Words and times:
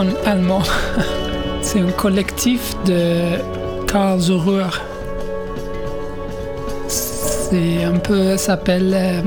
En 0.00 0.06
allemand. 0.26 0.62
C'est 1.62 1.80
un 1.80 1.90
collectif 1.90 2.74
de 2.86 3.38
Karlsruhe. 3.86 4.80
C'est 6.88 7.84
un 7.84 7.98
peu, 7.98 8.36
s'appelle 8.36 8.92
euh, 8.94 9.22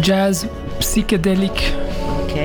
jazz 0.00 0.48
psychédélique. 0.80 1.72
Ok. 2.22 2.38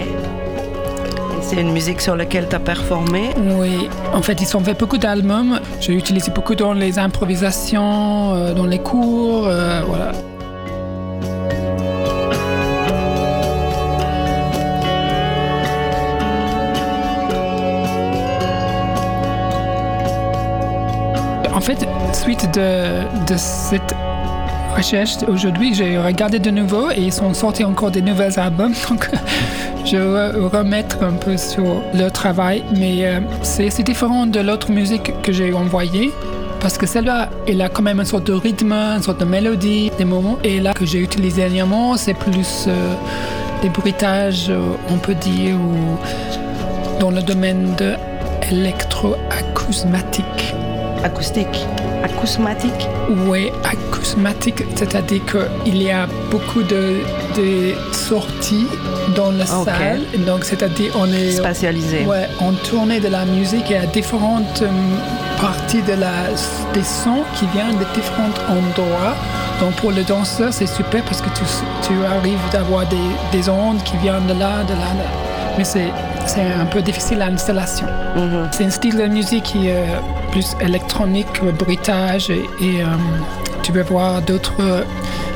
C'est 1.41 1.61
une 1.61 1.71
musique 1.71 2.01
sur 2.01 2.15
laquelle 2.15 2.47
tu 2.49 2.55
as 2.55 2.59
performé? 2.59 3.29
Oui, 3.57 3.89
en 4.13 4.21
fait, 4.21 4.41
ils 4.41 4.57
ont 4.57 4.59
fait 4.59 4.77
beaucoup 4.77 4.97
d'albums. 4.97 5.59
J'ai 5.79 5.93
utilisé 5.93 6.31
beaucoup 6.31 6.55
dans 6.55 6.73
les 6.73 6.99
improvisations, 6.99 8.35
euh, 8.35 8.53
dans 8.53 8.65
les 8.65 8.79
cours, 8.79 9.49
voilà. 9.87 10.11
Fait, 21.67 21.85
suite 22.13 22.49
de, 22.55 23.35
cette 23.35 23.93
recherche, 24.73 25.17
aujourd'hui, 25.27 25.73
j'ai 25.73 25.97
regardé 25.97 26.39
de 26.39 26.49
nouveau 26.49 26.91
et 26.91 27.01
ils 27.01 27.11
sont 27.11 27.33
sortis 27.33 27.65
encore 27.65 27.91
des 27.91 28.01
nouveaux 28.01 28.39
albums. 28.39 28.71
Donc, 28.89 29.09
je 29.83 29.97
vais 29.97 30.47
remettre 30.47 31.03
un 31.03 31.11
peu 31.11 31.35
sur 31.35 31.83
leur 31.93 32.13
travail. 32.13 32.63
Mais 32.77 33.05
euh, 33.05 33.19
c'est 33.41 33.83
différent 33.83 34.27
de 34.27 34.39
l'autre 34.39 34.71
musique 34.71 35.11
que 35.21 35.33
j'ai 35.33 35.53
envoyée. 35.53 36.13
Parce 36.61 36.77
que 36.77 36.85
celle-là, 36.85 37.27
elle 37.47 37.61
a 37.61 37.67
quand 37.67 37.83
même 37.83 37.99
une 37.99 38.05
sorte 38.05 38.27
de 38.27 38.33
rythme, 38.33 38.71
une 38.71 39.01
sorte 39.01 39.19
de 39.19 39.25
mélodie, 39.25 39.91
des 39.97 40.05
moments. 40.05 40.37
Et 40.45 40.61
là, 40.61 40.73
que 40.73 40.85
j'ai 40.85 40.99
utilisé 40.99 41.41
dernièrement, 41.41 41.97
c'est 41.97 42.13
plus 42.13 42.67
euh, 42.69 42.93
des 43.61 43.69
bruitages, 43.69 44.49
euh, 44.49 44.61
on 44.89 44.99
peut 44.99 45.15
dire, 45.15 45.57
ou 45.57 45.97
dans 47.01 47.11
le 47.11 47.21
domaine 47.21 47.75
de 47.77 47.95
l'électroacousmatique 48.51 50.46
acoustique. 51.03 51.65
Acousmatique 52.03 52.87
Oui, 53.27 53.51
acousmatique, 53.63 54.63
c'est-à-dire 54.75 55.21
qu'il 55.25 55.81
y 55.81 55.91
a 55.91 56.07
beaucoup 56.29 56.63
de, 56.63 57.01
sorties 57.91 58.67
dans 59.15 59.31
la 59.31 59.45
salle. 59.45 60.01
Donc, 60.25 60.43
c'est-à-dire 60.43 60.91
on 60.95 61.11
est 61.11 61.31
spatialisé. 61.31 62.05
Ouais, 62.05 62.27
on 62.41 62.53
tourne 62.53 62.99
de 62.99 63.07
la 63.07 63.25
musique 63.25 63.71
et 63.71 63.77
à 63.77 63.85
différentes 63.85 64.61
euh, 64.61 64.67
parties 65.41 65.81
de 65.81 65.93
la, 65.93 66.29
des 66.73 66.83
sons 66.83 67.23
qui 67.35 67.45
viennent 67.47 67.77
de 67.77 67.85
différents 67.93 68.33
endroits. 68.49 69.15
Donc 69.59 69.73
pour 69.73 69.91
le 69.91 70.03
danseur, 70.03 70.53
c'est 70.53 70.67
super 70.67 71.03
parce 71.03 71.21
que 71.21 71.29
tu, 71.29 71.43
tu 71.87 72.05
arrives 72.05 72.39
d'avoir 72.51 72.87
des, 72.87 72.97
des, 73.31 73.49
ondes 73.49 73.81
qui 73.83 73.97
viennent 73.97 74.27
de 74.27 74.33
là, 74.33 74.63
de 74.63 74.73
là, 74.73 74.93
de 74.93 74.99
là. 74.99 75.57
Mais 75.57 75.63
c'est 75.63 75.91
un 76.41 76.65
peu 76.65 76.81
difficile 76.81 77.21
à 77.21 77.29
l'installation. 77.29 77.87
Mhm. 78.15 78.49
C'est 78.51 78.65
un 78.65 78.69
style 78.69 78.97
de 78.97 79.07
musique 79.07 79.43
qui 79.43 79.67
est 79.69 79.85
plus 80.37 80.55
électronique, 80.61 81.41
bruitage, 81.57 82.29
et, 82.29 82.43
euh, 82.61 82.85
tu 83.63 83.71
peux 83.71 83.81
voir 83.81 84.21
d'autres 84.21 84.85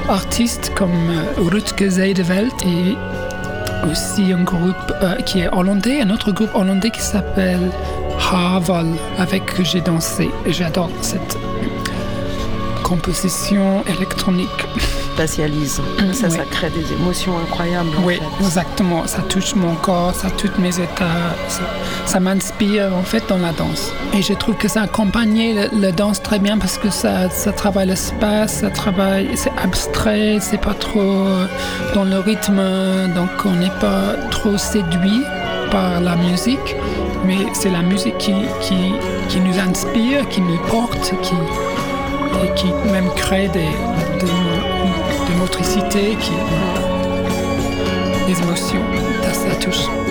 artistes 0.07 0.71
comme 0.75 0.91
euh, 1.09 1.49
Rutger 1.49 1.89
Zeideveld 1.89 2.51
et 2.67 2.95
aussi 3.89 4.31
un 4.31 4.43
groupe 4.43 4.93
euh, 5.01 5.15
qui 5.25 5.39
est 5.39 5.49
hollandais, 5.51 6.01
un 6.01 6.11
autre 6.11 6.31
groupe 6.31 6.53
hollandais 6.53 6.91
qui 6.91 7.01
s'appelle 7.01 7.71
Haval, 8.31 8.93
avec 9.17 9.43
que 9.47 9.63
j'ai 9.63 9.81
dansé. 9.81 10.29
J'adore 10.45 10.91
cette 11.01 11.35
composition 12.83 13.83
électronique. 13.87 14.67
Mm, 15.17 16.13
ça, 16.13 16.29
ça 16.29 16.43
crée 16.49 16.69
des 16.69 16.93
émotions 16.93 17.37
incroyables. 17.37 17.89
Oui, 18.03 18.19
exactement. 18.39 19.05
Ça 19.07 19.21
touche 19.21 19.55
mon 19.55 19.75
corps, 19.75 20.13
ça 20.15 20.29
touche 20.31 20.57
mes 20.57 20.79
états. 20.79 21.35
Ça, 22.05 22.19
m'inspire 22.19 22.91
en 22.95 23.03
fait 23.03 23.23
dans 23.29 23.37
la 23.37 23.51
danse. 23.51 23.91
Et 24.13 24.21
je 24.21 24.33
trouve 24.33 24.55
que 24.55 24.67
ça 24.67 24.83
accompagne 24.83 25.69
la 25.71 25.91
danse 25.91 26.21
très 26.21 26.39
bien 26.39 26.57
parce 26.57 26.77
que 26.77 26.89
ça, 26.89 27.29
ça 27.29 27.51
travaille 27.51 27.87
l'espace, 27.87 28.59
ça 28.61 28.69
travaille, 28.69 29.29
c'est 29.35 29.51
abstrait, 29.61 30.37
c'est 30.39 30.59
pas 30.59 30.73
trop 30.73 31.25
dans 31.93 32.03
le 32.03 32.19
rythme, 32.19 32.61
donc 33.15 33.29
on 33.45 33.51
n'est 33.51 33.77
pas 33.79 34.15
trop 34.29 34.57
séduit 34.57 35.23
par 35.71 36.01
la 36.01 36.15
musique, 36.17 36.75
mais 37.25 37.37
c'est 37.53 37.71
la 37.71 37.81
musique 37.81 38.17
qui, 38.17 38.33
qui, 38.61 38.93
qui, 39.29 39.39
nous 39.39 39.57
inspire, 39.57 40.27
qui 40.29 40.41
nous 40.41 40.59
porte, 40.69 41.13
qui, 41.21 41.35
et 42.43 42.53
qui 42.55 42.67
même 42.91 43.09
crée 43.15 43.47
des, 43.47 43.59
des, 44.19 44.31
motricités, 45.41 46.15
qui, 46.19 46.31
des 48.27 48.39
émotions. 48.41 48.85
Ça, 49.23 49.33
ça 49.33 49.55
touche. 49.55 50.10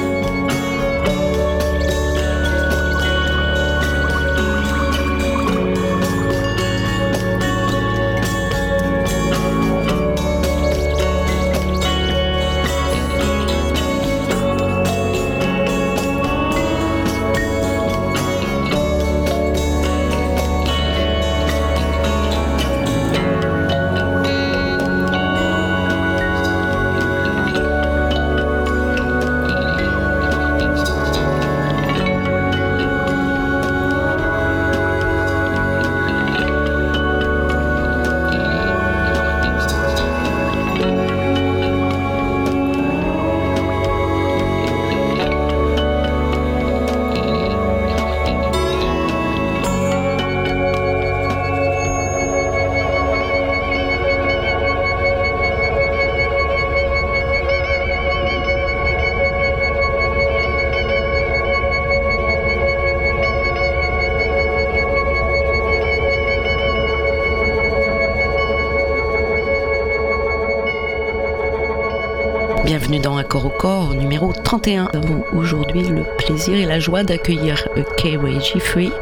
Numéro 74.30 74.42
31. 74.42 74.88
Nous 74.94 74.98
avons 74.98 75.24
aujourd'hui 75.32 75.82
le 75.82 76.04
plaisir 76.18 76.56
et 76.56 76.64
la 76.64 76.78
joie 76.78 77.02
d'accueillir 77.02 77.66
K-Way 77.96 78.40
Free 78.60 78.92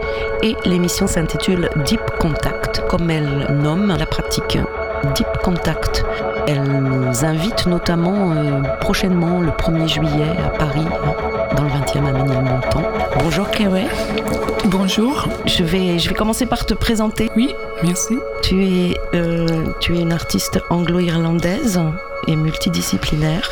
et 0.42 0.56
l'émission 0.64 1.06
s'intitule 1.06 1.68
Deep 1.84 2.00
Contact, 2.18 2.82
comme 2.88 3.10
elle 3.10 3.46
nomme 3.62 3.94
la 3.98 4.06
pratique. 4.06 4.58
Deep 5.14 5.28
Contact 5.42 6.04
elles 6.46 7.24
invitent 7.24 7.66
notamment 7.66 8.32
euh, 8.32 8.62
prochainement, 8.80 9.40
le 9.40 9.50
1er 9.50 9.86
juillet, 9.86 10.30
à 10.42 10.48
Paris, 10.48 10.86
dans 11.54 11.64
le 11.64 11.68
20e 11.68 12.06
à 12.06 12.12
Ménilmontant. 12.12 12.82
Bonjour 13.22 13.50
Kewe. 13.50 13.86
Bonjour. 14.64 15.28
Je 15.44 15.62
vais, 15.62 15.98
je 15.98 16.08
vais 16.08 16.14
commencer 16.14 16.46
par 16.46 16.64
te 16.64 16.72
présenter. 16.72 17.30
Oui, 17.36 17.54
merci. 17.82 18.16
Tu 18.42 18.64
es, 18.64 19.00
euh, 19.14 19.66
tu 19.80 19.94
es 19.94 20.00
une 20.00 20.12
artiste 20.12 20.58
anglo-irlandaise 20.70 21.78
et 22.26 22.36
multidisciplinaire. 22.36 23.50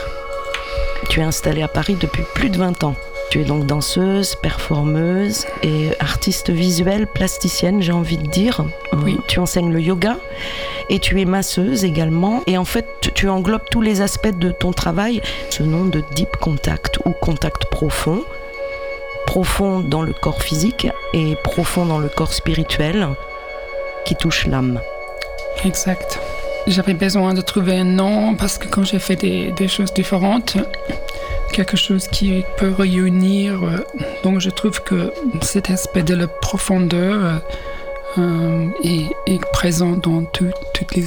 Tu 1.17 1.23
es 1.23 1.25
installée 1.25 1.63
à 1.63 1.69
Paris 1.69 1.97
depuis 1.99 2.25
plus 2.35 2.51
de 2.51 2.59
20 2.59 2.85
ans. 2.85 2.95
Tu 3.31 3.41
es 3.41 3.45
donc 3.45 3.65
danseuse, 3.65 4.35
performeuse 4.35 5.47
et 5.63 5.89
artiste 5.99 6.51
visuelle, 6.51 7.07
plasticienne, 7.07 7.81
j'ai 7.81 7.93
envie 7.93 8.19
de 8.19 8.27
dire. 8.27 8.61
Euh, 8.93 8.99
Oui. 9.03 9.17
Tu 9.27 9.39
enseignes 9.41 9.73
le 9.73 9.81
yoga 9.81 10.19
et 10.91 10.99
tu 10.99 11.19
es 11.19 11.25
masseuse 11.25 11.87
également. 11.87 12.43
Et 12.47 12.59
en 12.59 12.67
fait, 12.67 12.85
tu- 13.01 13.13
tu 13.15 13.31
englobes 13.31 13.65
tous 13.71 13.81
les 13.81 14.03
aspects 14.03 14.29
de 14.39 14.51
ton 14.53 14.75
travail. 14.75 15.23
Ce 15.49 15.63
nom 15.63 15.87
de 15.87 16.05
deep 16.15 16.37
contact 16.37 16.99
ou 17.07 17.13
contact 17.13 17.65
profond. 17.71 18.23
Profond 19.27 19.81
dans 19.81 20.03
le 20.03 20.13
corps 20.13 20.43
physique 20.43 20.87
et 21.15 21.35
profond 21.43 21.87
dans 21.87 21.99
le 21.99 22.11
corps 22.11 22.35
spirituel 22.35 23.09
qui 24.05 24.17
touche 24.17 24.47
l'âme. 24.47 24.83
Exact. 25.65 26.21
J'avais 26.69 26.95
besoin 26.95 27.33
de 27.33 27.41
trouver 27.43 27.79
un 27.79 27.85
nom 27.85 28.35
parce 28.35 28.59
que 28.59 28.67
quand 28.67 28.83
j'ai 28.83 28.99
fait 28.99 29.15
des, 29.15 29.53
des 29.53 29.69
choses 29.69 29.95
différentes, 29.95 30.57
quelque 31.52 31.76
chose 31.76 32.08
qui 32.08 32.44
peut 32.58 32.72
réunir, 32.72 33.62
euh, 33.62 33.78
donc 34.22 34.40
je 34.40 34.50
trouve 34.50 34.82
que 34.82 35.12
cet 35.43 35.70
aspect 35.70 36.02
de 36.02 36.14
la 36.14 36.26
profondeur 36.26 37.25
euh, 37.25 37.38
euh, 38.19 38.69
est, 38.84 39.40
présent 39.52 39.93
dans 39.93 40.25
tout- 40.25 40.50
toutes 40.75 40.94
les, 40.96 41.06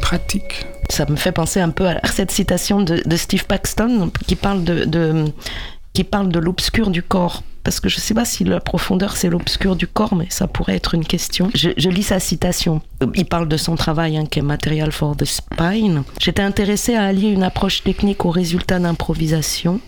pratiques. 0.00 0.66
Ça 0.88 1.06
me 1.06 1.16
fait 1.16 1.32
penser 1.32 1.60
un 1.60 1.70
peu 1.70 1.86
à 1.86 2.00
cette 2.06 2.30
citation 2.32 2.80
de, 2.80 3.16
Steve 3.16 3.44
Paxton 3.44 4.10
qui 4.26 4.34
parle 4.34 4.64
de 4.64 6.38
l'obscur 6.38 6.90
du 6.90 7.02
corps. 7.02 7.42
Parce 7.62 7.80
que 7.80 7.88
je 7.88 7.96
ne 7.96 8.00
sais 8.00 8.14
pas 8.14 8.24
si 8.24 8.44
la 8.44 8.60
profondeur 8.60 9.16
c'est 9.16 9.28
l'obscur 9.28 9.76
du 9.76 9.86
corps, 9.86 10.14
mais 10.14 10.26
ça 10.30 10.46
pourrait 10.46 10.76
être 10.76 10.94
une 10.94 11.04
question. 11.04 11.50
Je, 11.54 11.88
lis 11.88 12.02
sa 12.02 12.20
citation. 12.20 12.80
Il 13.14 13.26
parle 13.26 13.48
de 13.48 13.56
son 13.56 13.76
travail 13.76 14.16
hein, 14.16 14.26
qui 14.26 14.38
est 14.38 14.42
Material 14.42 14.92
for 14.92 15.16
the 15.16 15.24
Spine. 15.24 16.04
J'étais 16.18 16.42
intéressée 16.42 16.94
à 16.94 17.04
allier 17.04 17.28
une 17.28 17.42
approche 17.42 17.82
technique 17.82 18.24
au 18.24 18.30
résultat 18.30 18.78
d'improvisation. 18.78 19.80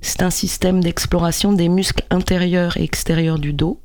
C'est 0.00 0.22
un 0.22 0.30
système 0.30 0.82
d'exploration 0.82 1.52
des 1.52 1.68
muscles 1.68 2.04
intérieurs 2.10 2.76
et 2.76 2.84
extérieurs 2.84 3.38
du 3.38 3.52
dos. 3.52 3.80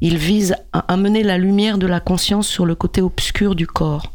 Il 0.00 0.18
vise 0.18 0.56
à 0.72 0.80
amener 0.92 1.22
la 1.22 1.38
lumière 1.38 1.78
de 1.78 1.86
la 1.86 2.00
conscience 2.00 2.48
sur 2.48 2.66
le 2.66 2.74
côté 2.74 3.00
obscur 3.00 3.54
du 3.54 3.66
corps 3.66 4.12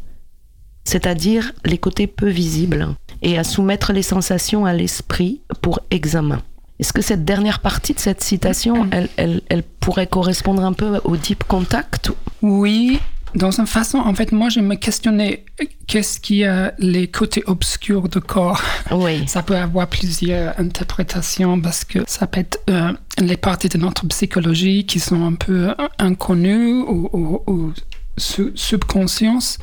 c'est-à-dire 0.88 1.52
les 1.66 1.78
côtés 1.78 2.08
peu 2.08 2.30
visibles, 2.30 2.96
et 3.22 3.38
à 3.38 3.44
soumettre 3.44 3.92
les 3.92 4.04
sensations 4.04 4.66
à 4.66 4.72
l'esprit 4.72 5.42
pour 5.62 5.82
examen. 5.92 6.42
Est-ce 6.80 6.94
que 6.94 7.02
cette 7.02 7.26
dernière 7.26 7.60
partie 7.60 7.94
de 7.94 8.00
cette 8.00 8.22
citation, 8.22 8.88
elle, 8.92 9.10
elle- 9.18 9.42
elle 9.50 9.64
pourrait 9.64 10.08
correspondre 10.08 10.64
un 10.64 10.74
peu 10.74 11.00
au 11.04 11.18
deep 11.18 11.44
contact 11.46 12.12
Oui, 12.42 13.00
dans 13.36 13.52
une 13.52 13.68
façon, 13.68 13.98
en 13.98 14.14
fait, 14.14 14.32
moi 14.32 14.50
je 14.50 14.60
me 14.60 14.76
questionnais 14.76 15.44
euh, 15.62 15.66
qu'est-ce 15.88 16.20
qui 16.20 16.44
a 16.46 16.74
les 16.78 17.08
côtés 17.08 17.44
obscurs 17.48 18.08
du 18.10 18.22
corps? 18.22 18.62
Oui. 18.92 19.24
Ça 19.28 19.42
peut 19.44 19.56
avoir 19.58 19.88
plusieurs 19.88 20.58
interprétations 20.60 21.60
parce 21.60 21.84
que 21.84 22.00
ça 22.08 22.26
peut 22.28 22.40
être 22.42 22.60
euh, 22.70 22.94
les 23.20 23.38
parties 23.38 23.70
de 23.70 23.78
notre 23.78 24.06
psychologie 24.08 24.86
qui 24.86 25.00
sont 25.00 25.26
un 25.26 25.34
peu 25.34 25.74
inconnues 26.00 26.82
ou, 26.84 27.10
ou- 27.12 27.42
ou 27.48 27.74
sub- 27.74 27.84
subconscience 28.18 29.58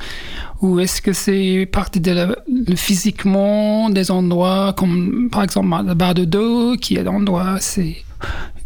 ou 0.62 0.78
est-ce 0.80 1.02
que 1.02 1.12
c'est 1.12 1.68
partie 1.70 2.00
de 2.00 2.12
la- 2.12 2.36
le 2.48 2.76
physiquement 2.76 3.90
des 3.90 4.10
endroits 4.10 4.74
comme 4.76 5.28
par 5.30 5.42
exemple 5.42 5.68
la 5.84 5.94
barre 5.94 6.14
de 6.14 6.24
dos 6.24 6.76
qui 6.76 6.94
est 6.96 7.00
un 7.06 7.06
endroit 7.08 7.56
c'est 7.60 7.96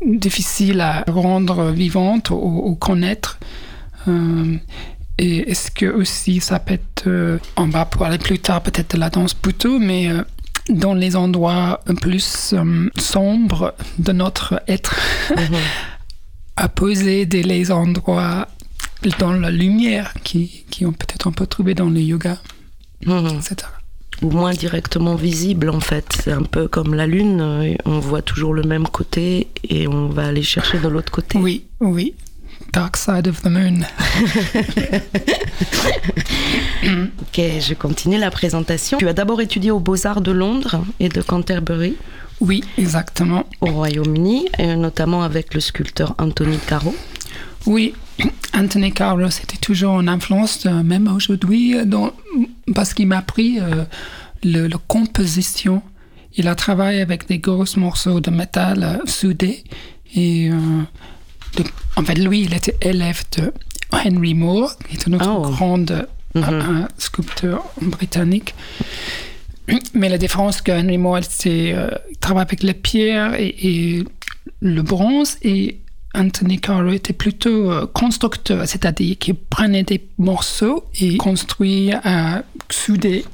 difficile 0.05 0.81
à 0.81 1.05
rendre 1.09 1.71
vivante 1.73 2.31
ou, 2.31 2.35
ou 2.37 2.75
connaître. 2.77 3.39
Euh, 4.07 4.55
et 5.19 5.51
est-ce 5.51 5.73
que 5.73 5.87
aussi 5.87 6.39
ça 6.41 6.61
peut 6.61 6.75
être, 6.75 7.09
euh, 7.09 7.39
on 7.57 7.67
va 7.67 7.85
parler 7.85 8.19
plus 8.19 8.39
tard 8.39 8.61
peut-être 8.63 8.95
de 8.95 9.01
la 9.01 9.11
danse 9.11 9.35
plutôt, 9.35 9.81
mais 9.81 10.09
euh, 10.11 10.23
dans 10.71 10.95
les 10.95 11.17
endroits 11.17 11.81
plus 12.01 12.53
euh, 12.53 12.89
sombres 12.97 13.75
de 13.99 14.13
notre 14.13 14.63
être, 14.69 14.95
à 16.57 16.69
poser 16.69 17.27
des 17.27 17.43
les 17.43 17.73
endroits 17.73 18.47
dans 19.19 19.33
la 19.33 19.51
lumière 19.51 20.13
qui, 20.25 20.65
qui 20.71 20.85
ont 20.87 20.93
peut-être 20.93 21.27
on 21.27 21.33
peut 21.33 21.47
trouver 21.47 21.75
dans 21.75 21.89
le 21.91 22.01
yoga, 22.01 22.39
Mhm. 23.07 23.39
etc. 23.39 23.57
Ou 24.23 24.31
moins 24.31 24.53
directement 24.53 25.15
visible 25.15 25.71
en 25.71 25.79
fait. 25.81 26.07
C'est 26.25 26.33
un 26.33 26.43
peu 26.43 26.67
comme 26.67 26.95
la 26.95 27.07
lune, 27.07 27.41
euh, 27.41 27.75
on 27.85 28.01
voit 28.01 28.23
toujours 28.23 28.53
le 28.55 28.63
même 28.65 28.89
côté 28.89 29.47
et 29.69 29.87
on 29.87 30.09
va 30.09 30.27
aller 30.27 30.43
chercher 30.43 30.79
de 30.81 30.89
l'autre 30.89 31.13
côté. 31.13 31.39
Oui, 31.39 31.65
oui. 31.81 32.15
Dark 32.73 32.97
side 32.97 33.29
of 33.29 33.41
the 33.43 33.47
moon. 33.47 33.81
Ok, 36.85 37.41
je 37.61 37.75
continue 37.75 38.19
la 38.19 38.31
présentation. 38.31 38.99
Tu 38.99 39.09
as 39.09 39.13
d'abord 39.13 39.41
étudié 39.41 39.71
aux 39.71 39.81
Beaux-Arts 39.81 40.21
de 40.21 40.33
Londres 40.33 40.83
et 41.01 41.09
de 41.09 41.21
Canterbury 41.23 41.97
Oui, 42.41 42.63
exactement. 42.77 43.45
au 43.61 43.67
Royaume-Uni, 43.67 44.49
notamment 44.77 45.23
avec 45.23 45.55
le 45.55 45.61
sculpteur 45.61 46.15
Anthony 46.19 46.59
Caro. 46.67 46.95
Oui, 47.69 47.93
Anthony 48.55 48.93
Carlos 48.93 49.29
était 49.29 49.59
toujours 49.59 50.01
une 50.01 50.09
influence, 50.09 50.65
euh, 50.67 50.83
même 50.83 51.07
aujourd'hui, 51.09 51.77
euh, 51.77 51.85
parce 52.75 52.95
qu'il 52.95 53.07
m'a 53.07 53.19
appris 53.19 53.61
euh, 53.61 53.85
le, 54.43 54.67
la 54.69 54.79
composition. 54.89 55.83
Il 56.37 56.49
a 56.49 56.55
travaillé 56.55 57.01
avec 57.03 57.29
des 57.29 57.39
gros 57.39 57.65
morceaux 57.77 58.21
de 58.21 58.31
métal 58.31 58.83
euh, 58.83 58.97
soudés. 59.07 59.65
Et 60.15 60.51
euh, 60.51 60.57
de- 61.57 61.65
en 61.97 62.05
fait, 62.05 62.15
lui, 62.15 62.43
il 62.43 62.55
était 62.55 62.77
élève 62.81 63.23
de 63.37 63.53
Henry 63.93 64.33
Moore, 64.35 64.77
qui 64.89 64.97
est 64.97 65.07
un 65.09 65.13
autre 65.13 65.29
Oh. 65.31 65.51
grand 65.51 65.91
euh, 65.91 66.03
Mhm. 66.35 66.43
un 66.45 66.89
sculpteur 66.99 67.65
britannique. 67.81 68.55
Mais 69.95 70.09
la 70.09 70.19
différence 70.19 70.61
que 70.63 70.73
Henry 70.73 70.99
Moore, 70.99 71.21
c'est 71.29 71.75
il 72.11 72.17
travaille 72.19 72.43
avec 72.43 72.63
les 72.63 72.75
pierres 72.75 73.35
et, 73.35 73.55
et 73.71 74.05
le 74.61 74.83
bronze 74.83 75.37
et 75.43 75.79
Anthony 76.15 76.59
Caro 76.59 76.91
était 76.91 77.13
plutôt 77.13 77.71
euh, 77.71 77.87
constructeur, 77.87 78.67
c'est-à-dire 78.67 79.17
qu'il 79.19 79.35
prenait 79.35 79.83
des 79.85 80.07
morceaux 80.19 80.85
et 81.01 81.17
construit 81.19 81.93
à 81.93 82.43
souder 82.71 83.25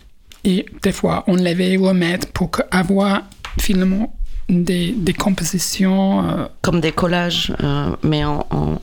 et 0.44 0.66
des 0.82 0.92
fois 0.92 1.24
enlever 1.28 1.78
ou 1.78 1.84
remettre 1.84 2.26
pour 2.32 2.50
avoir 2.70 3.22
finalement 3.60 4.14
des, 4.48 4.92
des 4.92 5.12
compositions. 5.14 6.28
euh, 6.28 6.46
Comme 6.62 6.80
des 6.80 6.92
collages, 6.92 7.52
euh, 7.62 7.94
mais 8.02 8.24
en, 8.24 8.44
en, 8.50 8.80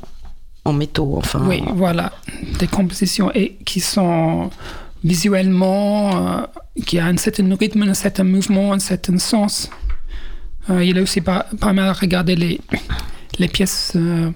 en 0.66 0.74
métaux, 0.74 1.16
enfin. 1.18 1.44
Oui, 1.48 1.62
voilà, 1.76 2.12
des 2.60 2.68
compositions 2.68 3.32
et 3.34 3.58
qui 3.66 3.80
sont 3.82 4.50
visuellement, 5.04 6.16
euh, 6.16 6.42
qui 6.86 6.98
a 6.98 7.06
un 7.08 7.18
certain 7.18 7.54
rythme, 7.56 7.84
un 7.84 7.94
certain 7.94 8.24
mouvement, 8.24 8.72
un 8.74 8.80
certain 8.80 9.18
sens. 9.18 9.70
Euh, 10.70 10.84
il 10.84 10.98
a 10.98 11.02
aussi 11.02 11.22
pas, 11.22 11.46
pas 11.60 11.74
mal 11.74 11.92
regardé 12.00 12.36
les, 12.36 12.62
les 13.40 13.48
pièces 13.48 13.94
euh, 13.96 14.30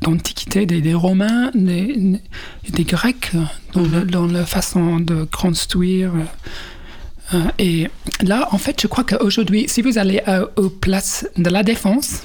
d'antiquité 0.00 0.66
des, 0.66 0.80
des 0.80 0.94
Romains, 0.94 1.50
des, 1.54 2.20
des 2.68 2.84
Grecs, 2.84 3.30
euh, 3.34 3.42
dans, 3.74 3.82
le- 3.82 4.04
dans 4.04 4.26
la 4.26 4.44
façon 4.46 5.00
de 5.00 5.24
construire. 5.24 6.12
euh, 6.14 7.34
euh, 7.34 7.44
et 7.58 7.88
là, 8.22 8.48
en 8.52 8.58
fait, 8.58 8.80
je 8.80 8.86
crois 8.86 9.04
qu'aujourd'hui, 9.04 9.66
si 9.68 9.82
vous 9.82 9.98
allez 9.98 10.20
à- 10.26 10.46
aux 10.56 10.70
places 10.70 11.28
de 11.36 11.50
la 11.50 11.62
Défense, 11.62 12.22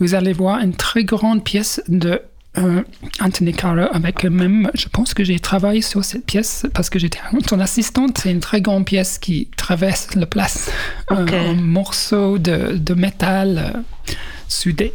vous 0.00 0.14
allez 0.14 0.32
voir 0.32 0.60
une 0.60 0.74
très 0.74 1.04
grande 1.04 1.42
pièce 1.44 1.82
de 1.88 2.20
euh, 2.58 2.82
Anthony 3.20 3.52
Caro 3.52 3.86
avec 3.92 4.24
même, 4.24 4.70
je 4.72 4.88
pense 4.88 5.12
que 5.12 5.22
j'ai 5.24 5.38
travaillé 5.38 5.82
sur 5.82 6.02
cette 6.06 6.24
pièce 6.24 6.64
parce 6.72 6.88
que 6.88 6.98
j'étais 6.98 7.18
son 7.50 7.60
assistante. 7.60 8.18
C'est 8.22 8.30
une 8.30 8.40
très 8.40 8.62
grande 8.62 8.86
pièce 8.86 9.18
qui 9.18 9.48
traverse 9.58 10.14
la 10.14 10.24
place, 10.24 10.70
un, 11.10 11.26
un 11.26 11.52
morceau 11.54 12.38
de, 12.38 12.78
de 12.78 12.94
métal 12.94 13.74
euh, 13.74 14.12
soudé. 14.48 14.94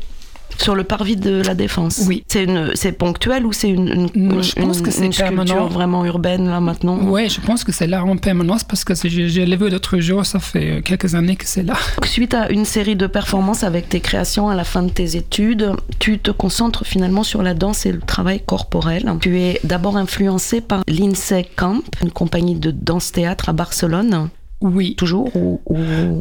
Sur 0.61 0.75
le 0.75 0.83
parvis 0.83 1.15
de 1.15 1.41
la 1.41 1.55
Défense. 1.55 2.03
Oui. 2.07 2.23
C'est 2.27 2.43
une, 2.43 2.71
c'est 2.75 2.91
ponctuel 2.91 3.45
ou 3.45 3.51
c'est 3.53 3.69
une, 3.69 4.09
une, 4.15 4.27
Non, 4.27 4.41
je 4.41 4.53
pense 4.53 4.77
une- 4.79 4.83
que 4.83 4.91
c'est 4.91 5.05
une 5.05 5.13
sculpture 5.13 5.45
permanent. 5.45 5.67
vraiment 5.67 6.05
urbaine 6.05 6.47
là 6.47 6.59
maintenant? 6.59 6.97
Ouais, 7.03 7.29
je 7.29 7.41
pense 7.41 7.63
que 7.63 7.71
c'est 7.71 7.87
là 7.87 8.03
en 8.03 8.17
permanence 8.17 8.63
parce 8.63 8.83
que 8.83 8.93
je 8.95 9.41
l'ai 9.43 9.55
vu 9.57 9.69
l'autre 9.69 9.99
jour, 9.99 10.25
ça 10.25 10.39
fait 10.39 10.81
quelques 10.83 11.15
années 11.15 11.35
que 11.35 11.45
c'est 11.47 11.63
là. 11.63 11.73
Suite 12.03 12.33
à 12.33 12.49
une 12.51 12.65
série 12.65 12.95
de 12.95 13.07
performances 13.07 13.63
avec 13.63 13.89
tes 13.89 13.99
créations 14.01 14.49
à 14.49 14.55
la 14.55 14.63
fin 14.63 14.83
de 14.83 14.91
tes 14.91 15.15
études, 15.17 15.71
tu 15.99 16.19
te 16.19 16.31
concentres 16.31 16.85
finalement 16.85 17.23
sur 17.23 17.41
la 17.43 17.53
danse 17.53 17.85
et 17.85 17.91
le 17.91 17.99
travail 18.01 18.41
corporel. 18.45 19.11
Tu 19.21 19.39
es 19.39 19.59
d'abord 19.63 19.97
influencé 19.97 20.61
par 20.61 20.83
l'INSEE 20.87 21.45
Camp, 21.55 21.81
une 22.03 22.11
compagnie 22.11 22.55
de 22.55 22.71
danse-théâtre 22.71 23.49
à 23.49 23.53
Barcelone. 23.53 24.29
Oui. 24.61 24.95
Toujours 24.95 25.35
ou, 25.35 25.59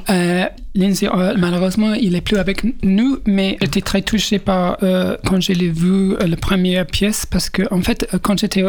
euh, 0.09 0.47
Lindsay, 0.75 1.09
euh, 1.13 1.35
malheureusement, 1.37 1.93
il 1.95 2.15
est 2.15 2.21
plus 2.21 2.39
avec 2.39 2.65
nous, 2.83 3.19
mais 3.27 3.59
j'étais 3.61 3.83
très 3.83 4.03
touchée 4.03 4.39
par 4.39 4.79
euh, 4.83 5.17
quand 5.27 5.41
je 5.41 5.53
l'ai 5.53 5.69
vu 5.69 6.17
la 6.17 6.37
première 6.37 6.87
pièce 6.87 7.27
parce 7.27 7.51
que 7.51 7.63
en 7.71 7.83
fait, 7.83 8.09
quand 8.23 8.39
j'étais 8.39 8.65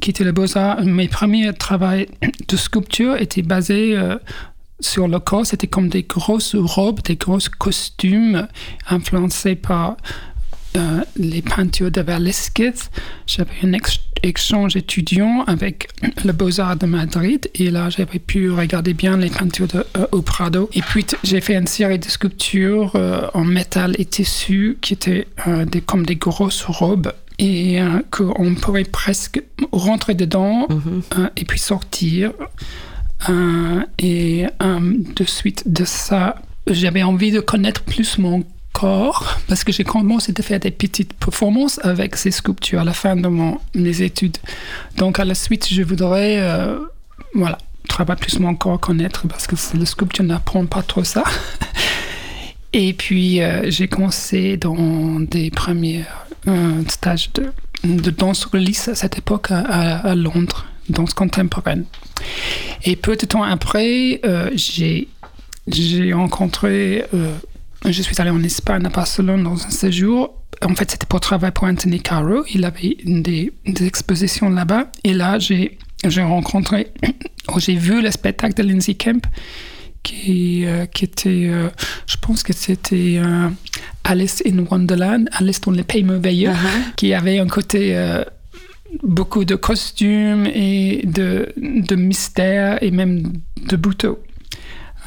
quitté 0.00 0.22
le 0.22 0.32
Beaux-Arts, 0.32 0.84
mes 0.84 1.08
premiers 1.08 1.52
travaux 1.52 2.04
de 2.48 2.56
sculpture 2.56 3.16
étaient 3.16 3.42
basés 3.42 3.96
sur 4.80 5.08
le 5.08 5.18
corps. 5.18 5.46
C'était 5.46 5.66
comme 5.66 5.88
des 5.88 6.02
grosses 6.02 6.54
robes, 6.54 7.02
des 7.02 7.16
grosses 7.16 7.48
costumes 7.48 8.46
influencés 8.88 9.54
par 9.54 9.96
euh, 10.76 11.04
les 11.16 11.40
peintures 11.40 11.90
de 11.90 12.00
Velázquez. 12.00 12.72
J'avais 13.26 13.50
un 13.62 13.72
échange 14.24 14.76
étudiant 14.76 15.44
avec 15.46 15.88
le 16.24 16.32
Beaux-Arts 16.32 16.76
de 16.76 16.86
Madrid 16.86 17.48
et 17.54 17.70
là 17.70 17.90
j'avais 17.90 18.18
pu 18.18 18.50
regarder 18.50 18.92
bien 18.92 19.16
les 19.16 19.30
peintures 19.30 19.68
de, 19.68 19.86
euh, 19.96 20.06
au 20.10 20.22
Prado. 20.22 20.68
Et 20.72 20.82
puis 20.82 21.06
j'ai 21.22 21.40
fait 21.40 21.54
une 21.54 21.68
série 21.68 22.00
de 22.00 22.06
sculptures 22.06 22.92
euh, 22.96 23.28
en 23.34 23.44
métal 23.44 23.94
et 23.98 24.04
tissu 24.04 24.78
qui 24.80 24.94
étaient 24.94 25.28
des, 25.66 25.80
comme 25.80 26.04
des 26.04 26.16
grosses 26.16 26.64
robes 26.64 27.12
et 27.38 27.78
qu'on 28.10 28.54
pourrait 28.54 28.84
presque 28.84 29.42
rentrer 29.72 30.14
dedans 30.14 30.68
mm-hmm. 30.68 31.30
et 31.36 31.44
puis 31.44 31.58
sortir. 31.58 32.32
et 33.98 34.46
de 34.60 35.24
suite 35.24 35.64
de 35.66 35.84
ça, 35.84 36.36
j'avais 36.68 37.02
envie 37.02 37.32
de 37.32 37.40
connaître 37.40 37.82
plus 37.82 38.18
mon 38.18 38.44
corps 38.74 39.38
parce 39.46 39.64
que 39.64 39.72
j'ai 39.72 39.84
commencé 39.84 40.34
à 40.36 40.42
faire 40.42 40.60
des 40.60 40.72
petites 40.72 41.14
performances 41.14 41.80
avec 41.82 42.16
ces 42.16 42.32
sculptures 42.32 42.80
à 42.80 42.84
la 42.84 42.92
fin 42.92 43.16
de 43.16 43.28
mon, 43.28 43.58
mes 43.74 44.02
études. 44.02 44.36
Donc 44.96 45.18
à 45.18 45.24
la 45.24 45.34
suite, 45.34 45.68
je 45.72 45.82
voudrais 45.82 46.40
euh, 46.40 46.78
voilà, 47.34 47.56
travailler 47.88 48.20
plus 48.20 48.38
mon 48.40 48.54
corps, 48.54 48.80
connaître 48.80 49.26
parce 49.28 49.46
que 49.46 49.56
le 49.78 49.86
sculpture 49.86 50.24
n'apprend 50.24 50.66
pas 50.66 50.82
trop 50.82 51.04
ça. 51.04 51.24
Et 52.72 52.92
puis 52.92 53.40
euh, 53.40 53.70
j'ai 53.70 53.86
commencé 53.86 54.56
dans 54.56 55.20
des 55.20 55.50
premiers 55.50 56.04
euh, 56.48 56.82
stages 56.88 57.30
de, 57.34 57.52
de 57.84 58.10
danse 58.10 58.44
release 58.44 58.88
à 58.88 58.96
cette 58.96 59.16
époque 59.16 59.52
à, 59.52 60.14
Londres, 60.16 60.66
danse 60.88 61.14
contemporaine. 61.14 61.84
Et 62.82 62.96
peu 62.96 63.14
de 63.16 63.24
temps 63.24 63.44
après, 63.44 64.20
j'ai 64.56 65.06
rencontré 66.12 67.04
je 67.84 68.02
suis 68.02 68.20
allé 68.20 68.30
en 68.30 68.42
Espagne, 68.42 68.84
à 68.86 68.88
Barcelone, 68.88 69.42
dans 69.42 69.64
un 69.66 69.70
séjour. 69.70 70.34
En 70.62 70.74
fait, 70.74 70.90
c'était 70.90 71.06
pour 71.06 71.20
travailler 71.20 71.52
pour 71.52 71.64
Anthony 71.64 72.00
Caro. 72.00 72.44
Il 72.52 72.64
avait 72.64 72.96
des, 73.04 73.52
des 73.66 73.86
expositions 73.86 74.48
là-bas. 74.48 74.90
Et 75.04 75.12
là, 75.12 75.38
j'ai 75.38 75.78
rencontré, 76.22 76.88
j'ai 77.58 77.74
vu 77.74 78.00
le 78.02 78.10
spectacle 78.10 78.54
de 78.54 78.62
Lindsay 78.62 78.94
Kemp, 78.94 79.26
qui, 80.02 80.64
euh, 80.66 80.86
qui 80.86 81.04
était, 81.04 81.46
euh, 81.46 81.68
je 82.06 82.16
pense 82.20 82.42
que 82.42 82.52
c'était 82.52 83.16
euh, 83.18 83.48
Alice 84.04 84.42
in 84.46 84.64
Wonderland, 84.70 85.28
Alice 85.32 85.60
dans 85.60 85.72
les 85.72 85.82
pays 85.82 86.04
merveilleux, 86.04 86.50
uh-huh. 86.50 86.94
qui 86.96 87.12
avait 87.12 87.38
un 87.38 87.48
côté 87.48 87.96
beaucoup 89.02 89.44
de 89.44 89.56
costumes 89.56 90.46
et 90.46 91.02
de, 91.04 91.52
de 91.56 91.96
mystère 91.96 92.82
et 92.82 92.90
même 92.90 93.32
de 93.66 93.76
bouteaux. 93.76 94.18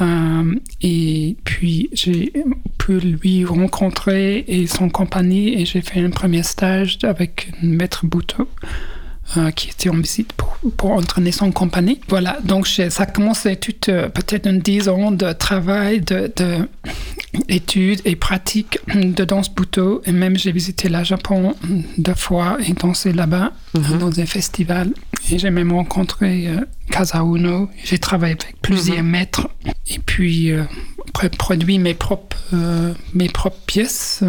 Euh, 0.02 0.56
et 0.82 1.36
puis 1.44 1.90
j'ai 1.94 2.32
pu 2.78 3.00
lui 3.00 3.46
rencontrer 3.46 4.46
et 4.48 4.68
son 4.68 4.90
compagnie 4.90 5.60
et 5.60 5.66
j'ai 5.66 5.82
fait 5.82 6.02
un 6.02 6.12
premier 6.12 6.44
stage 6.44 7.00
avec 7.04 7.52
Maître 7.62 8.06
Bouteau. 8.06 8.48
Euh, 9.36 9.52
qui 9.52 9.70
était 9.70 9.90
en 9.90 9.98
visite 9.98 10.32
pour, 10.32 10.58
pour, 10.78 10.92
entraîner 10.92 11.34
son 11.34 11.52
compagnie. 11.52 12.00
Voilà, 12.08 12.38
donc 12.46 12.66
ça 12.66 13.04
a 13.04 13.06
commencé 13.06 13.58
tout, 13.58 13.74
euh, 13.90 14.08
peut-être 14.08 14.48
un 14.48 14.54
10 14.54 14.88
ans 14.88 15.12
de 15.12 15.34
travail, 15.34 16.00
de, 16.00 16.32
études 17.50 18.00
et 18.06 18.16
pratiques 18.16 18.80
de 18.88 19.26
danse 19.26 19.54
buto. 19.54 20.02
Et 20.06 20.14
même 20.14 20.38
j'ai 20.38 20.54
visité 20.54 20.88
le 20.88 21.04
Japon 21.04 21.56
deux 21.98 22.14
fois 22.14 22.58
et 22.66 22.72
dansé 22.72 23.12
là-bas 23.12 23.52
mhm. 23.74 23.98
dans 23.98 24.18
un 24.18 24.26
festival. 24.26 24.94
Et 25.30 25.38
j'ai 25.38 25.50
même 25.50 25.74
rencontré 25.74 26.48
euh, 26.48 26.62
Kazauno. 26.90 27.70
J'ai 27.84 27.98
travaillé 27.98 28.38
avec 28.40 28.56
plusieurs 28.62 29.04
mhm. 29.04 29.10
maîtres. 29.10 29.50
Et 29.90 30.00
puis 30.00 30.54
produit 31.38 31.80
mes 31.80 31.96
propres, 31.96 32.38
mes 33.14 33.28
propres 33.28 33.60
pièces, 33.66 34.24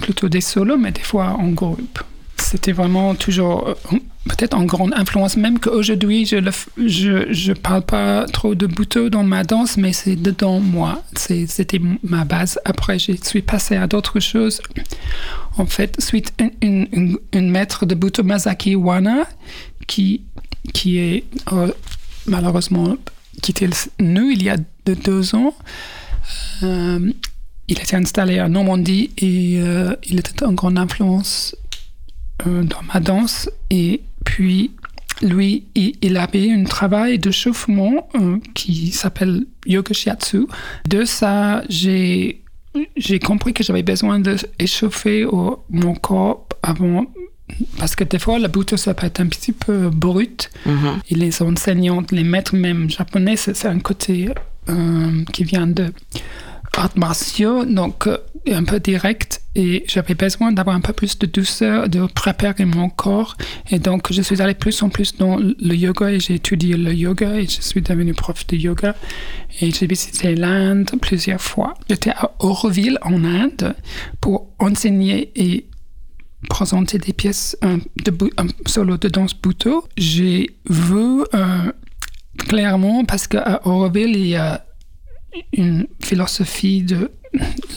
plutôt 0.00 0.30
des 0.30 0.40
solos, 0.40 0.78
mais 0.78 0.92
des 0.92 1.02
fois 1.02 1.36
en 1.38 1.48
groupe 1.48 2.00
c'était 2.36 2.72
vraiment 2.72 3.14
toujours 3.14 3.68
euh, 3.68 3.74
peut-être 4.28 4.54
en 4.54 4.64
grande 4.64 4.92
influence, 4.94 5.36
même 5.36 5.58
qu'aujourd'hui, 5.58 6.26
je 6.26 6.36
ne 6.36 6.50
je, 6.86 7.32
je, 7.32 7.52
parle 7.52 7.82
pas 7.82 8.26
trop 8.26 8.54
de 8.54 8.66
bouteau 8.66 9.08
dans 9.10 9.22
ma 9.22 9.44
danse, 9.44 9.76
mais 9.76 9.92
c'est 9.92 10.16
dedans 10.16 10.60
moi. 10.60 11.02
C'était 11.16 11.80
ma 12.02 12.24
base. 12.24 12.58
Après, 12.64 12.98
je 12.98 13.12
suis 13.22 13.42
passé 13.42 13.76
à 13.76 13.86
d'autres 13.86 14.20
choses. 14.20 14.60
En 15.56 15.66
fait, 15.66 16.00
suite 16.00 16.32
une, 16.60 16.86
une, 16.92 17.18
une, 17.32 17.50
maître 17.50 17.86
de 17.86 17.94
bouteau, 17.94 18.24
Masaki 18.24 18.74
Wana, 18.74 19.26
qui, 19.86 20.22
qui 20.72 20.98
est 20.98 21.24
euh, 21.52 21.70
malheureusement 22.26 22.96
quitté 23.42 23.68
nous 24.00 24.30
il 24.30 24.42
y 24.42 24.48
a 24.48 24.56
deux 24.86 25.34
ans. 25.34 25.54
Euh, 26.62 27.12
il 27.68 27.78
était 27.78 27.96
installé 27.96 28.38
à 28.38 28.48
Normandie 28.48 29.10
et 29.18 29.54
il 29.54 30.18
était 30.18 30.44
une 30.44 30.54
grande 30.54 30.78
influence 30.78 31.54
euh, 31.54 31.63
dans 32.44 32.82
ma 32.92 33.00
danse. 33.00 33.48
Et 33.70 34.02
puis, 34.24 34.72
lui, 35.22 35.66
il, 35.74 36.16
avait 36.16 36.50
un 36.50 36.64
travail 36.64 37.18
de 37.18 37.30
chauffement 37.30 38.08
euh, 38.14 38.38
qui 38.54 38.90
s'appelle 38.90 39.46
Yoga 39.66 39.92
Shiatsu. 39.92 40.46
De 40.88 41.04
ça, 41.04 41.62
j'ai 41.68 42.40
j'ai 42.96 43.20
compris 43.20 43.54
que 43.54 43.62
j'avais 43.62 43.84
besoin 43.84 44.18
d'échauffer 44.18 45.24
mon 45.70 45.94
corps 45.94 46.48
avant 46.62 47.06
parce 47.78 47.94
que 47.94 48.04
des 48.04 48.18
fois, 48.18 48.38
la 48.38 48.48
bouteille, 48.48 48.78
ça 48.78 48.94
peut 48.94 49.06
être 49.06 49.20
un 49.20 49.26
petit 49.26 49.52
peu 49.52 49.90
brut. 49.90 50.50
Mm-hmm. 50.66 51.00
Et 51.10 51.14
les 51.14 51.42
enseignantes, 51.42 52.10
les 52.10 52.24
maîtres 52.24 52.56
même 52.56 52.90
japonais, 52.90 53.36
c'est 53.36 53.66
un 53.66 53.78
côté 53.78 54.30
euh, 54.68 55.24
qui 55.32 55.44
vient 55.44 55.66
de 55.66 55.92
arts 56.76 56.96
martiaux, 56.96 57.64
donc 57.64 58.08
un 58.52 58.64
peu 58.64 58.80
direct 58.80 59.42
et 59.54 59.84
j'avais 59.86 60.14
besoin 60.14 60.52
d'avoir 60.52 60.76
un 60.76 60.80
peu 60.80 60.92
plus 60.92 61.18
de 61.18 61.26
douceur, 61.26 61.88
de 61.88 62.06
préparer 62.06 62.64
mon 62.64 62.88
corps. 62.88 63.36
Et 63.70 63.78
donc, 63.78 64.12
je 64.12 64.20
suis 64.20 64.42
allé 64.42 64.54
plus 64.54 64.82
en 64.82 64.88
plus 64.88 65.16
dans 65.16 65.36
le 65.36 65.74
yoga 65.74 66.10
et 66.10 66.20
j'ai 66.20 66.34
étudié 66.34 66.76
le 66.76 66.92
yoga 66.92 67.36
et 67.36 67.46
je 67.46 67.60
suis 67.60 67.80
devenu 67.80 68.14
prof 68.14 68.46
de 68.46 68.56
yoga. 68.56 68.96
Et 69.60 69.70
j'ai 69.70 69.86
visité 69.86 70.34
l'Inde 70.34 70.90
plusieurs 71.00 71.40
fois. 71.40 71.74
J'étais 71.88 72.10
à 72.10 72.32
Auroville, 72.40 72.98
en 73.02 73.24
Inde, 73.24 73.74
pour 74.20 74.48
enseigner 74.58 75.30
et 75.36 75.66
présenter 76.50 76.98
des 76.98 77.12
pièces 77.12 77.56
de 77.62 78.30
un 78.36 78.46
solo 78.66 78.98
de 78.98 79.08
danse 79.08 79.34
buto. 79.40 79.86
J'ai 79.96 80.56
vu 80.68 81.22
euh, 81.32 81.72
clairement, 82.36 83.04
parce 83.04 83.28
qu'à 83.28 83.60
Auroville, 83.64 84.16
il 84.16 84.26
y 84.26 84.36
a 84.36 84.64
une 85.52 85.86
philosophie 86.02 86.82
de 86.82 87.10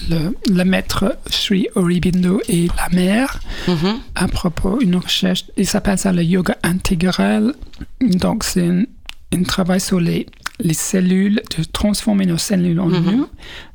le, 0.09 0.63
maître 0.63 1.17
Sri 1.27 1.67
Aurobindo 1.75 2.41
et 2.47 2.67
la 2.77 2.95
mère 2.95 3.39
mm-hmm. 3.67 3.95
à 4.15 4.27
propos 4.27 4.77
d'une 4.79 4.97
recherche. 4.97 5.45
Il 5.57 5.65
s'appelle 5.65 5.97
ça 5.97 6.11
le 6.11 6.23
yoga 6.23 6.57
intégral. 6.63 7.53
Donc, 8.01 8.43
c'est 8.43 8.67
un, 8.67 9.43
travail 9.43 9.79
sur 9.79 9.99
les, 9.99 10.27
les 10.59 10.73
cellules, 10.73 11.41
de 11.57 11.63
transformer 11.63 12.25
nos 12.25 12.37
cellules 12.37 12.79
en 12.79 12.89
mm-hmm. 12.89 13.11
nous 13.11 13.27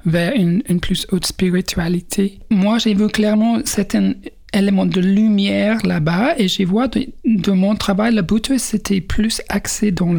vers 0.06 0.32
une, 0.34 0.62
une, 0.68 0.80
plus 0.80 1.06
haute 1.10 1.26
spiritualité. 1.26 2.38
Moi, 2.50 2.78
j'ai 2.78 2.94
vu 2.94 3.08
clairement 3.08 3.58
certains 3.64 4.14
éléments 4.52 4.86
de 4.86 5.00
lumière 5.00 5.78
là-bas 5.84 6.34
et 6.38 6.48
j'ai 6.48 6.66
de, 6.66 7.06
de, 7.24 7.52
mon 7.52 7.74
travail, 7.74 8.14
le 8.14 8.22
but 8.22 8.58
c'était 8.58 9.00
plus 9.00 9.40
axé 9.48 9.90
dans 9.90 10.14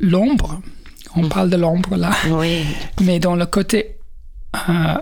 l'ombre. 0.00 0.60
On 1.16 1.24
mm. 1.24 1.28
parle 1.28 1.50
de 1.50 1.56
l'ombre 1.56 1.96
là. 1.96 2.10
Oui. 2.30 2.64
Mais 3.00 3.18
dans 3.18 3.36
le 3.36 3.46
côté 3.46 3.96
euh, 4.68 4.94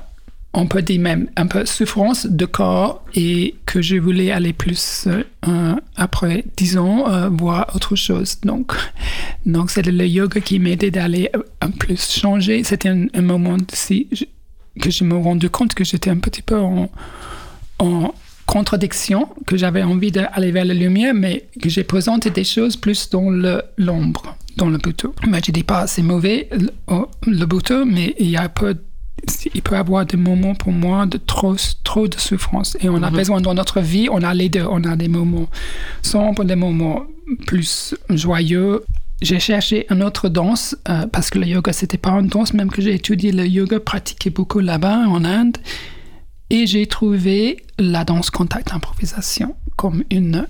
on 0.53 0.67
peut 0.67 0.83
dire 0.83 1.01
même 1.01 1.29
un 1.37 1.47
peu 1.47 1.65
souffrance 1.65 2.27
de 2.27 2.45
corps 2.45 3.05
et 3.15 3.55
que 3.67 3.81
je 3.83 3.97
voulais 3.97 4.33
aller 4.33 4.53
plus 4.53 5.07
euh, 5.47 5.75
après, 5.97 6.45
disons, 6.57 7.09
euh, 7.09 7.29
voir 7.29 7.71
autre 7.75 7.95
chose. 7.95 8.41
Donc, 8.43 8.73
donc 9.47 9.71
c'est 9.71 9.87
le 9.87 10.07
yoga 10.07 10.41
qui 10.41 10.59
m'aidait 10.59 10.91
d'aller 10.91 11.31
un 11.61 11.71
plus 11.71 12.11
changer. 12.11 12.65
C'était 12.65 12.89
un, 12.89 13.23
moment 13.23 13.57
aussi 13.73 14.09
que 14.81 14.91
je 14.91 15.05
me 15.05 15.17
rendu 15.17 15.51
compte 15.51 15.75
que 15.75 15.85
j'étais 15.85 16.11
un 16.11 16.19
petit 16.19 16.43
peu 16.43 16.59
en, 16.59 16.91
en 17.79 18.13
contradiction, 18.47 19.29
que 19.47 19.57
j'avais 19.57 19.85
envie 19.85 20.11
d'aller 20.11 20.51
vers 20.51 20.65
la 20.65 20.75
lumière, 20.75 21.15
mais 21.15 21.45
que 21.63 21.69
j'ai 21.69 21.85
présenté 21.85 22.31
des 22.31 22.43
choses 22.43 22.77
plus 22.77 23.09
dans 23.11 23.31
l'ombre, 23.79 24.37
dans 24.57 24.69
le 24.69 24.79
bouton. 24.79 25.13
Mais 25.27 25.41
je 25.45 25.53
dis 25.53 25.65
pas 25.65 25.87
c'est 25.87 26.03
mauvais 26.03 26.49
le, 26.53 26.71
le 27.27 27.47
bouton, 27.47 27.85
mais 27.87 28.15
il 28.19 28.31
y 28.31 28.37
a 28.37 28.43
un 28.43 28.49
peu 28.49 28.77
il 29.55 29.63
peut 29.63 29.75
y 29.75 29.79
avoir 29.79 30.07
des 30.07 30.17
moments 30.17 30.55
pour 30.55 30.73
moi 30.73 31.07
de 31.07 31.19
trop, 31.19 31.57
trop 31.85 32.09
de 32.09 32.19
souffrance. 32.19 32.77
Et 32.81 32.89
on 32.89 33.03
a 33.03 33.11
mhm. 33.11 33.17
besoin 33.17 33.41
dans 33.41 33.55
notre 33.55 33.81
vie, 33.81 34.09
on 34.11 34.23
a 34.23 34.35
les 34.35 34.49
deux. 34.49 34.65
On 34.69 34.85
a 34.85 34.97
des 34.97 35.09
moments 35.09 35.49
sombres, 36.03 36.45
des 36.45 36.57
moments 36.57 37.05
plus 37.47 37.95
joyeux. 38.09 38.83
j'ai 39.23 39.39
cherché 39.39 39.87
une 39.91 40.03
autre 40.03 40.29
danse 40.29 40.77
euh, 40.89 41.07
parce 41.07 41.31
que 41.31 41.39
le 41.39 41.47
yoga 41.47 41.73
c'était 41.73 41.99
pas 41.99 42.11
une 42.13 42.29
danse, 42.29 42.55
même 42.55 42.71
que 42.71 42.83
j'ai 42.83 42.95
étudié 42.95 43.33
le 43.33 43.47
yoga, 43.47 43.79
pratiqué 43.79 44.31
beaucoup 44.31 44.61
là-bas 44.61 45.07
en 45.07 45.25
Inde, 45.25 45.59
et 46.49 46.67
j'ai 46.67 46.87
trouvé 46.87 47.63
la 47.79 48.05
danse 48.05 48.31
contact 48.31 48.73
improvisation 48.73 49.55
comme 49.77 50.03
une 50.11 50.47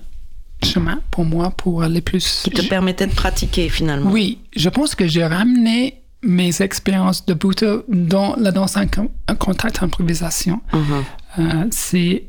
chemin 0.63 1.01
pour 1.11 1.25
moi 1.25 1.51
pour 1.51 1.83
aller 1.83 2.01
plus. 2.01 2.41
Qui 2.43 2.51
te 2.51 2.67
permettait 2.67 3.07
de 3.07 3.13
pratiquer 3.13 3.69
finalement. 3.69 4.11
Oui, 4.11 4.39
je 4.55 4.69
pense 4.69 4.95
que 4.95 5.07
j'ai 5.07 5.25
ramené 5.25 6.01
mes 6.23 6.61
expériences 6.61 7.25
de 7.25 7.33
Bhutto 7.33 7.83
dans 7.87 8.35
la 8.37 8.51
danse 8.51 8.77
en 8.77 9.35
contact 9.35 9.81
improvisation. 9.81 10.61
Mhm. 10.73 11.03
Euh, 11.39 11.65
c'est 11.71 12.25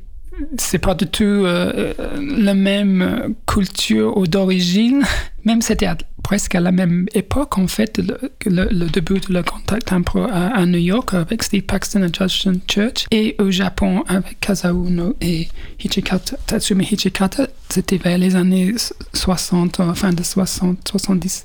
c'est 0.59 0.79
pas 0.79 0.95
du 0.95 1.07
tout 1.07 1.25
euh, 1.25 1.93
la 2.21 2.55
même 2.55 3.35
culture 3.47 4.17
ou 4.17 4.27
d'origine, 4.27 5.05
même 5.45 5.63
c'était 5.63 5.89
presque 6.23 6.55
à 6.55 6.61
la 6.61 6.73
même 6.73 7.07
époque 7.15 7.59
en 7.59 7.67
fait 7.67 8.01
le, 8.47 8.89
début 8.89 9.19
de 9.19 9.33
le 9.33 9.43
contact 9.43 9.93
impro 9.93 10.23
à, 10.31 10.65
New 10.67 10.79
York 10.79 11.15
avec 11.15 11.43
Steve 11.43 11.63
Paxton 11.63 12.05
et 12.05 12.13
Judson 12.13 12.61
Church 12.69 13.07
et 13.11 13.35
au 13.39 13.51
Japon 13.51 14.05
avec 14.09 14.41
Kazauno 14.41 15.17
et 15.21 15.49
Hichikata, 15.83 16.37
Tatsumi 16.47 16.85
Hichikata, 16.85 17.49
c'était 17.69 17.99
vers 17.99 18.19
les 18.19 18.37
années 18.37 18.75
60, 19.13 19.81
euh, 19.81 19.95
fin 19.95 20.13
de 20.13 20.23
60, 20.23 20.89
70. 20.89 21.45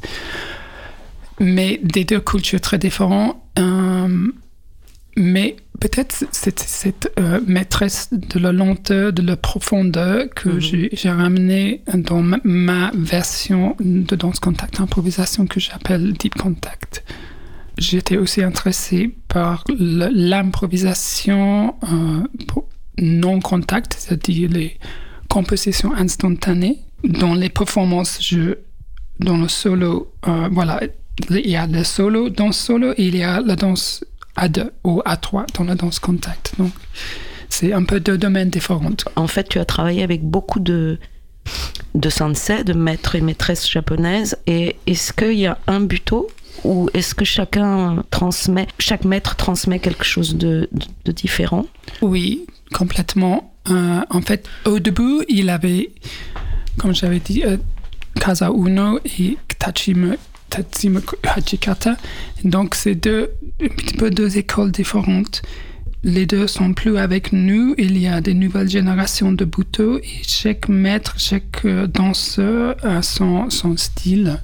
Mais 1.39 1.79
des 1.83 2.03
deux 2.03 2.19
cultures 2.19 2.61
très 2.61 2.77
différentes. 2.77 3.37
Euh, 3.59 4.31
mais 5.17 5.55
peut-être 5.79 6.25
cette, 6.31 6.59
cette 6.59 7.11
euh, 7.19 7.41
maîtresse 7.45 8.09
de 8.11 8.39
la 8.39 8.51
lenteur, 8.51 9.11
de 9.11 9.23
la 9.23 9.35
profondeur 9.35 10.29
que 10.33 10.49
mhm. 10.49 10.89
j'ai 10.93 11.09
ramené 11.09 11.81
dans 11.93 12.21
ma, 12.21 12.91
version 12.93 13.75
de 13.79 14.15
danse 14.15 14.39
contact 14.39 14.79
improvisation 14.79 15.47
que 15.47 15.59
j'appelle 15.59 16.13
deep 16.13 16.35
contact. 16.35 17.03
J'étais 17.79 18.17
aussi 18.17 18.43
intéressé 18.43 19.15
par 19.27 19.63
l'improvisation 19.77 21.75
euh, 21.83 22.23
non 22.99 23.39
contact, 23.39 23.95
c'est-à-dire 23.99 24.49
les 24.51 24.77
compositions 25.29 25.93
instantanées. 25.93 26.79
Dans 27.03 27.33
les 27.33 27.49
performances, 27.49 28.19
je, 28.21 28.55
dans 29.19 29.37
le 29.37 29.47
solo, 29.47 30.11
euh, 30.27 30.47
voilà, 30.51 30.79
il 31.29 31.49
y 31.49 31.55
a 31.55 31.65
le 31.65 31.83
solo, 31.83 32.29
danse 32.29 32.57
solo, 32.57 32.93
il 32.97 33.15
y 33.15 33.23
a 33.23 33.41
la 33.41 33.55
danse 33.55 34.03
à 34.37 34.47
deux 34.47 34.71
ou 34.83 35.01
à 35.05 35.17
trois 35.17 35.45
dans 35.55 35.65
la 35.65 35.75
danse 35.75 35.99
contact. 35.99 36.53
Donc, 36.57 36.71
c'est 37.49 37.73
un 37.73 37.83
peu 37.83 37.99
deux 37.99 38.17
domaines 38.17 38.49
différents. 38.49 38.91
En 39.15 39.27
fait, 39.27 39.49
tu 39.49 39.59
as 39.59 39.65
travaillé 39.65 40.03
avec 40.03 40.23
beaucoup 40.23 40.59
de, 40.59 40.99
de 41.95 42.09
sensei, 42.09 42.63
de 42.63 42.73
maîtres 42.73 43.15
et 43.15 43.21
maîtresses 43.21 43.69
japonaises. 43.69 44.37
Et 44.47 44.75
est-ce 44.85 45.11
qu'il 45.11 45.33
y 45.39 45.47
a 45.47 45.57
un 45.67 45.81
buto 45.81 46.29
ou 46.63 46.89
est-ce 46.93 47.13
que 47.13 47.25
chacun 47.25 48.03
transmet, 48.09 48.67
chaque 48.79 49.05
maître 49.05 49.35
transmet 49.35 49.79
quelque 49.79 50.05
chose 50.05 50.35
de, 50.35 50.69
de, 51.05 51.11
différent? 51.11 51.65
Oui, 52.01 52.45
complètement. 52.73 53.53
Euh, 53.69 54.01
en 54.09 54.21
fait, 54.21 54.47
au 54.65 54.79
début, 54.79 55.23
il 55.29 55.49
avait, 55.49 55.91
comme 56.77 56.95
j'avais 56.95 57.19
dit, 57.19 57.43
euh, 57.45 57.57
Kaza 58.19 58.49
Uno 58.49 58.99
et 59.19 59.37
Tachime 59.59 60.17
Hachikata. 61.23 61.97
Donc, 62.43 62.75
c'est 62.75 62.95
deux, 62.95 63.31
un 63.61 63.67
petit 63.67 63.95
peu 63.95 64.09
deux 64.09 64.37
écoles 64.37 64.71
différentes. 64.71 65.41
Les 66.03 66.25
deux 66.25 66.47
sont 66.47 66.73
plus 66.73 66.97
avec 66.97 67.33
nous. 67.33 67.73
Il 67.77 67.97
y 67.97 68.07
a 68.07 68.21
des 68.21 68.33
nouvelles 68.33 68.69
générations 68.69 69.31
de 69.31 69.45
Buto 69.45 69.97
et 69.97 70.21
chaque 70.25 70.69
maître, 70.69 71.15
chaque 71.17 71.65
euh, 71.65 71.87
danseur 71.87 72.75
a 72.83 73.01
son, 73.01 73.49
son 73.49 73.75
style 73.75 74.39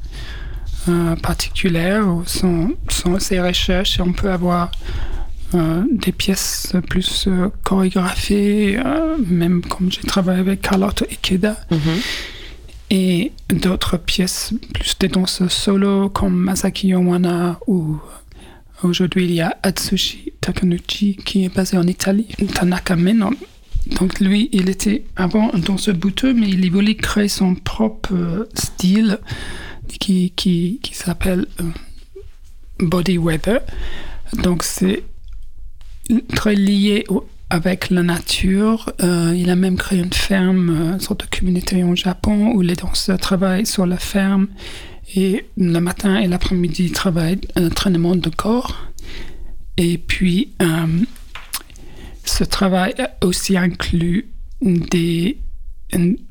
euh, 0.90 1.16
particulier, 1.16 2.02
son, 2.26 2.74
son, 2.90 3.20
ses 3.20 3.40
recherches. 3.40 4.00
On 4.00 4.14
peut 4.14 4.32
avoir 4.32 4.72
euh, 5.54 5.84
des 5.92 6.12
pièces 6.12 6.74
plus 6.90 7.30
chorégraphiées, 7.64 8.80
même 9.28 9.62
comme 9.62 9.92
j'ai 9.92 10.02
travaillé 10.02 10.40
avec 10.40 10.62
Carlotta 10.62 11.06
Ikeda. 11.06 11.56
Mm-hmm 11.72 12.40
et 12.94 13.32
d'autres 13.50 13.98
pièces 13.98 14.54
plus 14.72 14.96
des 15.00 15.08
danseurs 15.08 15.52
solo 15.52 16.10
comme 16.10 16.36
Masaki 16.36 16.90
Yowana 16.90 17.60
ou 17.66 17.98
aujourd'hui 18.84 19.26
il 19.26 19.32
y 19.32 19.42
a 19.42 19.58
Atsushi 19.64 20.34
Takanuchi 20.40 21.16
qui 21.16 21.44
est 21.44 21.50
basé 21.50 21.76
en 21.76 21.88
Italie, 21.88 22.28
Tanaka 22.54 22.96
Menon. 22.96 23.32
Donc 24.00 24.20
lui, 24.20 24.48
il 24.54 24.70
était 24.70 25.04
avant 25.16 25.52
un 25.54 25.60
danseur 25.60 25.96
bouteux, 25.96 26.34
mais 26.34 26.48
il 26.48 26.72
voulait 26.72 26.96
créer 26.96 27.28
son 27.28 27.56
propre 27.56 28.14
euh, 28.14 28.46
style 28.54 29.18
qui, 30.00 30.32
qui, 30.36 30.80
qui 30.82 30.96
s'appelle 30.96 31.48
euh, 31.62 31.70
Body 32.80 33.18
Weather. 33.18 33.62
Donc 34.44 34.64
c'est 34.64 35.04
très 36.36 36.56
lié 36.56 37.06
au, 37.10 37.26
avec 37.54 37.92
la 37.92 38.02
nature. 38.02 38.92
Euh, 39.04 39.32
il 39.38 39.52
a 39.52 39.56
même 39.56 39.78
créé 39.78 40.00
une 40.00 40.12
ferme, 40.12 40.70
euh, 40.70 40.94
une 40.94 41.00
sorte 41.00 41.22
de 41.22 41.38
communauté 41.38 41.84
en 41.84 41.96
Japon 41.96 42.52
où 42.56 42.62
les 42.62 42.74
danseurs 42.74 43.20
travaillent 43.20 43.68
sur 43.68 43.86
la 43.86 43.98
ferme 43.98 44.48
et 45.16 45.46
le 45.56 45.80
matin 45.80 46.18
et 46.18 46.28
l'après-midi 46.28 46.86
ils 46.86 46.92
travaillent 46.94 47.42
un 47.56 47.68
entraînement 47.68 48.16
de 48.16 48.30
corps. 48.30 48.88
Et 49.78 50.00
puis, 50.00 50.54
euh, 50.64 50.88
ce 52.26 52.44
travail 52.44 52.96
aussi 53.22 53.56
inclut 53.56 54.30
des, 54.64 55.38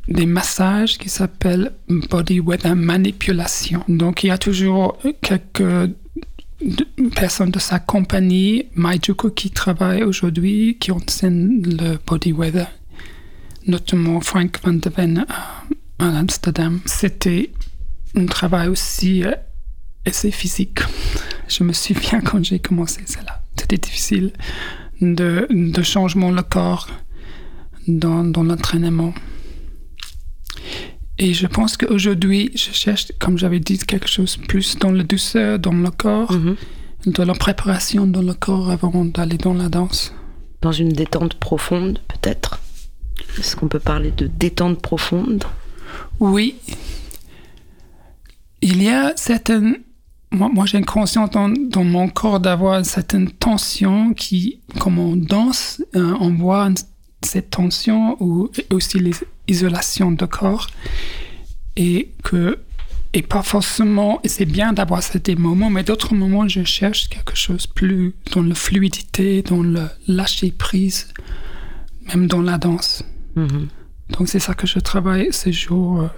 des 0.08 0.26
massages 0.26 0.98
qui 0.98 1.08
s'appellent 1.08 1.70
body 2.10 2.40
weather 2.40 2.74
manipulation. 2.74 3.84
Donc, 3.86 4.24
il 4.24 4.28
y 4.28 4.30
a 4.30 4.38
toujours 4.38 4.98
quelques 5.20 5.92
personne 7.14 7.50
de 7.50 7.58
sa 7.58 7.78
compagnie, 7.78 8.66
Maijuko, 8.74 9.30
qui 9.30 9.50
travaille 9.50 10.02
aujourd'hui, 10.02 10.76
qui 10.78 10.90
enseigne 10.90 11.62
le 11.62 11.98
body 12.06 12.32
weather, 12.32 12.68
notamment 13.66 14.20
Frank 14.20 14.58
van 14.64 14.74
de 14.74 14.90
Ven 14.90 15.26
à, 15.98 16.18
Amsterdam. 16.18 16.80
C'était 16.84 17.52
un 18.16 18.26
travail 18.26 18.68
aussi 18.68 19.24
euh, 19.24 19.32
assez 20.06 20.30
physique. 20.30 20.80
Je 21.48 21.64
me 21.64 21.72
souviens 21.72 22.20
quand 22.24 22.44
j'ai 22.44 22.58
commencé 22.58 23.02
cela. 23.06 23.42
C'était 23.56 23.78
difficile 23.78 24.32
de, 25.00 25.46
de 25.50 25.82
changement 25.82 26.30
le 26.30 26.42
corps 26.42 26.88
dans, 27.88 28.24
dans 28.24 28.42
l'entraînement. 28.42 29.14
Et 31.22 31.34
je 31.34 31.46
pense 31.46 31.76
qu'aujourd'hui, 31.76 32.50
je 32.56 32.72
cherche, 32.72 33.12
comme 33.20 33.38
j'avais 33.38 33.60
dit, 33.60 33.78
quelque 33.78 34.08
chose 34.08 34.36
plus 34.36 34.76
dans 34.76 34.90
la 34.90 35.04
douceur, 35.04 35.60
dans 35.60 35.72
le 35.72 35.88
corps, 35.92 36.32
mhm. 36.32 36.56
dans 37.06 37.24
la 37.24 37.34
préparation 37.34 38.08
dans 38.08 38.22
le 38.22 38.34
corps 38.34 38.72
avant 38.72 39.04
d'aller 39.04 39.38
dans 39.38 39.54
la 39.54 39.68
danse. 39.68 40.12
Dans 40.62 40.72
une 40.72 40.88
détente 40.88 41.34
profonde, 41.34 42.00
peut-être? 42.08 42.58
Est-ce 43.38 43.54
qu'on 43.54 43.68
peut 43.68 43.78
parler 43.78 44.10
de 44.10 44.26
détente 44.26 44.82
profonde? 44.82 45.44
Oui. 46.18 46.56
Il 48.60 48.82
y 48.82 48.88
a 48.88 49.12
certaines. 49.14 49.76
Moi, 50.32 50.50
moi 50.52 50.66
j'ai 50.66 50.78
une 50.78 50.84
conscience 50.84 51.30
dans, 51.30 51.50
dans, 51.50 51.84
mon 51.84 52.08
corps 52.08 52.40
d'avoir 52.40 52.80
une 52.80 52.84
certaine 52.84 53.30
tension 53.30 54.12
qui, 54.12 54.58
comme 54.80 54.98
on 54.98 55.14
danse, 55.14 55.80
euh, 55.94 56.16
on 56.18 56.30
voit 56.34 56.68
cette 57.24 57.50
tension 57.50 58.16
ou 58.20 58.50
aussi 58.70 58.98
l'isolation 59.48 60.12
de 60.12 60.26
corps 60.26 60.68
et 61.76 62.10
que 62.22 62.58
et 63.14 63.22
pas 63.22 63.42
forcément 63.42 64.20
c'est 64.24 64.46
bien 64.46 64.72
d'avoir 64.72 65.02
ces 65.02 65.34
moments 65.34 65.70
mais 65.70 65.82
d'autres 65.82 66.14
moments 66.14 66.48
je 66.48 66.64
cherche 66.64 67.08
quelque 67.08 67.36
chose 67.36 67.66
plus 67.66 68.14
dans 68.32 68.42
la 68.42 68.54
fluidité 68.54 69.42
dans 69.42 69.62
le 69.62 69.88
lâcher 70.08 70.50
prise 70.50 71.08
même 72.08 72.26
dans 72.26 72.40
la 72.42 72.58
danse 72.58 73.04
mm-hmm. 73.36 73.66
donc 74.18 74.28
c'est 74.28 74.38
ça 74.38 74.54
que 74.54 74.66
je 74.66 74.78
travaille 74.78 75.28
ces 75.30 75.52
jours 75.52 76.02
euh, 76.02 76.08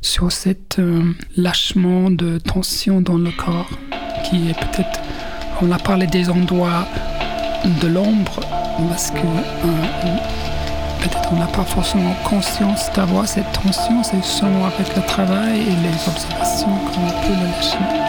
sur 0.00 0.32
cet 0.32 0.78
euh, 0.78 1.02
lâchement 1.36 2.10
de 2.10 2.38
tension 2.38 3.00
dans 3.00 3.18
le 3.18 3.30
corps 3.30 3.70
qui 4.24 4.48
est 4.48 4.58
peut-être 4.58 5.00
on 5.60 5.70
a 5.70 5.78
parlé 5.78 6.06
des 6.06 6.30
endroits 6.30 6.86
de 7.82 7.88
l'ombre 7.88 8.40
parce 8.88 9.10
que 9.10 9.18
euh, 9.18 10.47
peut-être 11.08 11.32
on 11.32 11.36
n'a 11.36 11.46
pas 11.46 11.64
forcément 11.64 12.14
conscience 12.24 12.90
d'avoir 12.94 13.26
cette 13.26 13.50
tension, 13.52 14.02
c'est 14.02 14.22
seulement 14.22 14.66
avec 14.66 14.94
le 14.96 15.02
travail 15.02 15.60
et 15.60 15.76
les 15.82 16.08
observations 16.08 16.78
qu'on 16.86 17.06
peut 17.26 17.34
le 17.34 17.46
lâcher. 17.46 18.07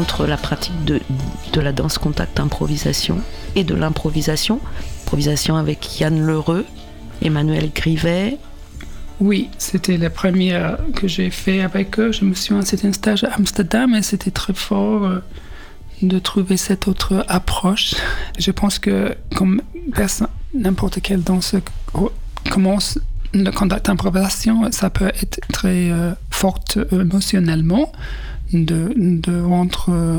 Rencontres 0.00 0.26
la 0.26 0.36
pratique 0.36 0.84
de, 0.84 1.00
de 1.52 1.60
la 1.60 1.72
danse 1.72 1.98
contact 1.98 2.40
improvisation 2.40 3.18
et 3.54 3.64
de 3.64 3.74
l'improvisation. 3.74 4.60
Improvisation 5.02 5.56
avec 5.56 6.00
Yann 6.00 6.24
Lheureux, 6.24 6.64
Emmanuel 7.22 7.70
Grivet. 7.74 8.38
Oui, 9.20 9.50
c'était 9.58 9.98
la 9.98 10.08
première 10.08 10.78
que 10.94 11.06
j'ai 11.06 11.30
fait 11.30 11.60
avec 11.60 11.98
eux. 11.98 12.12
Je 12.12 12.24
me 12.24 12.34
suis 12.34 12.54
c'était 12.64 12.88
un 12.88 12.92
stage 12.92 13.24
à 13.24 13.34
Amsterdam 13.34 13.94
et 13.94 14.02
c'était 14.02 14.30
très 14.30 14.54
fort 14.54 15.04
euh, 15.04 15.18
de 16.00 16.18
trouver 16.18 16.56
cette 16.56 16.88
autre 16.88 17.24
approche. 17.28 17.94
Je 18.38 18.50
pense 18.52 18.78
que 18.78 19.14
comme 19.36 19.60
n'importe 20.54 21.02
quelle 21.02 21.22
danse 21.22 21.54
commence 22.50 22.98
le 23.34 23.50
contact 23.50 23.86
d'improvisation, 23.86 24.72
ça 24.72 24.88
peut 24.88 25.08
être 25.08 25.40
très 25.52 25.90
euh, 25.90 26.12
forte 26.30 26.78
émotionnellement 26.90 27.92
de, 28.52 28.92
de 28.96 29.40
rentrer 29.40 29.92
euh, 29.92 30.18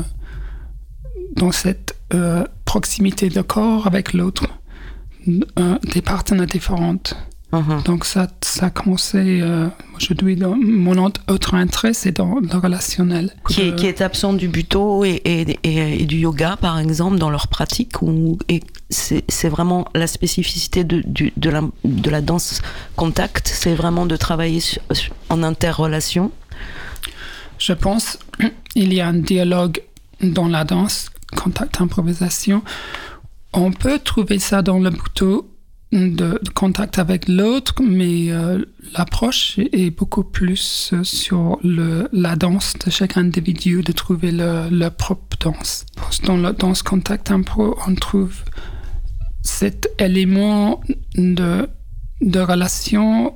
dans 1.36 1.52
cette 1.52 1.96
euh, 2.14 2.44
proximité 2.64 3.28
de 3.28 3.42
corps 3.42 3.86
avec 3.86 4.12
l'autre, 4.12 4.46
des 5.26 6.02
partenaires 6.02 6.46
différentes. 6.46 7.16
Uh-huh. 7.52 7.84
Donc 7.84 8.06
ça, 8.06 8.28
ça 8.40 8.66
a 8.66 8.70
commencé 8.70 9.40
euh, 9.42 9.68
aujourd'hui 9.94 10.36
mon 10.36 10.96
autre 10.96 11.54
intérêt, 11.54 11.92
c'est 11.92 12.12
dans 12.12 12.40
le 12.40 12.58
relationnel. 12.58 13.30
Qui, 13.46 13.60
est, 13.60 13.76
qui 13.76 13.86
est 13.86 14.00
absent 14.00 14.32
du 14.32 14.48
buto 14.48 15.04
et, 15.04 15.20
et, 15.24 15.58
et, 16.00 16.06
du 16.06 16.16
yoga, 16.16 16.56
par 16.58 16.78
exemple, 16.78 17.18
dans 17.18 17.28
leur 17.28 17.48
pratique, 17.48 18.00
ou 18.00 18.38
c'est 18.88 19.48
vraiment 19.50 19.86
la 19.94 20.06
spécificité 20.06 20.82
de, 20.82 21.04
de, 21.04 21.50
la, 21.50 21.60
de 21.84 22.10
la 22.10 22.22
danse 22.22 22.62
contact, 22.96 23.48
c'est 23.48 23.74
vraiment 23.74 24.06
de 24.06 24.16
travailler 24.16 24.62
en 25.28 25.42
interrelation 25.42 26.32
Je 27.62 27.74
pense 27.74 28.18
il 28.74 28.92
y 28.92 29.00
a 29.00 29.06
un 29.06 29.12
dialogue 29.12 29.80
dans 30.20 30.48
la 30.48 30.64
danse, 30.64 31.10
contact, 31.36 31.80
improvisation. 31.80 32.64
On 33.52 33.70
peut 33.70 34.00
trouver 34.00 34.40
ça 34.40 34.62
dans 34.62 34.80
le 34.80 34.90
buto 34.90 35.48
de, 35.92 36.40
contact 36.54 36.98
avec 36.98 37.28
l'autre, 37.28 37.74
mais 37.80 38.32
euh, 38.32 38.64
l'approche 38.96 39.60
est 39.60 39.96
beaucoup 39.96 40.24
plus 40.24 40.90
euh, 40.92 41.04
sur 41.04 41.60
le, 41.62 42.08
la 42.12 42.34
danse 42.34 42.74
de 42.84 42.90
chaque 42.90 43.16
individu, 43.16 43.82
de 43.82 43.92
trouver 43.92 44.32
leur 44.32 44.90
propre 44.96 45.36
danse. 45.38 45.86
Dans 46.24 46.38
la 46.38 46.52
danse 46.52 46.82
contact 46.82 47.30
impro, 47.30 47.78
on 47.86 47.94
trouve 47.94 48.42
cet 49.42 49.88
élément 50.00 50.80
de, 51.14 51.68
de 52.22 52.40
relation 52.40 53.34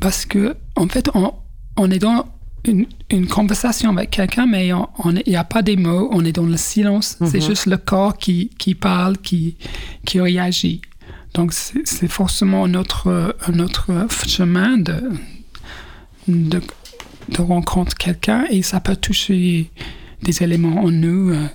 parce 0.00 0.26
que, 0.26 0.54
en 0.76 0.86
fait, 0.86 1.10
on, 1.14 1.34
on 1.76 1.90
est 1.90 1.98
dans 1.98 2.26
une, 2.64 2.86
une 3.10 3.26
conversation 3.26 3.90
avec 3.90 4.10
quelqu'un, 4.10 4.46
mais 4.46 4.68
il 4.68 5.22
n'y 5.26 5.36
a 5.36 5.44
pas 5.44 5.62
des 5.62 5.76
mots, 5.76 6.08
on 6.12 6.24
est 6.24 6.32
dans 6.32 6.46
le 6.46 6.56
silence. 6.56 7.16
C'est 7.26 7.40
mhm. 7.40 7.48
juste 7.48 7.66
le 7.66 7.76
corps 7.76 8.16
qui, 8.16 8.50
qui 8.58 8.74
parle, 8.74 9.18
qui, 9.18 9.56
qui 10.04 10.20
réagit. 10.20 10.80
Donc 11.34 11.52
c'est 11.52 12.08
forcément 12.08 12.64
un 12.64 12.74
autre, 12.74 13.36
un 13.46 13.58
autre 13.58 13.90
chemin 14.26 14.76
de, 14.76 15.10
de, 16.28 16.60
de 17.28 17.40
rencontrer 17.40 17.96
quelqu'un 17.98 18.44
et 18.50 18.62
ça 18.62 18.80
peut 18.80 18.96
toucher 18.96 19.70
des 20.22 20.42
éléments 20.42 20.84
en 20.84 20.90
nous 20.90 21.30
euh, 21.30 21.46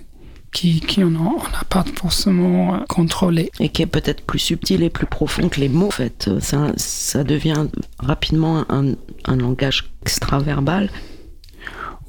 qui, 0.57 0.79
qui 0.79 1.03
on 1.03 1.11
n'a 1.11 1.63
pas 1.69 1.85
forcément 1.95 2.73
euh, 2.73 2.77
contrôlé. 2.89 3.51
Et 3.59 3.69
qui 3.69 3.83
est 3.83 3.85
peut-être 3.85 4.21
plus 4.25 4.39
subtil 4.39 4.81
et 4.81 4.89
plus 4.89 5.05
profond 5.05 5.49
que 5.49 5.59
les 5.59 5.69
mots, 5.69 5.87
en 5.87 5.91
fait. 5.91 6.31
Ça, 6.39 6.71
ça 6.77 7.23
devient 7.23 7.67
rapidement 7.99 8.65
un, 8.69 8.93
un 9.25 9.35
langage 9.35 9.91
extraverbal 10.01 10.89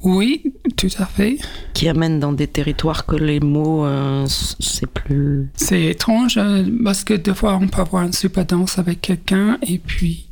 oui, 0.01 0.53
tout 0.77 0.87
à 0.97 1.05
fait. 1.05 1.39
Qui 1.73 1.89
amène 1.89 2.21
dans 2.21 2.31
des 2.31 2.47
territoires 2.47 3.05
que 3.05 3.17
les 3.17 3.41
mots, 3.41 3.85
euh, 3.85 4.25
c'est 4.27 4.89
plus... 4.89 5.51
C'est 5.55 5.83
étrange 5.87 6.37
euh, 6.37 6.63
parce 6.85 7.03
que 7.03 7.15
des 7.15 7.33
fois 7.33 7.59
on 7.61 7.67
peut 7.67 7.81
avoir 7.81 8.03
une 8.03 8.13
super 8.13 8.45
danse 8.45 8.79
avec 8.79 9.01
quelqu'un 9.01 9.57
et 9.61 9.77
puis 9.77 10.29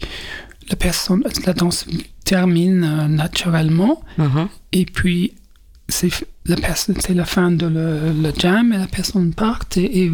la 0.69 0.77
personne, 0.77 1.21
la 1.45 1.51
danse 1.51 1.85
termine 2.23 2.85
euh, 2.85 3.07
naturellement 3.09 4.01
uh-huh. 4.17 4.47
et 4.71 4.85
puis 4.85 5.33
c'est 5.89 6.11
la 6.47 6.55
personne, 6.55 6.95
c'est 6.99 7.13
la 7.13 7.25
fin 7.25 7.51
de 7.51 7.67
le, 7.67 8.31
jam 8.37 8.71
et 8.73 8.77
la 8.77 8.87
personne 8.87 9.33
part 9.33 9.59
et, 9.75 10.09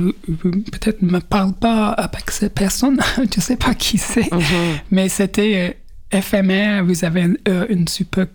peut-être 0.72 1.02
ne 1.02 1.12
me 1.12 1.20
parle 1.20 1.54
pas 1.54 1.90
avec 1.90 2.32
cette 2.32 2.54
personne, 2.54 3.00
je 3.36 3.40
sais 3.40 3.58
pas 3.58 3.74
qui 3.76 3.98
c'est, 3.98 4.32
uh-huh. 4.32 4.80
mais 4.92 5.10
c'était 5.10 5.78
éphémère, 6.12 6.84
vous 6.86 7.06
avez 7.06 7.22
une, 7.22 7.38
une 7.70 7.88
super 7.88 8.28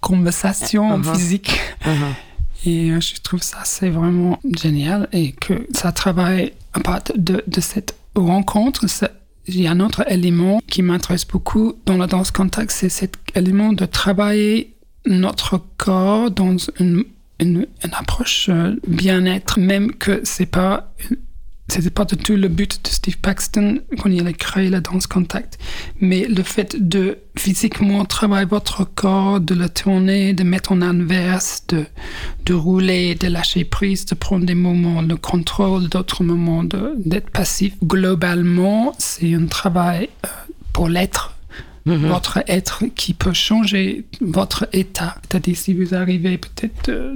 conversation 0.00 0.98
uh-huh. 0.98 1.14
physique. 1.14 1.60
Uh-huh. 1.84 2.68
Et 2.68 2.90
euh, 2.90 3.00
je 3.00 3.20
trouve 3.22 3.42
ça, 3.42 3.58
c'est 3.64 3.90
vraiment 3.90 4.38
génial 4.56 5.08
et 5.12 5.32
que 5.32 5.66
ça 5.72 5.92
travaille 5.92 6.52
à 6.72 6.80
partir 6.80 7.14
de, 7.18 7.42
de 7.46 7.60
cette 7.60 7.94
rencontre. 8.14 8.86
il 9.46 9.60
y 9.60 9.66
a 9.66 9.70
un 9.70 9.80
autre 9.80 10.04
élément 10.10 10.60
qui 10.66 10.82
m'intéresse 10.82 11.26
beaucoup 11.26 11.74
dans 11.86 11.96
la 11.96 12.06
danse 12.06 12.30
contact, 12.30 12.70
c'est 12.70 12.88
cet 12.88 13.16
élément 13.34 13.72
de 13.72 13.86
travailler 13.86 14.74
notre 15.06 15.62
corps 15.76 16.30
dans 16.30 16.56
une, 16.80 17.04
une, 17.40 17.66
approche 17.92 18.48
euh, 18.48 18.74
bien-être, 18.86 19.58
même 19.58 19.92
que 19.92 20.20
c'est 20.24 20.46
pas 20.46 20.92
c'était 21.68 21.90
pas 21.90 22.04
du 22.04 22.16
tout 22.16 22.36
le 22.36 22.46
but 22.48 22.80
de 22.84 22.88
Steve 22.88 23.18
Paxton 23.18 23.80
quand 23.98 24.08
il 24.08 24.24
a 24.26 24.32
créé 24.32 24.70
la 24.70 24.80
danse 24.80 25.08
contact, 25.08 25.58
mais 26.00 26.26
le 26.28 26.42
fait 26.44 26.76
de 26.80 27.18
physiquement 27.36 28.04
travailler 28.04 28.46
votre 28.46 28.84
corps, 28.84 29.40
de 29.40 29.54
le 29.54 29.68
tourner, 29.68 30.32
de 30.32 30.44
mettre 30.44 30.70
en 30.70 30.80
inverse, 30.80 31.64
de, 31.68 31.84
de 32.44 32.54
rouler, 32.54 33.16
de 33.16 33.26
lâcher 33.26 33.64
prise, 33.64 34.06
de 34.06 34.14
prendre 34.14 34.46
des 34.46 34.54
moments 34.54 35.02
de 35.02 35.16
contrôle, 35.16 35.88
d'autres 35.88 36.22
moments 36.22 36.62
d'être 36.62 37.30
passif. 37.30 37.74
Globalement, 37.82 38.94
c'est 38.98 39.34
un 39.34 39.46
travail 39.46 40.08
euh, 40.24 40.28
pour 40.72 40.88
l'être 40.88 41.35
mm-hmm. 41.86 42.06
votre 42.06 42.38
être 42.46 42.84
qui 42.94 43.14
peut 43.14 43.32
changer 43.32 44.04
votre 44.20 44.68
état. 44.72 45.16
C'est-à-dire 45.22 45.56
si 45.56 45.74
vous 45.74 45.94
arrivez 45.94 46.38
peut-être 46.38 46.88
euh, 46.88 47.14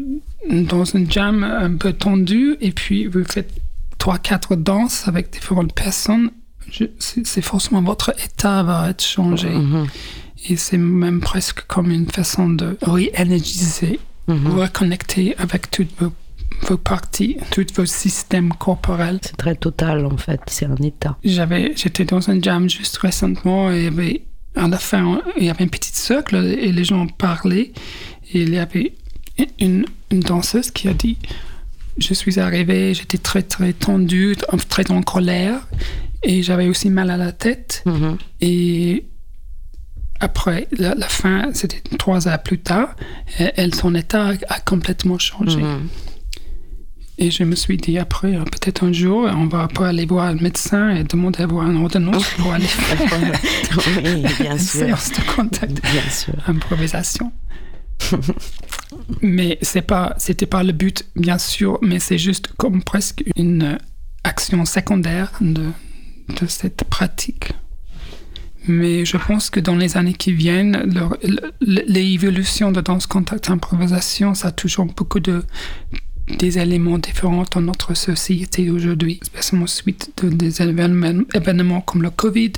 dans 0.51 0.85
une 0.85 1.11
jam 1.11 1.43
un 1.45 1.75
peu 1.75 1.93
tendu 1.93 2.57
et 2.61 2.73
puis 2.73 3.07
vous 3.07 3.25
faites 3.25 3.53
trois, 3.99 4.19
quatre 4.19 4.57
danses 4.57 5.07
avec 5.07 5.31
différentes 5.31 5.75
personnes, 5.75 6.31
c'est 6.99 7.43
forcément 7.43 7.83
votre 7.83 8.11
état 8.25 8.63
va 8.63 8.91
être 8.91 9.05
changé. 9.05 9.51
Mm-hmm. 9.51 9.87
Et 10.49 10.57
c'est 10.57 10.79
même 10.79 11.21
presque 11.21 11.67
comme 11.67 11.91
une 11.91 12.07
façon 12.07 12.49
de 12.49 12.77
réénergiser, 12.83 14.01
mm 14.27 14.47
reconnecter 14.47 15.37
avec 15.39 15.71
toutes 15.71 15.91
vos, 15.99 16.77
parties, 16.77 17.37
tous 17.51 17.67
vos 17.75 17.85
systèmes 17.85 18.53
corporels. 18.55 19.19
C'est 19.23 19.37
très 19.37 19.57
total 19.57 20.07
en 20.07 20.17
fait, 20.17 20.41
c'est 20.47 20.67
un 20.67 20.77
état. 20.77 21.17
J'avais, 21.25 21.73
j'étais 21.77 22.05
dans 22.05 22.31
un 22.31 22.41
jam 22.41 22.71
juste 22.71 22.97
récemment 22.99 23.73
et 23.73 23.89
avait, 23.89 24.23
à 24.57 24.69
la 24.69 24.79
fin, 24.79 25.23
il 25.39 25.45
y 25.45 25.51
avait 25.51 25.65
un 25.65 25.69
petit 25.69 25.93
cercle 25.93 26.37
et 26.37 26.73
les 26.73 26.85
gens 26.85 27.07
parlaient 27.07 27.73
et 28.33 28.43
il 28.43 28.55
y 28.55 28.59
avait 28.59 28.95
une, 29.59 29.87
une 30.11 30.21
danseuse 30.21 30.71
qui 30.71 30.89
a 30.89 30.95
dit 30.95 31.17
je 31.99 32.15
suis 32.15 32.41
arrivée, 32.41 32.95
j'étais 32.95 33.19
très 33.19 33.43
très 33.43 33.73
tendue, 33.73 34.37
très 34.69 34.91
en 34.91 35.03
colère 35.03 35.67
et 36.23 36.43
j'avais 36.43 36.69
aussi 36.69 36.91
mal 36.91 37.11
à 37.11 37.17
la 37.17 37.33
tête. 37.33 37.83
Mm-hmm. 37.87 38.17
Et 38.41 39.05
après 40.19 40.69
la, 40.73 40.95
fin, 41.09 41.51
c'était 41.55 41.83
trois 41.99 42.29
heures 42.29 42.43
plus 42.43 42.59
tard, 42.59 42.95
elle, 43.39 43.75
son 43.75 43.95
état 43.95 44.33
a, 44.49 44.61
complètement 44.61 45.19
changé. 45.19 45.61
Mm-hmm. 45.61 45.79
Et 47.23 47.31
je 47.31 47.45
me 47.45 47.55
suis 47.55 47.77
dit 47.77 47.99
après, 47.99 48.35
euh, 48.35 48.45
peut-être 48.45 48.83
un 48.83 48.95
jour, 48.95 49.29
on 49.31 49.47
va 49.47 49.69
pas 49.69 49.89
aller 49.89 50.07
voir 50.07 50.25
un 50.25 50.37
médecin 50.37 50.89
et 50.97 51.05
demander 51.05 51.43
à 51.43 51.47
voir 51.47 51.67
un 51.67 51.77
ordonnance 51.77 52.27
pour 52.39 52.55
aller 52.55 52.65
faire 52.67 52.99
oui, 54.03 54.25
bien 54.41 54.53
une 54.53 54.59
sûr. 54.59 54.87
séance 54.87 55.11
de 55.13 55.37
contact, 55.37 55.83
bien 55.83 56.11
sûr. 56.11 56.33
improvisation. 56.47 57.31
mais 59.21 59.59
c'est 59.61 59.83
pas, 59.83 60.15
c'était 60.17 60.47
pas 60.47 60.63
le 60.63 60.73
but, 60.73 61.05
bien 61.15 61.37
sûr, 61.37 61.79
mais 61.83 61.99
c'est 61.99 62.17
juste 62.17 62.55
comme 62.57 62.83
presque 62.83 63.23
une 63.37 63.77
action 64.25 64.65
secondaire 64.65 65.31
de, 65.43 65.67
de 66.41 66.47
cette 66.47 66.85
pratique. 66.85 67.53
Mais 68.67 69.05
je 69.05 69.19
pense 69.19 69.51
que 69.51 69.61
dans 69.61 69.77
les 69.77 69.99
années 69.99 70.15
qui 70.15 70.33
viennent, 70.33 70.91
l'évolution 71.61 72.73
de 72.73 72.81
danse 72.81 73.07
contact 73.07 73.51
improvisation, 73.51 74.35
ça 74.35 74.53
touche 74.53 74.79
beaucoup 74.97 75.21
de 75.21 75.45
des 76.39 76.59
éléments 76.59 76.99
différents 76.99 77.45
dans 77.51 77.61
notre 77.61 77.95
société 77.95 78.71
aujourd'hui, 78.71 79.21
spécialement 79.23 79.67
suite 79.67 80.11
de, 80.23 80.29
des 80.29 80.63
événements, 80.63 81.81
comme 81.81 82.03
le 82.03 82.11
Covid, 82.11 82.53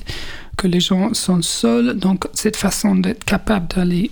que 0.56 0.66
les 0.66 0.80
gens 0.80 1.14
sont 1.14 1.42
seuls. 1.42 1.94
Donc, 1.98 2.26
cette 2.34 2.56
façon 2.56 2.94
d'être 2.94 3.24
capable 3.24 3.68
d'aller 3.74 4.10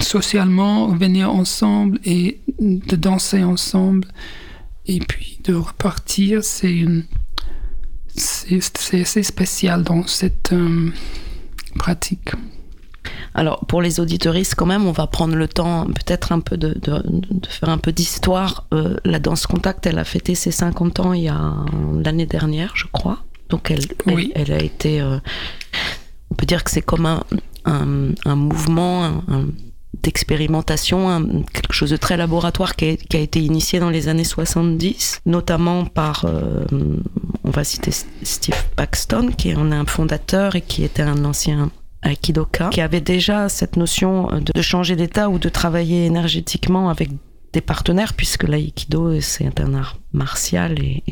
socialement, 0.00 0.88
venir 0.88 1.30
ensemble 1.30 1.98
et 2.04 2.40
de 2.58 2.96
danser 2.96 3.44
ensemble 3.44 4.08
et 4.86 4.98
puis 4.98 5.38
de 5.44 5.54
repartir, 5.54 6.42
c'est 6.42 6.84
c'est 8.16 9.00
assez 9.00 9.22
spécial 9.24 9.82
dans 9.82 10.06
cette 10.06 10.52
euh, 10.52 10.90
pratique. 11.76 12.30
Alors, 13.34 13.66
pour 13.66 13.82
les 13.82 13.98
auditoristes, 13.98 14.54
quand 14.54 14.66
même, 14.66 14.86
on 14.86 14.92
va 14.92 15.06
prendre 15.08 15.34
le 15.34 15.48
temps, 15.48 15.86
peut-être 15.86 16.30
un 16.32 16.38
peu 16.40 16.56
de, 16.56 16.68
de, 16.80 17.02
de, 17.04 17.46
faire 17.48 17.68
un 17.68 17.78
peu 17.78 17.90
d'histoire. 17.92 18.66
Euh, 18.72 18.96
la 19.04 19.18
danse 19.18 19.46
contact, 19.46 19.86
elle 19.86 19.98
a 19.98 20.04
fêté 20.04 20.34
ses 20.36 20.52
50 20.52 21.00
ans 21.00 21.12
il 21.12 21.22
y 21.24 21.28
a 21.28 21.52
l'année 22.04 22.26
dernière, 22.26 22.72
je 22.76 22.84
crois. 22.92 23.18
Donc, 23.48 23.70
elle, 23.72 23.84
Oui. 24.06 24.30
elle, 24.36 24.50
elle 24.50 24.56
a 24.56 24.62
été. 24.62 25.00
euh, 25.00 25.18
on 26.30 26.34
peut 26.36 26.46
dire 26.46 26.62
que 26.64 26.70
c'est 26.70 26.80
comme 26.82 27.06
un, 27.06 27.22
un, 27.64 28.10
un 28.24 28.36
mouvement 28.36 29.04
un- 29.04 29.22
un- 29.28 29.46
d'expérimentation, 30.02 31.44
quelque 31.52 31.72
chose 31.72 31.90
de 31.90 31.96
très 31.96 32.16
laboratoire 32.16 32.76
qui 32.76 32.90
a, 32.90 32.96
qui 32.96 33.16
a 33.16 33.20
été 33.20 33.40
initié 33.40 33.78
dans 33.80 33.90
les 33.90 34.08
années 34.08 34.24
70, 34.24 35.20
notamment 35.26 35.84
par, 35.86 36.24
euh, 36.24 36.64
on 37.44 37.50
va 37.50 37.64
citer 37.64 37.90
Steve 38.22 38.56
Paxton, 38.76 39.30
qui 39.36 39.54
en 39.54 39.70
est 39.72 39.74
un 39.76 39.86
fondateur 39.86 40.56
et 40.56 40.60
qui 40.62 40.84
était 40.84 41.02
un 41.02 41.24
ancien 41.24 41.70
aikidoka, 42.04 42.68
qui 42.70 42.80
avait 42.80 43.00
déjà 43.00 43.48
cette 43.48 43.76
notion 43.76 44.28
de, 44.28 44.52
de 44.54 44.62
changer 44.62 44.96
d'état 44.96 45.28
ou 45.28 45.38
de 45.38 45.48
travailler 45.48 46.06
énergétiquement 46.06 46.88
avec 46.88 47.10
des 47.54 47.60
partenaires, 47.60 48.14
puisque 48.14 48.42
l'aïkido, 48.42 49.20
c'est 49.20 49.60
un 49.60 49.74
art 49.74 49.96
martial 50.12 50.78
et, 50.80 51.02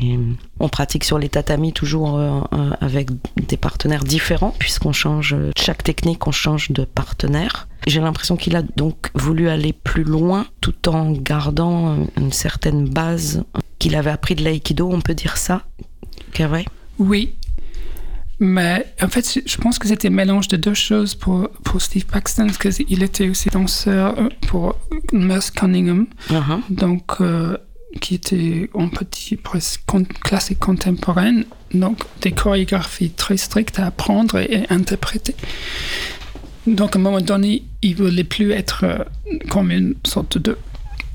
on 0.59 0.69
pratique 0.69 1.05
sur 1.05 1.17
les 1.17 1.29
tatamis 1.29 1.73
toujours 1.73 2.17
euh, 2.17 2.41
euh, 2.53 2.71
avec 2.81 3.09
des 3.47 3.57
partenaires 3.57 4.03
différents, 4.03 4.53
puisqu'on 4.59 4.91
change, 4.91 5.35
chaque 5.57 5.83
technique, 5.83 6.27
on 6.27 6.31
change 6.31 6.71
de 6.71 6.83
partenaire. 6.83 7.67
J'ai 7.87 8.01
l'impression 8.01 8.35
qu'il 8.35 8.55
a 8.55 8.61
donc 8.61 9.09
voulu 9.15 9.49
aller 9.49 9.73
plus 9.73 10.03
loin 10.03 10.45
tout 10.61 10.89
en 10.89 11.11
gardant 11.11 11.97
une 12.17 12.31
certaine 12.31 12.87
base 12.87 13.43
qu'il 13.79 13.95
avait 13.95 14.11
appris 14.11 14.35
de 14.35 14.43
l'aïkido, 14.43 14.89
on 14.91 15.01
peut 15.01 15.15
dire 15.15 15.37
ça, 15.37 15.63
Oui. 16.99 17.35
Mais 18.45 18.85
en 19.01 19.07
fait, 19.07 19.39
je 19.45 19.57
pense 19.57 19.79
que 19.79 19.87
c'était 19.87 20.09
un 20.09 20.11
mélange 20.11 20.49
de 20.49 20.57
deux 20.57 20.73
choses 20.73 21.15
pour, 21.15 21.47
pour 21.63 21.81
Steve 21.81 22.05
Paxton, 22.05 22.47
parce 22.47 22.57
qu'il 22.57 23.01
était 23.01 23.29
aussi 23.29 23.47
danseur 23.49 24.19
euh, 24.19 24.27
pour 24.47 24.77
Merce 25.13 25.49
Cunningham, 25.49 26.07
Uh-huh. 26.29 26.59
donc, 26.69 27.21
euh, 27.21 27.55
qui 28.01 28.15
était 28.15 28.69
en 28.73 28.89
petit 28.89 29.39
classique 30.23 30.59
contemporaine, 30.59 31.45
donc 31.73 31.99
des 32.21 32.33
chorégraphies 32.33 33.11
très 33.11 33.37
strictes 33.37 33.79
à 33.79 33.85
apprendre 33.87 34.37
et, 34.39 34.65
interpréter. 34.69 35.35
Donc 36.67 36.95
à 36.95 36.99
un 36.99 37.01
moment 37.01 37.21
donné, 37.21 37.63
il 37.81 37.95
voulait 37.95 38.23
plus 38.25 38.51
être 38.51 38.83
euh, 38.83 38.97
comme 39.49 39.71
une 39.71 39.95
sorte 40.05 40.37
de 40.37 40.57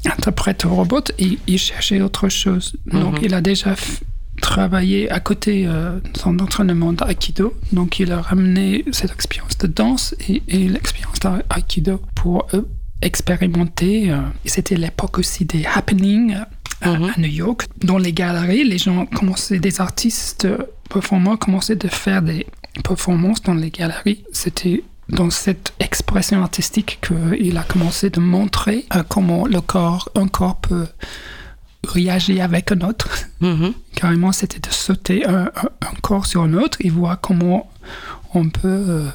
interprète 0.07 0.63
robot, 0.63 1.03
il 1.19 1.59
cherchait 1.59 2.01
autre 2.01 2.29
chose. 2.29 2.77
Donc 2.87 3.19
Mhm. 3.19 3.25
il 3.25 3.35
a 3.35 3.41
déjà 3.41 3.73
f- 3.75 4.01
travaillé 4.41 5.11
à 5.11 5.21
côté 5.21 5.65
euh, 5.67 6.01
de 6.01 6.19
son 6.19 6.39
entraînement 6.39 6.93
d'aïkido, 6.93 7.55
donc 7.73 7.99
il 8.01 8.13
a 8.13 8.21
ramené 8.21 8.85
cette 8.93 9.13
expérience 9.13 9.57
de 9.59 9.67
danse 9.67 10.15
et, 10.29 10.43
et 10.49 10.69
l'expérience 10.69 11.19
d'aïkido 11.21 12.01
pour 12.15 12.47
euh, 12.55 12.63
expérimenter. 13.03 14.11
euh, 14.11 14.21
et 14.45 14.49
C'était 14.49 14.77
l'époque 14.77 15.19
aussi 15.19 15.45
des 15.45 15.65
happenings 15.67 16.35
à, 16.35 16.91
Mhm. 16.91 17.11
à 17.17 17.21
New 17.21 17.29
York. 17.29 17.67
Dans 17.83 17.99
les 17.99 18.13
galeries, 18.13 18.63
les 18.65 18.79
gens 18.79 19.05
commençaient, 19.07 19.59
des 19.59 19.81
artistes 19.81 20.47
performants 20.89 21.37
commençaient 21.37 21.75
de 21.77 21.89
faire 21.89 22.23
des 22.23 22.47
performances 22.85 23.43
dans 23.43 23.55
les 23.55 23.71
galeries. 23.71 24.23
C'était 24.33 24.85
dans 25.09 25.31
cette 25.31 25.73
expression 25.81 26.41
artistique 26.43 26.99
qu'il 27.03 27.57
a 27.57 27.63
commencé 27.65 28.11
de 28.11 28.21
montrer 28.21 28.85
euh, 28.95 29.03
comment 29.09 29.47
le 29.47 29.61
corps, 29.61 30.09
un 30.15 30.29
corps 30.29 30.57
peut 30.61 30.87
réagir 31.87 32.43
avec 32.45 32.73
un 32.73 32.81
autre. 32.81 33.09
Mhm. 33.41 33.73
Carrément, 33.95 34.33
c'était 34.33 34.61
de 34.61 34.73
sauter 34.73 35.27
un, 35.27 35.45
un- 35.47 35.71
un 35.83 35.95
corps 36.03 36.27
sur 36.27 36.43
un 36.43 36.55
autre 36.55 36.79
et 36.81 36.91
voir 36.91 37.21
comment 37.21 37.71
on 38.35 38.49
peut 38.51 38.69
euh, 38.69 39.09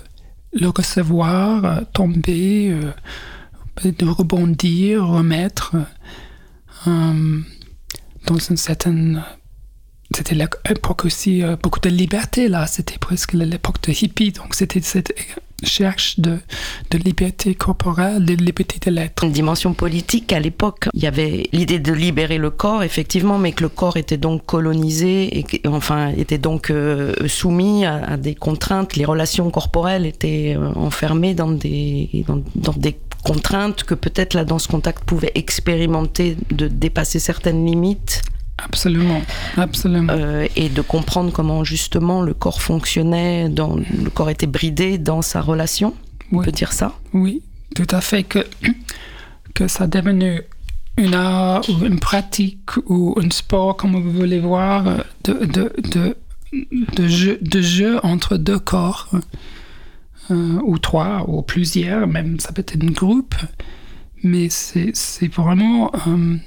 le 0.54 0.68
recevoir, 0.70 1.66
euh, 1.66 1.82
tomber, 1.94 2.72
euh, 2.72 3.92
de 3.92 4.06
rebondir, 4.06 5.06
remettre 5.08 5.76
dans 6.86 8.38
une 8.50 8.58
certaine. 8.58 9.24
C'était 10.16 10.36
l'époque 10.36 11.06
aussi, 11.06 11.42
beaucoup 11.62 11.80
de 11.80 11.90
liberté 11.90 12.48
là, 12.50 12.68
c'était 12.68 12.98
presque 13.00 13.34
l'époque 13.34 13.82
de 13.88 13.92
hippie, 13.92 14.32
donc 14.32 14.54
c'était 14.54 14.82
cette 14.82 15.12
cherche 15.66 16.20
de, 16.20 16.40
liberté 16.94 17.56
corporelle, 17.56 18.24
de 18.24 18.34
liberté 18.34 18.78
de 18.90 18.96
l'être. 18.96 19.24
Une 19.24 19.32
dimension 19.32 19.74
politique 19.74 20.32
à 20.32 20.40
l'époque, 20.40 20.88
il 20.94 21.04
y 21.04 21.08
avait 21.08 21.48
l'idée 21.52 21.80
de 21.80 21.92
libérer 21.92 22.38
le 22.38 22.50
corps, 22.50 22.84
effectivement, 22.84 23.38
mais 23.38 23.52
que 23.52 23.64
le 23.64 23.70
corps 23.70 23.98
était 23.98 24.18
donc 24.18 24.46
colonisé 24.46 25.40
et 25.40 25.68
enfin 25.68 26.10
était 26.10 26.38
donc 26.38 26.70
euh, 26.70 27.14
soumis 27.28 27.86
à, 27.86 28.18
des 28.18 28.36
contraintes. 28.36 28.96
Les 28.96 29.06
relations 29.06 29.50
corporelles 29.50 30.06
étaient 30.06 30.56
euh, 30.58 30.72
enfermées 30.76 31.34
dans 31.34 31.52
des 31.52 32.26
dans 32.56 32.74
des 32.74 32.98
contraintes 33.24 33.84
que 33.84 33.96
peut-être 33.96 34.34
la 34.34 34.46
danse 34.46 34.68
contact 34.68 35.04
pouvait 35.06 35.32
expérimenter 35.36 36.38
de 36.52 36.68
dépasser 36.68 37.20
certaines 37.20 37.66
limites 37.66 38.22
Absolument, 38.58 39.22
absolument. 39.58 40.14
euh, 40.14 40.48
et 40.56 40.70
de 40.70 40.82
comprendre 40.82 41.32
comment 41.32 41.64
justement 41.64 42.22
le 42.22 42.34
corps 42.34 42.62
fonctionnait, 42.62 43.50
dans, 43.50 43.76
le 43.76 44.10
corps 44.10 44.30
était 44.30 44.48
bridé 44.48 44.98
dans 44.98 45.22
sa 45.22 45.42
relation. 45.42 45.94
On 46.32 46.38
Oui. 46.38 46.46
peut 46.46 46.52
dire 46.52 46.72
ça? 46.72 46.94
Oui, 47.14 47.42
tout 47.76 47.88
à 47.90 48.00
fait. 48.02 48.24
Que, 48.24 48.40
que 49.54 49.68
ça 49.68 49.88
devenu 49.88 50.42
une 50.98 51.14
art 51.16 51.64
ou 51.70 51.86
une 51.86 52.00
pratique 52.00 52.78
ou 52.86 53.16
un 53.20 53.30
sport, 53.32 53.76
comme 53.76 53.96
vous 54.00 54.12
voulez 54.12 54.40
voir, 54.40 54.84
de, 55.24 55.34
de, 55.46 55.74
de, 55.92 56.16
de, 56.96 57.08
jeu, 57.08 57.40
de 57.42 57.62
jeu 57.62 58.00
entre 58.04 58.38
deux 58.38 58.60
corps, 58.60 59.10
euh, 60.32 60.60
ou 60.64 60.78
trois, 60.78 61.26
ou 61.28 61.42
plusieurs, 61.42 62.08
même 62.08 62.40
ça 62.40 62.52
peut 62.54 62.62
être 62.66 62.82
un 62.82 62.92
groupe. 62.92 63.36
Mais 64.24 64.48
c'est 64.50 64.92
c'est 64.94 65.28
vraiment 65.28 65.92
euh, 66.08 66.38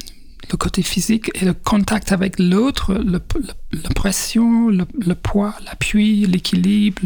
le 0.51 0.57
côté 0.57 0.83
physique 0.83 1.31
et 1.35 1.45
le 1.45 1.53
contact 1.55 2.13
avec 2.13 2.39
l'autre, 2.39 2.95
le, 2.95 3.21
le- 3.35 3.81
la 3.83 3.91
pression, 3.91 4.69
le, 4.69 4.87
le 4.99 5.15
poids, 5.15 5.55
l'appui, 5.65 6.25
l'équilibre 6.27 7.03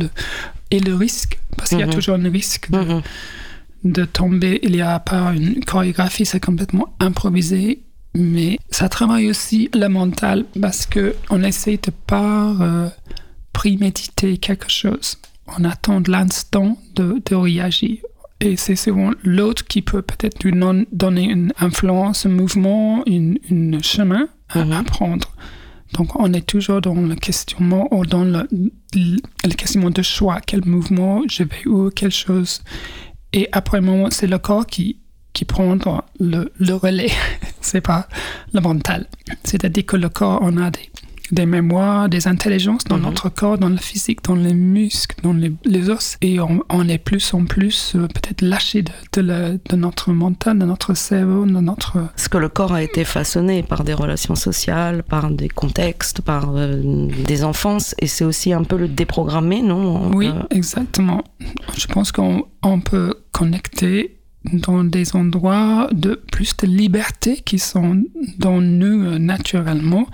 et 0.70 0.80
le 0.80 0.94
risque. 0.94 1.38
Parce 1.56 1.70
qu'il 1.70 1.78
y 1.80 1.82
a 1.82 1.86
Mhm. 1.86 1.94
toujours 1.94 2.16
un 2.16 2.30
risque 2.30 2.70
de, 2.70 2.78
Mhm. 2.78 3.02
de 3.84 4.04
tomber. 4.04 4.60
Il 4.62 4.72
n'y 4.72 4.82
a 4.82 4.98
pas 5.00 5.32
une 5.34 5.64
chorégraphie, 5.64 6.26
c'est 6.26 6.40
complètement 6.40 6.94
improvisé. 7.00 7.80
Mais 8.14 8.58
ça 8.70 8.88
travaille 8.88 9.30
aussi 9.30 9.70
le 9.72 9.86
mental 9.88 10.44
parce 10.60 10.84
que 10.84 11.14
on 11.30 11.42
essaie 11.44 11.76
de 11.82 11.90
pas 12.06 12.54
euh, 12.60 12.88
préméditer 13.52 14.36
quelque 14.38 14.70
chose. 14.70 15.16
On 15.58 15.64
attend 15.64 16.02
l'instant 16.06 16.78
de, 16.96 17.22
de 17.24 17.34
réagir. 17.34 17.98
Et 18.40 18.56
c'est 18.56 18.76
souvent 18.76 19.10
l'autre 19.22 19.64
qui 19.66 19.82
peut 19.82 20.02
peut-être 20.02 20.42
lui 20.44 20.52
donner 20.92 21.24
une 21.30 21.52
influence, 21.60 22.24
un 22.26 22.30
mouvement, 22.30 23.02
une 23.06 23.38
chemin 23.82 24.28
à 24.48 24.64
Mhm. 24.64 24.72
apprendre. 24.72 25.28
Donc 25.94 26.18
on 26.18 26.32
est 26.32 26.46
toujours 26.46 26.80
dans 26.80 26.94
le 26.94 27.14
questionnement 27.16 27.88
ou 27.92 28.06
dans 28.06 28.24
le, 28.24 28.48
le, 28.94 29.16
le 29.44 29.54
questionnement 29.54 29.90
de 29.90 30.02
choix. 30.02 30.40
Quel 30.46 30.64
mouvement 30.64 31.22
je 31.28 31.42
vais 31.42 31.66
où, 31.66 31.90
quelle 31.90 32.12
chose. 32.12 32.62
Et 33.32 33.48
après 33.52 33.78
un 33.78 33.82
moment, 33.82 34.08
c'est 34.10 34.26
le 34.26 34.38
corps 34.38 34.66
qui, 34.66 34.98
qui 35.32 35.44
prend 35.44 35.76
le, 36.20 36.52
le 36.58 36.74
relais. 36.74 37.10
c'est 37.60 37.80
pas 37.80 38.08
le 38.52 38.60
mental. 38.60 39.06
C'est-à-dire 39.44 39.84
que 39.84 39.96
le 39.96 40.08
corps, 40.08 40.38
on 40.42 40.56
a 40.56 40.70
des, 40.70 40.88
des 41.32 41.46
mémoires, 41.46 42.08
des 42.08 42.26
intelligences 42.28 42.84
dans 42.84 42.96
Mhm. 42.98 43.02
notre 43.04 43.28
corps, 43.28 43.58
dans 43.58 43.68
le 43.68 43.76
physique, 43.76 44.22
dans 44.24 44.34
les 44.34 44.54
muscles, 44.54 45.16
dans 45.22 45.32
les, 45.32 45.52
les 45.64 45.88
os. 45.90 46.16
Et 46.22 46.40
on, 46.40 46.62
on 46.68 46.88
est 46.88 46.98
plus 46.98 47.32
en 47.34 47.44
plus 47.44 47.94
euh, 47.96 48.06
peut-être 48.08 48.42
lâché 48.42 48.82
de, 48.82 48.92
de, 49.14 49.20
la- 49.20 49.52
de 49.52 49.76
notre 49.76 50.12
mental, 50.12 50.58
de 50.58 50.64
notre 50.64 50.94
cerveau, 50.94 51.44
de 51.46 51.50
notre... 51.52 51.92
Parce 52.00 52.28
que 52.28 52.38
le 52.38 52.48
corps 52.48 52.72
a 52.72 52.82
été 52.82 53.04
façonné 53.04 53.62
par 53.62 53.84
des 53.84 53.94
relations 53.94 54.34
sociales, 54.34 55.02
par 55.02 55.30
des 55.30 55.48
contextes, 55.48 56.20
par 56.22 56.52
euh, 56.56 57.08
des 57.26 57.44
enfances, 57.44 57.94
et 57.98 58.06
c'est 58.06 58.24
aussi 58.24 58.52
un 58.52 58.64
peu 58.64 58.76
le 58.76 58.88
déprogrammer, 58.88 59.62
non? 59.62 60.10
Oui, 60.14 60.28
Euh, 60.28 60.42
exactement. 60.50 61.22
Je 61.76 61.86
pense 61.86 62.12
qu'on 62.12 62.44
on 62.62 62.80
peut 62.80 63.14
connecter 63.32 64.19
dans 64.44 64.84
des 64.84 65.14
endroits 65.16 65.88
de 65.92 66.14
plus 66.32 66.56
de 66.56 66.66
liberté 66.66 67.42
qui 67.44 67.58
sont 67.58 68.02
dans 68.38 68.60
nous 68.60 69.04
euh, 69.04 69.18
naturellement, 69.18 70.06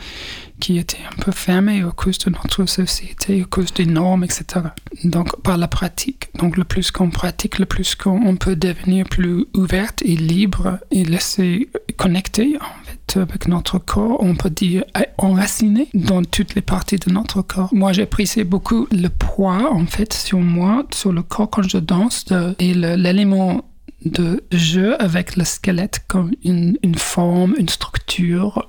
qui 0.59 0.79
étaient 0.79 0.99
un 1.13 1.23
peu 1.23 1.33
fermés 1.33 1.83
à 1.83 1.91
cause 1.91 2.19
de 2.19 2.31
notre 2.31 2.67
société, 2.67 3.43
à 3.43 3.45
cause 3.45 3.73
des 3.75 3.87
normes, 3.87 4.25
etc. 4.25 4.67
Donc 5.05 5.41
par 5.43 5.59
la 5.59 5.69
pratique. 5.69 6.29
Donc 6.39 6.57
le 6.57 6.65
plus 6.65 6.91
qu'on 6.91 7.11
pratique, 7.11 7.59
le 7.59 7.67
plus 7.67 7.95
qu'on 7.95 8.21
on 8.27 8.37
peut 8.37 8.57
devenir 8.57 9.05
plus 9.05 9.45
ouverte 9.55 10.03
et 10.03 10.17
libre 10.17 10.79
et 10.91 11.05
laisser 11.05 11.69
connecter 11.97 12.57
en 12.61 12.85
fait 12.85 13.21
avec 13.21 13.49
notre 13.49 13.79
corps, 13.79 14.23
on 14.23 14.35
peut 14.35 14.51
dire 14.51 14.85
enraciné 15.19 15.89
dans 15.95 16.23
toutes 16.23 16.55
les 16.55 16.63
parties 16.63 16.99
de 16.99 17.13
notre 17.13 17.43
corps. 17.43 17.71
Moi 17.73 17.93
j'apprécie 17.93 18.45
beaucoup 18.45 18.89
le 18.91 19.09
poids 19.09 19.73
en 19.73 19.87
fait 19.87 20.13
sur 20.13 20.41
moi, 20.41 20.85
sur 20.93 21.13
le 21.13 21.23
corps 21.23 21.49
quand 21.51 21.63
je 21.63 21.79
danse 21.79 22.27
et 22.59 22.75
l'élément 22.75 23.65
de 24.11 24.45
jeu 24.53 25.01
avec 25.01 25.37
le 25.37 25.45
squelette 25.45 26.05
comme 26.09 26.33
une, 26.45 26.79
une 26.83 26.95
forme, 26.95 27.55
une 27.59 27.69
structure, 27.69 28.69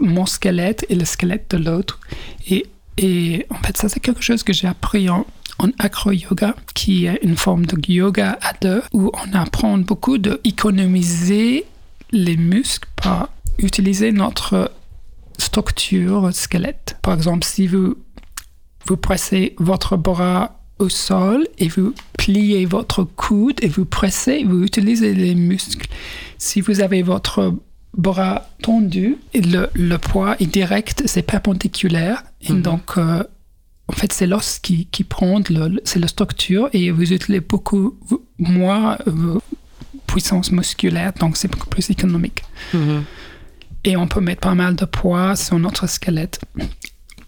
mon 0.00 0.26
squelette 0.26 0.86
et 0.88 0.94
le 0.94 1.04
squelette 1.04 1.50
de 1.50 1.58
l'autre. 1.58 2.00
Et, 2.48 2.66
et 2.98 3.46
en 3.50 3.56
fait, 3.56 3.76
ça, 3.76 3.88
c'est 3.88 4.00
quelque 4.00 4.22
chose 4.22 4.42
que 4.42 4.52
j'ai 4.52 4.68
appris 4.68 5.08
en, 5.08 5.26
en 5.58 5.68
acro-yoga, 5.78 6.54
qui 6.74 7.06
est 7.06 7.18
une 7.22 7.36
forme 7.36 7.66
de 7.66 7.76
yoga 7.90 8.38
à 8.42 8.52
deux, 8.60 8.82
où 8.92 9.10
on 9.12 9.34
apprend 9.34 9.78
beaucoup 9.78 10.18
d'économiser 10.18 11.64
les 12.12 12.36
muscles 12.36 12.88
par 12.96 13.30
utiliser 13.58 14.12
notre 14.12 14.70
structure 15.38 16.32
squelette. 16.32 16.96
Par 17.02 17.14
exemple, 17.14 17.44
si 17.44 17.66
vous, 17.66 17.96
vous 18.86 18.96
pressez 18.96 19.54
votre 19.58 19.96
bras 19.96 20.55
au 20.78 20.88
sol 20.88 21.46
et 21.58 21.68
vous 21.68 21.94
pliez 22.18 22.66
votre 22.66 23.02
coude 23.04 23.58
et 23.62 23.68
vous 23.68 23.84
pressez, 23.84 24.44
vous 24.44 24.62
utilisez 24.62 25.14
les 25.14 25.34
muscles. 25.34 25.88
Si 26.38 26.60
vous 26.60 26.80
avez 26.80 27.02
votre 27.02 27.54
bras 27.96 28.48
tendu, 28.62 29.16
le, 29.34 29.68
le 29.74 29.96
poids 29.96 30.36
est 30.38 30.46
direct, 30.46 31.02
c'est 31.06 31.22
perpendiculaire. 31.22 32.22
Et 32.42 32.52
Mhm. 32.52 32.62
donc, 32.62 32.98
euh, 32.98 33.22
en 33.88 33.92
fait, 33.92 34.12
c'est 34.12 34.26
l'os 34.26 34.58
qui, 34.58 34.86
qui 34.86 35.04
prend, 35.04 35.40
c'est 35.84 35.98
la 35.98 36.08
structure 36.08 36.68
et 36.72 36.90
vous 36.90 37.12
utilisez 37.12 37.40
beaucoup 37.40 37.96
moins 38.38 38.98
euh, 39.06 39.38
puissance 40.06 40.52
musculaire, 40.52 41.12
donc 41.18 41.36
c'est 41.36 41.48
beaucoup 41.50 41.68
plus 41.68 41.88
économique. 41.90 42.42
Mhm. 42.74 43.04
Et 43.84 43.96
on 43.96 44.08
peut 44.08 44.20
mettre 44.20 44.40
pas 44.40 44.54
mal 44.54 44.74
de 44.76 44.84
poids 44.84 45.36
sur 45.36 45.58
notre 45.58 45.86
squelette. 45.88 46.40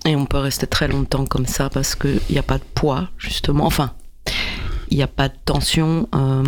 Et 0.09 0.17
on 0.17 0.25
peut 0.25 0.39
rester 0.39 0.67
très 0.67 0.89
longtemps 0.89 1.27
comme 1.27 1.45
ça 1.45 1.69
parce 1.69 1.95
qu'il 1.95 2.19
n'y 2.31 2.39
a 2.39 2.43
pas 2.43 2.57
de 2.57 2.65
poids, 2.75 3.11
justement. 3.19 3.67
Enfin, 3.67 3.93
il 4.91 4.97
n'y 4.97 5.03
a 5.03 5.07
pas 5.07 5.29
de 5.29 5.35
tension, 5.45 6.09
euh, 6.15 6.43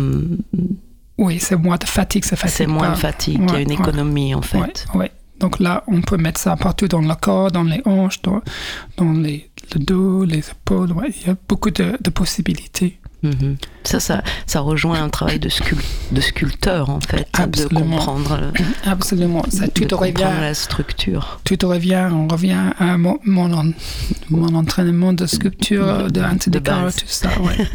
Oui, 1.19 1.39
c'est 1.39 1.55
moins 1.55 1.77
de 1.77 1.83
fatigue, 1.85 2.25
c'est 2.25 2.35
fatigue 2.35 2.57
c'est 2.57 2.65
moins 2.65 2.89
de 2.89 2.95
fatigue, 2.95 3.39
il 3.39 3.53
y 3.53 3.55
a 3.55 3.59
une 3.59 3.67
ouais. 3.67 3.75
économie 3.75 4.33
en 4.33 4.41
fait. 4.41 4.87
Ouais. 4.95 5.11
Donc 5.39 5.59
là, 5.59 5.83
on 5.85 6.01
peut 6.01 6.17
mettre 6.17 6.39
ça 6.39 6.55
partout 6.55 6.87
dans 6.87 7.01
le 7.01 7.13
corps, 7.13 7.51
dans 7.51 7.63
les 7.63 7.83
hanches, 7.85 8.23
dans, 8.23 8.41
dans 8.97 9.11
les, 9.11 9.51
le 9.75 9.79
dos, 9.79 10.25
les 10.25 10.39
épaules. 10.39 10.95
Il 11.07 11.27
y 11.27 11.29
a 11.29 11.35
beaucoup 11.47 11.69
de, 11.69 11.97
de 12.01 12.09
possibilités. 12.09 12.99
Mhm. 13.23 13.57
Ça, 13.83 13.99
ça, 13.99 14.23
ça 14.47 14.59
rejoint 14.61 15.01
un 15.03 15.09
travail 15.09 15.39
de, 15.39 15.49
scul- 15.49 15.77
de 16.11 16.21
sculpteur 16.21 16.89
en 16.89 16.99
fait, 17.01 17.27
de 17.49 17.65
comprendre, 17.67 18.37
le- 18.41 18.63
Absolument. 18.89 19.43
Ça, 19.49 19.65
de 19.67 19.71
tout 19.71 19.81
comprendre 19.95 20.01
revient, 20.25 20.41
la 20.41 20.53
structure. 20.53 21.39
tout 21.43 21.57
revient, 21.63 22.07
on 22.11 22.27
revient 22.27 22.71
à 22.79 22.97
mon, 22.97 23.19
mon, 23.23 23.51
en- 23.53 23.71
mon 24.29 24.55
entraînement 24.55 25.13
de 25.13 25.25
sculpture, 25.25 26.11
de 26.11 26.21
antidécor, 26.21 26.91
tout 26.93 27.03
ça. 27.07 27.29
ouais. 27.41 27.67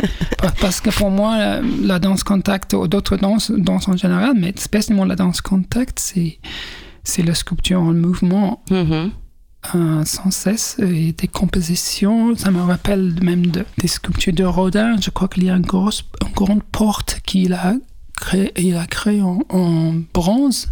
Parce 0.61 0.80
que 0.80 0.90
pour 0.90 1.11
moi, 1.11 1.37
la, 1.38 1.61
la 1.82 1.98
danse 1.98 2.24
contact 2.24 2.72
ou 2.74 2.87
d'autres 2.88 3.16
danses, 3.16 3.50
danses 3.50 3.88
en 3.88 3.96
général, 3.96 4.32
mais 4.37 4.52
spécialement 4.56 5.04
la 5.04 5.16
danse 5.16 5.40
contact, 5.40 5.98
c'est 6.00 6.38
c'est 7.04 7.22
la 7.22 7.35
sculpture 7.35 7.80
en 7.80 7.92
mouvement 7.92 8.64
Mhm. 8.70 9.11
Sans 10.05 10.31
cesse 10.31 10.76
et 10.79 11.12
des 11.12 11.29
compositions. 11.29 12.37
Ça 12.37 12.50
me 12.50 12.61
rappelle 12.62 13.14
même 13.22 13.46
de- 13.46 13.64
des 13.79 13.88
sculptures 13.88 14.33
de 14.33 14.44
Rodin. 14.44 14.96
Je 15.00 15.11
crois 15.11 15.29
qu'il 15.29 15.44
y 15.44 15.50
a 15.50 15.57
une, 15.57 15.62
grosse, 15.66 16.05
une 16.26 16.33
grande 16.33 16.62
porte 16.62 17.20
qu'il 17.26 17.52
a 17.52 17.74
créée 18.16 18.52
créé 18.90 19.20
en, 19.20 19.40
en 19.50 19.94
bronze 20.14 20.68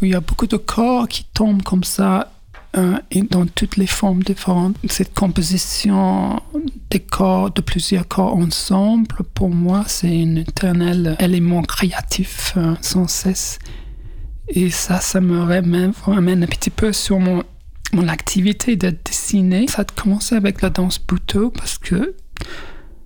où 0.00 0.04
il 0.04 0.12
y 0.12 0.14
a 0.14 0.20
beaucoup 0.20 0.46
de 0.46 0.56
corps 0.56 1.08
qui 1.08 1.24
tombent 1.34 1.62
comme 1.62 1.84
ça 1.84 2.32
euh, 2.76 2.98
et 3.10 3.22
dans 3.22 3.46
toutes 3.46 3.76
les 3.78 3.86
formes 3.86 4.22
différentes. 4.22 4.76
Cette 4.88 5.14
composition 5.14 6.40
des 6.90 7.00
corps, 7.00 7.50
de 7.50 7.60
plusieurs 7.62 8.06
corps 8.06 8.36
ensemble, 8.36 9.08
pour 9.34 9.48
moi, 9.48 9.84
c'est 9.86 10.22
un 10.22 10.36
éternel 10.36 11.16
élément 11.18 11.62
créatif 11.62 12.52
euh, 12.56 12.74
sans 12.82 13.08
cesse. 13.08 13.58
Et 14.48 14.70
ça, 14.70 15.00
ça 15.00 15.20
me 15.20 15.40
ramène 15.42 16.44
un 16.44 16.46
petit 16.46 16.70
peu 16.70 16.92
sur 16.92 17.18
mon, 17.18 17.42
mon 17.92 18.08
activité 18.08 18.76
de 18.76 18.94
dessiner. 19.04 19.66
Ça 19.68 19.82
a 19.82 19.84
commencé 19.84 20.34
avec 20.34 20.62
la 20.62 20.70
danse 20.70 20.98
Buto 20.98 21.50
parce 21.50 21.78
que, 21.78 22.14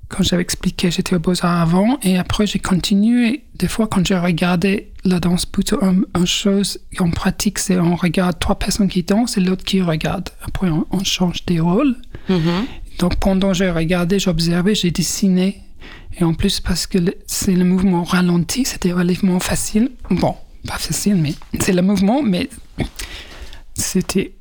quand 0.08 0.22
j'avais 0.22 0.42
expliqué, 0.42 0.90
j'étais 0.90 1.14
au 1.14 1.18
Beaux-Arts 1.18 1.60
avant 1.60 1.98
et 2.02 2.18
après 2.18 2.46
j'ai 2.46 2.58
continué. 2.58 3.44
Des 3.54 3.68
fois, 3.68 3.86
quand 3.86 4.04
j'ai 4.06 4.18
regardé 4.18 4.92
la 5.04 5.20
danse 5.20 5.50
Buto, 5.50 5.78
une, 5.82 6.04
chose 6.26 6.80
qu'on 6.96 7.10
pratique, 7.10 7.58
c'est 7.58 7.78
on 7.78 7.96
regarde 7.96 8.38
trois 8.38 8.58
personnes 8.58 8.88
qui 8.88 9.02
dansent 9.02 9.36
et 9.36 9.40
l'autre 9.40 9.64
qui 9.64 9.82
regarde. 9.82 10.30
Après, 10.42 10.68
on, 10.68 10.86
on 10.90 11.04
change 11.04 11.44
des 11.46 11.60
rôles. 11.60 11.96
Mhm. 12.28 12.66
Donc 12.98 13.16
pendant 13.16 13.48
que 13.48 13.54
j'ai 13.54 13.70
regardé, 13.70 14.18
j'observais, 14.18 14.74
j'ai 14.74 14.90
dessiné. 14.90 15.62
Et 16.18 16.24
en 16.24 16.34
plus, 16.34 16.60
parce 16.60 16.86
que 16.86 16.98
c'est 17.26 17.54
le 17.54 17.64
mouvement 17.64 18.02
ralenti, 18.02 18.64
c'était 18.64 18.92
relativement 18.92 19.40
facile. 19.40 19.90
Bon, 20.10 20.34
pas 20.66 20.76
facile, 20.76 21.16
mais 21.16 21.34
c'est 21.60 21.72
le 21.72 21.82
mouvement, 21.82 22.22
mais 22.22 22.50
c'était 23.74 24.34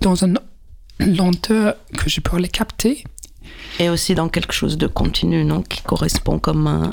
dans 0.00 0.24
une 0.24 0.38
lenteur 1.00 1.74
que 1.96 2.08
je 2.08 2.20
peux 2.20 2.38
les 2.38 2.48
capter. 2.48 3.04
Et 3.78 3.90
aussi 3.90 4.14
dans 4.14 4.28
quelque 4.30 4.52
chose 4.54 4.78
de 4.78 4.86
continu, 4.86 5.44
non 5.44 5.62
Qui 5.62 5.82
correspond 5.82 6.38
comme 6.38 6.66
un, 6.66 6.88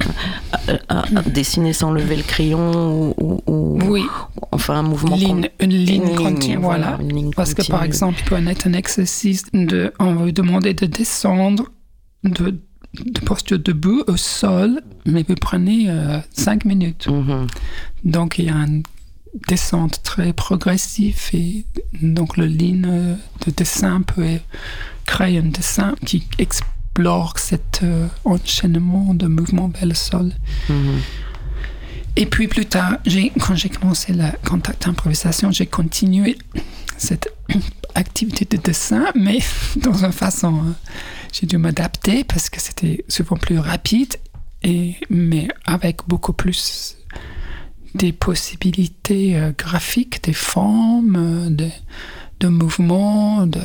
à, 0.52 0.60
à- 0.90 1.18
à 1.18 1.22
dessiner 1.24 1.72
sans 1.72 1.92
lever 1.92 2.18
le 2.18 2.24
crayon 2.24 2.72
ou, 3.10 3.14
ou- 3.18 3.42
ou- 3.48 3.80
Oui, 3.88 4.04
enfin 4.52 4.76
un 4.76 4.84
mouvement 4.84 5.16
ligne, 5.16 5.50
une 5.62 5.70
ligne 5.72 6.16
continue, 6.16 6.58
voilà. 6.58 6.98
une 7.00 7.16
ligne 7.16 7.32
Parce 7.36 7.54
que 7.54 7.66
par 7.66 7.84
exemple, 7.84 8.20
il 8.22 8.26
peut 8.30 8.48
être 8.48 8.68
un 8.68 8.74
exercice 8.74 9.46
de, 9.54 9.94
on 10.00 10.14
va 10.14 10.24
vous 10.26 10.32
demander 10.32 10.74
de 10.74 10.86
descendre 10.86 11.70
de, 12.24 12.60
de 13.06 13.20
posture 13.22 13.60
debout 13.60 14.04
au 14.08 14.18
sol, 14.18 14.82
mais 15.06 15.24
vous 15.28 15.36
prenez 15.36 15.88
5 16.34 16.66
minutes. 16.66 17.08
Mhm. 17.08 17.48
Donc 18.04 18.38
il 18.40 18.46
y 18.46 18.50
a 18.50 18.56
une 18.56 18.84
descente 19.48 20.02
très 20.04 20.34
progressive 20.34 21.20
et 21.34 21.66
donc 22.02 22.38
le 22.38 22.46
ligne 22.46 23.18
de 23.46 23.52
dessin 23.52 24.02
peut 24.02 24.40
créer 25.06 25.40
un 25.40 25.44
dessin 25.44 25.96
qui 26.06 26.28
explore 26.38 27.38
cet 27.40 27.82
euh, 27.84 28.08
enchaînement 28.26 29.14
de 29.14 29.28
mouvements 29.28 29.70
vers 29.70 29.86
le 29.86 29.96
sol. 29.96 30.32
Mhm. 30.70 31.00
Et 32.16 32.28
puis 32.28 32.48
plus 32.48 32.68
tard, 32.68 32.98
quand 33.40 33.56
j'ai 33.56 33.70
commencé 33.70 34.14
la 34.14 34.32
contact 34.32 34.88
improvisation, 34.88 35.52
j'ai 35.52 35.66
continué 35.66 36.38
cette 36.98 37.28
activité 37.96 38.46
de 38.46 38.62
dessin, 38.62 39.06
mais 39.16 39.40
dans 39.78 40.06
une 40.06 40.12
façon, 40.12 40.56
euh, 40.58 40.72
j'ai 41.32 41.48
dû 41.48 41.58
m'adapter 41.58 42.24
parce 42.24 42.50
que 42.50 42.62
c'était 42.62 43.04
souvent 43.08 43.36
plus 43.36 43.58
rapide, 43.58 44.16
et, 44.62 44.96
mais 45.10 45.48
avec 45.66 46.02
beaucoup 46.08 46.34
plus 46.34 46.98
des 47.96 48.12
possibilités 48.12 49.36
euh, 49.38 49.52
graphiques, 49.58 50.24
des 50.24 50.34
formes, 50.34 51.16
euh, 51.16 51.50
de, 51.50 51.70
de 52.40 52.48
mouvements, 52.48 53.46
de... 53.48 53.62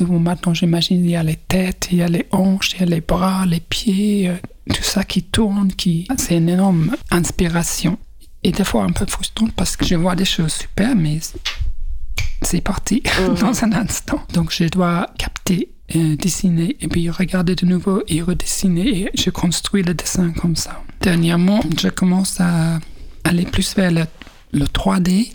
Maintenant, 0.00 0.54
j'imagine, 0.54 1.04
il 1.04 1.10
y 1.10 1.16
a 1.16 1.22
les 1.22 1.36
têtes, 1.36 1.88
il 1.92 1.98
y 1.98 2.02
a 2.02 2.08
les 2.08 2.26
hanches, 2.32 2.72
il 2.72 2.80
y 2.80 2.82
a 2.84 2.86
les 2.86 3.02
bras, 3.02 3.44
les 3.44 3.60
pieds, 3.60 4.28
euh, 4.30 4.36
tout 4.74 4.82
ça 4.82 5.04
qui 5.04 5.22
tourne, 5.22 5.72
qui... 5.72 6.08
c'est 6.16 6.38
une 6.38 6.48
énorme 6.48 6.96
inspiration. 7.10 7.98
Et 8.42 8.52
des 8.52 8.64
fois 8.64 8.84
un 8.84 8.92
peu 8.92 9.04
frustrante 9.06 9.52
parce 9.52 9.76
que 9.76 9.84
je 9.84 9.94
vois 9.94 10.14
des 10.16 10.24
choses 10.24 10.52
super, 10.52 10.94
mais 10.96 11.18
c'est 12.42 12.60
parti 12.62 13.02
Mhm. 13.20 13.34
dans 13.36 13.64
un 13.64 13.72
instant. 13.72 14.22
Donc 14.32 14.52
je 14.52 14.64
dois 14.64 15.08
capter, 15.18 15.70
euh, 15.96 16.16
dessiner, 16.16 16.76
et 16.80 16.88
puis 16.88 17.10
regarder 17.10 17.54
de 17.54 17.66
nouveau 17.66 18.02
et 18.08 18.22
redessiner, 18.22 19.02
et 19.02 19.10
je 19.14 19.28
construis 19.30 19.82
le 19.82 19.92
dessin 19.94 20.30
comme 20.30 20.56
ça. 20.56 20.82
Dernièrement, 21.02 21.60
je 21.78 21.88
commence 21.88 22.40
à 22.40 22.78
aller 23.24 23.44
plus 23.44 23.74
vers 23.74 23.90
le, 23.90 24.04
le 24.52 24.66
3D 24.66 25.32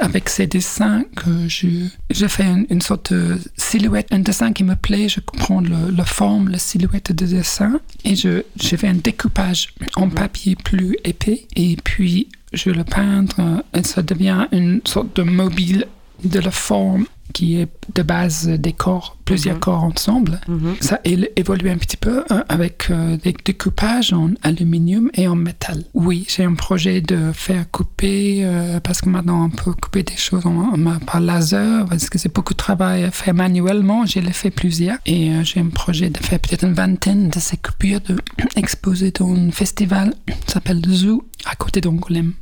avec 0.00 0.28
ces 0.28 0.46
dessins 0.46 1.04
que 1.16 1.48
je, 1.48 1.68
je 2.10 2.26
fais 2.26 2.44
une, 2.68 2.80
sorte 2.80 3.12
de 3.12 3.38
silhouette, 3.56 4.08
un 4.10 4.18
dessin 4.18 4.52
qui 4.52 4.64
me 4.64 4.74
plaît, 4.74 5.08
je 5.08 5.20
comprends 5.20 5.60
le, 5.60 5.90
la 5.90 6.04
forme, 6.04 6.48
la 6.48 6.58
silhouette 6.58 7.12
de 7.12 7.26
dessin 7.26 7.80
et 8.04 8.16
je, 8.16 8.42
je 8.60 8.76
fais 8.76 8.88
un 8.88 8.94
découpage 8.94 9.74
en 9.94 10.08
papier 10.08 10.56
plus 10.56 10.96
épais 11.04 11.46
et 11.56 11.76
puis 11.82 12.28
je 12.52 12.70
le 12.70 12.84
peindre 12.84 13.62
et 13.74 13.82
ça 13.82 14.02
devient 14.02 14.46
une 14.52 14.80
sorte 14.84 15.16
de 15.16 15.22
mobile 15.22 15.86
de 16.24 16.40
la 16.40 16.50
forme 16.50 17.04
qui 17.32 17.58
est 17.58 17.68
de 17.94 18.02
base 18.02 18.46
des 18.46 18.74
corps, 18.74 19.16
plusieurs 19.24 19.54
Mhm. 19.54 19.60
corps 19.60 19.84
ensemble. 19.84 20.38
Mhm. 20.48 20.74
Ça 20.82 21.00
évolue 21.04 21.70
un 21.70 21.78
petit 21.78 21.96
peu 21.96 22.24
hein, 22.28 22.44
avec 22.50 22.90
euh, 22.90 23.16
des 23.16 23.34
découpages 23.42 24.12
en 24.12 24.30
aluminium 24.42 25.10
et 25.14 25.26
en 25.28 25.34
métal. 25.34 25.82
Oui, 25.94 26.26
j'ai 26.28 26.44
un 26.44 26.52
projet 26.54 27.00
de 27.00 27.32
faire 27.32 27.70
couper, 27.70 28.42
euh, 28.44 28.80
parce 28.80 29.00
que 29.00 29.08
maintenant 29.08 29.46
on 29.46 29.50
peut 29.50 29.72
couper 29.72 30.02
des 30.02 30.16
choses 30.16 30.44
en- 30.44 30.74
en- 30.74 30.98
par 30.98 31.20
laser, 31.20 31.86
parce 31.86 32.10
que 32.10 32.18
c'est 32.18 32.34
beaucoup 32.34 32.52
de 32.52 32.58
travail 32.58 33.04
à 33.04 33.10
faire 33.10 33.32
manuellement. 33.32 34.04
J'ai 34.04 34.20
les 34.20 34.32
fait 34.34 34.50
plusieurs. 34.50 34.98
Et 35.06 35.30
euh, 35.30 35.42
j'ai 35.42 35.60
un 35.60 35.68
projet 35.70 36.10
de 36.10 36.18
faire 36.18 36.38
peut-être 36.38 36.64
une 36.64 36.74
vingtaine 36.74 37.30
de 37.30 37.38
ces 37.40 37.56
coupures, 37.56 38.00
de 38.02 38.16
exposer 38.56 39.10
dans 39.10 39.32
un 39.34 39.50
festival 39.52 40.12
qui 40.26 40.52
s'appelle 40.52 40.82
Zoo, 40.86 41.24
à 41.46 41.54
côté 41.56 41.80
d'Angoulême, 41.80 42.34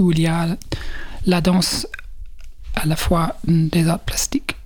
où 0.00 0.10
il 0.10 0.18
y 0.20 0.26
a 0.26 0.56
la 1.26 1.40
danse 1.40 1.86
à 2.78 2.86
la 2.86 2.96
fois 2.96 3.36
des 3.44 3.88
arts 3.88 4.00
plastiques. 4.00 4.56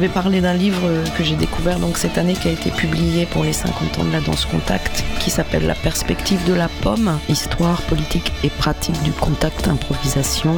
Vais 0.00 0.08
parler 0.08 0.40
d'un 0.40 0.54
livre 0.54 0.88
que 1.18 1.22
j'ai 1.22 1.36
découvert 1.36 1.78
donc 1.78 1.98
cette 1.98 2.16
année 2.16 2.32
qui 2.32 2.48
a 2.48 2.52
été 2.52 2.70
publié 2.70 3.26
pour 3.26 3.44
les 3.44 3.52
50 3.52 3.98
ans 3.98 4.04
de 4.04 4.12
la 4.12 4.20
danse 4.22 4.46
contact 4.46 5.04
qui 5.18 5.28
s'appelle 5.30 5.66
La 5.66 5.74
perspective 5.74 6.42
de 6.48 6.54
la 6.54 6.68
pomme, 6.80 7.18
histoire 7.28 7.82
politique 7.82 8.32
et 8.42 8.48
pratique 8.48 9.00
du 9.02 9.12
contact 9.12 9.68
improvisation 9.68 10.56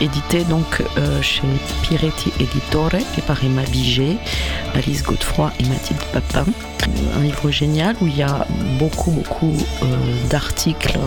édité 0.00 0.42
donc 0.42 0.82
euh, 0.98 1.22
chez 1.22 1.42
Piretti 1.82 2.32
Editore 2.40 2.94
et 2.94 3.20
par 3.24 3.44
Emma 3.44 3.62
Biget, 3.70 4.16
Alice 4.74 5.04
Godefroy 5.04 5.52
et 5.60 5.64
Mathilde 5.68 6.02
Papin. 6.12 6.46
Un 7.16 7.20
livre 7.20 7.52
génial 7.52 7.94
où 8.00 8.08
il 8.08 8.16
y 8.16 8.22
a 8.22 8.48
beaucoup 8.80 9.12
beaucoup 9.12 9.54
euh, 9.84 9.86
d'articles 10.28 10.98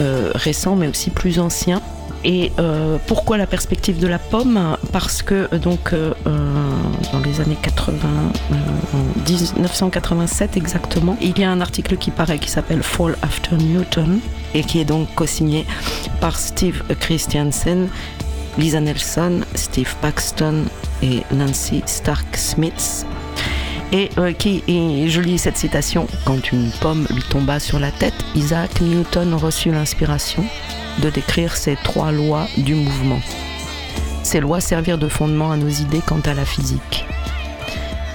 euh, 0.00 0.32
récents 0.34 0.74
mais 0.74 0.88
aussi 0.88 1.10
plus 1.10 1.38
anciens 1.38 1.80
et 2.26 2.50
euh, 2.58 2.98
pourquoi 3.06 3.36
la 3.36 3.46
perspective 3.46 4.00
de 4.00 4.08
la 4.08 4.18
pomme? 4.18 4.76
Parce 4.92 5.22
que 5.22 5.48
euh, 5.52 5.58
donc 5.58 5.92
euh, 5.92 6.12
dans 7.12 7.20
les 7.20 7.40
années 7.40 7.58
80, 7.60 7.98
en 8.94 9.30
1987 9.30 10.56
exactement, 10.56 11.16
il 11.20 11.38
y 11.38 11.44
a 11.44 11.50
un 11.50 11.60
article 11.60 11.96
qui 11.96 12.10
paraît 12.10 12.38
qui 12.38 12.50
s'appelle 12.50 12.82
Fall 12.82 13.16
After 13.22 13.56
Newton 13.56 14.20
et 14.54 14.62
qui 14.62 14.80
est 14.80 14.84
donc 14.84 15.08
co-signé 15.14 15.66
par 16.20 16.36
Steve 16.36 16.82
Christiansen, 17.00 17.88
Lisa 18.58 18.80
Nelson, 18.80 19.40
Steve 19.54 19.94
Paxton 20.00 20.64
et 21.02 21.22
Nancy 21.32 21.82
Stark 21.86 22.36
Smith. 22.36 23.06
Et, 23.92 24.10
qui, 24.38 24.64
et 24.66 25.08
je 25.08 25.20
lis 25.20 25.38
cette 25.38 25.56
citation 25.56 26.08
Quand 26.24 26.50
une 26.50 26.70
pomme 26.80 27.06
lui 27.10 27.22
tomba 27.22 27.60
sur 27.60 27.78
la 27.78 27.92
tête, 27.92 28.14
Isaac 28.34 28.80
Newton 28.80 29.34
reçut 29.34 29.70
l'inspiration 29.70 30.44
de 31.02 31.10
décrire 31.10 31.56
ces 31.56 31.76
trois 31.76 32.10
lois 32.10 32.46
du 32.56 32.74
mouvement. 32.74 33.20
Ces 34.26 34.40
lois 34.40 34.58
servirent 34.58 34.98
de 34.98 35.06
fondement 35.06 35.52
à 35.52 35.56
nos 35.56 35.68
idées 35.68 36.00
quant 36.04 36.18
à 36.24 36.34
la 36.34 36.44
physique. 36.44 37.06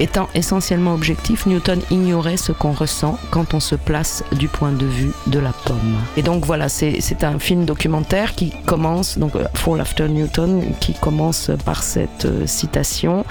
Étant 0.02 0.28
essentiellement 0.36 0.94
objectif, 0.94 1.46
Newton 1.46 1.80
ignorait 1.90 2.36
ce 2.36 2.52
qu'on 2.52 2.74
ressent 2.74 3.18
quand 3.30 3.54
on 3.54 3.62
se 3.62 3.76
place 3.76 4.22
du 4.34 4.50
point 4.50 4.74
de 4.74 4.86
vue 4.86 5.14
de 5.28 5.40
la 5.40 5.54
pomme. 5.54 5.96
Et 6.18 6.22
donc 6.22 6.46
voilà, 6.46 6.68
c'est 6.68 7.24
un 7.24 7.40
film 7.40 7.64
documentaire 7.64 8.36
qui 8.36 8.52
commence, 8.66 9.20
donc 9.20 9.38
euh, 9.38 9.46
Fall 9.54 9.80
After 9.80 10.10
Newton, 10.10 10.62
qui 10.82 10.96
commence 10.96 11.50
par 11.64 11.82
cette 11.82 12.26
euh, 12.26 12.46
citation 12.46 13.24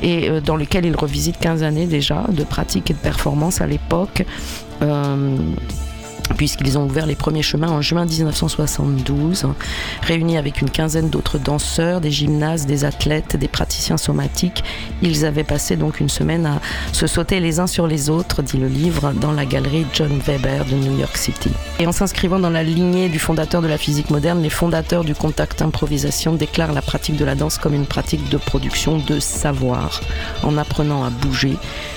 et 0.00 0.30
euh, 0.30 0.40
dans 0.40 0.56
lequel 0.56 0.86
il 0.86 0.96
revisite 0.96 1.38
15 1.38 1.62
années 1.62 1.86
déjà 1.86 2.24
de 2.30 2.44
pratique 2.44 2.90
et 2.90 2.94
de 2.94 2.98
performance 2.98 3.60
à 3.60 3.66
l'époque. 3.66 4.24
Puisqu'ils 6.36 6.78
ont 6.78 6.84
ouvert 6.84 7.06
les 7.06 7.14
premiers 7.14 7.42
chemins 7.42 7.70
en 7.70 7.82
juin 7.82 8.04
1972, 8.04 9.46
réunis 10.02 10.36
avec 10.36 10.60
une 10.60 10.70
quinzaine 10.70 11.10
d'autres 11.10 11.38
danseurs, 11.38 12.00
des 12.00 12.10
gymnastes, 12.10 12.66
des 12.66 12.84
athlètes, 12.84 13.36
des 13.36 13.48
praticiens 13.48 13.96
somatiques. 13.96 14.64
Ils 15.02 15.24
avaient 15.24 15.44
passé 15.44 15.76
donc 15.76 16.00
une 16.00 16.08
semaine 16.08 16.46
à 16.46 16.60
se 16.92 17.06
sauter 17.06 17.40
les 17.40 17.60
uns 17.60 17.66
sur 17.66 17.86
les 17.86 18.10
autres, 18.10 18.42
dit 18.42 18.56
le 18.56 18.68
livre, 18.68 19.12
dans 19.12 19.32
la 19.32 19.44
galerie 19.44 19.86
John 19.92 20.18
Weber 20.26 20.64
de 20.64 20.74
New 20.74 20.98
York 20.98 21.16
City. 21.16 21.50
Et 21.78 21.86
en 21.86 21.92
s'inscrivant 21.92 22.38
dans 22.38 22.50
la 22.50 22.62
lignée 22.62 23.08
du 23.08 23.18
fondateur 23.18 23.62
de 23.62 23.68
la 23.68 23.78
physique 23.78 24.10
moderne, 24.10 24.42
les 24.42 24.50
fondateurs 24.50 25.04
du 25.04 25.14
contact 25.14 25.62
improvisation 25.62 26.34
déclarent 26.34 26.72
la 26.72 26.82
pratique 26.82 27.16
de 27.16 27.24
la 27.24 27.34
danse 27.34 27.58
comme 27.58 27.74
une 27.74 27.86
pratique 27.86 28.28
de 28.28 28.36
production 28.36 28.98
de 28.98 29.20
savoir. 29.20 30.00
En 30.42 30.56
apprenant 30.58 31.04
à 31.04 31.10
bouger, 31.10 31.56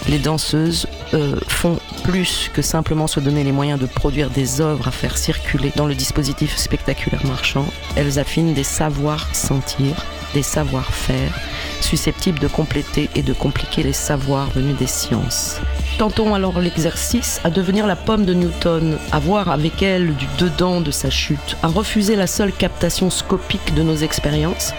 les 0.09 0.19
danseuses 0.19 0.88
euh, 1.13 1.36
font 1.47 1.80
plus 2.03 2.49
que 2.53 2.61
simplement 2.61 3.07
se 3.07 3.19
donner 3.19 3.43
les 3.43 3.51
moyens 3.51 3.80
de 3.80 3.86
produire 3.86 4.24
des 4.30 4.61
œuvres 4.61 4.88
à 4.88 4.91
faire 4.91 5.17
circuler 5.17 5.71
dans 5.76 5.86
le 5.86 5.95
dispositif 5.95 6.55
spectaculaire 6.57 7.26
marchand, 7.26 7.65
elles 7.95 8.19
affinent 8.19 8.53
des 8.53 8.63
savoirs 8.63 9.34
sentir, 9.34 10.05
des 10.34 10.43
savoir-faire, 10.43 11.38
susceptibles 11.82 12.39
de 12.39 12.47
compléter 12.47 13.09
et 13.15 13.21
de 13.21 13.34
compliquer 13.34 13.84
les 13.84 13.93
savoirs 13.93 14.49
venus 14.51 14.78
des 14.78 14.88
sciences. 14.88 15.59
Tentons 15.97 16.34
alors 16.34 16.59
l'exercice 16.59 17.39
à 17.43 17.49
devenir 17.49 17.88
la 17.88 17.95
pomme 17.95 18.26
de 18.26 18.34
Newton, 18.34 18.97
à 19.11 19.19
voir 19.19 19.49
avec 19.49 19.82
elle 19.82 20.15
du 20.15 20.28
dedans 20.38 20.82
de 20.82 20.91
sa 20.91 21.09
chute, 21.09 21.57
à 21.63 21.67
refuser 21.67 22.15
la 22.15 22.28
seule 22.28 22.51
captation 22.51 23.09
scopique 23.09 23.73
de 23.76 23.84
nos 23.84 23.95
expériences, 23.95 24.73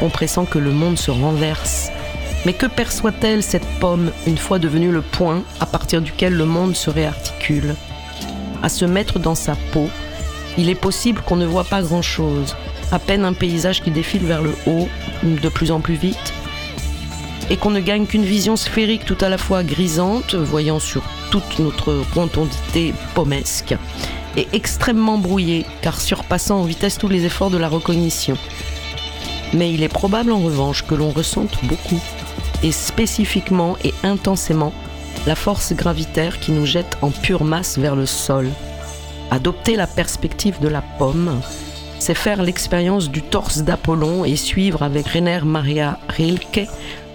en 0.00 0.08
pressant 0.08 0.44
que 0.44 0.58
le 0.58 0.70
monde 0.70 0.98
se 0.98 1.10
renverse 1.10 1.90
mais 2.44 2.52
que 2.52 2.66
perçoit-elle 2.66 3.42
cette 3.42 3.66
pomme 3.80 4.12
une 4.26 4.38
fois 4.38 4.58
devenue 4.58 4.92
le 4.92 5.02
point 5.02 5.42
à 5.60 5.66
partir 5.66 6.02
duquel 6.02 6.34
le 6.34 6.44
monde 6.44 6.76
se 6.76 6.90
réarticule? 6.90 7.74
À 8.64 8.70
se 8.70 8.86
mettre 8.86 9.18
dans 9.18 9.34
sa 9.34 9.56
peau, 9.72 9.90
il 10.56 10.70
est 10.70 10.74
possible 10.74 11.20
qu'on 11.20 11.36
ne 11.36 11.44
voit 11.44 11.64
pas 11.64 11.82
grand-chose, 11.82 12.56
à 12.92 12.98
peine 12.98 13.26
un 13.26 13.34
paysage 13.34 13.82
qui 13.82 13.90
défile 13.90 14.24
vers 14.24 14.40
le 14.40 14.54
haut, 14.66 14.88
de 15.22 15.48
plus 15.50 15.70
en 15.70 15.80
plus 15.80 15.96
vite, 15.96 16.32
et 17.50 17.58
qu'on 17.58 17.68
ne 17.68 17.80
gagne 17.80 18.06
qu'une 18.06 18.24
vision 18.24 18.56
sphérique 18.56 19.04
tout 19.04 19.18
à 19.20 19.28
la 19.28 19.36
fois 19.36 19.64
grisante, 19.64 20.34
voyant 20.34 20.78
sur 20.78 21.02
toute 21.30 21.58
notre 21.58 22.02
rotondité 22.14 22.94
pommesque, 23.14 23.74
et 24.38 24.48
extrêmement 24.54 25.18
brouillée, 25.18 25.66
car 25.82 26.00
surpassant 26.00 26.60
en 26.60 26.64
vitesse 26.64 26.96
tous 26.96 27.08
les 27.08 27.26
efforts 27.26 27.50
de 27.50 27.58
la 27.58 27.68
recognition. 27.68 28.38
Mais 29.52 29.74
il 29.74 29.82
est 29.82 29.88
probable 29.88 30.32
en 30.32 30.40
revanche 30.40 30.86
que 30.86 30.94
l'on 30.94 31.10
ressente 31.10 31.58
beaucoup 31.64 32.00
et 32.62 32.72
spécifiquement 32.72 33.76
et 33.84 33.92
intensément 34.04 34.72
la 35.26 35.34
force 35.34 35.72
gravitaire 35.72 36.40
qui 36.40 36.52
nous 36.52 36.66
jette 36.66 36.96
en 37.02 37.10
pure 37.10 37.44
masse 37.44 37.78
vers 37.78 37.96
le 37.96 38.06
sol. 38.06 38.48
Adopter 39.30 39.76
la 39.76 39.86
perspective 39.86 40.60
de 40.60 40.68
la 40.68 40.82
pomme, 40.98 41.40
c'est 41.98 42.14
faire 42.14 42.42
l'expérience 42.42 43.10
du 43.10 43.22
torse 43.22 43.62
d'Apollon 43.62 44.24
et 44.24 44.36
suivre 44.36 44.82
avec 44.82 45.06
Rainer 45.06 45.40
Maria 45.44 45.98
Rilke 46.08 46.68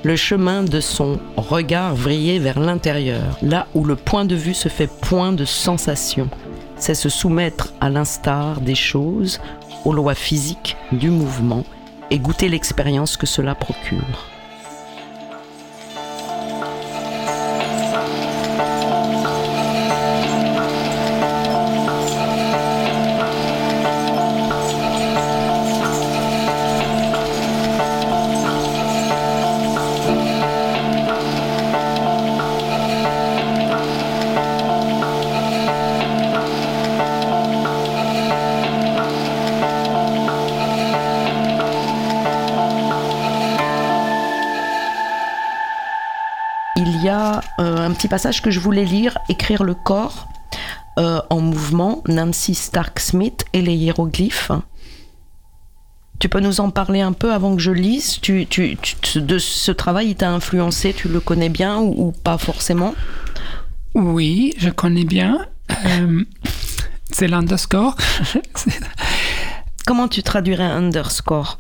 le 0.04 0.16
chemin 0.16 0.64
de 0.64 0.80
son 0.80 1.20
regard 1.36 1.94
vrillé 1.94 2.40
vers 2.40 2.60
l'intérieur, 2.60 3.38
là 3.42 3.68
où 3.76 3.84
le 3.84 3.96
point 3.96 4.26
de 4.26 4.36
vue 4.36 4.54
se 4.54 4.70
fait 4.70 4.90
point 5.02 5.34
de 5.34 5.46
sensation. 5.46 6.30
C'est 6.78 6.96
se 6.96 7.10
soumettre 7.10 7.74
à 7.82 7.90
l'instar 7.90 8.62
des 8.62 8.76
choses, 8.76 9.42
aux 9.86 9.94
lois 9.94 10.16
physiques 10.16 10.78
du 10.92 11.10
mouvement 11.10 11.66
et 12.12 12.20
goûter 12.20 12.50
l'expérience 12.50 13.18
que 13.18 13.26
cela 13.26 13.56
procure. 13.56 14.39
Petit 48.00 48.08
passage 48.08 48.42
que 48.42 48.50
je 48.50 48.62
voulais 48.62 48.86
lire, 48.86 49.18
Écrire 49.28 49.66
le 49.66 49.74
corps 49.74 50.30
euh, 51.00 51.22
en 51.30 51.42
mouvement, 51.42 52.02
Nancy 52.08 52.56
Stark 52.56 52.98
Smith 52.98 53.44
et 53.52 53.62
les 53.62 53.74
hiéroglyphes. 53.74 54.54
Tu 56.18 56.30
peux 56.30 56.40
nous 56.40 56.62
en 56.62 56.70
parler 56.70 57.02
un 57.02 57.12
peu 57.12 57.34
avant 57.34 57.58
que 57.58 57.62
je 57.62 57.72
lise? 57.72 58.22
Tu, 58.22 58.48
tu, 58.48 58.78
De 59.16 59.38
ce 59.38 59.74
travail, 59.74 60.12
il 60.12 60.16
t'a 60.16 60.30
influencé, 60.30 60.94
tu 60.94 61.10
le 61.10 61.20
connais 61.20 61.50
bien 61.50 61.80
ou, 61.80 62.14
pas 62.14 62.38
forcément? 62.38 62.96
Oui, 63.96 64.54
je 64.58 64.70
connais 64.70 65.04
bien. 65.04 65.46
Euh, 65.86 66.24
c'est 67.12 67.28
l'underscore. 67.28 67.98
Comment 69.86 70.08
tu 70.08 70.24
traduirais 70.24 70.64
underscore? 70.64 71.60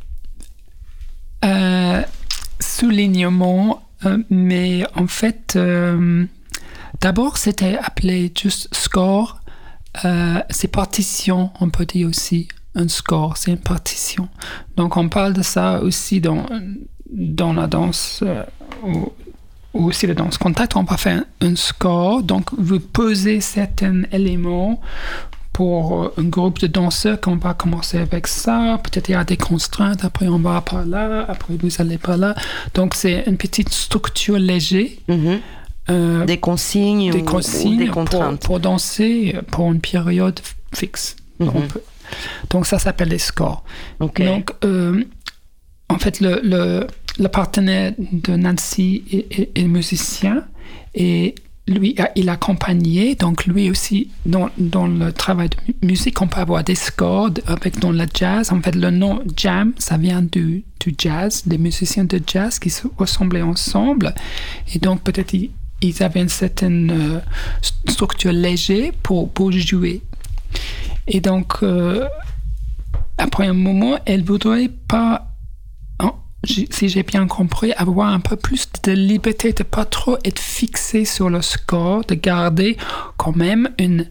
Euh, 1.43 2.01
Soulignement 2.61 3.88
mais 4.29 4.83
en 4.95 5.07
fait, 5.07 5.53
euh, 5.55 6.25
d'abord, 7.01 7.37
c'était 7.37 7.77
appelé 7.77 8.31
juste 8.39 8.73
score. 8.73 9.41
Euh, 10.05 10.41
c'est 10.49 10.69
partition, 10.69 11.51
on 11.59 11.69
peut 11.69 11.85
dire 11.85 12.07
aussi. 12.07 12.47
Un 12.75 12.87
score, 12.87 13.35
c'est 13.35 13.51
une 13.51 13.57
partition. 13.57 14.29
Donc, 14.77 14.95
on 14.95 15.09
parle 15.09 15.33
de 15.33 15.41
ça 15.41 15.81
aussi 15.81 16.21
dans, 16.21 16.45
dans 17.11 17.51
la 17.51 17.65
danse 17.65 18.23
ou, 18.83 19.11
aussi 19.73 20.05
la 20.05 20.13
danse 20.13 20.37
contact. 20.37 20.75
On 20.75 20.85
peut 20.85 20.95
faire 20.95 21.23
un 21.41 21.55
score. 21.55 22.21
Donc, 22.21 22.51
vous 22.57 22.79
posez 22.79 23.41
certains 23.41 24.03
éléments 24.11 24.79
pour 25.59 26.03
euh, 26.03 26.13
un 26.17 26.23
groupe 26.23 26.59
de 26.59 26.67
danseurs 26.67 27.19
qu'on 27.19 27.35
va 27.35 27.53
commencer 27.53 27.97
avec 27.97 28.27
ça. 28.27 28.79
Peut-être 28.81 29.09
il 29.09 29.11
y 29.11 29.15
a 29.15 29.25
des 29.25 29.35
contraintes, 29.35 30.05
après 30.05 30.29
on 30.29 30.39
va 30.39 30.61
par 30.61 30.85
là, 30.85 31.25
après 31.27 31.55
vous 31.59 31.69
allez 31.79 31.97
par 31.97 32.15
là. 32.15 32.33
Donc 32.75 32.95
c'est 32.95 33.25
une 33.27 33.35
petite 33.35 33.67
structure 33.67 34.39
légère. 34.39 34.87
Mhm. 35.09 35.39
Euh, 35.89 36.23
des 36.23 36.37
consignes, 36.37 37.11
des, 37.11 37.25
consignes 37.25 37.77
des 37.77 37.87
contraintes. 37.87 38.41
Pour, 38.41 38.61
danser 38.61 39.35
pour 39.51 39.69
une 39.69 39.81
période 39.81 40.39
fixe. 40.73 41.17
Mhm. 41.39 41.67
Donc 42.51 42.65
ça 42.65 42.79
s'appelle 42.79 43.09
les 43.09 43.19
scores. 43.19 43.65
Donc 43.99 44.21
euh, 44.63 45.03
en 45.89 45.97
fait 45.97 46.21
le, 46.21 46.39
le 47.19 47.27
partenaire 47.27 47.91
de 47.97 48.37
Nancy 48.37 49.03
est, 49.11 49.49
est 49.59 49.67
musicien 49.67 50.45
et 50.95 51.35
lui, 51.69 51.95
il 52.15 52.29
accompagnait, 52.29 53.15
donc 53.15 53.45
lui 53.45 53.69
aussi, 53.69 54.09
dans, 54.25 54.49
dans, 54.57 54.87
le 54.87 55.11
travail 55.11 55.49
de 55.49 55.87
musique, 55.87 56.21
on 56.21 56.27
peut 56.27 56.39
avoir 56.39 56.63
des 56.63 56.75
scores 56.75 57.31
avec 57.47 57.79
dans 57.79 57.91
le 57.91 58.05
jazz. 58.13 58.51
En 58.51 58.61
fait, 58.61 58.75
le 58.75 58.89
nom 58.89 59.21
jam, 59.37 59.73
ça 59.77 59.97
vient 59.97 60.21
du, 60.21 60.63
du 60.79 60.95
jazz, 60.97 61.43
des 61.45 61.57
musiciens 61.57 62.05
de 62.05 62.19
jazz 62.25 62.59
qui 62.59 62.69
se 62.69 62.87
ressemblaient 62.97 63.41
ensemble. 63.41 64.13
Et 64.73 64.79
donc, 64.79 65.01
peut-être, 65.01 65.33
ils, 65.33 66.03
avaient 66.03 66.21
une 66.21 66.29
certaine 66.29 66.91
euh, 66.91 67.19
structure 67.87 68.33
légère 68.33 68.91
pour, 69.03 69.31
pour 69.31 69.51
jouer. 69.51 70.01
Et 71.07 71.21
donc, 71.21 71.63
euh, 71.63 72.05
après 73.17 73.47
un 73.47 73.53
moment, 73.53 73.99
elle 74.05 74.23
voudrait 74.23 74.71
pas 74.87 75.28
si 76.49 76.89
j'ai 76.89 77.03
bien 77.03 77.27
compris, 77.27 77.73
avoir 77.73 78.09
un 78.09 78.19
peu 78.19 78.35
plus 78.35 78.67
de 78.83 78.91
liberté, 78.91 79.53
de 79.53 79.63
pas 79.63 79.85
trop 79.85 80.17
être 80.23 80.39
fixé 80.39 81.05
sur 81.05 81.29
le 81.29 81.41
score, 81.41 82.03
de 82.05 82.15
garder 82.15 82.77
quand 83.17 83.35
même 83.35 83.69
une 83.77 84.07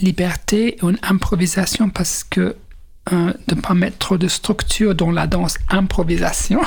liberté, 0.00 0.76
une 0.82 0.98
improvisation 1.02 1.90
parce 1.90 2.24
que 2.24 2.56
euh, 3.12 3.32
de 3.48 3.56
ne 3.56 3.60
pas 3.60 3.74
mettre 3.74 3.98
trop 3.98 4.16
de 4.16 4.28
structure 4.28 4.94
dans 4.94 5.10
la 5.10 5.26
danse 5.26 5.56
improvisation. 5.68 6.60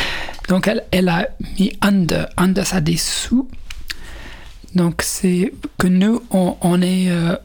Donc 0.48 0.68
elle, 0.90 1.08
a 1.08 1.28
mis 1.58 1.72
under, 1.80 2.28
under 2.36 2.66
ça 2.66 2.80
dessous. 2.80 3.48
Donc 4.74 5.02
c'est 5.02 5.52
que 5.78 5.86
nous, 5.86 6.22
on, 6.30 6.82
est 6.82 7.10
euh, 7.10 7.36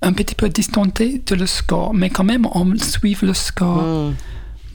un 0.00 0.12
petit 0.14 0.34
peu 0.34 0.48
distanté 0.48 1.22
de 1.24 1.34
le 1.34 1.46
score, 1.46 1.92
mais 1.92 2.08
quand 2.08 2.24
même 2.24 2.46
on 2.52 2.76
suit 2.78 3.16
le 3.20 3.34
score. 3.34 3.82
Hmm. 3.82 4.14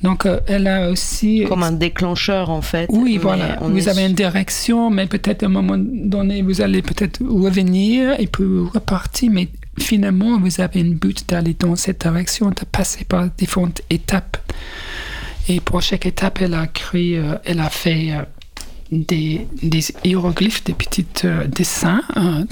Donc, 0.04 0.26
euh, 0.26 0.40
elle 0.48 0.68
a 0.68 0.90
aussi. 0.90 1.44
Comme 1.48 1.64
un 1.64 1.72
déclencheur, 1.72 2.50
en 2.50 2.62
fait. 2.62 2.88
Oui, 2.92 3.18
voilà. 3.18 3.58
Vous 3.62 3.90
avez 3.90 4.06
une 4.06 4.14
direction, 4.14 4.90
mais 4.90 5.08
peut-être 5.08 5.44
à 5.44 5.48
un 5.48 5.50
moment 5.50 5.78
donné, 5.78 6.42
vous 6.42 6.62
allez 6.62 6.82
peut-être 6.82 7.24
revenir 7.24 8.20
et 8.20 8.28
puis 8.28 8.46
repartir, 8.74 9.32
mais 9.32 9.50
finalement, 9.80 10.40
vous 10.40 10.62
avez 10.62 10.82
une 10.82 10.96
but 10.96 11.28
d'aller 11.28 11.56
dans 11.58 11.76
cette 11.76 12.02
direction, 12.02 12.50
de 12.50 12.66
passer 12.72 13.06
par 13.06 13.28
différentes 13.38 13.82
étapes. 13.90 14.38
Et 15.50 15.60
pour 15.62 15.82
chaque 15.82 16.06
étape, 16.06 16.42
elle 16.42 16.54
a 16.54 16.68
créé, 16.68 17.18
euh, 17.18 17.36
elle 17.46 17.60
a 17.60 17.70
fait 17.70 18.12
euh, 18.12 18.22
des, 18.92 19.48
des, 19.64 19.84
hiéroglyphes, 20.04 20.64
des 20.64 20.74
petits 20.74 21.06
dessins 21.48 22.02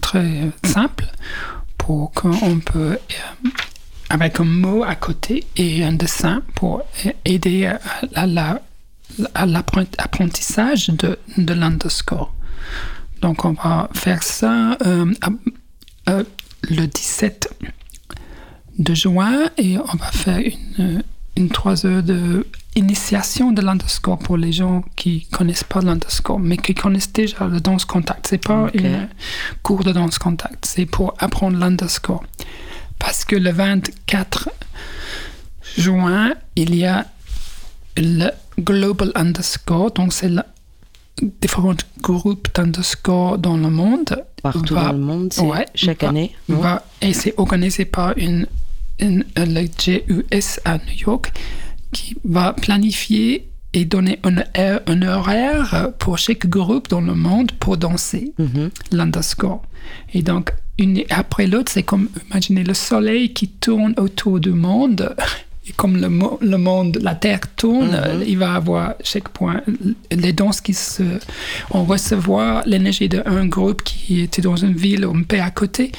très 0.02 0.50
simples 0.64 1.06
pour 1.78 2.12
qu'on 2.14 2.60
peut 2.60 2.98
avec 4.10 4.40
un 4.40 4.46
mot 4.46 4.84
à 4.84 4.96
côté 4.96 5.46
et 5.56 5.84
un 5.84 5.94
dessin 5.94 6.42
pour 6.56 6.84
aider 7.26 7.72
à, 8.16 8.26
l'apprentissage 9.46 10.90
de, 10.90 11.18
de 11.38 11.54
l'underscore. 11.54 12.34
Donc 13.22 13.46
on 13.46 13.54
va 13.54 13.90
faire 13.94 14.24
ça 14.24 14.78
euh, 14.86 15.12
euh, 16.10 16.24
le 16.70 16.86
17 16.86 17.50
de 18.78 18.94
juin 18.94 19.50
et 19.58 19.78
on 19.78 19.98
va 19.98 20.12
faire 20.12 20.40
une, 20.40 21.04
une 21.38 21.50
3 21.50 21.86
heures 21.86 22.04
de 22.04 22.46
initiation 22.76 23.54
de 23.54 23.62
l'underscore 23.62 24.20
pour 24.20 24.36
les 24.36 24.52
gens 24.52 24.84
qui 24.98 25.28
connaissent 25.32 25.64
pas 25.64 25.82
l'underscore 25.82 26.40
mais 26.40 26.58
qui 26.58 26.76
connaissent 26.76 27.14
déjà 27.14 27.48
le 27.48 27.62
danse 27.62 27.86
contact. 27.86 28.28
C'est 28.28 28.46
pas 28.46 28.68
un 28.78 29.08
cours 29.64 29.84
de 29.84 29.92
danse 29.92 30.20
contact, 30.20 30.66
c'est 30.66 30.86
pour 30.86 31.14
apprendre 31.20 31.58
l'underscore 31.58 32.24
parce 33.00 33.26
que 33.26 33.36
le 33.36 33.52
24 33.52 34.50
juin, 35.78 36.34
il 36.56 36.76
y 36.76 36.86
a 36.86 37.06
le 37.98 38.30
Global 38.60 39.12
Underscore, 39.16 39.92
donc 39.92 40.14
c'est 40.14 40.32
différents 41.42 41.76
groupes 42.02 42.48
d'underscore 42.54 43.38
dans 43.38 43.58
le 43.58 43.70
monde. 43.70 44.24
Partout 44.42 44.76
dans 44.76 44.92
le 44.92 45.00
monde, 45.00 45.34
chaque 45.74 46.04
année. 46.04 46.36
et 47.02 47.14
c'est 47.14 47.34
organisé 47.38 47.86
par 47.86 48.18
une, 48.18 48.48
le 49.00 49.66
GUS 49.66 50.60
à 50.66 50.78
New 50.78 51.08
York 51.08 51.32
qui 51.92 52.16
va 52.24 52.54
planifier 52.54 53.50
et 53.74 53.86
donner 53.86 54.20
un, 54.24 54.38
un, 54.88 55.02
horaire 55.02 55.92
pour 56.00 56.18
chaque 56.18 56.48
groupe 56.48 56.88
dans 56.90 57.02
le 57.02 57.14
monde 57.14 57.52
pour 57.54 57.78
danser 57.78 58.34
mm-hmm. 58.40 58.70
l'underscore. 58.92 59.62
Et 60.14 60.22
donc, 60.22 60.54
une 60.78 61.04
après 61.10 61.48
l'autre, 61.48 61.72
c'est 61.72 61.84
comme 61.84 62.10
imaginer 62.30 62.64
le 62.64 62.74
soleil 62.74 63.34
qui 63.34 63.48
tourne 63.48 63.94
autour 63.98 64.40
du 64.40 64.52
monde 64.52 65.16
et 65.68 65.72
comme 65.72 65.98
le, 65.98 66.10
le, 66.42 66.58
monde, 66.58 67.00
la 67.02 67.16
Terre 67.16 67.40
tourne, 67.56 67.90
mhm. 67.92 68.24
il 68.28 68.38
va 68.38 68.54
avoir 68.54 68.94
chaque 69.04 69.30
point 69.30 69.62
les 70.12 70.32
danses 70.32 70.62
qui 70.62 70.74
se, 70.74 71.02
on 71.72 71.84
recevoir 71.86 72.64
l'énergie 72.68 73.10
d'un 73.10 73.48
groupe 73.48 73.82
qui 73.84 74.22
était 74.22 74.44
dans 74.44 74.56
une 74.56 74.74
ville 74.74 75.06
ou 75.06 75.16
un 75.16 75.24
pays 75.24 75.40
à 75.40 75.50
côté 75.50 75.92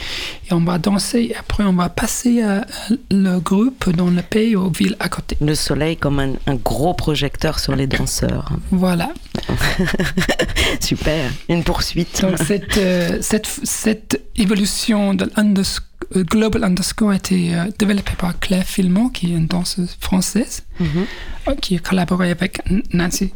et 0.48 0.52
on 0.52 0.60
va 0.60 0.78
danser. 0.78 1.30
Et 1.30 1.36
après, 1.36 1.64
on 1.64 1.72
va 1.72 1.88
passer 1.88 2.42
à 2.42 2.64
le 3.10 3.40
groupe 3.40 3.90
dans 3.90 4.10
le 4.10 4.22
pays 4.22 4.54
ou 4.54 4.70
ville 4.70 4.96
à 5.00 5.08
côté. 5.08 5.36
Le 5.40 5.54
soleil 5.56 5.96
comme 5.96 6.20
un, 6.20 6.34
un 6.46 6.54
gros 6.54 6.94
projecteur 6.94 7.58
sur 7.58 7.74
les 7.74 7.88
danseurs. 7.88 8.52
Voilà. 8.70 9.10
Super. 10.80 11.30
Une 11.48 11.64
poursuite. 11.64 12.20
Donc 12.22 12.38
cette, 12.38 12.76
euh, 12.78 13.18
cette, 13.20 13.46
cette 13.46 14.20
évolution 14.36 15.14
de 15.14 15.30
l'underscore 15.36 15.86
euh, 16.14 16.24
Global 16.24 16.64
Underscore 16.64 17.10
a 17.10 17.16
été 17.16 17.54
euh, 17.54 17.64
développé 17.78 18.12
par 18.16 18.38
Claire 18.38 18.64
Filmont, 18.64 19.08
qui 19.08 19.32
est 19.32 19.36
une 19.36 19.46
danseuse 19.46 19.96
française, 20.00 20.64
mhm. 20.78 21.06
euh, 21.48 21.54
qui 21.56 21.76
a 21.76 21.78
collaboré 21.78 22.30
avec 22.30 22.60
Nancy 22.92 23.32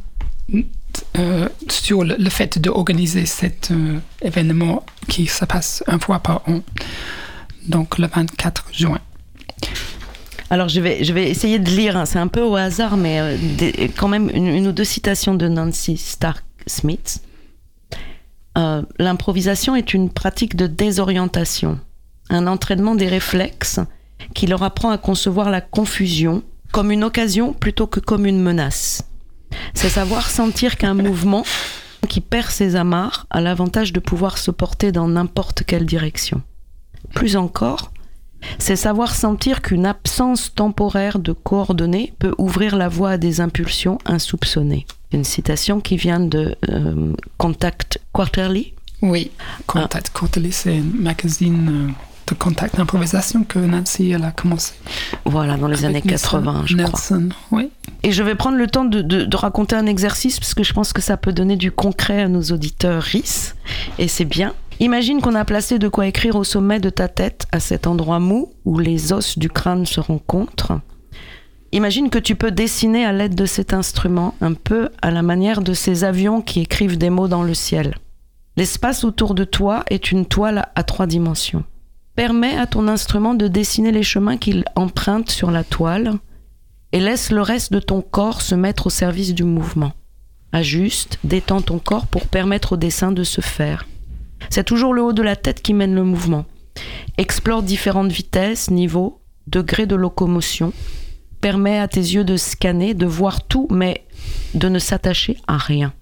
sur 1.68 2.02
le, 2.02 2.30
fait 2.30 2.58
d'organiser 2.58 3.24
cet 3.24 3.72
événement 4.20 4.84
qui 5.08 5.26
se 5.26 5.44
passe 5.44 5.84
un 5.86 6.00
fois 6.00 6.18
par 6.18 6.42
an, 6.48 6.62
donc 7.68 7.98
le 7.98 8.08
24 8.08 8.64
juin. 8.72 8.98
Alors 10.50 10.68
je 10.68 10.80
vais, 10.80 11.04
je 11.04 11.12
vais 11.12 11.30
essayer 11.30 11.58
de 11.58 11.70
lire, 11.70 11.96
hein. 11.96 12.04
c'est 12.04 12.18
un 12.18 12.28
peu 12.28 12.42
au 12.42 12.56
hasard, 12.56 12.96
mais 12.96 13.38
quand 13.96 14.08
même 14.08 14.30
une, 14.34 14.66
ou 14.66 14.72
deux 14.72 14.84
citations 14.84 15.34
de 15.34 15.48
Nancy 15.48 15.96
Stark 15.96 16.44
Smith. 16.66 17.22
L'improvisation 18.98 19.74
est 19.74 19.94
une 19.94 20.10
pratique 20.10 20.54
de 20.56 20.66
désorientation 20.66 21.78
un 22.30 22.46
entraînement 22.46 22.94
des 22.94 23.08
réflexes 23.08 23.80
qui 24.34 24.46
leur 24.46 24.62
apprend 24.62 24.90
à 24.90 24.98
concevoir 24.98 25.50
la 25.50 25.60
confusion 25.60 26.42
comme 26.72 26.92
une 26.92 27.04
occasion 27.04 27.52
plutôt 27.52 27.86
que 27.86 28.00
comme 28.00 28.26
une 28.26 28.40
menace. 28.40 29.02
C'est 29.74 29.88
savoir 29.88 30.30
sentir 30.30 30.76
qu'un 30.76 30.94
mouvement 31.08 31.44
qui 32.08 32.20
perd 32.20 32.48
ses 32.48 32.76
amarres 32.76 33.26
a 33.30 33.40
l'avantage 33.40 33.92
de 33.92 34.00
pouvoir 34.00 34.38
se 34.38 34.50
porter 34.50 34.92
dans 34.92 35.08
n'importe 35.08 35.64
quelle 35.64 35.84
direction. 35.84 36.42
Plus 37.14 37.36
encore, 37.36 37.92
c'est 38.58 38.76
savoir 38.76 39.14
sentir 39.14 39.62
qu'une 39.62 39.86
absence 39.86 40.54
temporaire 40.54 41.18
de 41.18 41.32
coordonnées 41.32 42.12
peut 42.18 42.34
ouvrir 42.38 42.76
la 42.76 42.88
voie 42.88 43.10
à 43.10 43.18
des 43.18 43.40
impulsions 43.40 43.98
insoupçonnées. 44.06 44.86
Une 45.12 45.24
citation 45.24 45.80
qui 45.80 45.96
vient 45.96 46.20
de 46.20 46.56
euh, 46.70 47.12
Contact 47.38 48.00
Quarterly. 48.12 48.74
Oui, 49.02 49.30
Contact 49.66 50.10
Quarterly, 50.12 50.52
c'est 50.52 50.76
un 50.76 50.84
magazine 50.94 51.88
euh, 51.88 51.92
de 52.30 52.34
contact 52.34 52.76
d'improvisation 52.76 53.44
que 53.44 53.58
Nancy 53.58 54.10
elle 54.10 54.24
a 54.24 54.30
commencé. 54.30 54.74
Voilà, 55.24 55.56
dans 55.56 55.68
les 55.68 55.84
années 55.84 56.02
80, 56.02 56.64
je 56.66 56.76
Nelson, 56.76 57.30
Oui. 57.50 57.70
Et 58.02 58.12
je 58.12 58.22
vais 58.22 58.34
prendre 58.34 58.56
le 58.56 58.66
temps 58.66 58.84
de, 58.84 59.02
de, 59.02 59.36
raconter 59.36 59.76
un 59.76 59.86
exercice 59.86 60.38
parce 60.40 60.54
que 60.54 60.62
je 60.62 60.72
pense 60.72 60.92
que 60.92 61.02
ça 61.02 61.16
peut 61.16 61.32
donner 61.32 61.56
du 61.56 61.70
concret 61.70 62.22
à 62.22 62.28
nos 62.28 62.42
auditeurs 62.42 63.02
RIS 63.02 63.54
et 63.98 64.08
c'est 64.08 64.24
bien. 64.24 64.54
Imagine 64.82 65.20
qu'on 65.20 65.34
a 65.34 65.44
placé 65.44 65.78
de 65.78 65.88
quoi 65.88 66.06
écrire 66.06 66.36
au 66.36 66.44
sommet 66.44 66.80
de 66.80 66.88
ta 66.88 67.06
tête, 67.06 67.46
à 67.52 67.60
cet 67.60 67.86
endroit 67.86 68.18
mou 68.18 68.54
où 68.64 68.78
les 68.78 69.12
os 69.12 69.36
du 69.38 69.50
crâne 69.50 69.84
se 69.84 70.00
rencontrent. 70.00 70.80
Imagine 71.72 72.08
que 72.08 72.18
tu 72.18 72.34
peux 72.34 72.50
dessiner 72.50 73.04
à 73.04 73.12
l'aide 73.12 73.34
de 73.34 73.44
cet 73.44 73.74
instrument, 73.74 74.34
un 74.40 74.54
peu 74.54 74.88
à 75.02 75.10
la 75.10 75.20
manière 75.20 75.60
de 75.60 75.74
ces 75.74 76.02
avions 76.02 76.40
qui 76.40 76.60
écrivent 76.60 76.96
des 76.96 77.10
mots 77.10 77.28
dans 77.28 77.42
le 77.42 77.52
ciel. 77.52 77.94
L'espace 78.56 79.04
autour 79.04 79.34
de 79.34 79.44
toi 79.44 79.84
est 79.90 80.12
une 80.12 80.24
toile 80.24 80.66
à 80.74 80.82
trois 80.82 81.06
dimensions. 81.06 81.64
Permets 82.16 82.56
à 82.56 82.66
ton 82.66 82.88
instrument 82.88 83.34
de 83.34 83.48
dessiner 83.48 83.92
les 83.92 84.02
chemins 84.02 84.38
qu'il 84.38 84.64
emprunte 84.76 85.30
sur 85.30 85.50
la 85.50 85.62
toile 85.62 86.14
et 86.92 87.00
laisse 87.00 87.30
le 87.30 87.42
reste 87.42 87.70
de 87.70 87.80
ton 87.80 88.00
corps 88.00 88.40
se 88.40 88.54
mettre 88.54 88.86
au 88.86 88.90
service 88.90 89.34
du 89.34 89.44
mouvement. 89.44 89.92
Ajuste, 90.52 91.18
détends 91.22 91.60
ton 91.60 91.78
corps 91.78 92.06
pour 92.06 92.26
permettre 92.26 92.72
au 92.72 92.76
dessin 92.78 93.12
de 93.12 93.24
se 93.24 93.42
faire. 93.42 93.86
C'est 94.48 94.64
toujours 94.64 94.94
le 94.94 95.02
haut 95.02 95.12
de 95.12 95.22
la 95.22 95.36
tête 95.36 95.62
qui 95.62 95.74
mène 95.74 95.94
le 95.94 96.04
mouvement. 96.04 96.46
Explore 97.18 97.62
différentes 97.62 98.10
vitesses, 98.10 98.70
niveaux, 98.70 99.20
degrés 99.46 99.86
de 99.86 99.96
locomotion. 99.96 100.72
Permets 101.40 101.78
à 101.78 101.88
tes 101.88 102.00
yeux 102.00 102.24
de 102.24 102.36
scanner, 102.36 102.94
de 102.94 103.06
voir 103.06 103.42
tout, 103.42 103.66
mais 103.70 104.04
de 104.54 104.68
ne 104.68 104.78
s'attacher 104.78 105.36
à 105.46 105.56
rien. 105.56 105.92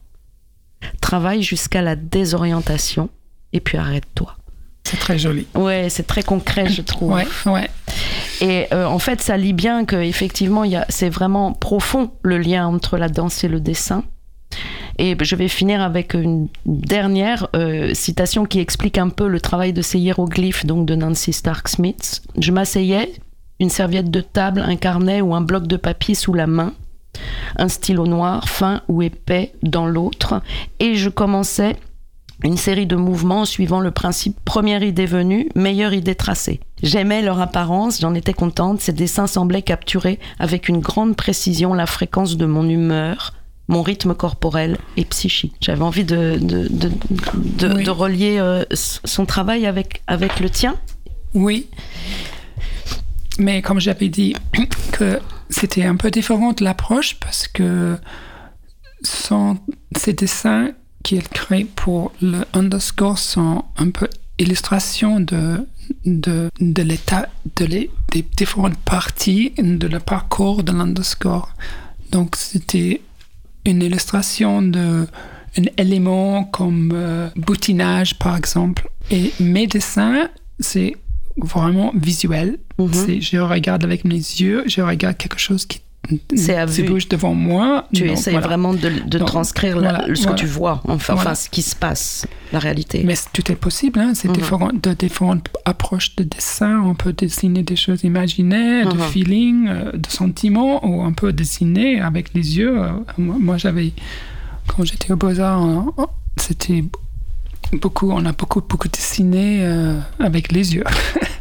Travaille 1.01 1.43
jusqu'à 1.43 1.83
la 1.83 1.97
désorientation 1.97 3.09
et 3.53 3.61
puis 3.61 3.79
arrête-toi. 3.79 4.37
C'est 4.85 4.99
très 4.99 5.19
joli. 5.19 5.47
Ouais, 5.55 5.89
c'est 5.91 6.07
très 6.07 6.23
concret, 6.23 6.69
je 6.69 6.83
trouve. 6.83 7.13
Ouais, 7.13 7.27
ouais. 7.47 7.69
Et 8.41 8.67
euh, 8.73 8.87
en 8.87 8.99
fait, 8.99 9.21
ça 9.21 9.37
lit 9.37 9.53
bien 9.53 9.85
que 9.85 9.97
effectivement, 9.97 10.65
c'est 10.89 11.11
vraiment 11.11 11.53
profond 11.53 12.13
le 12.23 12.39
lien 12.39 12.67
entre 12.67 12.97
la 12.97 13.09
danse 13.09 13.45
et 13.45 13.49
le 13.49 13.61
dessin. 13.61 14.05
Et 14.99 15.17
je 15.21 15.37
vais 15.37 15.49
finir 15.49 15.81
avec 15.81 16.15
une 16.15 16.49
dernière 16.67 17.49
euh, 17.55 17.95
citation 17.95 18.45
qui 18.45 18.59
explique 18.59 18.99
un 18.99 19.09
peu 19.11 19.29
le 19.29 19.41
travail 19.41 19.73
de 19.73 19.81
ces 19.83 19.99
hiéroglyphes 19.99 20.67
donc 20.67 20.87
de 20.87 20.97
Nancy 20.97 21.33
Stark 21.33 21.69
Smith. 21.69 22.23
Je 22.37 22.51
m'asseyais, 22.51 23.13
une 23.61 23.71
serviette 23.71 24.11
de 24.11 24.21
table, 24.21 24.65
un 24.67 24.77
carnet 24.77 25.21
ou 25.21 25.35
un 25.35 25.41
bloc 25.41 25.67
de 25.67 25.77
papier 25.77 26.17
sous 26.17 26.35
la 26.35 26.49
main, 26.49 26.73
un 27.57 27.69
stylo 27.69 28.07
noir, 28.07 28.49
fin 28.49 28.83
ou 28.89 29.03
épais 29.03 29.53
dans 29.63 29.87
l'autre, 29.87 30.43
et 30.81 30.97
je 30.97 31.09
commençais 31.09 31.77
une 32.45 32.57
série 32.57 32.87
de 32.87 32.95
mouvements 32.95 33.45
suivant 33.45 33.81
le 33.81 33.91
principe 33.91 34.39
première 34.45 34.85
idée 34.85 35.07
venue, 35.07 35.49
meilleure 35.57 35.93
idée 35.93 36.15
tracée. 36.15 36.61
J'aimais 36.83 37.23
leur 37.23 37.41
apparence, 37.41 38.01
j'en 38.01 38.15
étais 38.15 38.33
contente, 38.33 38.81
ces 38.81 38.93
dessins 38.93 39.27
semblaient 39.27 39.63
capturer 39.63 40.21
avec 40.39 40.69
une 40.69 40.79
grande 40.79 41.17
précision 41.17 41.75
la 41.75 41.87
fréquence 41.87 42.37
de 42.37 42.47
mon 42.47 42.69
humeur, 42.69 43.33
mon 43.69 43.83
rythme 43.83 44.15
corporel 44.15 44.79
et 44.97 45.05
psychique. 45.05 45.55
J'avais 45.61 45.83
envie 45.83 46.05
de, 46.05 46.39
de, 46.41 46.69
de, 46.69 46.91
de, 47.35 47.75
Oui. 47.75 47.85
de 47.85 47.91
relier 47.91 48.39
euh, 48.39 48.65
son 48.73 49.27
travail 49.27 49.67
avec, 49.67 50.03
avec 50.07 50.41
le 50.41 50.49
tien. 50.51 50.77
Oui. 51.35 51.69
Mais 53.39 53.63
comme 53.63 53.81
j'avais 53.81 54.09
dit, 54.09 54.35
que 54.93 55.21
c'était 55.51 55.85
un 55.85 55.97
peu 55.97 56.11
différent 56.11 56.53
de 56.53 56.65
l'approche 56.65 57.17
parce 57.21 57.47
que 57.47 57.97
son, 59.03 59.59
ces 59.97 60.13
dessins 60.13 60.71
qu'il 61.05 61.23
crée 61.29 61.65
pour 61.65 62.13
le 62.21 62.45
underscore 62.55 63.19
sont 63.19 63.65
un 63.77 63.91
peu 63.91 64.09
illustration 64.39 65.21
de, 65.21 65.67
de, 66.05 66.51
de 66.61 66.83
l'état, 66.83 67.29
de 67.57 67.65
les, 67.65 67.91
des 68.13 68.25
différentes 68.37 68.77
parties 68.79 69.53
de 69.59 69.87
le 69.87 70.01
parcours 70.01 70.63
de 70.63 70.73
l'underscore. 70.73 71.51
Donc 72.11 72.35
c'était 72.37 73.03
une 73.69 73.83
illustration 73.83 74.63
de 74.63 75.07
un 75.57 75.65
élément 75.77 76.45
comme 76.45 76.93
euh, 76.95 77.29
boutinage 77.37 78.19
par 78.19 78.37
exemple. 78.37 78.89
Et 79.11 79.33
mes 79.41 79.67
dessins, 79.67 80.29
c'est 80.61 80.95
vraiment 81.37 81.93
visuel. 81.95 82.59
Mhm. 82.79 83.21
Je 83.21 83.39
regarde 83.39 83.85
avec 83.85 84.05
mes 84.05 84.17
yeux, 84.17 84.65
je 84.67 84.81
regarde 84.81 85.17
quelque 85.17 85.39
chose 85.39 85.67
qui 85.67 85.81
C'est 86.35 86.83
bouge 86.85 87.09
devant 87.09 87.35
moi. 87.35 87.87
Tu 87.95 88.03
Donc, 88.05 88.13
essayes 88.13 88.33
voilà. 88.33 88.47
vraiment 88.47 88.73
de, 88.75 88.89
de 89.07 89.19
Donc, 89.19 89.29
transcrire 89.29 89.79
la- 89.79 89.99
voilà, 89.99 90.15
ce 90.15 90.27
que 90.27 90.35
tu 90.35 90.47
vois, 90.47 90.83
enfin, 90.89 91.35
ce 91.35 91.49
qui 91.51 91.63
se 91.63 91.77
passe, 91.77 92.27
la 92.53 92.59
réalité. 92.59 93.03
Mais 93.05 93.15
tout 93.33 93.51
est 93.53 93.57
possible, 93.57 94.01
hein. 94.01 94.13
c'est 94.15 94.29
Mhm. 94.29 94.35
différent, 94.35 94.71
de 94.73 94.93
différentes 94.95 95.47
approches 95.65 96.17
de 96.17 96.25
dessin. 96.25 96.81
On 96.85 96.95
peut 96.95 97.13
dessiner 97.13 97.63
des 97.63 97.77
choses 97.77 98.05
imaginaires, 98.05 98.89
de 98.89 98.97
Mhm. 98.97 99.03
feeling, 99.05 99.69
euh, 99.69 99.93
de 99.93 100.09
sentiments, 100.09 100.85
ou 100.87 101.03
on 101.03 101.13
peut 101.13 101.33
dessiner 101.33 102.01
avec 102.01 102.33
les 102.35 102.57
yeux. 102.59 102.79
Euh, 102.83 102.89
Moi, 103.19 103.37
moi, 103.39 103.57
j'avais, 103.59 103.93
quand 104.67 104.85
j'étais 104.85 105.13
au 105.13 105.17
Beaux-Arts, 105.17 105.61
on- 105.63 105.93
on- 105.99 106.07
c'était 106.37 106.85
beaucoup, 107.73 108.11
on 108.13 108.25
a 108.25 108.33
beaucoup, 108.33 108.63
beaucoup 108.67 108.89
dessiné 108.89 109.59
euh, 109.63 109.99
avec 110.21 110.53
les 110.53 110.75
yeux. 110.75 110.85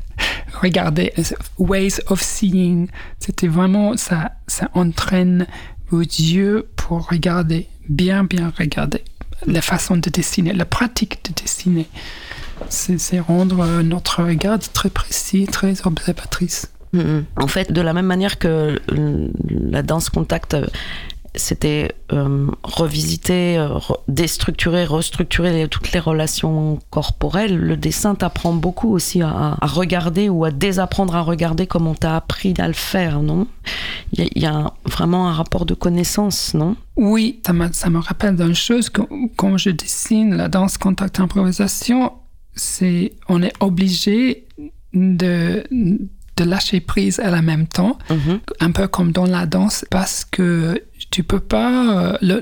Regardez, 0.61 1.13
euh, 1.17 1.23
ways 1.57 1.99
of 2.07 2.21
seeing, 2.21 2.87
c'était 3.19 3.47
vraiment, 3.47 3.97
ça, 3.97 4.31
ça 4.47 4.69
entraîne 4.73 5.47
vos 5.89 6.01
yeux 6.01 6.67
pour 6.75 7.09
regarder, 7.09 7.67
bien, 7.89 8.23
bien 8.23 8.51
regarder 8.57 9.03
la 9.45 9.61
façon 9.61 9.97
de 9.97 10.09
dessiner, 10.09 10.53
la 10.53 10.65
pratique 10.65 11.19
de 11.25 11.41
dessiner. 11.41 11.87
C'est 12.69 13.19
rendre 13.19 13.61
euh, 13.61 13.83
notre 13.83 14.23
regard 14.23 14.57
très 14.73 14.89
précis, 14.89 15.45
très 15.45 15.85
observatrice. 15.85 16.71
Mhm. 16.93 17.25
En 17.35 17.47
fait, 17.47 17.71
de 17.71 17.81
la 17.81 17.93
même 17.93 18.05
manière 18.05 18.39
que 18.39 18.79
euh, 18.91 19.27
la 19.49 19.83
danse 19.83 20.09
contact, 20.09 20.55
c'était 21.37 21.91
euh, 22.13 22.47
revisiter, 22.63 23.57
euh, 23.57 23.69
re- 23.77 23.99
déstructurer, 24.07 24.85
restructurer 24.85 25.51
les- 25.53 25.67
toutes 25.67 25.91
les 25.91 25.99
relations 25.99 26.79
corporelles, 26.89 27.57
le 27.57 27.75
dessin 27.77 28.15
t'apprend 28.15 28.53
beaucoup 28.53 28.91
aussi 28.93 29.21
à, 29.21 29.57
à 29.59 29.67
regarder 29.67 30.29
ou 30.29 30.45
à 30.45 30.51
désapprendre 30.51 31.15
à 31.15 31.21
regarder 31.21 31.67
comme 31.67 31.87
on 31.87 31.93
t'a 31.95 32.15
appris 32.15 32.53
à 32.57 32.67
le 32.67 32.73
faire, 32.73 33.21
non? 33.21 33.47
Il 34.13 34.19
y, 34.19 34.21
a- 34.23 34.29
il 34.35 34.41
y 34.41 34.45
a 34.45 34.73
vraiment 34.85 35.27
un 35.29 35.33
rapport 35.33 35.65
de 35.65 35.73
connaissance, 35.73 36.53
non? 36.53 36.75
Oui, 36.95 37.39
ça 37.45 37.53
me, 37.53 37.71
ça 37.71 37.89
me 37.89 37.99
rappelle 37.99 38.35
d'une 38.35 38.55
chose, 38.55 38.89
que, 38.89 39.01
quand 39.35 39.57
je 39.57 39.69
dessine 39.71 40.35
la 40.35 40.47
danse 40.47 40.77
contact 40.77 41.19
improvisation, 41.19 42.13
c'est 42.55 43.13
on 43.29 43.41
est 43.43 43.53
obligé 43.59 44.47
de, 44.93 45.63
de 46.37 46.43
lâcher 46.43 46.79
prise 46.79 47.19
à 47.19 47.29
la 47.29 47.41
même 47.41 47.67
temps, 47.67 47.97
Mhm. 48.09 48.39
un 48.59 48.71
peu 48.71 48.87
comme 48.87 49.11
dans 49.11 49.25
la 49.25 49.45
danse, 49.45 49.85
parce 49.91 50.23
que 50.25 50.81
tu 51.11 51.23
peux 51.23 51.39
pas. 51.39 52.17
euh, 52.21 52.41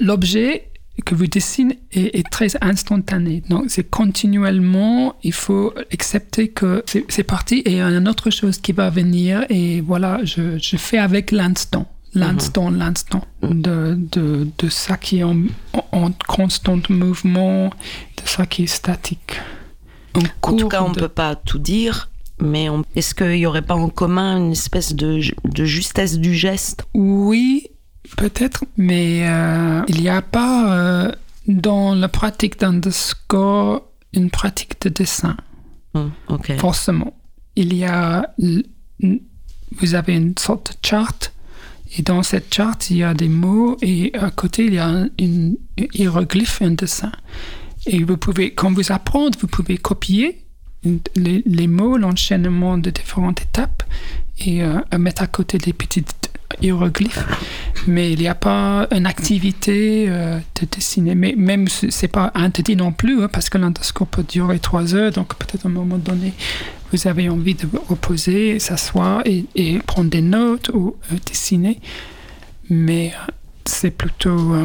L'objet 0.00 0.70
que 1.04 1.14
vous 1.14 1.26
dessinez 1.28 1.78
est, 1.92 2.18
est 2.18 2.28
très 2.28 2.48
instantané. 2.60 3.42
Donc, 3.48 3.66
c'est 3.68 3.88
continuellement, 3.88 5.14
il 5.22 5.32
faut 5.32 5.72
accepter 5.92 6.48
que 6.48 6.82
c'est 7.08 7.22
parti 7.22 7.56
et 7.60 7.70
il 7.70 7.76
y 7.76 7.80
a 7.80 7.86
une 7.88 8.08
autre 8.08 8.30
chose 8.30 8.58
qui 8.58 8.72
va 8.72 8.90
venir 8.90 9.44
et 9.48 9.80
voilà, 9.80 10.20
je, 10.24 10.58
je 10.58 10.76
fais 10.76 10.98
avec 10.98 11.30
l'instant. 11.30 11.86
L'instant, 12.14 12.70
l'instant 12.70 13.22
de, 13.42 13.94
de, 13.96 14.48
de 14.58 14.68
ça 14.70 14.96
qui 14.96 15.18
est 15.18 15.22
en, 15.24 15.36
en 15.92 16.10
constant 16.26 16.80
mouvement, 16.88 17.66
de 17.68 18.22
ça 18.26 18.46
qui 18.46 18.64
est 18.64 18.66
statique. 18.66 19.36
En, 20.14 20.22
En 20.50 20.56
tout 20.56 20.68
cas, 20.68 20.82
on 20.82 20.88
ne 20.88 20.94
de- 20.94 21.00
peut 21.00 21.08
pas 21.08 21.36
tout 21.36 21.58
dire, 21.58 22.08
mais 22.40 22.70
on- 22.70 22.82
est-ce 22.96 23.14
qu'il 23.14 23.28
n'y 23.28 23.46
aurait 23.46 23.62
pas 23.62 23.74
en 23.76 23.88
commun 23.90 24.38
une 24.38 24.52
espèce 24.52 24.94
de, 24.94 25.20
de 25.44 25.64
justesse 25.64 26.18
du 26.18 26.34
geste? 26.34 26.86
Oui, 26.94 27.68
peut-être, 28.16 28.64
mais 28.76 29.28
euh, 29.28 29.82
il 29.88 30.00
n'y 30.00 30.08
a 30.08 30.22
pas 30.22 30.72
euh, 30.76 31.12
dans 31.46 31.94
la 31.94 32.08
pratique 32.08 32.58
d'underscore 32.58 33.84
une 34.14 34.30
pratique 34.30 34.80
de 34.82 34.88
dessin, 34.88 35.36
Ok. 36.28 36.56
forcément. 36.58 37.14
Il 37.56 37.74
y 37.74 37.84
a. 37.84 38.34
Vous 39.80 39.94
avez 39.94 40.14
une 40.14 40.36
sorte 40.38 40.72
de 40.82 40.86
charte, 40.88 41.34
et 41.96 42.02
dans 42.02 42.22
cette 42.22 42.52
charte, 42.52 42.90
il 42.90 42.98
y 42.98 43.02
a 43.02 43.14
des 43.14 43.28
mots, 43.28 43.76
et 43.82 44.12
à 44.14 44.30
côté, 44.30 44.64
il 44.66 44.74
y 44.74 44.78
a 44.78 44.86
un 44.88 45.08
une, 45.18 45.56
hiéroglyphe, 45.92 46.62
un 46.62 46.70
dessin. 46.70 47.12
Et 47.86 48.02
vous 48.02 48.16
pouvez, 48.16 48.54
quand 48.54 48.72
vous 48.72 48.92
apprenez, 48.92 49.30
vous 49.40 49.46
pouvez 49.46 49.76
copier 49.78 50.44
les, 51.16 51.42
les 51.44 51.66
mots, 51.66 51.96
l'enchaînement 51.98 52.78
de 52.78 52.90
différentes 52.90 53.42
étapes, 53.42 53.82
et 54.38 54.62
euh, 54.62 54.80
mettre 54.98 55.22
à 55.22 55.26
côté 55.26 55.58
des 55.58 55.72
petits 55.72 56.04
hiéroglyphes. 56.60 57.24
Mais 57.86 58.12
il 58.12 58.18
n'y 58.18 58.28
a 58.28 58.34
pas 58.34 58.86
une 58.90 59.06
activité 59.06 60.06
euh, 60.08 60.38
de 60.60 60.66
dessiner. 60.66 61.14
Mais 61.14 61.34
même, 61.36 61.68
ce- 61.68 61.90
c'est 61.90 62.08
pas 62.08 62.30
interdit 62.34 62.76
non 62.76 62.92
plus, 62.92 63.22
hein, 63.22 63.28
parce 63.32 63.48
que 63.48 63.58
l'endoscope 63.58 64.10
peut 64.10 64.24
durer 64.24 64.58
trois 64.58 64.94
heures, 64.94 65.12
donc 65.12 65.34
peut-être 65.36 65.64
à 65.66 65.68
un 65.68 65.72
moment 65.72 65.98
donné, 65.98 66.32
vous 66.92 67.06
avez 67.06 67.28
envie 67.28 67.54
de 67.54 67.66
vous 67.66 67.80
reposer, 67.88 68.58
s'asseoir 68.58 69.22
et, 69.24 69.44
et 69.54 69.78
prendre 69.78 70.10
des 70.10 70.22
notes 70.22 70.70
ou 70.74 70.96
euh, 71.12 71.16
dessiner. 71.26 71.80
Mais 72.70 73.12
euh, 73.14 73.32
c'est 73.64 73.90
plutôt 73.90 74.54
euh, 74.54 74.64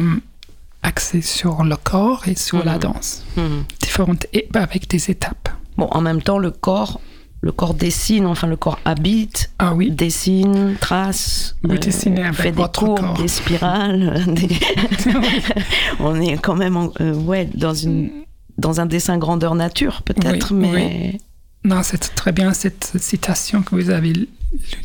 axé 0.82 1.20
sur 1.22 1.64
le 1.64 1.76
corps 1.76 2.26
et 2.28 2.34
sur 2.36 2.64
la 2.64 2.74
Mhm. 2.74 2.78
danse. 2.80 3.24
Mhm. 3.36 3.64
Différentes, 3.80 4.26
et, 4.32 4.48
avec 4.54 4.88
des 4.88 5.10
étapes. 5.10 5.48
Bon, 5.76 5.86
en 5.90 6.00
même 6.00 6.20
temps, 6.22 6.38
le 6.38 6.50
corps, 6.50 7.00
le 7.44 7.52
corps 7.52 7.74
dessine, 7.74 8.24
enfin 8.24 8.46
le 8.46 8.56
corps 8.56 8.78
habite, 8.86 9.50
Ah 9.58 9.74
oui, 9.74 9.90
dessine, 9.90 10.76
trace, 10.80 11.56
Vous 11.62 11.76
dessinez 11.76 12.22
avec 12.22 12.34
fait 12.34 12.52
des 12.52 12.62
courbes, 12.74 13.00
corps. 13.00 13.14
des 13.20 13.28
spirales. 13.28 14.24
des- 14.28 14.48
On 16.00 16.18
est 16.20 16.38
quand 16.38 16.54
même 16.56 16.76
en- 16.78 16.90
euh, 17.02 17.12
ouais, 17.14 17.46
dans, 17.54 17.74
une, 17.74 18.10
dans 18.56 18.80
un 18.80 18.86
dessin 18.86 19.18
grandeur 19.18 19.54
nature, 19.54 20.00
peut-être, 20.02 20.52
Oui, 20.54 20.58
mais 20.58 21.18
Non, 21.64 21.82
c'est 21.82 22.14
très 22.14 22.32
bien 22.32 22.52
cette 22.52 22.92
citation 22.98 23.62
que 23.62 23.74
vous 23.74 23.88
avez 23.90 24.12
lu- 24.12 24.28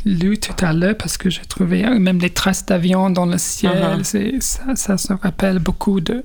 lue 0.05 0.37
tout 0.39 0.53
à 0.65 0.71
l'heure 0.73 0.95
parce 0.97 1.17
que 1.17 1.29
j'ai 1.29 1.41
trouvé 1.41 1.85
euh, 1.85 1.99
même 1.99 2.19
les 2.19 2.29
traces 2.29 2.65
d'avion 2.65 3.09
dans 3.09 3.25
le 3.25 3.37
ciel. 3.37 3.73
Uh-huh. 3.99 4.03
c'est- 4.03 4.41
ça, 4.41 4.75
ça 4.75 4.97
se 4.97 5.11
rappelle 5.13 5.59
beaucoup 5.59 5.99
de 5.99 6.23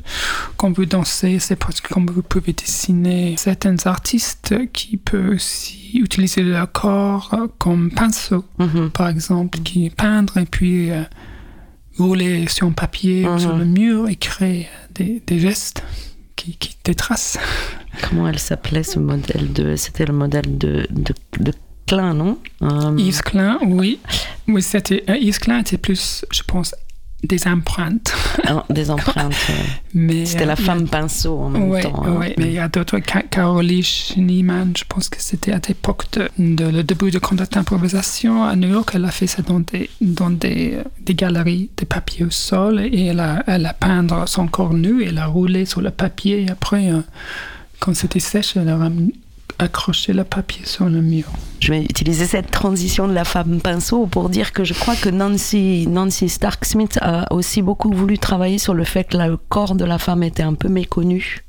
quand 0.57 0.71
vous 0.73 0.87
dansez, 0.87 1.41
c'est 1.41 1.57
parce 1.57 1.81
que 1.81 1.93
comme 1.93 2.07
vous 2.07 2.23
pouvez 2.23 2.53
dessiner 2.53 3.35
certains 3.37 3.77
artistes 3.87 4.55
qui 4.73 4.97
peuvent 4.97 5.31
aussi 5.35 5.91
utiliser 5.99 6.43
leur 6.43 6.71
corps 6.71 7.31
euh, 7.35 7.49
comme 7.59 7.91
pinceau, 7.91 8.45
Mhm. 8.59 8.91
par 8.91 9.09
exemple, 9.09 9.59
qui 9.59 9.91
peindre 9.91 10.37
et 10.39 10.47
puis 10.47 10.91
euh, 10.93 11.03
rouler 11.99 12.47
sur 12.49 12.69
un 12.69 12.73
papier 12.73 13.27
ou 13.27 13.33
Mhm. 13.33 13.39
sur 13.41 13.57
le 13.57 13.65
mur 13.65 14.09
et 14.09 14.17
créer 14.17 14.69
des, 14.95 15.21
des 15.27 15.39
gestes 15.41 15.83
qui, 16.37 16.57
qui 16.57 16.77
des 16.85 16.95
traces. 16.95 17.39
Comment 18.03 18.29
elle 18.29 18.39
s'appelait 18.39 18.83
ce 18.83 18.99
modèle 18.99 19.53
de. 19.53 19.77
C'était 19.77 20.07
le 20.07 20.13
modèle 20.13 20.59
de, 20.59 20.87
de, 20.91 21.15
de 21.41 21.53
Klein, 21.87 22.15
non? 22.15 22.39
Euh, 22.63 22.95
Yves 22.97 23.23
Klein, 23.23 23.59
oui. 23.67 24.01
Oui, 24.49 24.63
c'était, 24.63 25.05
euh, 25.09 25.17
Yves 25.17 25.39
Klein 25.39 25.61
était 25.61 25.77
plus, 25.77 26.25
je 26.31 26.43
pense, 26.43 26.75
des 27.23 27.47
empreintes. 27.47 28.15
Ah, 28.47 28.65
des 28.71 28.91
empreintes. 28.91 29.35
Mais 29.93 30.25
c'était 30.25 30.47
la 30.47 30.57
femme 30.57 30.89
pinceau 30.89 31.39
en 31.39 31.51
même 31.51 31.83
temps. 31.83 32.03
Hein. 32.05 32.17
Oui, 32.21 32.35
mais 32.39 32.47
il 32.47 32.53
y 32.55 32.59
a 32.59 32.69
d'autres. 32.69 32.99
Caroline 32.99 33.83
Schneemann, 33.83 34.73
je 34.77 34.85
pense 34.89 35.09
que 35.11 35.21
c'était 35.21 35.53
à 35.53 35.61
l'époque 35.69 36.07
de, 36.13 36.29
le 36.39 36.83
début 36.83 37.11
de 37.11 37.19
contact 37.19 37.55
d'improvisation 37.55 38.45
à 38.45 38.57
New 38.57 38.69
York. 38.69 38.91
Elle 38.95 39.05
a 39.05 39.11
fait 39.11 39.27
ça 39.27 39.43
dans 39.43 39.61
des, 39.61 39.91
dans 40.01 40.31
des, 40.31 40.79
des 41.01 41.15
galeries 41.15 41.71
de 41.77 41.85
papier 41.85 42.25
au 42.25 42.31
sol 42.31 42.81
et 42.81 43.07
elle 43.07 43.21
a, 43.21 43.43
elle 43.47 43.67
a 43.67 43.75
peint 43.75 44.07
son 44.27 44.47
corps 44.47 44.75
nu 44.75 45.03
et 45.03 45.09
elle 45.09 45.19
a 45.19 45.27
roulé 45.27 45.67
sur 45.67 45.83
le 45.83 45.91
papier 45.91 46.43
et 46.43 46.51
après, 46.51 46.91
quand 47.81 47.95
c'était 47.95 48.21
sèche, 48.21 48.57
elle 48.57 48.69
a 48.69 48.79
accrocher 49.59 50.13
le 50.13 50.25
papier 50.25 50.65
sur 50.67 50.87
le 50.87 51.01
mur. 51.01 51.27
Je 51.61 51.73
vais 51.73 51.83
utiliser 51.83 52.27
cette 52.27 52.51
transition 52.51 53.09
de 53.09 53.13
la 53.13 53.25
femme 53.25 53.61
pinceau 53.61 54.07
pour 54.07 54.29
dire 54.29 54.53
que 54.53 54.65
je 54.65 54.75
crois 54.75 54.97
que 54.97 55.09
Nancy, 55.09 55.87
Nancy 55.89 56.29
Stark 56.29 56.65
Smith 56.65 56.99
a 57.01 57.33
aussi 57.33 57.63
beaucoup 57.63 57.91
voulu 57.91 58.19
travailler 58.19 58.59
sur 58.59 58.75
le 58.75 58.85
fait 58.85 59.05
que 59.05 59.17
le 59.17 59.37
corps 59.37 59.75
de 59.75 59.85
la 59.85 59.99
femme 59.99 60.23
était 60.23 60.43
un 60.43 60.55
peu 60.55 60.69
méconnu 60.69 61.45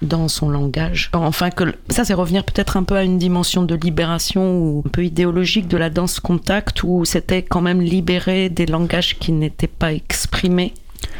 dans 0.00 0.28
son 0.28 0.48
langage. 0.48 1.10
Enfin, 1.12 1.50
que 1.50 1.74
ça, 1.88 2.04
c'est 2.04 2.14
revenir 2.14 2.44
peut-être 2.44 2.76
un 2.76 2.84
peu 2.84 2.94
à 2.94 3.02
une 3.02 3.18
dimension 3.18 3.64
de 3.64 3.74
libération 3.74 4.60
ou 4.60 4.84
un 4.86 4.88
peu 4.88 5.04
idéologique 5.04 5.66
de 5.66 5.76
la 5.76 5.90
danse 5.90 6.20
contact 6.20 6.84
où 6.84 7.04
c'était 7.04 7.42
quand 7.42 7.60
même 7.60 7.80
libéré 7.80 8.48
des 8.48 8.66
langages 8.66 9.18
qui 9.18 9.32
n'étaient 9.32 9.66
pas 9.66 9.92
exprimés 9.92 10.74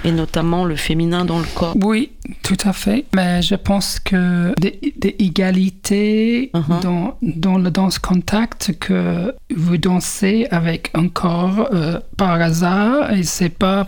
et 0.05 0.13
notamment 0.13 0.65
le 0.65 0.77
féminin 0.77 1.25
dans 1.25 1.39
le 1.39 1.47
corps. 1.55 1.75
Oui, 1.83 2.13
tout 2.43 2.57
à 2.65 2.73
fait. 2.73 3.07
Mais 3.15 3.43
je 3.43 3.55
pense 3.55 3.99
que 4.01 4.55
des, 4.59 4.79
égalités 5.19 6.51
uh-huh. 6.55 6.83
dans, 6.83 7.19
dans 7.23 7.59
le 7.59 7.71
danse 7.71 7.99
contact 7.99 8.79
que 8.79 9.35
vous 9.55 9.77
dansez 9.77 10.47
avec 10.51 10.91
un 10.95 11.09
corps 11.09 11.69
euh, 11.73 12.01
par 12.17 12.41
hasard 12.41 13.13
et 13.13 13.23
c'est 13.23 13.49
pas 13.49 13.87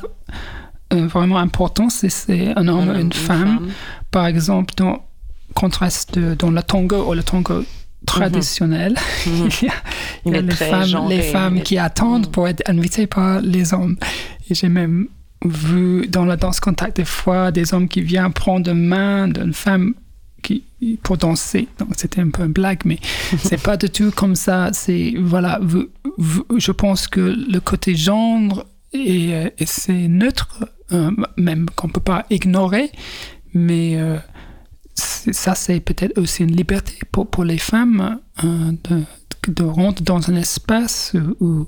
euh, 0.93 1.07
vraiment 1.07 1.38
important 1.38 1.88
si 1.88 2.11
c'est 2.11 2.57
un 2.57 2.66
homme 2.68 2.88
ou 2.88 2.99
une, 2.99 3.12
femme. 3.12 3.68
Par 4.11 4.26
exemple, 4.26 4.74
dans 4.76 5.05
contraste 5.55 6.18
dans 6.18 6.51
le 6.51 6.62
tango 6.62 7.11
ou 7.11 7.14
le 7.14 7.22
tango 7.22 7.64
traditionnel. 8.07 8.95
Uh-huh. 9.26 9.70
il 10.26 10.32
y 10.32 10.36
a, 10.36 10.41
les, 10.41 10.55
femmes, 10.55 11.09
les 11.09 11.22
femmes 11.22 11.62
qui 11.62 11.78
attendent 11.78 12.26
uh-huh. 12.26 12.30
pour 12.30 12.49
être 12.49 12.68
invitées 12.68 13.07
par 13.07 13.41
les 13.41 13.72
hommes. 13.74 13.97
Et 14.49 14.55
j'ai 14.55 14.68
même 14.68 15.09
vu 15.45 16.07
dans 16.09 16.24
la 16.24 16.36
danse 16.36 16.61
contact 16.61 16.97
des 16.97 17.05
fois 17.05 17.51
des 17.51 17.72
hommes 17.72 17.88
qui 17.88 18.03
viennent 18.03 18.32
prendre 18.32 18.72
main 18.72 19.28
d'une 19.28 19.55
femme 19.55 19.95
qui, 20.43 20.64
pour 21.03 21.16
danser. 21.16 21.68
Donc 21.78 21.91
c'était 21.97 22.20
un 22.20 22.30
peu 22.30 22.45
une 22.45 22.53
blague, 22.53 22.80
mais 22.84 22.99
c'est 23.38 23.62
pas 23.62 23.76
du 23.76 23.91
tout 23.91 24.11
comme 24.11 24.34
ça. 24.34 24.70
C'est 24.72 25.14
voilà, 25.18 25.61
je 26.57 26.72
pense 26.72 27.09
que 27.09 27.20
le 27.20 27.61
côté 27.61 27.95
genre 27.95 28.64
et, 28.93 29.53
c'est 29.66 30.09
neutre, 30.09 30.66
euh, 30.93 31.11
même 31.36 31.70
qu'on 31.70 31.88
peut 31.88 32.01
pas 32.01 32.26
ignorer, 32.30 32.91
mais 33.55 33.97
euh, 33.97 34.18
ça 34.95 35.55
c'est 35.55 35.78
peut-être 35.80 36.18
aussi 36.18 36.43
une 36.43 36.57
liberté 36.57 36.99
pour, 37.12 37.30
pour 37.30 37.45
les 37.45 37.59
femmes 37.59 38.18
euh, 38.43 38.72
de, 38.88 39.05
de 39.49 39.62
rentrer 39.62 40.05
dans 40.05 40.28
un 40.28 40.34
espace 40.34 41.14
où 41.41 41.47
où 41.47 41.66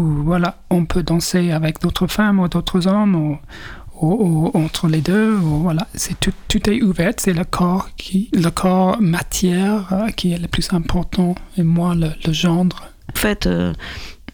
voilà, 0.00 0.56
on 0.70 0.84
peut 0.84 1.02
danser 1.02 1.50
avec 1.50 1.80
d'autres 1.80 2.06
femmes 2.06 2.40
ou 2.40 2.48
d'autres 2.48 2.86
hommes 2.86 3.14
ou, 3.14 4.50
entre 4.54 4.88
les 4.88 5.00
deux. 5.00 5.32
voilà, 5.34 5.86
c'est 5.94 6.18
tout, 6.18 6.32
tout, 6.48 6.68
est 6.68 6.82
ouvert. 6.82 7.12
C'est 7.18 7.34
le 7.34 7.44
corps 7.44 7.90
qui, 7.96 8.30
le 8.32 8.50
corps 8.50 9.00
matière 9.00 9.92
euh, 9.92 10.08
qui 10.08 10.32
est 10.32 10.38
le 10.38 10.48
plus 10.48 10.72
important 10.72 11.36
et 11.56 11.62
moins 11.62 11.94
le, 11.94 12.08
le 12.26 12.32
genre. 12.32 12.66
En 13.14 13.18
fait, 13.18 13.46
euh, 13.46 13.72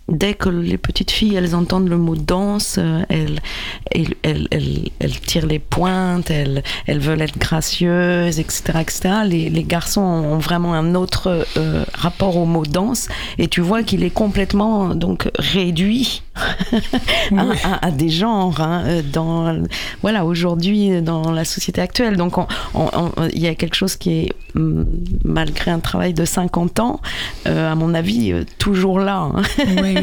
dès 0.09 0.35
que 0.35 0.49
les 0.49 0.79
petites 0.79 1.11
filles 1.11 1.35
elles 1.37 1.55
entendent 1.55 1.89
le 1.89 1.99
mot 1.99 2.17
danse, 2.17 2.77
euh, 2.79 3.03
elles, 3.09 3.41
elles, 3.91 4.15
elles, 4.51 4.89
elles 4.99 5.21
tirent 5.21 5.47
les 5.47 5.59
pointes, 5.59 6.31
elles, 6.31 6.63
elles, 6.87 6.99
veulent 6.99 7.21
être 7.21 7.39
gracieuses, 7.39 8.41
etc. 8.41 8.63
etc. 8.81 9.01
Les, 9.27 9.51
les 9.51 9.65
garçons 9.65 10.01
ont 10.01 10.39
vraiment 10.39 10.75
un 10.75 10.95
autre 10.95 11.47
euh, 11.57 11.85
rapport 11.95 12.37
au 12.37 12.47
mot 12.47 12.65
danse 12.65 13.09
et 13.39 13.49
tu 13.49 13.61
vois 13.61 13.83
qu'il 13.83 14.03
est 14.03 14.11
complètement 14.11 14.95
donc 14.95 15.31
réduit 15.39 16.23
à, 17.83 17.91
des 17.91 18.09
genres 18.09 18.61
hein, 18.61 18.85
euh, 18.87 19.03
dans 19.03 19.63
voilà 20.03 20.25
aujourd'hui 20.25 21.03
dans 21.03 21.31
la 21.33 21.45
société 21.45 21.81
actuelle. 21.81 22.17
Donc 22.17 22.37
il 23.33 23.41
y 23.41 23.49
a 23.49 23.55
quelque 23.55 23.75
chose 23.75 23.97
qui 23.97 24.13
est 24.13 24.33
mm, 24.55 24.85
malgré 25.25 25.71
un 25.71 25.81
travail 25.81 26.15
de 26.15 26.25
50 26.25 26.81
ans, 26.81 27.01
à 27.45 27.75
mon 27.75 27.95
avis, 27.95 28.33
toujours 28.59 29.01
là. 29.01 29.31
Hein. 29.35 29.43
Oui, 29.83 29.98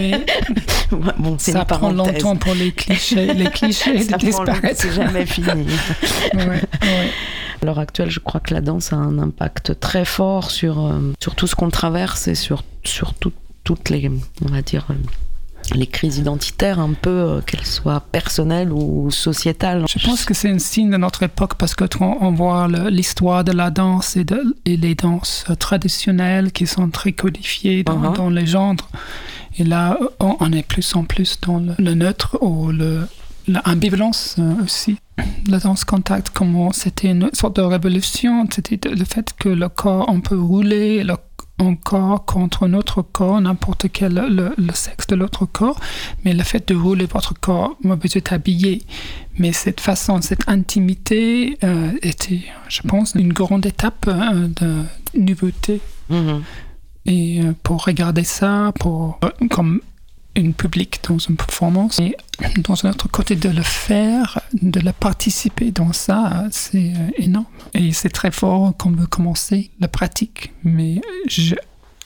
bon, 0.92 1.38
ça 1.38 1.66
prend 1.66 1.92
longtemps 1.92 2.36
pour 2.36 2.54
les 2.54 2.72
clichés, 2.72 3.34
les 3.34 3.46
clichés 3.52 4.06
de 4.06 4.18
disparaître. 4.18 4.82
C'est 4.82 4.94
jamais 4.94 5.26
fini. 5.26 5.66
À 7.62 7.66
l'heure 7.66 7.80
actuelle, 7.80 8.10
je 8.10 8.20
crois 8.20 8.42
que 8.42 8.54
la 8.54 8.62
danse 8.62 8.92
a 8.92 8.98
un 8.98 9.18
impact 9.18 9.80
très 9.80 10.06
fort 10.06 10.52
sur, 10.52 10.86
euh, 10.86 11.14
sur 11.22 11.36
tout 11.36 11.48
ce 11.48 11.56
qu'on 11.56 11.70
traverse 11.70 12.28
et 12.28 12.36
sur, 12.36 12.64
sur 12.84 13.14
toutes 13.14 13.90
les, 13.90 14.12
on 14.44 14.50
va 14.50 14.62
dire, 14.62 14.86
euh, 14.90 14.94
les 15.74 15.88
crises 15.88 16.18
identitaires, 16.18 16.80
un 16.80 16.94
peu, 16.94 17.10
euh, 17.10 17.42
qu'elles 17.42 17.66
soient 17.66 18.00
personnelles 18.00 18.72
ou 18.72 19.10
sociétales. 19.10 19.86
Je 19.88 20.06
pense 20.06 20.26
que 20.26 20.34
c'est 20.34 20.50
un 20.50 20.60
signe 20.60 20.92
de 20.92 20.98
notre 20.98 21.24
époque 21.24 21.56
parce 21.56 21.76
que 21.76 21.86
on, 22.00 22.32
voit 22.32 22.68
l'histoire 22.90 23.44
de 23.44 23.52
la 23.52 23.72
danse 23.72 24.16
et, 24.16 24.24
de, 24.24 24.56
et, 24.66 24.78
les 24.78 24.96
danses 24.96 25.46
traditionnelles 25.60 26.52
qui 26.52 26.68
sont 26.68 26.90
très 26.90 27.14
codifiées 27.14 27.84
dans, 27.84 28.00
uh-huh. 28.00 28.16
dans 28.16 28.30
les 28.30 28.46
genres. 28.46 28.76
Et 29.58 29.64
là, 29.64 29.98
on 30.20 30.52
est 30.52 30.68
plus 30.68 30.96
en 30.96 31.04
plus 31.04 31.40
dans 31.42 31.60
le, 31.60 31.94
neutre 31.94 32.38
ou 32.42 32.72
l'ambivalence 33.48 34.36
euh, 34.40 34.64
aussi. 34.64 34.98
La 35.48 35.60
danse 35.60 35.86
contact, 35.86 36.30
comment 36.30 36.74
c'était 36.74 37.10
une 37.10 37.30
sorte 37.34 37.56
de 37.56 37.62
révolution, 37.62 38.46
c'était 38.52 38.90
le 38.90 39.06
fait 39.06 39.34
que 39.38 39.48
le 39.48 39.70
corps, 39.70 40.06
on 40.10 40.20
peut 40.20 40.38
rouler 40.38 41.04
le, 41.04 41.16
un 41.60 41.76
corps 41.76 42.26
contre 42.26 42.68
notre 42.68 43.02
corps, 43.02 43.40
n'importe 43.40 43.88
quel 43.92 44.14
le, 44.14 44.74
sexe 44.74 45.08
de 45.08 45.16
l'autre 45.16 45.46
corps, 45.46 45.80
mais 46.24 46.34
le 46.34 46.44
fait 46.44 46.68
de 46.68 46.76
rouler 46.76 47.06
votre 47.06 47.34
corps, 47.40 47.78
vous 47.84 48.18
êtes 48.18 48.32
habillé. 48.32 48.82
Mais 49.38 49.54
cette 49.54 49.80
façon, 49.80 50.22
cette 50.22 50.48
intimité 50.48 51.58
euh, 51.64 51.92
était, 52.02 52.42
je 52.68 52.82
pense, 52.82 53.14
une 53.16 53.34
grande 53.34 53.66
étape 53.66 54.06
euh, 54.08 54.48
de 54.48 54.84
nouveauté. 55.18 55.80
Mm-hmm. 56.12 56.42
Et 57.06 57.42
euh, 57.42 57.54
pour 57.64 57.86
regarder 57.86 58.24
ça, 58.24 58.72
pour, 58.80 59.20
euh, 59.24 59.48
comme 59.50 59.82
une 60.36 60.54
public 60.54 61.00
dans 61.08 61.18
une 61.18 61.38
performance, 61.38 62.00
et 62.00 62.16
dans 62.58 62.86
un 62.86 62.90
autre 62.90 63.08
côté 63.08 63.36
de 63.36 63.48
le 63.48 63.62
faire, 63.62 64.42
de 64.62 64.80
le 64.82 64.92
participer 64.92 65.72
dans 65.72 65.94
ça, 65.94 66.46
c'est 66.52 66.92
euh, 66.94 67.10
énorme. 67.18 67.46
Et 67.74 67.94
c'est 67.94 68.10
très 68.10 68.32
fort 68.32 68.74
quand 68.78 68.90
on 68.90 68.94
veut 68.94 69.08
commencer 69.08 69.72
la 69.80 69.88
pratique. 69.88 70.52
Mais 70.64 71.00
je, 71.28 71.56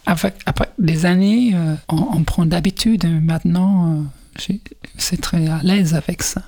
après 0.05 0.33
des 0.77 1.05
années, 1.05 1.55
on, 1.87 1.95
on, 1.97 2.23
prend 2.23 2.45
d'habitude. 2.45 3.05
Maintenant, 3.05 4.05
c'est 4.97 5.21
très 5.21 5.47
à 5.47 5.61
l'aise 5.63 5.93
avec 5.93 6.23
ça. 6.23 6.43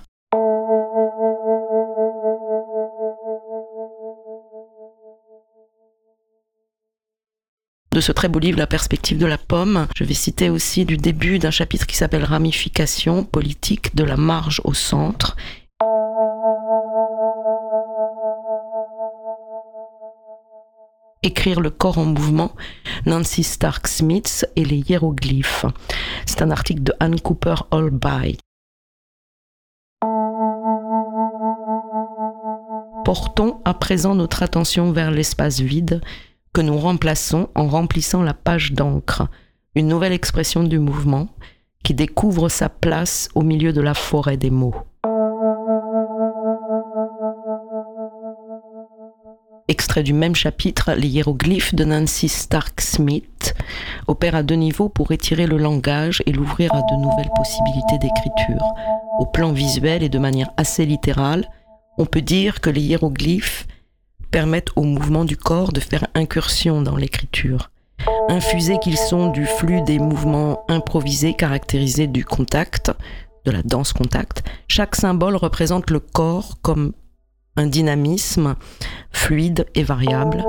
De 7.93 7.99
ce 7.99 8.11
très 8.11 8.29
beau 8.29 8.39
livre 8.39 8.57
La 8.57 8.67
perspective 8.67 9.17
de 9.17 9.25
la 9.25 9.37
pomme. 9.37 9.87
Je 9.95 10.03
vais 10.03 10.13
citer 10.13 10.49
aussi 10.49 10.85
du 10.85 10.97
début 10.97 11.39
d'un 11.39 11.51
chapitre 11.51 11.85
qui 11.85 11.97
s'appelle 11.97 12.23
Ramification 12.23 13.23
politique 13.23 13.95
de 13.95 14.03
la 14.03 14.15
marge 14.15 14.61
au 14.63 14.73
centre. 14.73 15.35
Écrire 21.23 21.59
le 21.59 21.69
corps 21.69 21.97
en 21.97 22.05
mouvement, 22.05 22.55
Nancy 23.05 23.43
Stark 23.43 23.87
Smith 23.87 24.47
et 24.55 24.65
les 24.65 24.77
hiéroglyphes. 24.77 25.65
C'est 26.25 26.41
un 26.41 26.49
article 26.49 26.83
de 26.83 26.93
Anne 26.99 27.19
Cooper 27.19 27.55
Allby. 27.71 28.37
Portons 33.03 33.59
à 33.65 33.73
présent 33.73 34.15
notre 34.15 34.41
attention 34.43 34.91
vers 34.91 35.11
l'espace 35.11 35.59
vide 35.59 36.01
que 36.53 36.61
nous 36.61 36.77
remplaçons 36.77 37.49
en 37.55 37.67
remplissant 37.67 38.23
la 38.23 38.33
page 38.33 38.73
d'encre, 38.73 39.27
une 39.75 39.87
nouvelle 39.87 40.13
expression 40.13 40.63
du 40.63 40.79
mouvement 40.79 41.29
qui 41.83 41.93
découvre 41.93 42.49
sa 42.49 42.69
place 42.69 43.29
au 43.35 43.41
milieu 43.41 43.73
de 43.73 43.81
la 43.81 43.93
forêt 43.93 44.37
des 44.37 44.51
mots. 44.51 44.75
Extrait 49.67 50.03
du 50.03 50.11
même 50.11 50.35
chapitre, 50.35 50.91
les 50.97 51.07
hiéroglyphes 51.07 51.73
de 51.73 51.85
Nancy 51.85 52.27
Stark 52.27 52.81
Smith 52.81 53.55
opèrent 54.07 54.35
à 54.35 54.43
deux 54.43 54.55
niveaux 54.55 54.89
pour 54.89 55.13
étirer 55.13 55.47
le 55.47 55.57
langage 55.57 56.21
et 56.25 56.33
l'ouvrir 56.33 56.73
à 56.73 56.81
de 56.81 57.01
nouvelles 57.01 57.31
possibilités 57.35 57.97
d'écriture. 57.97 58.65
Au 59.19 59.25
plan 59.25 59.53
visuel 59.53 60.03
et 60.03 60.09
de 60.09 60.19
manière 60.19 60.51
assez 60.57 60.85
littérale, 60.85 61.47
on 61.97 62.05
peut 62.05 62.21
dire 62.21 62.59
que 62.59 62.69
les 62.69 62.81
hiéroglyphes 62.81 63.65
permettent 64.31 64.71
au 64.75 64.83
mouvement 64.83 65.25
du 65.25 65.37
corps 65.37 65.73
de 65.73 65.79
faire 65.79 66.07
incursion 66.15 66.81
dans 66.81 66.95
l'écriture. 66.95 67.69
Infusés 68.29 68.79
qu'ils 68.81 68.97
sont 68.97 69.29
du 69.29 69.45
flux 69.45 69.81
des 69.83 69.99
mouvements 69.99 70.63
improvisés 70.69 71.33
caractérisés 71.33 72.07
du 72.07 72.25
contact, 72.25 72.91
de 73.45 73.51
la 73.51 73.61
danse 73.63 73.93
contact, 73.93 74.43
chaque 74.67 74.95
symbole 74.95 75.35
représente 75.35 75.89
le 75.89 75.99
corps 75.99 76.57
comme 76.61 76.93
un 77.57 77.67
dynamisme 77.67 78.55
fluide 79.11 79.65
et 79.75 79.83
variable, 79.83 80.45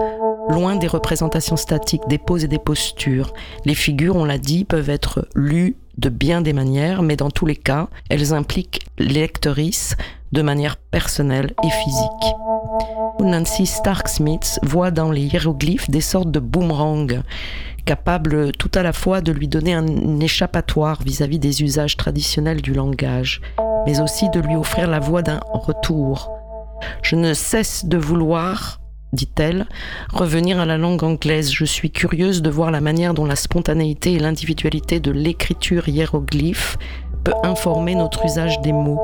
loin 0.48 0.76
des 0.76 0.86
représentations 0.86 1.56
statiques 1.56 2.06
des 2.08 2.18
poses 2.18 2.44
et 2.44 2.48
des 2.48 2.58
postures. 2.58 3.34
Les 3.64 3.74
figures, 3.74 4.16
on 4.16 4.24
l'a 4.24 4.38
dit, 4.38 4.64
peuvent 4.64 4.90
être 4.90 5.28
lues 5.34 5.76
de 5.98 6.08
bien 6.08 6.40
des 6.40 6.52
manières, 6.52 7.02
mais 7.02 7.16
dans 7.16 7.30
tous 7.30 7.46
les 7.46 7.56
cas, 7.56 7.88
elles 8.08 8.32
impliquent 8.32 8.86
l'électrice 8.98 9.96
de 10.32 10.42
manière 10.42 10.76
personnelle 10.76 11.52
et 11.62 11.70
physique. 11.70 12.34
Nancy 13.20 13.66
Stark-Smith 13.66 14.58
voit 14.62 14.90
dans 14.90 15.10
les 15.10 15.22
hiéroglyphes 15.22 15.90
des 15.90 16.00
sortes 16.00 16.30
de 16.30 16.40
boomerangs, 16.40 17.22
capables 17.84 18.52
tout 18.52 18.70
à 18.74 18.82
la 18.82 18.92
fois 18.92 19.20
de 19.20 19.32
lui 19.32 19.48
donner 19.48 19.74
un 19.74 20.20
échappatoire 20.20 21.02
vis-à-vis 21.02 21.36
-vis 21.36 21.40
des 21.40 21.62
usages 21.62 21.96
traditionnels 21.96 22.62
du 22.62 22.72
langage, 22.72 23.40
mais 23.86 24.00
aussi 24.00 24.30
de 24.30 24.40
lui 24.40 24.56
offrir 24.56 24.88
la 24.88 25.00
voie 25.00 25.22
d'un 25.22 25.40
retour. 25.52 26.30
Je 27.02 27.16
ne 27.16 27.34
cesse 27.34 27.84
de 27.84 27.98
vouloir 27.98 28.80
dit-elle, 29.12 29.66
revenir 30.12 30.58
à 30.58 30.66
la 30.66 30.78
langue 30.78 31.04
anglaise. 31.04 31.52
Je 31.52 31.64
suis 31.64 31.90
curieuse 31.90 32.42
de 32.42 32.50
voir 32.50 32.70
la 32.70 32.80
manière 32.80 33.14
dont 33.14 33.24
la 33.24 33.36
spontanéité 33.36 34.12
et 34.12 34.18
l'individualité 34.18 35.00
de 35.00 35.10
l'écriture 35.10 35.88
hiéroglyphe 35.88 36.78
peut 37.24 37.34
informer 37.44 37.94
notre 37.94 38.24
usage 38.24 38.60
des 38.62 38.72
mots. 38.72 39.00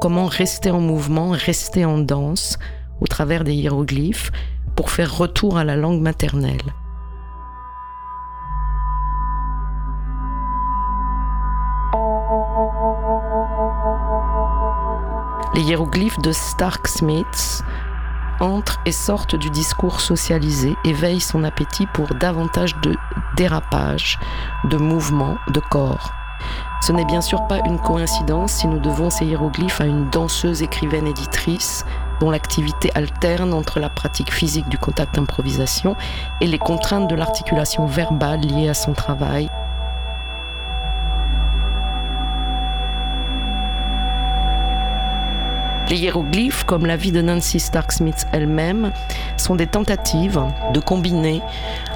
Comment 0.00 0.26
rester 0.26 0.70
en 0.70 0.80
mouvement, 0.80 1.30
rester 1.30 1.84
en 1.84 1.98
danse 1.98 2.58
au 3.00 3.06
travers 3.06 3.44
des 3.44 3.54
hiéroglyphes 3.54 4.32
pour 4.74 4.90
faire 4.90 5.16
retour 5.16 5.58
à 5.58 5.64
la 5.64 5.76
langue 5.76 6.00
maternelle. 6.00 6.60
Les 15.54 15.60
hiéroglyphes 15.60 16.18
de 16.20 16.32
Stark 16.32 16.88
Smiths 16.88 17.62
entrent 18.40 18.80
et 18.86 18.92
sortent 18.92 19.36
du 19.36 19.50
discours 19.50 20.00
socialisé, 20.00 20.76
éveillent 20.84 21.20
son 21.20 21.44
appétit 21.44 21.86
pour 21.86 22.14
davantage 22.14 22.76
de 22.82 22.96
dérapage, 23.36 24.18
de 24.64 24.76
mouvement, 24.76 25.36
de 25.48 25.60
corps. 25.60 26.12
Ce 26.80 26.90
n'est 26.90 27.04
bien 27.04 27.20
sûr 27.20 27.46
pas 27.46 27.58
une 27.64 27.78
coïncidence 27.78 28.52
si 28.52 28.66
nous 28.66 28.80
devons 28.80 29.08
ces 29.08 29.24
hiéroglyphes 29.24 29.80
à 29.80 29.86
une 29.86 30.10
danseuse 30.10 30.62
écrivaine 30.62 31.06
éditrice 31.06 31.84
dont 32.18 32.30
l'activité 32.30 32.90
alterne 32.94 33.54
entre 33.54 33.78
la 33.78 33.88
pratique 33.88 34.32
physique 34.32 34.68
du 34.68 34.78
contact 34.78 35.16
improvisation 35.16 35.96
et 36.40 36.46
les 36.46 36.58
contraintes 36.58 37.08
de 37.08 37.14
l'articulation 37.14 37.86
verbale 37.86 38.40
liées 38.40 38.68
à 38.68 38.74
son 38.74 38.92
travail 38.92 39.48
Les 45.92 45.98
hiéroglyphes, 45.98 46.64
comme 46.64 46.86
la 46.86 46.96
vie 46.96 47.12
de 47.12 47.20
Nancy 47.20 47.60
Stark-Smith 47.60 48.26
elle-même, 48.32 48.92
sont 49.36 49.56
des 49.56 49.66
tentatives 49.66 50.40
de 50.72 50.80
combiner 50.80 51.42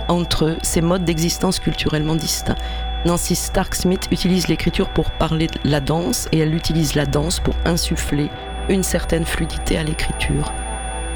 entre 0.09 0.59
ces 0.61 0.83
modes 0.83 1.07
d'existence 1.07 1.59
culturellement 1.59 2.15
distincts. 2.15 2.59
Nancy 3.07 3.35
Stark-Smith 3.35 4.09
utilise 4.11 4.49
l'écriture 4.49 4.91
pour 4.91 5.11
parler 5.13 5.47
de 5.47 5.59
la 5.65 5.81
danse 5.81 6.29
et 6.31 6.41
elle 6.41 6.55
utilise 6.55 6.95
la 6.95 7.07
danse 7.07 7.41
pour 7.41 7.55
insuffler 7.65 8.29
une 8.69 8.83
certaine 8.83 9.25
fluidité 9.25 9.79
à 9.79 9.83
l'écriture. 9.83 10.53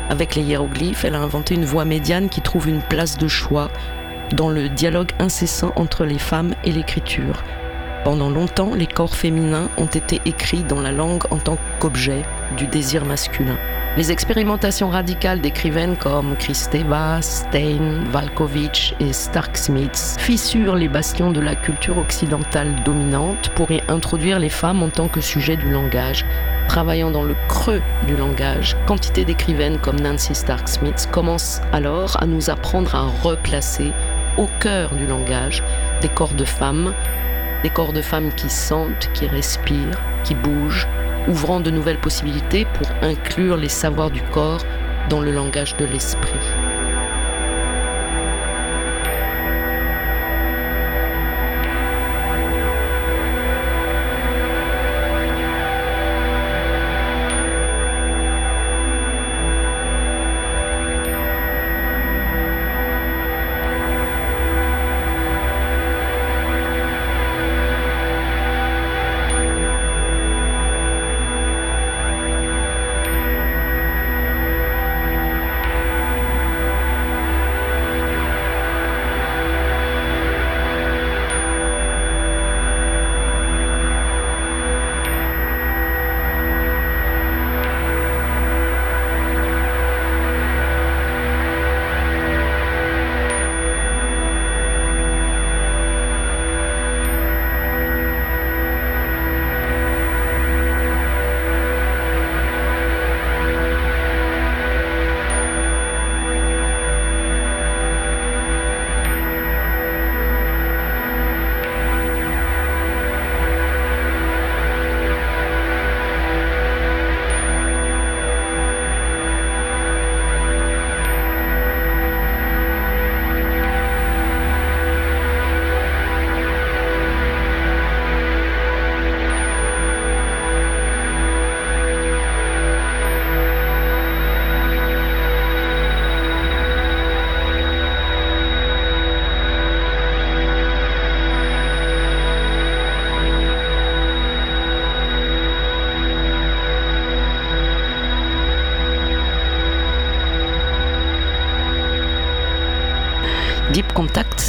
Avec 0.09 0.35
les 0.35 0.43
hiéroglyphes, 0.43 1.05
elle 1.05 1.17
a 1.17 1.21
inventé 1.21 1.57
une 1.57 1.67
voie 1.67 1.85
médiane 1.85 2.31
qui 2.31 2.41
trouve 2.41 2.67
une 2.67 2.81
place 2.81 3.19
de 3.19 3.29
choix 3.29 3.71
dans 4.33 4.49
le 4.49 4.71
dialogue 4.71 5.13
incessant 5.19 5.73
entre 5.77 6.07
les 6.07 6.19
femmes 6.19 6.55
et 6.65 6.73
l'écriture. 6.73 7.45
Pendant 8.05 8.31
longtemps, 8.31 8.75
les 8.75 8.87
corps 8.87 9.15
féminins 9.15 9.69
ont 9.77 9.87
été 9.87 10.23
écrits 10.25 10.65
dans 10.65 10.81
la 10.81 10.91
langue 10.91 11.25
en 11.31 11.37
tant 11.37 11.59
qu'objet 11.81 12.23
du 12.57 12.67
désir 12.67 13.05
masculin. 13.05 13.59
Les 13.99 14.11
expérimentations 14.11 14.89
radicales 14.89 15.41
d'écrivaines 15.41 15.97
comme 15.97 16.35
Kristeva, 16.37 17.21
Stein, 17.21 18.05
Valkovich 18.11 18.95
et 19.01 19.13
Stark-Smith 19.13 20.17
fissurent 20.19 20.77
les 20.77 20.89
bastions 20.89 21.31
de 21.31 21.41
la 21.41 21.55
culture 21.55 21.99
occidentale 21.99 22.75
dominante 22.85 23.51
pour 23.51 23.71
y 23.71 23.83
introduire 23.89 24.39
les 24.39 24.49
femmes 24.49 24.83
en 24.83 24.89
tant 24.89 25.09
que 25.09 25.21
sujet 25.21 25.57
du 25.57 25.71
langage. 25.71 26.25
Travaillant 26.69 27.11
dans 27.11 27.25
le 27.25 27.35
creux 27.49 27.83
du 28.07 28.17
langage, 28.17 28.77
quantité 28.87 29.27
d'écrivaines 29.27 29.79
comme 29.79 30.01
Nancy 30.01 30.35
Stark-Smith 30.35 31.09
commencent 31.13 31.61
alors 31.73 32.17
à 32.23 32.27
nous 32.27 32.49
apprendre 32.49 32.95
à 32.95 33.09
replacer 33.23 33.93
au 34.39 34.47
cœur 34.61 34.95
du 34.95 35.07
langage 35.07 35.63
des 36.01 36.09
corps 36.09 36.35
de 36.35 36.45
femmes 36.45 36.95
des 37.63 37.71
corps 37.71 37.93
de 37.93 38.03
femmes 38.03 38.33
qui 38.33 38.49
sentent, 38.49 39.11
qui 39.15 39.27
respirent, 39.27 40.01
qui 40.25 40.35
bougent, 40.35 40.89
ouvrant 41.29 41.61
de 41.61 41.71
nouvelles 41.71 42.01
possibilités 42.01 42.67
pour 42.75 42.89
inclure 43.03 43.57
les 43.57 43.69
savoirs 43.69 44.11
du 44.11 44.23
corps 44.23 44.65
dans 45.09 45.21
le 45.21 45.33
langage 45.33 45.77
de 45.77 45.85
l'esprit. 45.85 46.80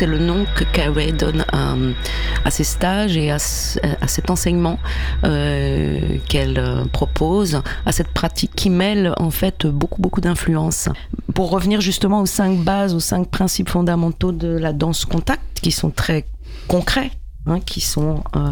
C'est 0.02 0.08
le 0.08 0.18
nom 0.18 0.48
que 0.56 0.64
Carey 0.64 1.12
donne 1.12 1.46
à, 1.54 2.50
ses 2.50 2.64
stages 2.64 3.18
et 3.18 3.30
à, 3.30 3.38
cet 3.38 4.32
enseignement 4.32 4.80
euh, 5.24 6.18
qu'elle 6.28 6.58
euh, 6.58 6.86
propose, 6.86 7.62
à 7.86 7.92
cette 7.92 8.08
pratique 8.08 8.50
qui 8.56 8.72
mêle 8.72 9.14
en 9.18 9.30
fait 9.30 9.68
beaucoup 9.68 10.02
beaucoup 10.02 10.20
d'influences. 10.20 10.90
Pour 11.36 11.52
revenir 11.52 11.82
justement 11.82 12.22
aux 12.22 12.26
cinq 12.26 12.58
bases, 12.58 12.96
aux 12.96 13.00
cinq 13.00 13.30
principes 13.30 13.70
fondamentaux 13.70 14.32
de 14.32 14.48
la 14.48 14.74
danse 14.74 15.06
contact, 15.06 15.44
qui 15.62 15.72
sont 15.72 15.92
très 15.92 16.26
concrets, 16.68 17.12
hein, 17.46 17.60
qui 17.60 17.80
sont 17.80 18.24
euh, 18.36 18.50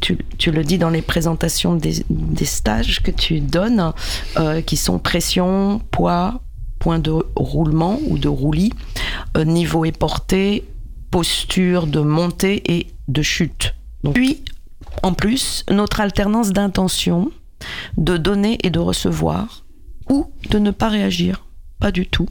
tu, 0.00 0.52
le 0.52 0.62
dis 0.62 0.78
dans 0.78 0.90
les 0.90 1.02
présentations 1.02 1.74
des, 1.74 2.04
stages 2.44 3.02
que 3.02 3.10
tu 3.10 3.40
donnes, 3.40 3.92
qui 4.64 4.76
sont 4.76 5.00
pression, 5.00 5.80
poids, 5.90 6.40
point 6.80 6.98
de 6.98 7.12
roulement 7.36 8.00
ou 8.08 8.18
de 8.18 8.28
roulis, 8.28 8.72
euh, 9.36 9.44
niveau 9.44 9.84
et 9.84 9.92
portée, 9.92 10.64
posture 11.12 11.86
de 11.86 12.00
montée 12.00 12.62
et 12.72 12.88
de 13.06 13.22
chute. 13.22 13.74
puis, 14.14 14.42
en 15.02 15.12
plus, 15.12 15.64
notre 15.70 16.00
alternance 16.00 16.50
d'intention, 16.50 17.30
de 17.96 18.16
donner 18.16 18.58
et 18.64 18.70
de 18.70 18.80
recevoir, 18.80 19.64
ou 20.08 20.32
de 20.50 20.58
ne 20.58 20.72
pas 20.72 20.88
réagir, 20.88 21.44
pas 21.78 21.92
du 21.92 22.06
tout, 22.06 22.28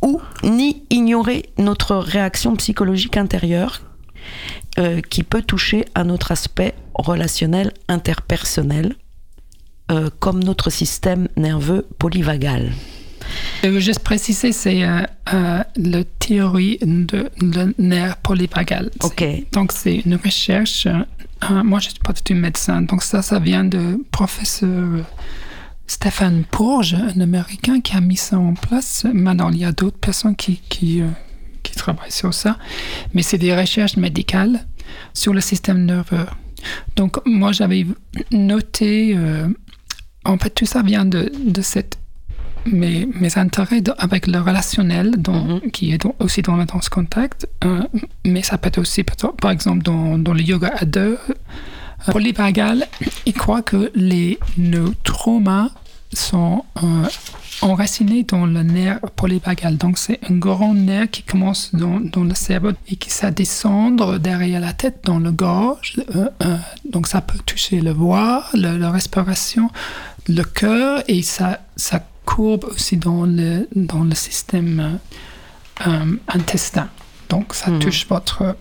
ou 0.00 0.20
ni 0.42 0.82
ignorer 0.90 1.50
notre 1.58 1.96
réaction 1.96 2.56
psychologique 2.56 3.16
intérieure 3.16 3.82
euh, 4.78 5.00
qui 5.00 5.22
peut 5.22 5.42
toucher 5.42 5.84
à 5.94 6.02
notre 6.04 6.32
aspect 6.32 6.74
relationnel 6.94 7.72
interpersonnel, 7.88 8.96
euh, 9.90 10.10
comme 10.18 10.42
notre 10.42 10.70
système 10.70 11.28
nerveux 11.36 11.86
polyvagal. 11.98 12.72
Je 13.62 13.68
veux 13.68 13.80
juste 13.80 14.00
préciser, 14.00 14.52
c'est 14.52 14.82
euh, 14.84 15.02
euh, 15.32 15.62
la 15.76 16.04
théorie 16.18 16.78
de, 16.82 17.30
de 17.40 17.74
nerf 17.78 18.16
polyvagal. 18.18 18.90
Ok. 19.02 19.24
Donc, 19.52 19.72
c'est 19.72 19.96
une 20.04 20.16
recherche. 20.16 20.86
euh, 20.86 21.62
moi, 21.62 21.78
je 21.78 21.86
ne 21.86 21.90
suis 21.90 22.00
pas 22.00 22.12
du 22.12 22.22
tout 22.22 22.34
médecin. 22.34 22.82
Donc, 22.82 23.02
ça, 23.02 23.22
ça 23.22 23.38
vient 23.38 23.64
de 23.64 24.04
professeur 24.10 25.04
Stéphane 25.86 26.44
Pourge, 26.50 26.94
un 26.94 27.20
Américain 27.20 27.80
qui 27.80 27.94
a 27.94 28.00
mis 28.00 28.16
ça 28.16 28.38
en 28.38 28.54
place. 28.54 29.06
Maintenant, 29.12 29.50
il 29.50 29.58
y 29.58 29.64
a 29.64 29.72
d'autres 29.72 29.98
personnes 29.98 30.34
qui, 30.36 30.60
qui, 30.68 31.02
qui 31.62 31.72
travaillent 31.74 32.10
sur 32.10 32.32
ça. 32.34 32.58
Mais 33.14 33.22
c'est 33.22 33.38
des 33.38 33.54
recherches 33.54 33.96
médicales 33.96 34.66
sur 35.14 35.32
le 35.34 35.40
système 35.40 35.84
nerveux. 35.84 36.26
Donc, 36.96 37.18
moi, 37.26 37.52
j'avais 37.52 37.86
noté. 38.32 39.14
euh, 39.16 39.48
en 40.24 40.38
fait, 40.38 40.50
tout 40.50 40.66
ça 40.66 40.82
vient 40.82 41.04
de, 41.04 41.32
de 41.44 41.62
cette 41.62 41.98
mes, 42.66 43.08
mes 43.20 43.38
intérêts 43.38 43.80
de- 43.80 43.94
avec 43.98 44.26
le 44.26 44.38
relationnel, 44.38 45.12
dans- 45.18 45.60
qui 45.72 45.92
est 45.92 45.98
dans- 45.98 46.14
aussi 46.18 46.42
dans 46.42 46.56
la 46.56 46.64
danse 46.64 46.88
contact, 46.88 47.48
euh, 47.64 47.82
mais 48.24 48.42
ça 48.42 48.58
peut 48.58 48.68
être 48.68 48.78
aussi, 48.78 49.02
par 49.04 49.50
exemple, 49.50 49.82
dans, 49.82 50.18
dans 50.18 50.32
le 50.34 50.42
yoga 50.42 50.72
à 50.76 50.84
deux. 50.84 51.18
Euh, 51.28 52.12
Polyvagal, 52.12 52.86
il 53.26 53.32
croit 53.32 53.62
que 53.62 53.90
les, 53.94 54.38
nos 54.58 54.92
traumas 55.04 55.68
sont 56.12 56.64
euh, 56.82 57.06
enracinés 57.62 58.24
dans 58.24 58.44
le 58.44 58.62
nerf 58.62 58.98
polyvagal. 59.16 59.76
Donc, 59.76 59.98
c'est 59.98 60.18
un 60.28 60.34
grand 60.34 60.74
nerf 60.74 61.08
qui 61.10 61.22
commence 61.22 61.70
dans, 61.74 62.00
dans 62.00 62.24
le 62.24 62.34
cerveau 62.34 62.70
et 62.88 62.96
qui 62.96 63.08
ça 63.08 63.30
descendre 63.30 64.18
derrière 64.18 64.60
la 64.60 64.72
tête, 64.72 65.00
dans 65.04 65.18
le 65.20 65.30
gorge. 65.30 66.00
Euh, 66.16 66.28
euh, 66.44 66.56
donc, 66.90 67.06
ça 67.06 67.20
peut 67.20 67.38
toucher 67.46 67.80
le 67.80 67.92
voix, 67.92 68.44
le- 68.52 68.76
la 68.76 68.90
respiration, 68.90 69.70
le 70.28 70.42
cœur 70.42 71.02
et 71.08 71.22
ça, 71.22 71.60
ça 71.76 72.04
courbe 72.24 72.64
aussi 72.64 72.96
dans 72.96 73.24
le, 73.24 73.68
dans 73.74 74.04
le 74.04 74.14
système 74.14 74.98
euh, 75.86 76.16
intestin. 76.28 76.88
Donc, 77.28 77.54
ça 77.54 77.70
Mhm. 77.70 77.78
touche 77.80 78.06
votre, 78.08 78.56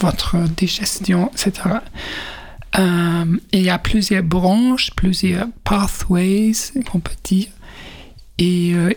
votre 0.00 0.36
digestion, 0.56 1.30
etc. 1.32 1.52
Euh, 2.78 3.24
il 3.52 3.62
y 3.62 3.70
a 3.70 3.78
plusieurs 3.78 4.22
branches, 4.22 4.90
plusieurs 4.96 5.46
pathways, 5.64 6.52
qu'on 6.90 7.00
peut 7.00 7.16
dire. 7.24 7.48
Et 8.38 8.72
euh, 8.74 8.92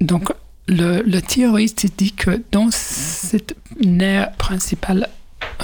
donc, 0.00 0.30
le, 0.66 1.02
le 1.02 1.20
théoriste 1.22 1.86
dit 1.96 2.12
que 2.12 2.42
dans 2.52 2.68
cette 2.70 3.54
nerf 3.84 4.32
principal 4.36 5.08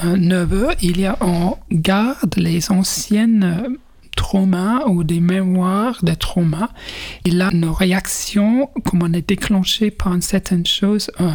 euh, 0.04 0.16
nerveux, 0.16 0.68
il 0.82 1.00
y 1.00 1.06
a, 1.06 1.16
on 1.20 1.56
garde 1.70 2.34
les 2.36 2.70
anciennes 2.70 3.76
traumas 4.14 4.84
ou 4.86 5.04
des 5.04 5.20
mémoires 5.20 5.98
de 6.04 6.14
traumas. 6.14 6.68
Et 7.24 7.30
là, 7.30 7.50
nos 7.52 7.72
réactions, 7.72 8.68
comme 8.84 9.02
on 9.02 9.12
est 9.12 9.26
déclenché 9.28 9.90
par 9.90 10.14
une 10.14 10.22
certaine 10.22 10.66
chose, 10.66 11.10
euh, 11.20 11.30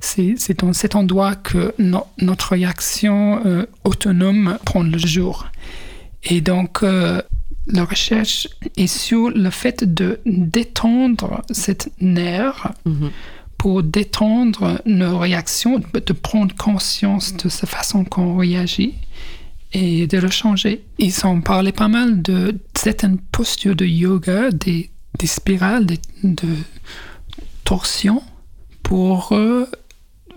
c'est 0.00 0.58
dans 0.60 0.72
cet 0.72 0.94
endroit 0.96 1.34
que 1.34 1.74
no- 1.78 2.06
notre 2.18 2.50
réaction 2.52 3.40
euh, 3.46 3.66
autonome 3.84 4.58
prend 4.64 4.82
le 4.82 4.98
jour. 4.98 5.46
Et 6.24 6.40
donc, 6.40 6.82
euh, 6.82 7.20
la 7.66 7.84
recherche 7.84 8.48
est 8.76 8.86
sur 8.86 9.30
le 9.30 9.50
fait 9.50 9.84
de 9.84 10.20
détendre 10.26 11.42
cette 11.50 11.90
nerf 12.00 12.72
Mhm. 12.84 13.10
pour 13.56 13.82
détendre 13.82 14.80
nos 14.84 15.18
réactions, 15.18 15.80
de 15.94 16.12
prendre 16.12 16.54
conscience 16.56 17.34
de 17.34 17.48
cette 17.48 17.68
façon 17.70 18.04
qu'on 18.04 18.36
réagit 18.36 18.94
et 19.74 20.06
de 20.06 20.18
le 20.18 20.30
changer. 20.30 20.84
Ils 20.98 21.26
ont 21.26 21.40
parlé 21.40 21.72
pas 21.72 21.88
mal 21.88 22.22
de 22.22 22.58
certaines 22.74 23.18
postures 23.18 23.74
de 23.76 23.84
yoga, 23.84 24.50
des, 24.50 24.90
des 25.18 25.26
spirales, 25.26 25.84
des, 25.84 26.00
de 26.22 26.48
torsion 27.64 28.22
pour 28.84 29.32
euh, 29.32 29.66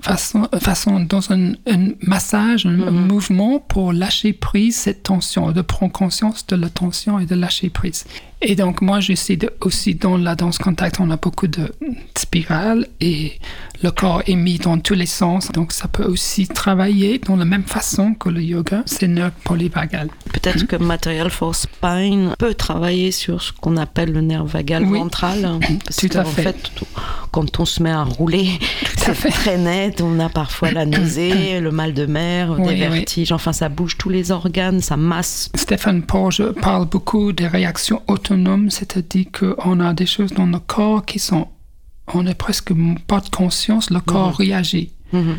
façon, 0.02 0.48
façon 0.60 1.00
dans 1.02 1.32
un, 1.32 1.52
un 1.68 1.90
massage, 2.02 2.66
un, 2.66 2.82
un 2.82 2.92
mouvement 2.92 3.60
pour 3.60 3.94
lâcher 3.94 4.34
prise 4.34 4.76
cette 4.76 5.04
tension, 5.04 5.52
de 5.52 5.62
prendre 5.62 5.92
conscience 5.92 6.48
de 6.48 6.56
la 6.56 6.70
tension 6.70 7.20
et 7.20 7.26
de 7.26 7.36
lâcher 7.36 7.70
prise. 7.70 8.06
Et 8.42 8.56
donc 8.56 8.82
moi 8.82 9.00
je 9.00 9.14
sais 9.14 9.36
de- 9.36 9.52
aussi 9.62 9.96
dans 9.96 10.16
la 10.16 10.36
danse 10.36 10.60
contact 10.60 11.00
on 11.00 11.10
a 11.10 11.18
beaucoup 11.18 11.48
de 11.48 11.72
spirales 12.16 12.86
et 13.02 13.34
le 13.82 13.90
corps 13.90 14.22
est 14.28 14.36
mis 14.36 14.60
dans 14.60 14.78
tous 14.78 14.94
les 14.94 15.08
sens 15.08 15.52
donc 15.52 15.72
ça 15.72 15.88
peut 15.88 16.04
aussi 16.04 16.48
travailler 16.48 17.18
dans 17.20 17.36
la 17.36 17.46
même 17.46 17.64
façon 17.64 18.14
que 18.14 18.30
le 18.30 18.42
yoga, 18.44 18.84
c'est 18.86 19.08
nerf 19.08 19.32
polyvagal. 19.44 20.10
Peut-être 20.34 20.66
que 20.66 20.76
Material 20.76 21.30
for 21.32 21.56
Spine 21.56 22.34
peut 22.38 22.54
travailler 22.54 23.12
sur 23.12 23.42
ce 23.42 23.52
qu'on 23.54 23.76
appelle 23.78 24.12
le 24.12 24.22
nerf 24.22 24.46
vagal 24.46 24.84
Oui. 24.84 25.00
ventral. 25.00 25.44
hein, 25.46 25.60
Parce 25.86 25.98
Tout 25.98 26.10
à 26.18 26.24
qu'en 26.24 26.30
fait. 26.30 26.44
fait, 26.44 26.70
tout- 26.76 26.86
quand 27.32 27.60
on 27.60 27.66
se 27.66 27.84
met 27.84 27.92
à 27.92 28.04
rouler, 28.04 28.50
c'est 28.98 29.14
fait. 29.14 29.30
très 29.30 29.58
net. 29.58 30.02
On 30.02 30.20
a 30.20 30.30
parfois 30.30 30.72
la 30.72 30.86
nausée, 30.86 31.60
le 31.60 31.72
mal 31.72 31.94
de 31.94 32.06
mer, 32.06 32.56
Oui, 32.58 32.66
des 32.76 32.88
oui. 32.88 32.96
vertiges. 32.96 33.32
Enfin, 33.32 33.54
ça 33.54 33.70
bouge 33.70 33.98
tous 33.98 34.10
les 34.10 34.32
organes, 34.32 34.80
ça 34.82 34.98
masse. 34.98 35.50
Stéphane 35.56 36.02
Porge 36.04 36.52
parle 36.62 36.86
beaucoup 36.88 37.34
des 37.34 37.48
réactions 37.48 38.02
autonomes, 38.32 38.70
c'est-à-dire 38.70 39.26
qu'on 39.38 39.80
a 39.80 39.94
des 39.94 40.06
choses 40.06 40.32
dans 40.34 40.46
le 40.46 40.60
corps 40.60 41.06
qui 41.06 41.20
sont, 41.20 41.48
on 42.14 42.24
n'a 42.24 42.36
presque 42.36 42.72
pas 43.08 43.20
de 43.20 43.30
conscience, 43.30 43.90
le 43.90 44.00
corps 44.00 44.36
réagit. 44.36 44.92
Mhm. 45.14 45.38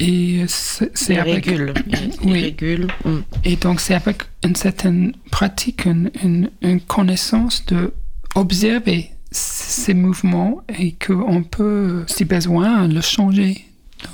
Et 0.00 0.44
c'est 0.46 1.18
avec, 1.18 1.46
régule. 1.46 1.74
Il 2.22 2.30
Oui. 2.30 2.40
régule. 2.42 2.86
Mm. 3.04 3.16
et 3.44 3.56
donc 3.56 3.80
c'est 3.80 3.94
avec 3.94 4.22
une 4.44 4.54
certaine 4.54 5.12
pratique, 5.32 5.86
une, 5.86 6.10
une- 6.22 6.50
une 6.62 6.80
connaissance 6.80 7.64
de 7.66 7.92
observer 8.36 9.10
ces 9.32 9.94
mouvements 9.94 10.62
et 10.78 10.92
qu'on 11.04 11.42
peut, 11.42 12.04
si 12.06 12.24
besoin, 12.24 12.86
le 12.86 13.00
changer. 13.00 13.64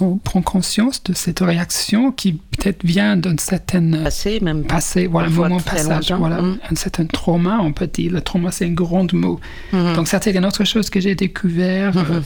On 0.00 0.16
prend 0.16 0.40
conscience 0.42 1.02
de 1.04 1.12
cette 1.12 1.40
réaction 1.40 2.10
qui 2.10 2.32
peut-être 2.32 2.84
vient 2.84 3.16
d'un 3.16 3.36
certain 3.38 3.90
Passé, 4.02 4.40
même 4.40 4.64
passé, 4.64 5.06
voilà, 5.06 5.28
moment 5.28 5.60
passage, 5.60 6.10
longtemps. 6.10 6.18
voilà, 6.18 6.42
Mm. 6.42 6.58
un 6.70 6.74
certain 6.74 7.06
trauma, 7.06 7.58
on 7.60 7.72
peut 7.72 7.86
dire. 7.86 8.10
Le 8.12 8.20
trauma, 8.20 8.50
c'est 8.50 8.64
un 8.66 8.72
grand 8.72 9.12
mot. 9.12 9.40
Mhm. 9.72 9.94
Donc, 9.94 10.08
ça, 10.08 10.20
c'est 10.22 10.32
une 10.34 10.44
autre 10.46 10.64
chose 10.64 10.90
que 10.90 11.00
j'ai 11.00 11.14
découvert 11.14 11.96
euh, 11.96 12.20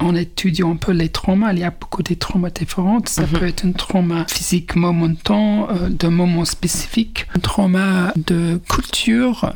en, 0.00 0.06
en 0.08 0.14
étudiant 0.14 0.72
un 0.72 0.76
peu 0.76 0.92
les 0.92 1.08
traumas. 1.08 1.52
Il 1.52 1.60
y 1.60 1.64
a 1.64 1.70
beaucoup 1.70 2.02
de 2.02 2.14
traumas 2.14 2.50
différents. 2.50 3.00
Ça 3.06 3.24
peut 3.26 3.46
être 3.46 3.64
un 3.64 3.72
trauma 3.72 4.26
physique 4.28 4.74
momentan, 4.76 5.68
euh, 5.70 5.88
d'un 5.88 6.10
moment 6.10 6.44
spécifique, 6.44 7.26
un 7.34 7.38
trauma 7.38 8.12
de 8.16 8.60
culture, 8.70 9.52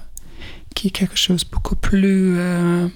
qui 0.75 0.89
est 0.89 0.91
quelque 0.91 1.17
chose 1.19 1.45
de 1.45 1.51
beaucoup 1.51 1.77
plus 1.77 2.35
euh, 2.39 2.87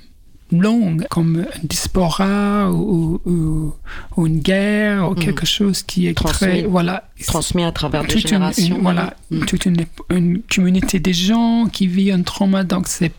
long, 0.60 0.96
comme 1.10 1.46
une 1.62 1.68
diaspora 1.68 2.70
ou, 2.70 3.20
ou- 3.24 3.74
ou 4.16 4.26
une 4.26 4.40
guerre, 4.40 5.10
ou 5.10 5.14
quelque 5.14 5.46
chose 5.46 5.82
qui 5.82 6.06
est 6.08 6.14
Transmis. 6.14 6.48
très... 6.48 6.62
Voilà, 6.64 7.04
transmis 7.26 7.64
à 7.64 7.72
travers 7.72 8.02
des 8.02 8.08
toute 8.08 8.22
une, 8.24 8.28
générations. 8.30 8.76
une- 8.76 8.82
voilà, 8.82 9.14
Mm. 9.30 9.44
toute 9.46 9.66
une, 9.66 9.76
une 10.10 10.42
communauté 10.54 11.00
de 11.00 11.12
gens 11.12 11.66
qui 11.72 11.86
vit 11.86 12.10
un 12.12 12.22
trauma, 12.22 12.64
donc 12.64 12.88
c'est 12.88 13.12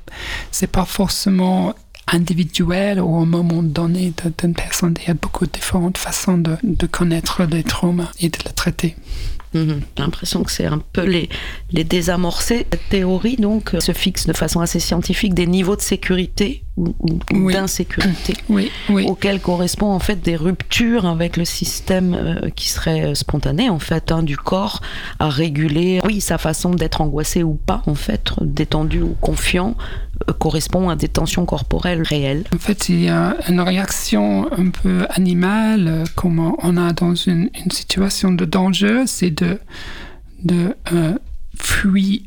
c'est 0.51 0.67
pas 0.67 0.85
forcément 0.85 1.73
individuel 2.07 2.99
ou 2.99 3.15
un 3.15 3.25
moment 3.25 3.63
donné 3.63 4.13
d'une 4.39 4.53
personne. 4.53 4.93
Il 5.01 5.07
y 5.07 5.11
a 5.11 5.13
beaucoup 5.13 5.45
de 5.45 5.51
différentes 5.51 5.97
façons 5.97 6.37
de, 6.37 6.57
de 6.63 6.85
connaître 6.85 7.43
les 7.43 7.63
traumas 7.63 8.11
et 8.19 8.27
de 8.29 8.37
les 8.45 8.51
traiter. 8.51 8.95
Mhm. 9.53 9.81
J'ai 9.97 10.03
l'impression 10.03 10.43
que 10.43 10.51
c'est 10.51 10.65
un 10.65 10.79
peu 10.93 11.03
les, 11.03 11.29
les 11.71 11.83
désamorcer. 11.83 12.65
Cette 12.71 12.89
théorie, 12.89 13.35
donc, 13.37 13.73
euh, 13.75 13.79
se 13.79 13.91
fixe 13.91 14.25
de 14.27 14.33
façon 14.33 14.59
assez 14.61 14.79
scientifique 14.79 15.33
des 15.33 15.45
niveaux 15.47 15.75
de 15.75 15.81
sécurité 15.81 16.63
ou, 16.75 16.95
ou- 16.99 17.19
ou 17.31 17.37
Oui. 17.45 17.53
d'insécurité 17.53 18.33
Oui, 18.49 18.71
oui. 18.89 19.05
auxquels 19.07 19.39
correspond 19.39 19.91
en 19.91 19.99
fait 19.99 20.21
des 20.21 20.35
ruptures 20.35 21.05
avec 21.05 21.37
le 21.37 21.45
système 21.45 22.13
euh, 22.15 22.49
qui 22.55 22.69
serait 22.69 23.03
euh, 23.05 23.13
spontané 23.15 23.69
en 23.69 23.77
fait 23.79 24.11
hein, 24.11 24.23
du 24.23 24.37
corps 24.37 24.81
à 25.19 25.29
réguler 25.29 25.99
oui 26.03 26.19
sa 26.19 26.39
façon 26.39 26.71
d'être 26.71 27.01
angoissé 27.01 27.43
ou 27.43 27.53
pas 27.53 27.83
en 27.85 27.93
fait 27.93 28.31
détendu 28.41 29.01
ou 29.03 29.15
confiant 29.21 29.75
correspond 30.39 30.89
à 30.89 30.95
des 30.95 31.07
tensions 31.09 31.45
corporelles 31.45 32.01
réelles 32.01 32.45
En 32.53 32.57
fait, 32.57 32.89
il 32.89 33.01
y 33.03 33.09
a 33.09 33.35
une 33.49 33.59
réaction 33.61 34.51
un 34.51 34.69
peu 34.69 35.05
animale, 35.09 35.87
euh, 35.87 36.03
comme 36.15 36.39
on 36.61 36.77
a 36.77 36.93
dans 36.93 37.15
une, 37.15 37.49
une 37.63 37.71
situation 37.71 38.31
de 38.31 38.45
danger, 38.45 39.03
c'est 39.07 39.31
de, 39.31 39.59
de 40.43 40.75
euh, 40.91 41.17
fuir 41.55 42.21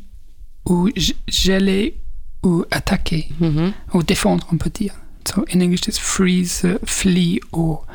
ou 0.65 0.89
geler 1.27 1.97
ou 2.43 2.65
attaquer. 2.71 3.29
Mhm. 3.39 3.51
嗯 3.57 3.73
ou 3.93 4.03
défendre, 4.03 4.47
on 4.51 4.57
peut 4.57 4.69
dire. 4.69 4.93
So 5.27 5.45
in 5.53 5.59
English, 5.59 5.87
it's 5.87 5.97
freeze, 5.99 6.65
flee, 6.85 7.39
or 7.51 7.85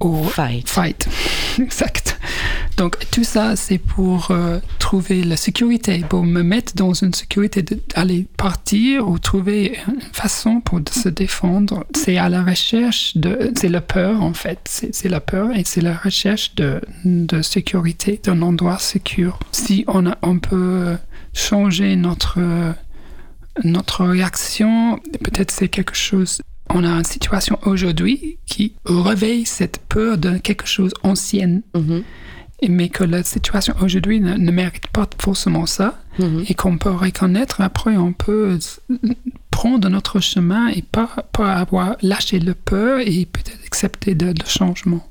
au 0.00 0.24
Fight. 0.24 0.68
fight. 0.68 1.08
exact. 1.58 2.18
Donc 2.76 2.98
tout 3.10 3.24
ça, 3.24 3.56
c'est 3.56 3.78
pour 3.78 4.30
euh, 4.30 4.60
trouver 4.78 5.24
la 5.24 5.36
sécurité, 5.36 6.04
pour 6.08 6.22
me 6.22 6.42
mettre 6.42 6.74
dans 6.76 6.92
une 6.92 7.12
sécurité 7.12 7.62
d'aller 7.62 8.26
partir 8.36 9.08
ou 9.08 9.18
trouver 9.18 9.78
une 9.88 10.00
façon 10.12 10.60
pour 10.60 10.80
se 10.92 11.08
défendre. 11.08 11.84
C'est 11.96 12.18
à 12.18 12.28
la 12.28 12.44
recherche 12.44 13.16
de... 13.16 13.52
C'est 13.56 13.68
la 13.68 13.80
peur 13.80 14.22
en 14.22 14.32
fait. 14.32 14.60
C'est 14.92 15.08
la 15.08 15.20
peur 15.20 15.50
et 15.56 15.64
c'est 15.64 15.80
la 15.80 15.96
recherche 15.96 16.54
de, 16.54 16.80
de 17.04 17.42
sécurité, 17.42 18.20
d'un 18.22 18.42
endroit 18.42 18.78
sûr. 18.78 19.38
Si 19.52 19.84
on, 19.88 20.06
a, 20.06 20.16
on 20.22 20.38
peut 20.38 20.96
changer 21.32 21.96
notre 21.96 22.38
notre 23.64 24.04
réaction, 24.04 25.00
peut-être 25.24 25.50
c'est 25.50 25.68
quelque 25.68 25.96
chose 25.96 26.42
on 26.70 26.84
a 26.84 26.88
une 26.88 27.04
situation 27.04 27.58
aujourd'hui 27.62 28.38
qui 28.46 28.74
réveille 28.84 29.46
cette 29.46 29.78
peur 29.88 30.18
de 30.18 30.38
quelque 30.38 30.66
chose 30.66 30.92
ancienne, 31.02 31.62
mm-hmm. 31.74 32.02
mais 32.68 32.88
que 32.88 33.04
la 33.04 33.22
situation 33.22 33.74
aujourd'hui 33.80 34.20
ne, 34.20 34.50
mérite 34.50 34.86
pas 34.88 35.08
forcément 35.20 35.66
ça, 35.66 35.98
mm-hmm. 36.18 36.50
et 36.50 36.54
qu'on 36.54 36.78
peut 36.78 36.90
reconnaître. 36.90 37.60
Après, 37.60 37.96
on 37.96 38.12
peut 38.12 38.58
prendre 39.50 39.88
notre 39.88 40.20
chemin 40.20 40.68
et 40.68 40.82
pas, 40.82 41.08
pas 41.32 41.54
avoir 41.54 41.96
lâché 42.02 42.38
le 42.38 42.54
peur 42.54 43.00
et 43.00 43.26
peut-être 43.26 43.58
accepter 43.66 44.14
le 44.14 44.34
changement. 44.46 45.04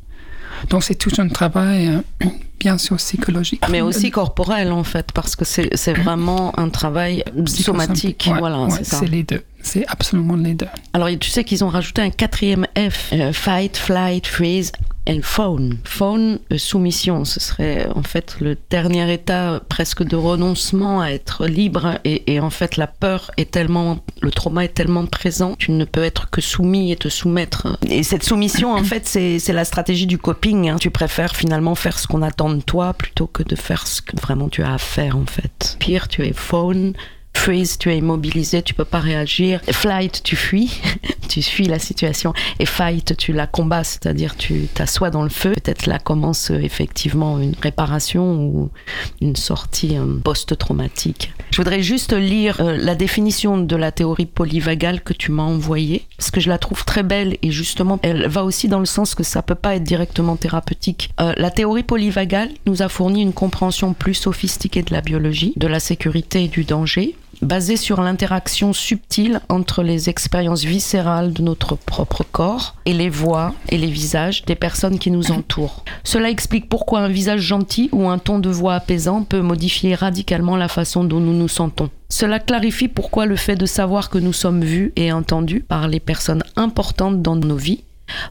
Donc 0.70 0.84
c'est 0.84 0.96
tout 0.96 1.12
un 1.20 1.28
travail, 1.28 1.88
euh, 1.88 2.26
bien 2.60 2.78
sûr, 2.78 2.98
psychologique. 2.98 3.62
Mais 3.70 3.82
aussi 3.82 4.12
corporel, 4.12 4.72
en 4.72 4.84
fait, 4.84 5.12
parce 5.12 5.36
que 5.36 5.46
c'est 5.46 5.94
vraiment 6.04 6.58
un 6.60 6.70
travail 6.70 7.24
somatique. 7.46 8.30
voilà, 8.38 8.68
c'est 8.84 9.08
les 9.10 9.24
deux. 9.24 9.44
C'est 9.62 9.86
absolument 9.88 10.36
les 10.36 10.54
deux. 10.54 10.68
Alors, 10.94 11.10
tu 11.20 11.30
sais 11.30 11.44
qu'ils 11.44 11.64
ont 11.64 11.70
rajouté 11.70 12.02
un 12.02 12.10
quatrième 12.10 12.66
F, 12.78 13.12
euh, 13.14 13.34
fight, 13.34 13.76
flight, 13.76 14.26
freeze 14.26 14.72
and 15.08 15.22
phone. 15.24 15.78
Phone, 15.84 16.40
euh, 16.52 16.58
soumission, 16.58 17.26
ce 17.26 17.40
serait 17.40 17.88
en 17.96 18.04
fait 18.04 18.38
le 18.40 18.58
dernier 18.70 19.12
état 19.14 19.62
presque 19.70 20.04
de 20.04 20.16
renoncement 20.16 21.02
à 21.02 21.10
être 21.10 21.48
libre. 21.48 22.00
Et, 22.04 22.40
en 22.40 22.50
fait, 22.50 22.78
la 22.78 22.88
peur 22.88 23.32
est 23.38 23.52
tellement, 23.52 24.00
le 24.22 24.32
trauma 24.32 24.66
est 24.66 24.74
tellement 24.74 25.06
présent, 25.06 25.56
tu 25.58 25.72
ne 25.72 25.86
peux 25.86 26.04
être 26.04 26.30
que 26.30 26.42
soumis 26.42 26.92
et 26.92 26.96
te 26.96 27.10
soumettre. 27.10 27.78
Et 27.90 28.04
cette 28.04 28.24
soumission, 28.24 28.74
en 28.74 28.84
fait, 28.84 29.06
c'est 29.06 29.54
la 29.54 29.66
stratégie 29.66 30.08
du 30.08 30.18
coping. 30.18 30.70
Hein. 30.70 30.78
Tu 30.80 30.90
préfères 30.90 31.36
finalement 31.36 31.76
faire 31.76 32.00
ce 32.00 32.08
qu'on 32.08 32.22
attend 32.22 32.50
de 32.50 32.62
toi 32.62 32.94
plutôt 32.94 33.28
que 33.28 33.44
de 33.44 33.56
faire 33.56 33.88
ce 33.88 34.02
que 34.02 34.20
vraiment 34.20 34.50
tu 34.50 34.64
as 34.64 34.74
à 34.74 34.78
faire, 34.78 35.18
en 35.18 35.26
fait. 35.26 35.78
Pire, 35.80 36.08
tu 36.08 36.26
es 36.26 36.34
phone, 36.34 36.94
freeze, 37.38 37.78
tu 37.78 37.92
es 37.92 37.98
immobilisé, 37.98 38.62
tu 38.62 38.74
peux 38.74 38.86
pas 38.86 39.00
réagir. 39.00 39.62
Flight, 39.72 40.22
tu 40.24 40.36
fuis, 40.36 40.82
tu 41.30 41.42
fuis 41.42 41.68
la 41.68 41.80
situation. 41.80 42.34
Et 42.60 42.66
fight, 42.66 43.16
tu 43.16 43.32
la 43.32 43.48
combats, 43.48 43.84
c'est-à-dire 43.84 44.36
tu 44.36 44.68
t'assois 44.74 45.10
dans 45.10 45.24
le 45.24 45.30
feu. 45.30 45.54
Peut-être 45.54 45.86
là 45.86 46.00
commence 46.00 46.52
euh, 46.52 46.60
effectivement 46.60 47.40
une 47.40 47.54
réparation 47.62 48.34
ou 48.36 48.70
une 49.22 49.36
sortie 49.36 49.98
euh, 49.98 50.18
post-traumatique. 50.24 51.32
Je 51.52 51.58
voudrais 51.58 51.82
juste 51.82 52.14
lire 52.14 52.60
euh, 52.60 52.76
la 52.78 52.96
définition 52.96 53.58
de 53.58 53.76
la 53.76 53.92
théorie 53.92 54.26
polyvagale 54.26 55.02
que 55.02 55.14
tu 55.14 55.32
m'as 55.32 55.44
envoyée, 55.44 56.06
parce 56.18 56.32
que 56.32 56.42
je 56.42 56.50
la 56.50 56.58
trouve 56.58 56.84
très 56.86 57.04
belle 57.04 57.38
et 57.42 57.52
justement, 57.52 58.00
elle 58.04 58.28
va 58.28 58.44
aussi 58.44 58.68
dans 58.68 58.80
le 58.80 58.86
sens 58.86 59.16
que 59.16 59.24
ça 59.24 59.42
peut 59.42 59.56
pas 59.56 59.76
être 59.76 59.84
directement 59.84 60.36
thérapeutique. 60.36 61.12
la 61.18 61.52
théorie 61.52 61.84
polyvagale 61.84 62.50
nous 62.66 62.82
a 62.82 62.90
fourni 62.90 63.22
une 63.22 63.34
compréhension 63.34 63.94
plus 63.94 64.14
sophistiquée 64.16 64.82
de 64.82 64.94
la 64.94 65.02
biologie, 65.02 65.54
de 65.56 65.68
la 65.68 65.80
sécurité 65.80 66.44
et 66.44 66.48
du 66.48 66.64
danger, 66.64 67.16
basé 67.42 67.78
sur 67.78 68.02
l'interaction 68.02 68.74
subtile 68.74 69.42
entre 69.50 69.84
les 69.84 70.10
expériences 70.10 70.64
viscérales 70.64 71.34
de 71.34 71.42
notre 71.42 71.76
propre 71.76 72.24
corps 72.32 72.76
et 72.86 72.94
les 72.94 73.10
voix 73.10 73.54
et 73.70 73.78
les 73.78 73.90
visages 73.90 74.44
des 74.46 74.56
personnes 74.56 75.00
qui 75.00 75.12
nous 75.12 75.32
entourent. 75.32 75.84
Cela 76.04 76.30
explique 76.30 76.70
pourquoi 76.70 77.02
un 77.02 77.10
visage 77.10 77.42
gentil 77.42 77.90
ou 77.92 78.10
un 78.10 78.18
ton 78.18 78.40
de 78.40 78.50
voix 78.50 78.76
apaisant 78.76 79.24
peut 79.24 79.42
modifier 79.42 79.96
radicalement 79.96 80.58
la 80.58 80.68
façon 80.68 81.04
dont 81.04 81.20
nous 81.20 81.34
nous 81.34 81.48
sentons. 81.48 81.90
Cela 82.10 82.40
clarifie 82.40 82.88
pourquoi 82.88 83.26
le 83.26 83.36
fait 83.36 83.56
de 83.56 83.66
savoir 83.66 84.10
que 84.10 84.18
nous 84.18 84.34
sommes 84.34 84.64
vus 84.64 84.94
et 84.96 85.12
entendus 85.12 85.60
par 85.62 85.88
les 85.88 86.00
personnes 86.00 86.44
importantes 86.56 87.22
dans 87.22 87.36
nos 87.36 87.58
vies 87.58 87.84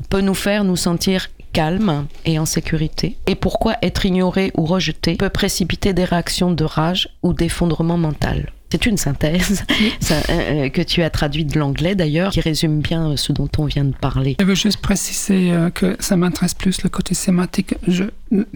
peut 0.09 0.23
nous 0.23 0.35
faire 0.35 0.65
nous 0.65 0.77
sentir 0.77 1.29
calmes 1.53 2.07
et 2.27 2.39
en 2.39 2.45
sécurité, 2.45 3.17
et 3.27 3.35
pourquoi 3.35 3.77
être 3.81 4.05
ignoré 4.05 4.53
ou 4.57 4.67
rejeté 4.67 5.15
peut 5.17 5.31
précipiter 5.31 5.95
des 5.95 6.05
réactions 6.05 6.53
de 6.53 6.65
rage 6.65 7.09
ou 7.23 7.33
d'effondrement 7.33 7.97
mental. 7.97 8.53
C'est 8.71 8.87
une 8.87 8.97
synthèse 8.97 9.65
euh, 10.11 10.21
euh, 10.29 10.69
que 10.71 10.83
tu 10.83 11.03
as 11.03 11.11
traduite 11.11 11.55
de 11.55 11.59
l'anglais 11.59 11.95
d'ailleurs, 11.95 12.33
qui 12.33 12.41
résume 12.41 12.81
bien 12.81 13.11
euh, 13.11 13.17
ce 13.17 13.33
dont 13.33 13.49
on 13.59 13.65
vient 13.65 13.85
de 13.85 13.95
parler. 13.95 14.37
Je 14.41 14.45
veux 14.45 14.57
juste 14.57 14.79
préciser 14.79 15.53
que 15.75 15.97
ça 16.01 16.17
m'intéresse 16.17 16.55
plus 16.55 16.83
le 16.83 16.89
côté 16.89 17.15
sémantique. 17.15 17.75
Je, 17.87 18.05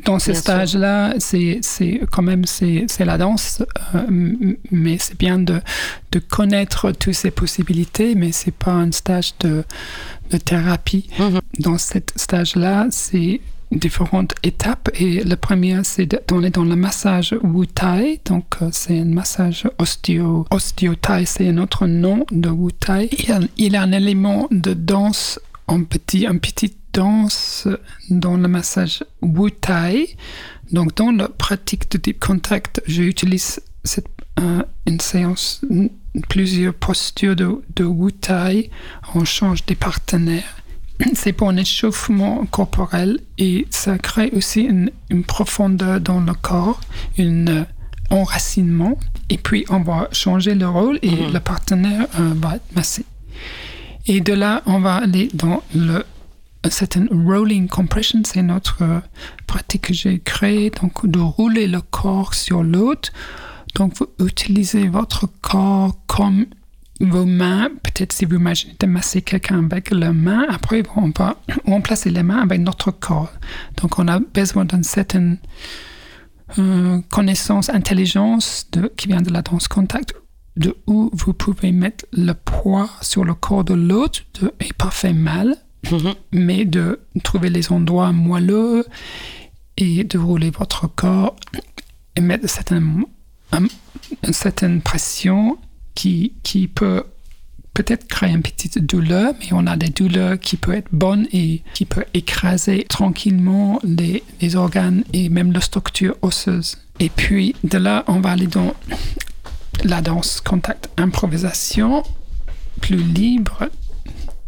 dans 0.05 0.19
ces 0.19 0.35
stages-là, 0.35 1.15
c'est 1.19 1.61
quand 2.11 2.23
même 2.23 2.45
c'est 2.45 2.87
la 3.05 3.19
danse, 3.19 3.63
mais 4.71 4.99
c'est 4.99 5.19
bien 5.19 5.39
de, 5.39 5.61
de 6.11 6.19
connaître 6.19 6.91
toutes 6.91 7.15
ces 7.15 7.31
possibilités, 7.31 8.15
mais 8.15 8.33
c'est 8.33 8.55
pas 8.55 8.73
un 8.73 8.91
stage 8.91 9.35
de, 9.41 9.65
de 10.31 10.37
thérapie. 10.39 11.09
Mm-hmm. 11.19 11.41
Dans 11.61 11.79
ce 11.79 11.99
stage-là, 12.17 12.89
c'est 12.91 13.41
différentes 13.73 14.35
étapes. 14.43 14.91
Et 14.95 15.23
la 15.25 15.37
première, 15.37 15.85
c'est 15.85 16.13
est 16.13 16.55
dans 16.55 16.65
le 16.65 16.77
massage 16.77 17.35
Wu 17.43 17.67
Tai. 17.67 18.21
Donc, 18.25 18.57
euh, 18.63 18.69
c'est 18.73 18.99
un 18.99 19.05
massage 19.05 19.69
osteo. 19.79 20.47
Osteo 20.51 20.95
Tai, 20.95 21.25
c'est 21.27 21.49
un 21.49 21.59
autre 21.59 21.87
nom 21.87 22.27
de 22.31 22.49
Wu 22.49 22.73
Tai. 22.73 23.09
Il 23.13 23.73
y 23.73 23.77
a, 23.77 23.83
un 23.83 23.93
élément 23.93 24.49
de 24.51 24.75
danse, 24.75 25.39
un 25.69 25.83
petit, 25.85 26.27
un 26.27 26.39
petit 26.39 26.75
danse 26.93 27.69
dans 28.09 28.37
le 28.37 28.49
massage 28.49 29.05
Wu 29.23 29.53
Tai. 29.53 30.17
Donc, 30.73 30.97
dans 30.97 31.13
la 31.13 31.29
pratique 31.29 31.91
de 31.91 31.99
deep 31.99 32.21
contact, 32.21 32.83
j'utilise 32.87 33.61
cette, 33.85 34.07
euh, 34.39 34.63
une 34.87 35.01
séance, 35.01 35.63
plusieurs 36.29 36.75
postures 36.75 37.37
de, 37.37 37.61
de 37.77 37.85
Wu 37.85 38.13
Tai. 38.13 38.71
On 39.15 39.25
change 39.25 39.65
des 39.67 39.75
partenaires 39.75 40.60
c'est 41.15 41.33
pour 41.33 41.49
un 41.49 41.57
échauffement 41.57 42.47
corporel 42.51 43.19
et 43.39 43.67
ça 43.71 43.99
crée 43.99 44.31
aussi 44.35 44.63
une, 44.63 44.91
profondeur 45.25 46.01
dans 46.01 46.21
le 46.21 46.33
corps, 46.35 46.81
un 47.19 47.47
euh, 47.49 47.65
enracinement. 48.11 48.99
Et 49.29 49.39
puis 49.39 49.65
on 49.69 49.81
va 49.81 50.09
changer 50.13 50.55
le 50.55 50.69
rôle 50.69 50.99
et 51.03 51.11
mhm. 51.11 51.33
le 51.33 51.41
partenaire 51.41 52.07
euh, 52.19 52.33
va 52.37 52.57
être 52.57 52.75
massé. 52.75 53.05
Et 54.07 54.21
de 54.21 54.33
là, 54.33 54.63
on 54.67 54.81
va 54.81 54.97
aller 54.97 55.29
dans 55.35 55.63
le 55.75 56.05
certain 56.69 57.07
rolling 57.11 57.69
compression, 57.69 58.21
c'est 58.25 58.43
notre 58.43 58.83
euh, 58.83 59.01
pratique 59.47 59.83
que 59.89 59.95
j'ai 59.95 60.19
créée, 60.19 60.71
donc 60.71 61.07
de 61.07 61.19
rouler 61.19 61.67
le 61.67 61.81
corps 61.81 62.35
sur 62.35 62.63
l'autre. 62.63 63.11
Donc 63.77 63.95
vous 63.99 64.27
utilisez 64.27 64.89
votre 64.89 65.29
corps 65.41 65.97
comme 66.07 66.47
vos 67.01 67.25
mains, 67.25 67.71
peut-être 67.83 68.13
si 68.13 68.25
vous 68.25 68.37
imaginez 68.37 68.77
de 68.79 68.87
masser 68.87 69.23
quelqu'un 69.23 69.65
avec 69.65 69.91
la 69.91 70.13
main, 70.13 70.45
après 70.49 70.83
on 70.97 71.11
va 71.17 71.37
remplacer 71.67 72.11
les 72.11 72.23
mains 72.23 72.41
avec 72.41 72.61
notre 72.61 72.91
corps. 72.91 73.33
Donc 73.81 73.99
on 73.99 74.07
a 74.09 74.19
besoin 74.19 74.65
d'une 74.65 74.83
certaine 74.83 75.39
euh, 76.59 77.01
connaissance, 77.11 77.71
intelligence 77.71 78.67
de, 78.73 78.93
qui 78.97 79.09
vient 79.09 79.23
de 79.23 79.33
la 79.33 79.43
danse 79.43 79.69
contact, 79.69 80.15
de 80.57 80.77
où 80.87 81.11
vous 81.13 81.33
pouvez 81.33 81.73
mettre 81.73 82.05
le 82.13 82.33
poids 82.35 82.91
sur 83.01 83.25
le 83.25 83.35
corps 83.35 83.65
de 83.65 83.75
l'autre 83.75 84.23
et 84.61 84.73
pas 84.75 84.91
faire 84.91 85.15
mal, 85.15 85.57
mm-hmm. 85.85 86.15
mais 86.33 86.65
de 86.67 87.01
trouver 87.25 87.49
les 87.49 87.73
endroits 87.73 88.13
moelleux 88.13 88.85
et 89.79 90.05
de 90.05 90.19
rouler 90.19 90.51
votre 90.51 90.87
corps 90.87 91.37
et 92.17 92.21
mettre 92.21 92.49
certaine, 92.49 93.05
une 93.53 94.33
certaine 94.33 94.83
pression 94.83 95.57
qui, 96.01 96.33
qui 96.43 96.67
peut 96.67 97.05
peut-être 97.75 98.09
créer 98.09 98.31
une 98.31 98.41
petite 98.41 98.79
douleur, 98.79 99.35
mais 99.39 99.49
on 99.53 99.67
a 99.67 99.77
des 99.77 99.91
douleurs 99.91 100.41
qui 100.41 100.57
peuvent 100.57 100.77
être 100.77 100.89
bonnes 100.93 101.27
et 101.31 101.61
qui 101.75 101.85
peuvent 101.85 102.07
écraser 102.15 102.87
tranquillement 102.89 103.79
les, 103.85 104.23
les 104.41 104.57
organes 104.57 105.05
et 105.13 105.29
même 105.29 105.53
la 105.53 105.61
structure 105.61 106.17
osseuse. 106.23 106.79
Et 107.01 107.11
puis 107.11 107.55
de 107.65 107.77
là, 107.77 108.05
on 108.07 108.21
va 108.21 108.31
aller 108.31 108.47
dans 108.47 108.75
la 109.85 110.01
danse 110.01 110.41
contact 110.41 110.89
improvisation, 110.97 112.03
plus 112.81 112.97
libre, 112.97 113.69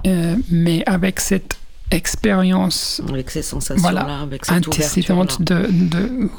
euh, 0.07 0.37
mais 0.51 0.83
avec 0.87 1.21
cette 1.21 1.59
expérience 1.91 3.03
avec 3.07 3.31
ces 3.31 3.43
sensations 3.43 3.91
là 3.91 4.23
avec 4.23 4.47
cette 4.47 4.67
antécédente 4.67 5.43
de, 5.43 5.67
de 5.71 6.31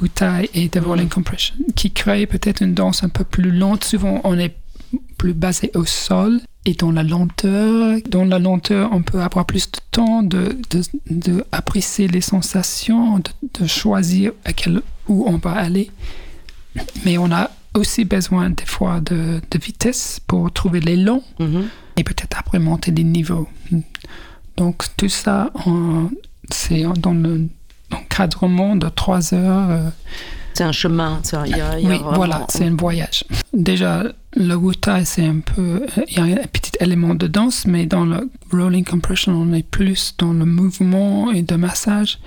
et 0.52 0.68
de 0.68 0.80
rolling 0.80 1.08
compression 1.08 1.54
qui 1.76 1.92
crée 1.92 2.26
peut-être 2.26 2.60
une 2.60 2.74
danse 2.74 3.04
un 3.04 3.08
peu 3.08 3.22
plus 3.22 3.52
lente. 3.52 3.84
Souvent 3.84 4.20
on 4.24 4.36
est 4.36 4.56
plus 5.16 5.32
basé 5.34 5.70
au 5.74 5.84
sol 5.84 6.40
et 6.66 6.74
dans 6.74 6.90
la 6.92 7.02
lenteur. 7.02 7.98
Dans 8.08 8.24
la 8.24 8.38
lenteur, 8.38 8.90
on 8.92 9.02
peut 9.02 9.20
avoir 9.20 9.44
plus 9.46 9.70
de 9.70 9.78
temps 9.90 10.22
de, 10.22 10.56
de, 11.10 11.44
apprécier 11.52 12.08
les 12.08 12.20
sensations, 12.20 13.20
de, 13.60 13.66
choisir 13.66 14.32
à 14.44 14.52
quel, 14.52 14.82
où 15.08 15.24
on 15.26 15.36
va 15.38 15.52
aller. 15.52 15.90
Mais 17.04 17.18
on 17.18 17.30
a 17.30 17.50
aussi 17.74 18.04
besoin 18.04 18.50
des 18.50 18.66
fois 18.66 19.00
de, 19.00 19.40
vitesse 19.60 20.20
pour 20.26 20.52
trouver 20.52 20.80
l'élan 20.80 21.22
mm-hmm. 21.40 21.62
et 21.96 22.04
peut-être 22.04 22.38
après 22.38 22.58
monter 22.58 22.90
des 22.92 23.04
niveaux. 23.04 23.48
Donc 24.56 24.84
tout 24.96 25.08
ça, 25.08 25.50
c'est 26.50 26.84
dans 26.98 27.12
le 27.14 27.48
encadrement 27.92 28.76
de 28.76 28.88
trois 28.88 29.34
heures. 29.34 29.70
euh, 29.70 29.90
C'est 30.54 30.64
un 30.64 30.72
chemin. 30.72 31.20
ça, 31.22 31.44
il 31.46 31.56
y 31.56 31.60
a- 31.60 31.78
il 31.78 31.84
y 31.84 31.86
a 31.86 31.90
oui, 31.90 31.98
vraiment- 31.98 32.16
voilà, 32.16 32.46
c'est 32.48 32.64
un 32.66 32.76
voyage. 32.76 33.24
Déjà, 33.52 34.04
le 34.36 34.54
Wutai, 34.54 35.04
c'est 35.04 35.24
un 35.26 35.38
peu. 35.40 35.86
Il 36.08 36.14
y 36.16 36.20
a 36.20 36.24
un 36.24 36.46
petit 36.52 36.72
élément 36.80 37.14
de 37.14 37.26
danse, 37.26 37.66
mais 37.66 37.86
dans 37.86 38.04
le 38.04 38.28
rolling 38.52 38.84
compression, 38.84 39.32
on 39.32 39.52
est 39.52 39.62
plus 39.68 40.14
dans 40.18 40.32
le 40.32 40.44
mouvement 40.44 41.30
et 41.30 41.42
de 41.42 41.54
massage. 41.56 42.18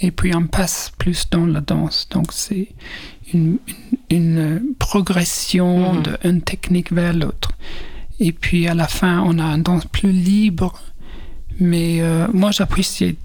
Et 0.00 0.10
puis, 0.10 0.34
on 0.34 0.46
passe 0.46 0.92
plus 0.98 1.28
dans 1.30 1.46
la 1.46 1.60
danse. 1.60 2.08
Donc, 2.10 2.32
c'est 2.32 2.68
une, 3.32 3.58
une, 4.10 4.60
une 4.60 4.74
progression 4.78 5.94
Mhm. 5.94 6.02
d'une 6.24 6.42
technique 6.42 6.92
vers 6.92 7.12
l'autre. 7.14 7.50
Et 8.20 8.32
puis, 8.32 8.66
à 8.68 8.74
la 8.74 8.86
fin, 8.88 9.20
on 9.22 9.38
a 9.38 9.44
une 9.44 9.62
danse 9.62 9.84
plus 9.86 10.12
libre. 10.12 10.80
Mais 11.58 12.02
euh, 12.02 12.26
moi, 12.32 12.50
j'apprécie 12.50 13.16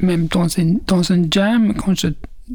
même 0.00 0.26
dans 0.26 0.48
une, 0.48 0.80
dans 0.86 1.12
un 1.12 1.24
jam, 1.30 1.74
quand 1.74 1.94
je, 1.98 2.08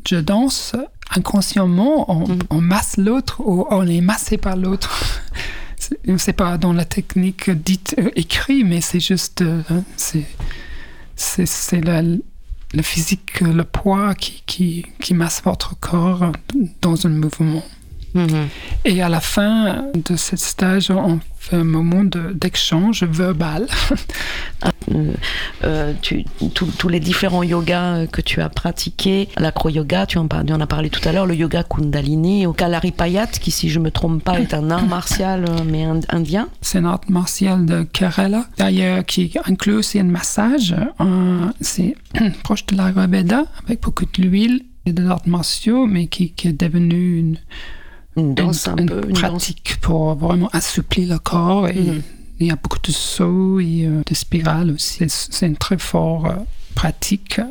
je 0.07 0.15
danse, 0.17 0.75
inconsciemment, 1.15 2.11
on, 2.11 2.27
Mhm. 2.27 2.39
on 2.49 2.61
masse 2.61 2.97
l'autre 2.97 3.41
ou 3.45 3.65
on 3.69 3.85
est 3.87 4.01
massé 4.01 4.37
par 4.37 4.55
l'autre. 4.55 4.89
C'est- 5.77 5.99
pas 6.33 6.57
dans 6.57 6.71
la 6.73 6.85
technique 6.85 7.49
dite 7.49 7.95
euh, 7.99 8.09
écrit, 8.15 8.63
mais 8.63 8.79
c'est 8.81 8.99
juste. 9.01 9.41
euh, 9.41 9.61
c'est 9.97 10.25
c'est 11.15 11.81
le 12.73 12.81
physique, 12.81 13.41
le 13.41 13.63
poids 13.63 14.15
qui, 14.15 14.41
qui, 14.47 14.85
qui 14.99 15.13
masse 15.13 15.41
votre 15.45 15.77
corps 15.79 16.31
dans 16.81 17.05
un 17.05 17.09
mouvement. 17.09 17.63
Mhm. 18.13 18.47
Et 18.85 19.01
à 19.01 19.09
la 19.09 19.19
fin 19.19 19.85
de 19.93 20.15
ce 20.15 20.35
stage, 20.35 20.91
on 20.91 21.19
fait 21.39 21.55
un 21.57 21.63
moment 21.63 22.03
de- 22.03 22.33
d'échange 22.33 23.03
verbal. 23.03 23.65
Euh, 24.93 25.13
euh, 25.63 25.93
tu- 26.01 26.25
tous- 26.53 26.89
les 26.89 26.99
différents 26.99 27.41
yogas 27.43 27.95
euh, 27.99 28.05
que 28.05 28.19
tu 28.19 28.41
as 28.41 28.49
pratiqués, 28.49 29.29
l'acro-yoga, 29.37 30.05
tu 30.05 30.17
en, 30.17 30.25
en 30.27 30.61
as 30.61 30.67
parlé 30.67 30.89
tout 30.89 30.99
à 31.07 31.13
l'heure, 31.13 31.25
le 31.25 31.35
yoga 31.35 31.63
kundalini, 31.63 32.45
au 32.45 32.51
Kalaripayat, 32.51 33.27
qui 33.27 33.49
si 33.51 33.69
je 33.69 33.79
me 33.79 33.91
trompe 33.91 34.21
pas 34.23 34.39
est 34.41 34.53
un 34.53 34.69
art 34.71 34.85
martial 34.85 35.45
euh, 35.47 35.63
mais 35.65 35.85
ind- 35.85 36.05
indien. 36.09 36.49
C'est 36.61 36.79
un 36.79 36.85
art 36.85 36.99
martial 37.07 37.65
de 37.65 37.83
Kerala, 37.83 38.45
d'ailleurs 38.57 39.05
qui 39.05 39.33
inclut 39.45 39.75
aussi 39.75 39.99
un 40.01 40.03
massage. 40.03 40.75
Euh, 40.99 41.45
c'est 41.61 41.95
proche 42.43 42.65
de 42.65 42.75
l'Ayurveda, 42.75 43.45
avec 43.65 43.81
beaucoup 43.81 44.05
de 44.05 44.21
l'huile 44.21 44.63
et 44.85 44.91
de 44.91 45.01
l'art 45.01 45.21
martiaux, 45.25 45.85
mais 45.87 46.07
qui, 46.07 46.31
qui 46.33 46.49
est 46.49 46.59
devenu 46.61 47.19
une, 47.19 47.37
Une 48.15 48.35
danse 48.35 48.67
un 48.67 48.75
une 48.77 48.85
peu, 48.87 49.01
une 49.07 49.13
danse. 49.13 49.19
pratique 49.21 49.77
pour 49.81 50.15
vraiment 50.15 50.49
assouplir 50.53 51.09
le 51.13 51.19
corps. 51.19 51.67
Et 51.67 51.73
Mhm. 51.73 52.01
il 52.39 52.47
y 52.47 52.51
a 52.51 52.55
beaucoup 52.55 52.79
de 52.83 52.91
sauts 52.91 53.59
et 53.59 53.85
euh, 53.85 54.01
de 54.05 54.13
spirales 54.13 54.71
aussi. 54.71 55.03
C'est- 55.09 55.45
une 55.47 55.57
très 55.57 55.77
forte 55.77 56.25
euh, 56.27 56.35
pratique 56.75 57.41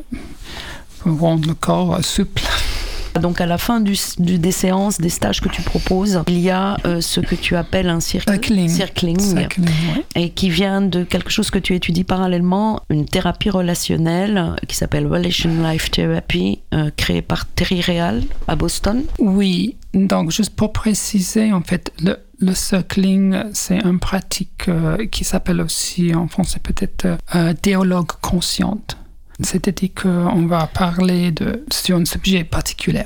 pour 1.01 1.19
rendre 1.19 1.49
le 1.49 1.55
corps 1.55 2.03
souple. 2.05 2.43
Donc 3.21 3.41
à 3.41 3.47
la 3.47 3.59
fin 3.59 3.81
du, 3.81 3.95
du- 4.19 4.39
des 4.39 4.53
séances, 4.53 4.99
des 4.99 5.09
stages 5.11 5.41
que 5.41 5.49
tu 5.49 5.61
proposes, 5.63 6.23
il 6.29 6.39
y 6.39 6.51
a 6.51 6.77
euh, 6.87 7.01
ce 7.01 7.21
que 7.21 7.35
tu 7.35 7.57
appelles 7.57 7.89
un 7.89 8.01
Circling. 8.01 8.69
circling, 8.69 9.19
ouais. 9.65 10.05
et 10.15 10.31
qui 10.31 10.49
vient 10.51 10.81
de 10.81 11.05
quelque 11.05 11.31
chose 11.31 11.51
que 11.51 11.59
tu 11.59 11.75
étudies 11.75 12.05
parallèlement, 12.05 12.81
une 12.91 13.05
thérapie 13.07 13.51
relationnelle 13.51 14.39
euh, 14.39 14.55
qui 14.67 14.77
s'appelle 14.77 15.07
Relation 15.07 15.51
Life 15.63 15.91
Therapy, 15.91 16.61
euh, 16.75 16.91
créée 16.97 17.23
par 17.23 17.47
Terry 17.47 17.81
Real 17.81 18.23
à 18.49 18.57
Boston. 18.57 19.03
Oui, 19.19 19.77
donc 19.95 20.31
juste 20.31 20.55
pour 20.57 20.73
préciser, 20.73 21.53
en 21.53 21.61
fait, 21.63 21.93
le, 22.03 22.17
le 22.39 22.55
circling, 22.55 23.37
c'est 23.53 23.79
une 23.85 23.99
pratique 24.01 24.69
euh, 24.69 25.07
qui 25.07 25.25
s'appelle 25.25 25.61
aussi 25.61 26.15
en 26.15 26.29
français 26.29 26.61
peut-être 26.63 27.07
euh, 27.35 27.53
dialogue 27.63 28.11
consciente. 28.21 28.97
C'est-à-dire 29.45 29.91
qu'on 29.95 30.47
va 30.47 30.67
parler 30.67 31.31
de, 31.33 31.65
sur 31.71 31.97
un 31.97 32.05
sujet 32.05 32.45
particulier. 32.45 33.05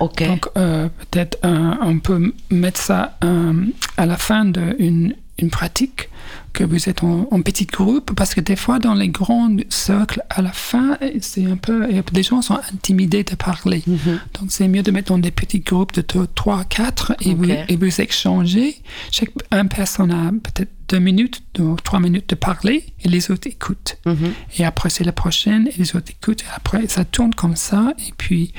Donc, 0.00 0.48
euh, 0.56 0.88
peut-être 1.10 1.38
euh, 1.44 1.74
on 1.82 1.98
peut 1.98 2.32
mettre 2.50 2.80
ça 2.80 3.18
euh, 3.22 3.52
à 3.98 4.06
la 4.06 4.16
fin 4.16 4.46
d'une 4.46 5.14
une 5.40 5.50
pratique, 5.50 6.08
que 6.52 6.64
vous 6.64 6.88
êtes 6.88 7.02
en, 7.02 7.28
en 7.30 7.42
petit 7.42 7.66
groupe, 7.66 8.12
parce 8.14 8.34
que 8.34 8.40
des 8.40 8.56
fois, 8.56 8.78
dans 8.78 8.94
les 8.94 9.08
grands 9.08 9.54
cercles, 9.68 10.22
à 10.30 10.42
la 10.42 10.52
fin, 10.52 10.98
c'est 11.20 11.46
un 11.46 11.56
peu. 11.56 11.86
Des 12.12 12.22
gens 12.22 12.42
sont 12.42 12.58
intimidés 12.72 13.24
de 13.24 13.34
parler. 13.34 13.82
Mhm. 13.86 14.20
Donc, 14.38 14.50
c'est 14.50 14.68
mieux 14.68 14.82
de 14.82 14.90
mettre 14.90 15.08
dans 15.08 15.18
des 15.18 15.30
petits 15.30 15.60
groupes 15.60 15.92
de 15.92 16.02
3, 16.02 16.64
4 16.64 17.14
et, 17.20 17.34
vous, 17.34 17.50
et 17.50 17.76
vous 17.76 18.00
échangez. 18.00 18.82
Chaque 19.10 19.30
un 19.50 19.66
personne 19.66 20.10
a 20.10 20.30
peut-être 20.30 20.70
deux 20.88 20.98
minutes, 20.98 21.42
ou 21.58 21.76
trois 21.76 22.00
minutes 22.00 22.28
de 22.30 22.34
parler 22.34 22.84
et 23.04 23.08
les 23.08 23.30
autres 23.30 23.46
écoutent. 23.46 23.98
Mhm. 24.06 24.32
Et 24.58 24.64
après, 24.64 24.90
c'est 24.90 25.04
la 25.04 25.12
prochaine 25.12 25.68
et 25.68 25.78
les 25.78 25.94
autres 25.94 26.10
écoutent. 26.10 26.42
Et 26.42 26.54
après, 26.54 26.88
ça 26.88 27.04
tourne 27.04 27.32
comme 27.34 27.56
ça. 27.56 27.94
Et 28.08 28.12
puis, 28.16 28.52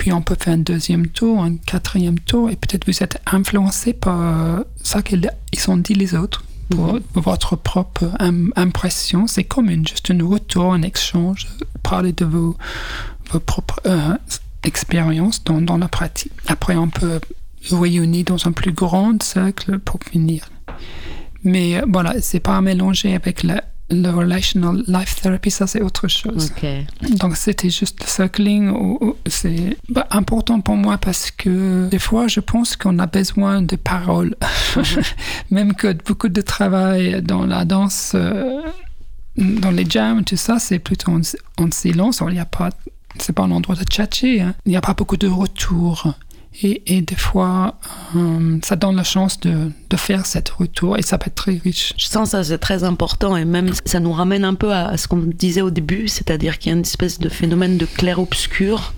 puis 0.00 0.14
on 0.14 0.22
peut 0.22 0.36
faire 0.42 0.54
un 0.54 0.64
deuxième 0.72 1.08
tour, 1.08 1.42
un 1.42 1.56
quatrième 1.56 2.18
tour. 2.20 2.48
Et 2.48 2.56
peut-être 2.56 2.86
vous 2.86 3.02
êtes 3.02 3.20
influencé 3.30 3.92
par 3.92 4.18
euh, 4.20 4.64
ça 4.82 5.02
qu'ils 5.02 5.30
ils 5.52 5.70
ont 5.70 5.76
dit 5.76 5.92
les 5.92 6.14
autres. 6.14 6.42
Pour 6.70 6.94
Mhm. 6.94 7.00
votre 7.16 7.54
propre 7.56 8.04
im- 8.18 8.50
impression, 8.56 9.26
c'est 9.26 9.44
comme 9.44 9.68
une, 9.68 9.86
juste 9.86 10.10
un 10.10 10.24
retour, 10.26 10.72
un 10.72 10.80
échange, 10.82 11.48
parler 11.82 12.12
de 12.12 12.24
vos, 12.24 12.56
vos 13.30 13.40
propres 13.40 13.80
euh, 13.84 14.16
expériences 14.62 15.44
dans, 15.44 15.60
dans 15.60 15.76
la 15.76 15.88
pratique. 15.88 16.32
Après, 16.46 16.76
on 16.76 16.88
peut 16.88 17.20
réunir 17.70 18.24
dans 18.24 18.46
un 18.48 18.52
plus 18.52 18.72
grand 18.72 19.22
cercle 19.22 19.78
pour 19.80 20.00
finir. 20.10 20.48
Mais 21.44 21.76
euh, 21.76 21.84
voilà, 21.88 22.14
c'est 22.22 22.40
pas 22.40 22.56
à 22.56 22.62
mélanger 22.62 23.14
avec 23.14 23.42
le, 23.42 23.56
le 23.90 24.08
relational 24.10 24.82
life 24.86 25.20
therapy, 25.20 25.50
ça 25.50 25.66
c'est 25.66 25.82
autre 25.82 26.06
chose. 26.08 26.50
Donc 27.18 27.36
c'était 27.36 27.70
juste 27.70 28.00
le 28.00 28.06
circling, 28.06 28.72
c'est 29.26 29.76
bah, 29.88 30.06
important 30.10 30.60
pour 30.60 30.76
moi 30.76 30.96
parce 30.98 31.30
que 31.30 31.88
des 31.88 31.98
fois 31.98 32.28
je 32.28 32.40
pense 32.40 32.76
qu'on 32.76 32.98
a 32.98 33.06
besoin 33.06 33.62
de 33.62 33.76
paroles, 33.76 34.36
même 35.50 35.74
que 35.74 35.92
beaucoup 36.06 36.28
de 36.28 36.40
travail 36.40 37.20
dans 37.22 37.44
la 37.46 37.64
danse, 37.64 38.12
euh, 38.14 38.60
dans 39.36 39.70
les 39.70 39.86
jams, 39.88 40.24
tout 40.24 40.36
ça, 40.36 40.58
c'est 40.58 40.78
plutôt 40.78 41.12
en, 41.12 41.20
en 41.58 41.70
silence. 41.70 42.22
Il 42.28 42.32
n'y 42.34 42.40
a 42.40 42.44
pas, 42.44 42.70
c'est 43.18 43.32
pas 43.32 43.42
un 43.44 43.50
endroit 43.50 43.74
de 43.76 43.84
tchatcher. 43.84 44.40
hein. 44.42 44.54
Il 44.66 44.70
n'y 44.70 44.76
a 44.76 44.80
pas 44.80 44.94
beaucoup 44.94 45.16
de 45.16 45.28
retours. 45.28 46.12
Et, 46.62 47.00
des 47.00 47.14
fois, 47.14 47.78
euh, 48.16 48.58
ça 48.62 48.76
donne 48.76 48.96
la 48.96 49.04
chance 49.04 49.38
de, 49.40 49.70
faire 49.96 50.26
cet 50.26 50.48
retour 50.48 50.98
et 50.98 51.02
ça 51.02 51.16
peut 51.18 51.28
être 51.28 51.34
très 51.34 51.56
riche. 51.56 51.94
Je 51.96 52.06
sens 52.06 52.30
ça, 52.30 52.42
c'est 52.42 52.58
très 52.58 52.84
important 52.84 53.36
et 53.36 53.44
même 53.44 53.70
ça 53.84 54.00
nous 54.00 54.12
ramène 54.12 54.44
un 54.44 54.54
peu 54.54 54.72
à, 54.72 54.96
ce 54.96 55.08
qu'on 55.08 55.18
disait 55.18 55.60
au 55.60 55.70
début, 55.70 56.08
c'est-à-dire 56.08 56.58
qu'il 56.58 56.70
y 56.70 56.74
a 56.74 56.76
une 56.76 56.84
espèce 56.84 57.18
de 57.18 57.28
phénomène 57.28 57.78
de 57.78 57.86
clair-obscur 57.86 58.94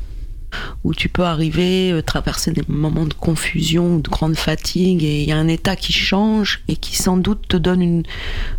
où 0.84 0.94
tu 0.94 1.08
peux 1.08 1.24
arriver, 1.24 1.92
euh, 1.92 2.02
traverser 2.02 2.52
des 2.52 2.62
moments 2.68 3.06
de 3.06 3.14
confusion 3.14 3.98
de 3.98 4.08
grande 4.08 4.36
fatigue 4.36 5.02
et 5.02 5.22
il 5.22 5.28
y 5.28 5.32
a 5.32 5.36
un 5.36 5.48
état 5.48 5.76
qui 5.76 5.92
change 5.92 6.62
et 6.68 6.76
qui 6.76 6.96
sans 6.96 7.16
doute 7.16 7.48
te 7.48 7.56
donne 7.56 8.02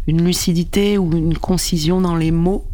une 0.08 0.26
lucidité 0.26 0.98
ou 0.98 1.12
une 1.16 1.38
concision 1.38 2.02
dans 2.02 2.16
les 2.16 2.32
mots. 2.32 2.66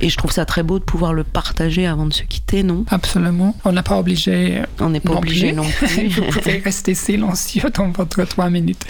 Et 0.00 0.08
je 0.08 0.16
trouve 0.16 0.32
ça 0.32 0.44
très 0.44 0.62
beau 0.62 0.78
de 0.78 0.84
pouvoir 0.84 1.12
le 1.12 1.24
partager 1.24 1.86
avant 1.86 2.06
de 2.06 2.12
se 2.12 2.22
quitter, 2.22 2.62
non? 2.62 2.84
Absolument. 2.90 3.56
On 3.64 3.72
n'a 3.72 3.82
pas 3.82 3.98
obligé 3.98 4.62
On 4.80 4.90
n'est 4.90 5.00
pas 5.00 5.14
obligé 5.14 5.52
non 5.52 5.64
plus. 5.78 6.08
Vous 6.08 6.22
pouvez 6.22 6.58
rester 6.58 6.94
silencieux 6.94 7.70
dans 7.74 7.90
votre 7.90 8.24
trois 8.24 8.50
minutes. 8.50 8.84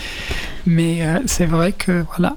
Mais 0.66 1.04
euh, 1.06 1.18
c'est 1.26 1.46
vrai 1.46 1.72
que 1.72 2.04
voilà, 2.14 2.36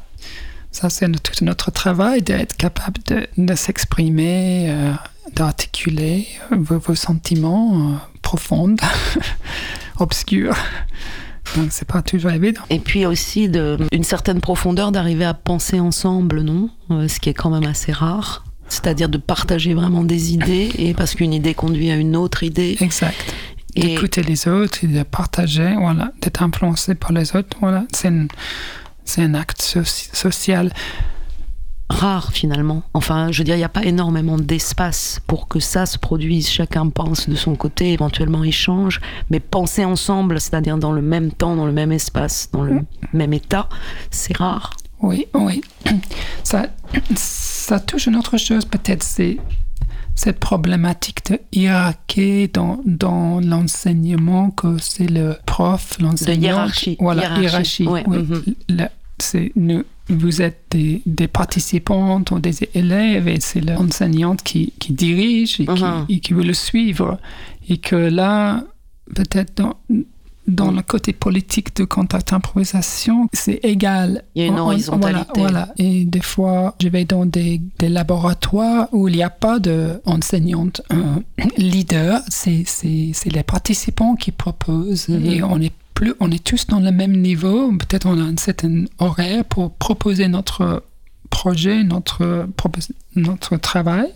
ça 0.72 0.90
c'est 0.90 1.10
tout 1.22 1.46
notre 1.46 1.72
travail 1.72 2.22
d'être 2.22 2.58
capable 2.58 3.00
de, 3.08 3.28
de 3.38 3.56
s'exprimer, 3.56 4.66
euh, 4.70 4.92
d'articuler 5.34 6.28
euh, 6.52 6.58
vos, 6.60 6.80
vos 6.80 6.96
sentiments 6.96 7.94
euh, 7.94 7.96
profonds, 8.22 8.76
obscurs. 10.00 10.58
Donc 11.56 11.68
c'est 11.72 11.88
pas 11.88 12.02
toujours 12.02 12.32
évident. 12.32 12.62
Et 12.70 12.80
puis 12.80 13.06
aussi 13.06 13.48
de, 13.50 13.78
une 13.92 14.04
certaine 14.04 14.42
profondeur 14.42 14.92
d'arriver 14.92 15.26
à 15.26 15.34
penser 15.34 15.80
ensemble, 15.80 16.42
non? 16.42 16.70
Euh, 16.92 17.08
Ce 17.08 17.20
qui 17.20 17.30
est 17.30 17.34
quand 17.34 17.50
même 17.50 17.70
assez 17.70 17.92
rare. 17.92 18.44
C'est-à-dire 18.68 19.10
de 19.10 19.18
partager 19.20 19.74
vraiment 19.76 20.04
des 20.04 20.34
idées, 20.34 20.72
et 20.80 20.94
parce 20.96 21.14
qu'une 21.14 21.34
idée 21.34 21.54
conduit 21.54 21.92
à 21.92 21.96
une 21.96 22.16
autre 22.16 22.42
idée. 22.44 22.76
Exact. 22.82 23.16
Et 23.76 23.82
D'écouter 23.82 24.24
les 24.24 24.48
autres 24.48 24.84
et 24.84 24.88
de 24.88 25.04
partager, 25.04 25.76
voilà, 25.78 26.12
d'être 26.22 26.42
influencé 26.42 26.96
par 26.96 27.12
les 27.12 27.36
autres, 27.36 27.58
voilà, 27.60 27.86
c'est 27.94 28.08
un, 28.08 29.34
acte 29.36 29.62
soci- 29.62 30.10
social. 30.16 30.72
Rare 31.90 32.32
finalement. 32.32 32.82
Enfin, 32.94 33.32
je 33.32 33.38
veux 33.40 33.44
dire, 33.44 33.56
il 33.56 33.60
n'y 33.60 33.64
a 33.64 33.70
pas 33.70 33.84
énormément 33.86 34.38
d'espace 34.38 35.22
pour 35.28 35.48
que 35.48 35.60
ça 35.60 35.86
se 35.86 35.98
produise. 36.00 36.50
Chacun 36.50 36.90
pense 36.90 37.30
de 37.30 37.36
son 37.36 37.56
côté, 37.56 37.94
éventuellement 37.94 38.44
échange, 38.44 39.00
mais 39.30 39.40
penser 39.40 39.86
ensemble, 39.86 40.40
c'est-à-dire 40.42 40.78
dans 40.78 40.92
le 40.92 41.02
même 41.02 41.32
temps, 41.32 41.56
dans 41.56 41.66
le 41.68 41.72
même 41.72 41.92
espace, 41.92 42.50
dans 42.52 42.64
le 42.64 42.80
même 43.14 43.34
état, 43.34 43.70
c'est 44.10 44.36
rare. 44.38 44.72
Oui, 45.02 45.28
oui. 45.34 45.62
Ça, 46.44 46.68
ça 47.16 47.80
touche 47.80 48.08
une 48.08 48.16
autre 48.16 48.38
chose, 48.38 48.66
peut-être, 48.66 49.04
c'est 49.04 49.38
cette 50.16 50.40
problématique 50.40 51.30
de 51.30 51.40
hiérarchie 51.52 52.48
dans, 52.54 52.80
dans 52.86 53.42
l'enseignement, 53.42 54.50
que 54.52 54.78
c'est 54.80 55.08
le 55.10 55.36
prof, 55.46 55.98
l'enseignant. 56.00 56.42
hiérarchie, 56.42 56.96
Voilà, 57.00 57.24
hiérarchie, 57.42 57.84
hiérarchie. 57.84 57.88
ouais, 57.88 58.04
oui. 58.08 58.18
mhm. 58.20 58.44
Le- 58.70 58.88
c'est 59.20 59.52
nous, 59.56 59.84
vous 60.10 60.42
êtes 60.42 60.64
des, 60.72 61.02
des, 61.06 61.28
participantes 61.28 62.32
ou 62.32 62.40
des 62.40 62.58
élèves 62.76 63.28
et 63.28 63.40
c'est 63.40 63.62
l'enseignante 63.62 64.44
qui, 64.44 64.72
qui, 64.80 64.94
dirige 64.94 65.60
et, 65.62 65.66
qui, 65.66 65.84
Mhm. 65.84 66.06
et 66.10 66.20
qui 66.20 66.34
veut 66.34 66.44
le 66.44 66.54
suivre. 66.54 67.18
Et 67.70 67.78
que 67.78 67.96
là, 67.96 68.64
peut-être 69.16 69.58
dans, 69.58 69.78
dans 70.48 70.70
le 70.70 70.84
côté 70.84 71.12
politique 71.12 71.76
de 71.76 71.86
contact 71.86 72.34
improvisation, 72.34 73.28
c'est 73.34 73.60
égal. 73.64 74.24
Il 74.36 74.44
y 74.44 74.46
a 74.46 74.48
une 74.50 74.54
On- 74.56 74.58
on- 74.58 74.68
horizontalité. 74.68 75.26
Voilà, 75.36 75.50
voilà. 75.52 75.74
Et 75.80 76.06
des 76.06 76.22
fois, 76.22 76.76
je 76.80 76.88
vais 76.90 77.06
dans 77.06 77.26
des, 77.26 77.60
des 77.80 77.90
laboratoires 77.90 78.88
où 78.92 79.08
il 79.08 79.16
n'y 79.16 79.24
a 79.24 79.32
pas 79.32 79.58
d'enseignante 79.60 80.82
un 80.92 81.22
leader. 81.58 82.22
C'est 82.30 82.64
les 83.26 83.44
participants 83.44 84.16
qui 84.16 84.32
proposent. 84.32 85.10
Mhm. 85.10 85.26
Et 85.26 85.42
on 85.44 85.60
est 85.60 85.74
plus, 85.96 86.14
on 86.20 86.30
est 86.30 86.44
tous 86.44 86.68
dans 86.68 86.80
le 86.80 86.92
même 86.92 87.14
niveau. 87.20 87.72
Peut-être 87.72 88.06
on 88.06 88.20
a 88.20 88.24
un 88.24 88.38
certain 88.38 88.86
horaire 89.00 89.44
pour 89.46 89.74
proposer 89.74 90.28
notre 90.28 90.84
projet, 91.32 91.84
notre, 91.84 92.48
notre 93.16 93.58
travail, 93.58 94.08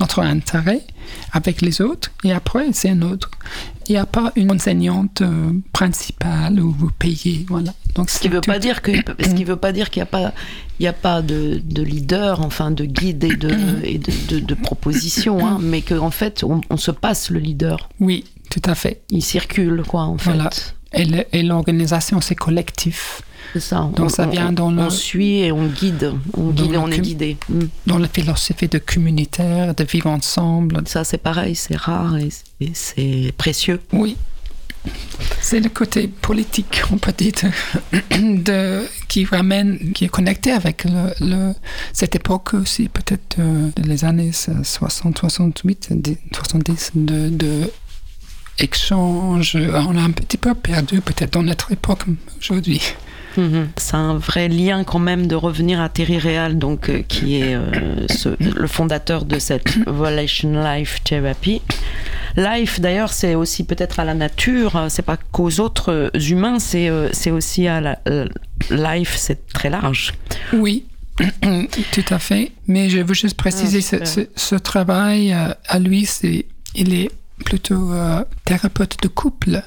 notre 0.00 0.20
intérêt 0.20 0.80
avec 1.32 1.62
les 1.62 1.80
autres. 1.80 2.10
Et 2.24 2.32
après, 2.32 2.72
c'est 2.72 2.90
un 2.90 3.02
autre. 3.02 3.30
Il 3.88 3.92
n'y 3.92 3.98
a 3.98 4.06
pas 4.06 4.32
une 4.34 4.50
enseignante 4.50 5.20
euh, 5.22 5.52
principale 5.72 6.58
où 6.60 6.72
vous 6.72 6.90
payez. 6.98 7.46
Voilà. 7.48 7.72
Donc, 7.94 8.10
Ce 8.10 8.18
qui 8.18 8.28
veut 8.28 8.40
tout- 8.40 8.50
pas 8.50 8.58
dire 8.58 8.82
que, 8.82 8.92
ce 8.96 9.34
qui 9.34 9.44
veut 9.44 9.56
pas 9.56 9.72
dire 9.72 9.90
qu'il 9.90 10.00
n'y 10.00 10.08
a 10.08 10.10
pas, 10.10 10.32
il 10.80 10.84
y 10.84 10.88
a 10.88 10.92
pas 10.92 11.22
de, 11.22 11.60
de 11.64 11.82
leader, 11.82 12.40
enfin 12.40 12.70
de 12.72 12.84
guide 12.84 13.22
et 13.24 13.36
de, 13.36 13.50
et 13.84 13.98
de, 13.98 14.12
de, 14.28 14.40
de 14.40 14.54
proposition, 14.54 15.46
hein, 15.46 15.58
mais 15.62 15.82
qu'en 15.82 16.10
fait, 16.10 16.42
on, 16.44 16.60
on 16.68 16.76
se 16.76 16.90
passe 16.90 17.30
le 17.30 17.38
leader. 17.38 17.88
Oui, 18.00 18.24
tout 18.50 18.62
à 18.64 18.74
fait. 18.74 19.02
Il 19.10 19.22
circule, 19.22 19.82
quoi, 19.86 20.02
en 20.02 20.18
fait. 20.18 20.32
Voilà. 20.32 20.50
Et 21.32 21.42
l'organisation, 21.42 22.20
c'est 22.20 22.34
collectif. 22.34 23.22
C'est 23.52 23.60
ça. 23.60 23.88
Donc 23.94 24.10
ça 24.10 24.26
vient 24.26 24.52
dans 24.52 24.70
le- 24.70 24.82
On 24.82 24.90
suit 24.90 25.38
et 25.38 25.52
on 25.52 25.66
guide. 25.66 26.12
On 26.36 26.50
guide 26.50 26.74
et 26.74 26.76
on 26.78 26.88
est 26.90 26.98
guidé. 26.98 27.36
Mm. 27.48 27.60
Dans 27.86 27.98
la 27.98 28.08
philosophie 28.08 28.68
de 28.68 28.78
communautaire, 28.78 29.74
de 29.74 29.84
vivre 29.84 30.08
ensemble. 30.10 30.82
Ça, 30.86 31.04
c'est 31.04 31.18
pareil, 31.18 31.54
c'est 31.54 31.76
rare 31.76 32.16
et, 32.18 32.28
et 32.60 32.70
c'est 32.74 33.32
précieux. 33.38 33.80
Oui. 33.92 34.16
C'est 35.40 35.58
le 35.60 35.68
côté 35.68 36.06
politique, 36.06 36.82
on 36.92 36.98
peut 36.98 37.12
dire, 37.16 37.32
de, 37.92 38.42
de- 38.42 38.86
qui 39.08 39.24
ramène, 39.24 39.92
qui 39.92 40.04
est 40.04 40.08
connecté 40.08 40.52
avec 40.52 40.84
le, 40.84 41.12
le- 41.20 41.54
cette 41.92 42.14
époque 42.14 42.54
aussi, 42.54 42.88
peut-être 42.88 43.36
euh, 43.40 43.70
les 43.84 44.04
années 44.04 44.30
60, 44.32 45.18
68, 45.18 45.90
70, 46.32 46.90
de, 46.94 47.28
de 47.30 47.70
échange. 48.58 49.56
On 49.56 49.96
a 49.96 50.00
un 50.02 50.10
petit 50.10 50.36
peu 50.36 50.54
perdu 50.54 51.00
peut-être 51.00 51.32
dans 51.34 51.42
notre 51.42 51.72
époque 51.72 52.02
aujourd'hui. 52.40 52.80
Mhm. 53.36 53.68
C'est 53.76 53.96
un 53.96 54.16
vrai 54.16 54.48
lien 54.48 54.82
quand 54.84 54.98
même 54.98 55.26
de 55.26 55.34
revenir 55.34 55.78
à 55.80 55.90
Terry 55.90 56.18
Real, 56.18 56.56
donc 56.58 56.88
euh, 56.88 57.02
qui 57.06 57.36
est 57.42 57.54
euh, 57.54 58.06
ce- 58.08 58.34
le 58.40 58.66
fondateur 58.66 59.26
de 59.26 59.38
cette 59.38 59.76
Volation 59.86 60.52
Life 60.64 61.02
Therapy. 61.04 61.60
Life, 62.38 62.80
d'ailleurs, 62.80 63.12
c'est 63.12 63.34
aussi 63.34 63.64
peut-être 63.64 64.00
à 64.00 64.04
la 64.06 64.14
nature, 64.14 64.76
euh, 64.76 64.86
c'est 64.88 65.02
pas 65.02 65.18
qu'aux 65.32 65.60
autres 65.60 66.10
humains, 66.30 66.58
c'est 66.58 66.88
euh, 66.88 67.10
aussi 67.30 67.66
à 67.68 67.80
la 67.82 67.98
life, 68.70 69.14
c'est 69.18 69.46
très 69.48 69.68
large. 69.68 70.14
Oui, 70.54 70.86
tout 71.92 72.04
à 72.10 72.18
fait. 72.18 72.52
Mais 72.68 72.88
je 72.88 73.00
veux 73.00 73.14
juste 73.14 73.36
préciser, 73.36 73.80
Ah, 73.92 74.04
ce, 74.06 74.22
ce- 74.22 74.28
ce 74.34 74.54
travail 74.54 75.32
à 75.34 75.78
lui, 75.78 76.06
c'est, 76.06 76.46
il 76.74 76.94
est 76.94 77.10
plutôt 77.44 77.92
euh, 77.92 78.24
thérapeute 78.44 78.96
de 79.02 79.08
couple. 79.08 79.62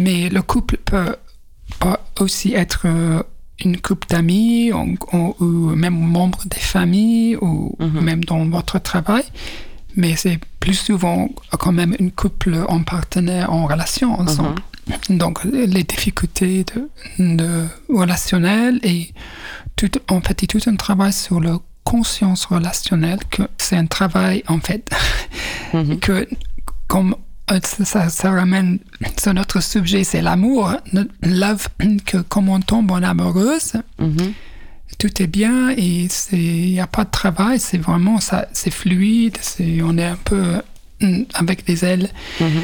Mais 0.00 0.28
le 0.28 0.42
couple 0.42 0.76
peut 0.78 1.16
aussi 2.20 2.54
être 2.54 2.82
euh, 2.86 3.22
une 3.64 3.80
couple 3.80 4.06
d'amis 4.08 4.72
ou, 4.72 4.96
même 5.74 5.94
membre 5.98 6.40
des 6.46 6.58
familles 6.60 7.36
ou 7.40 7.76
Mhm. 7.80 8.00
même 8.00 8.24
dans 8.24 8.44
votre 8.46 8.78
travail. 8.78 9.24
Mais 9.96 10.16
c'est 10.16 10.38
plus 10.60 10.74
souvent 10.74 11.28
quand 11.58 11.72
même 11.72 11.94
une 12.00 12.10
couple 12.10 12.56
en 12.68 12.82
partenaire, 12.82 13.52
en 13.52 13.66
relation 13.66 14.18
ensemble. 14.20 14.60
Donc 15.08 15.44
les 15.44 15.84
difficultés 15.84 16.64
de, 16.64 17.36
de 17.36 17.64
relationnelles 17.88 18.80
et 18.82 19.12
tout, 19.76 19.90
en 20.08 20.20
fait 20.20 20.34
tout 20.46 20.60
un 20.66 20.76
travail 20.76 21.12
sur 21.12 21.40
la 21.40 21.58
conscience 21.84 22.44
relationnelle 22.46 23.20
que 23.30 23.42
c'est 23.58 23.76
un 23.76 23.86
travail 23.86 24.42
en 24.48 24.58
fait 24.60 24.88
Mhm. 25.72 25.98
que 26.06 26.26
comme 26.88 27.14
euh, 27.50 27.60
ça, 27.62 27.84
ça, 27.84 28.08
ça 28.08 28.30
ramène 28.30 28.78
sur 29.20 29.34
notre 29.34 29.62
sujet, 29.62 30.02
c'est 30.04 30.22
l'amour, 30.22 30.72
love, 31.22 31.68
que 32.06 32.18
comme 32.18 32.48
on 32.48 32.60
tombe 32.60 32.90
en 32.90 33.02
amoureuse, 33.02 33.74
Mhm. 33.98 34.32
tout 34.98 35.22
est 35.22 35.26
bien 35.26 35.70
et 35.76 36.08
il 36.32 36.70
n'y 36.72 36.80
a 36.80 36.86
pas 36.86 37.04
de 37.04 37.10
travail, 37.10 37.58
c'est 37.60 37.78
vraiment 37.78 38.18
ça, 38.20 38.46
c'est 38.52 38.70
fluide, 38.70 39.36
on 39.82 39.98
est 39.98 40.04
un 40.04 40.16
peu 40.24 40.60
euh, 41.02 41.24
avec 41.34 41.66
des 41.66 41.84
ailes. 41.84 42.08
Mhm. 42.40 42.62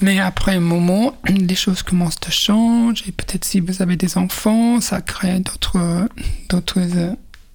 Mais 0.00 0.20
après 0.20 0.54
un 0.54 0.60
moment, 0.60 1.14
les 1.26 1.54
choses 1.56 1.82
commencent 1.82 2.20
à 2.26 2.30
changer 2.30 3.04
et 3.08 3.12
peut-être 3.12 3.44
si 3.44 3.58
vous 3.60 3.82
avez 3.82 3.96
des 3.96 4.16
enfants, 4.18 4.80
ça 4.80 5.00
crée 5.00 5.40
d'autres 5.40 6.08
d'autres 6.50 6.78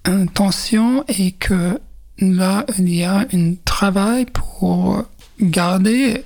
euh, 0.07 0.25
tensions 0.33 1.05
et 1.07 1.31
que 1.31 1.79
là 2.19 2.65
il 2.77 2.89
y 2.93 3.03
a 3.03 3.25
un 3.33 3.53
travail 3.63 4.25
pour 4.25 5.05
garder 5.39 6.23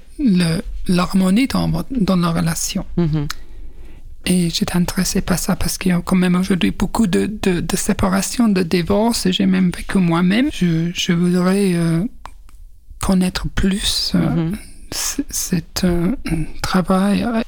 l'harmonie 0.87 1.47
dans, 1.47 1.67
dans 1.91 2.15
la 2.15 2.29
relation. 2.29 2.85
Mhm. 2.97 3.27
Et 4.25 4.49
j'étais 4.49 4.75
intéressée 4.75 5.21
par 5.21 5.39
ça 5.39 5.55
parce 5.55 5.77
qu'il 5.77 5.91
y 5.91 5.95
a 5.95 6.01
quand 6.01 6.17
même 6.17 6.35
aujourd'hui 6.35 6.71
beaucoup 6.71 7.07
de, 7.07 7.27
de, 7.41 7.61
de 7.61 7.75
séparations, 7.77 8.49
de 8.49 8.61
divorces, 8.63 9.29
j'ai 9.31 9.45
même 9.45 9.71
vécu 9.71 9.99
moi-même. 9.99 10.49
Je, 10.51 10.91
je 10.93 11.13
voudrais 11.13 11.73
euh, 11.75 12.03
connaître 12.99 13.47
plus 13.47 14.11
euh, 14.15 14.19
Mhm. 14.19 14.57
c'est 14.91 15.83
un 15.83 16.15
travail 16.61 17.23
euh, 17.23 17.41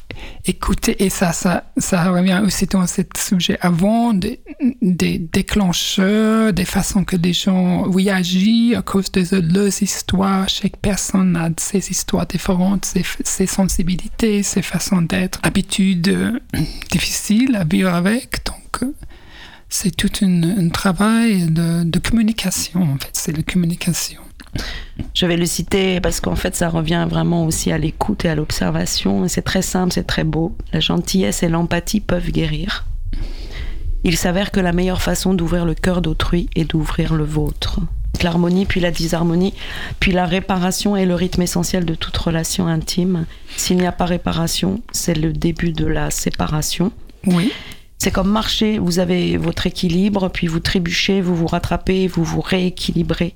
écouter 0.45 1.03
et 1.03 1.09
ça, 1.09 1.33
ça 1.33 1.65
ça 1.77 2.11
revient 2.11 2.41
aussi 2.45 2.65
dans 2.65 2.85
ce 2.87 3.01
sujet. 3.17 3.57
Avant 3.61 4.13
des, 4.13 4.39
déclencheurs 4.81 6.53
des 6.53 6.65
façons 6.65 7.03
que 7.03 7.15
les 7.15 7.33
gens 7.33 7.83
réagissent 7.89 8.75
à 8.75 8.81
cause 8.81 9.11
de 9.11 9.39
leurs 9.39 9.81
histoires. 9.81 10.47
Chaque 10.49 10.77
personne 10.77 11.35
a 11.35 11.49
ses 11.57 11.91
histoires 11.91 12.25
différentes 12.25 12.85
ses, 12.85 13.47
sensibilités 13.47 14.43
ses 14.43 14.61
façons 14.61 15.01
d'être. 15.01 15.39
Habitudes 15.43 16.09
euh, 16.09 16.39
difficiles 16.91 17.55
à 17.55 17.63
vivre 17.63 17.93
avec. 17.93 18.45
Donc 18.45 18.83
euh, 18.83 18.93
c'est 19.69 19.95
tout 19.95 20.11
un 20.21 20.69
travail 20.69 21.45
de, 21.45 21.83
de 21.83 21.99
communication 21.99 22.83
en 22.83 22.97
fait. 22.97 23.11
C'est 23.13 23.35
la 23.35 23.43
communication 23.43 24.21
Je 25.13 25.25
vais 25.25 25.37
le 25.37 25.45
citer 25.45 25.99
parce 25.99 26.19
qu'en 26.21 26.35
fait, 26.35 26.55
ça 26.55 26.69
revient 26.69 27.05
vraiment 27.09 27.45
aussi 27.45 27.71
à 27.71 27.77
l'écoute 27.77 28.25
et 28.25 28.29
à 28.29 28.35
l'observation. 28.35 29.27
C'est 29.27 29.41
très 29.41 29.61
simple, 29.61 29.93
c'est 29.93 30.07
très 30.07 30.23
beau. 30.23 30.55
La 30.73 30.79
gentillesse 30.79 31.43
et 31.43 31.49
l'empathie 31.49 31.99
peuvent 31.99 32.31
guérir. 32.31 32.85
Il 34.03 34.15
s'avère 34.15 34.51
que 34.51 34.59
la 34.59 34.71
meilleure 34.71 35.01
façon 35.01 35.33
d'ouvrir 35.33 35.65
le 35.65 35.73
cœur 35.73 36.01
d'autrui 36.01 36.49
est 36.55 36.63
d'ouvrir 36.63 37.13
le 37.13 37.25
vôtre. 37.25 37.81
L'harmonie, 38.23 38.65
puis 38.65 38.79
la 38.79 38.91
disharmonie, 38.91 39.53
puis 39.99 40.11
la 40.11 40.25
réparation 40.25 40.95
est 40.95 41.05
le 41.05 41.15
rythme 41.15 41.41
essentiel 41.41 41.85
de 41.85 41.95
toute 41.95 42.15
relation 42.17 42.67
intime. 42.67 43.25
S'il 43.55 43.77
n'y 43.77 43.87
a 43.87 43.91
pas 43.91 44.05
réparation, 44.05 44.81
c'est 44.91 45.15
le 45.15 45.31
début 45.31 45.71
de 45.71 45.85
la 45.85 46.11
séparation. 46.11 46.91
oui 47.25 47.51
C'est 47.97 48.11
comme 48.11 48.29
marcher, 48.29 48.77
vous 48.77 48.99
avez 48.99 49.37
votre 49.37 49.67
équilibre, 49.67 50.29
puis 50.29 50.47
vous 50.47 50.59
trébuchez, 50.59 51.21
vous 51.21 51.35
vous 51.35 51.47
rattrapez, 51.47 52.07
vous 52.07 52.23
vous 52.23 52.41
rééquilibrez. 52.41 53.35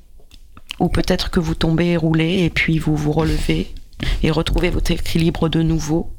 Ou 0.80 0.90
peut-être 0.90 1.30
que 1.30 1.40
vous 1.40 1.56
tombez 1.56 1.88
et 1.92 1.98
roulez, 1.98 2.44
et 2.44 2.50
puis 2.50 2.80
vous 2.80 2.96
vous 2.96 3.12
relevez 3.12 3.74
et 4.22 4.32
retrouvez 4.32 4.70
votre 4.70 4.92
équilibre 4.92 5.50
de 5.50 5.62
nouveau. 5.62 6.10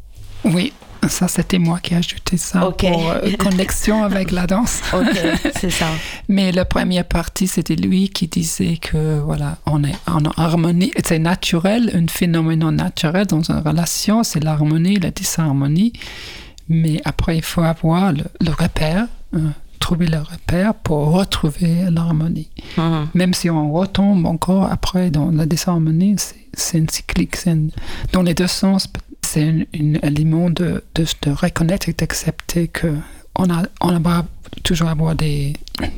Oui, 0.45 0.73
ça 1.09 1.29
c'était 1.29 1.59
moi 1.59 1.81
qui 1.81 1.95
ai 1.95 1.99
ajouté 1.99 2.37
ça 2.37 2.67
Ok. 2.69 2.87
pour 2.87 3.11
euh, 3.11 3.31
connexion 3.39 4.05
avec 4.05 4.31
la 4.31 4.47
danse. 4.47 4.81
Ok, 4.93 5.19
c'est 5.61 5.71
ça. 5.71 5.87
Mais 6.29 6.53
la 6.53 6.65
première 6.65 7.05
partie, 7.05 7.47
c'était 7.47 7.77
lui 7.77 8.09
qui 8.11 8.27
disait 8.29 8.77
que 8.77 9.19
voilà, 9.21 9.59
on 9.67 9.85
est 9.85 9.97
en 10.07 10.23
harmonie. 10.37 10.93
C'est 11.05 11.19
naturel, 11.19 11.91
un 11.95 12.07
phénomène 12.07 12.69
naturel 12.71 13.27
dans 13.27 13.43
une 13.43 13.59
relation, 13.59 14.23
c'est 14.23 14.43
l'harmonie, 14.43 14.97
la 14.99 15.11
disharmonie. 15.11 15.93
Mais 16.69 17.01
après, 17.05 17.37
il 17.37 17.43
faut 17.43 17.63
avoir 17.63 18.13
le, 18.13 18.25
le 18.41 18.51
repère, 18.51 19.07
euh, 19.35 19.39
trouver 19.87 20.07
le 20.07 20.19
repère 20.33 20.73
pour 20.87 21.01
retrouver 21.21 21.73
l'harmonie. 21.97 22.49
Mhm. 22.79 23.09
Même 23.21 23.35
si 23.35 23.47
on 23.51 23.71
retombe 23.81 24.25
encore 24.35 24.65
après 24.77 25.11
dans 25.11 25.31
la 25.31 25.45
disharmonie, 25.47 26.17
c'est- 26.19 26.79
une 26.79 26.89
cyclique. 26.89 27.37
c'est 27.37 27.51
une- 27.59 27.71
dans 28.15 28.23
les 28.29 28.35
deux 28.41 28.47
sens, 28.63 28.89
c'est 29.31 29.45
un, 29.53 29.61
un 29.83 29.95
élément 30.11 30.49
de, 30.61 30.69
de, 30.97 31.05
de 31.25 31.31
reconnaître 31.45 31.89
et 31.91 31.93
d'accepter 32.01 32.69
que 32.69 32.91
on, 33.37 33.47
a, 33.51 33.61
on 33.81 33.99
va 34.01 34.25
toujours 34.63 34.89
avoir 34.89 35.15
des, 35.17 35.53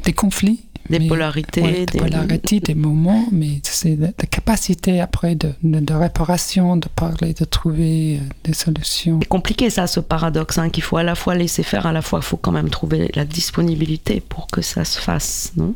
des 0.04 0.12
conflits, 0.22 0.60
Des 0.90 0.98
Mais- 1.00 1.06
polarités. 1.08 1.62
ouais, 1.62 1.86
des 1.86 1.98
polarités, 1.98 2.60
des 2.60 2.74
moments, 2.74 3.26
mais 3.32 3.60
c'est 3.62 3.96
la, 3.96 4.06
la 4.08 4.26
capacité 4.30 5.00
après 5.00 5.34
de, 5.34 5.52
de, 5.62 5.80
de 5.80 5.94
réparation, 5.94 6.76
de 6.76 6.88
parler, 6.88 7.34
de 7.34 7.44
trouver 7.44 8.18
euh, 8.18 8.28
des 8.44 8.52
solutions. 8.54 9.18
C'est 9.22 9.28
compliqué 9.28 9.70
ça, 9.70 9.86
ce 9.86 10.00
paradoxe, 10.00 10.58
hein, 10.58 10.70
qu'il 10.70 10.82
faut 10.82 10.96
à 10.96 11.02
la 11.02 11.14
fois 11.14 11.34
laisser 11.34 11.62
faire, 11.62 11.86
à 11.86 11.92
la 11.92 12.02
fois 12.02 12.20
il 12.22 12.24
faut 12.26 12.36
quand 12.36 12.52
même 12.52 12.70
trouver 12.70 13.10
la 13.14 13.24
disponibilité 13.24 14.20
pour 14.20 14.46
que 14.46 14.62
ça 14.62 14.84
se 14.84 14.98
fasse, 15.00 15.52
non? 15.56 15.74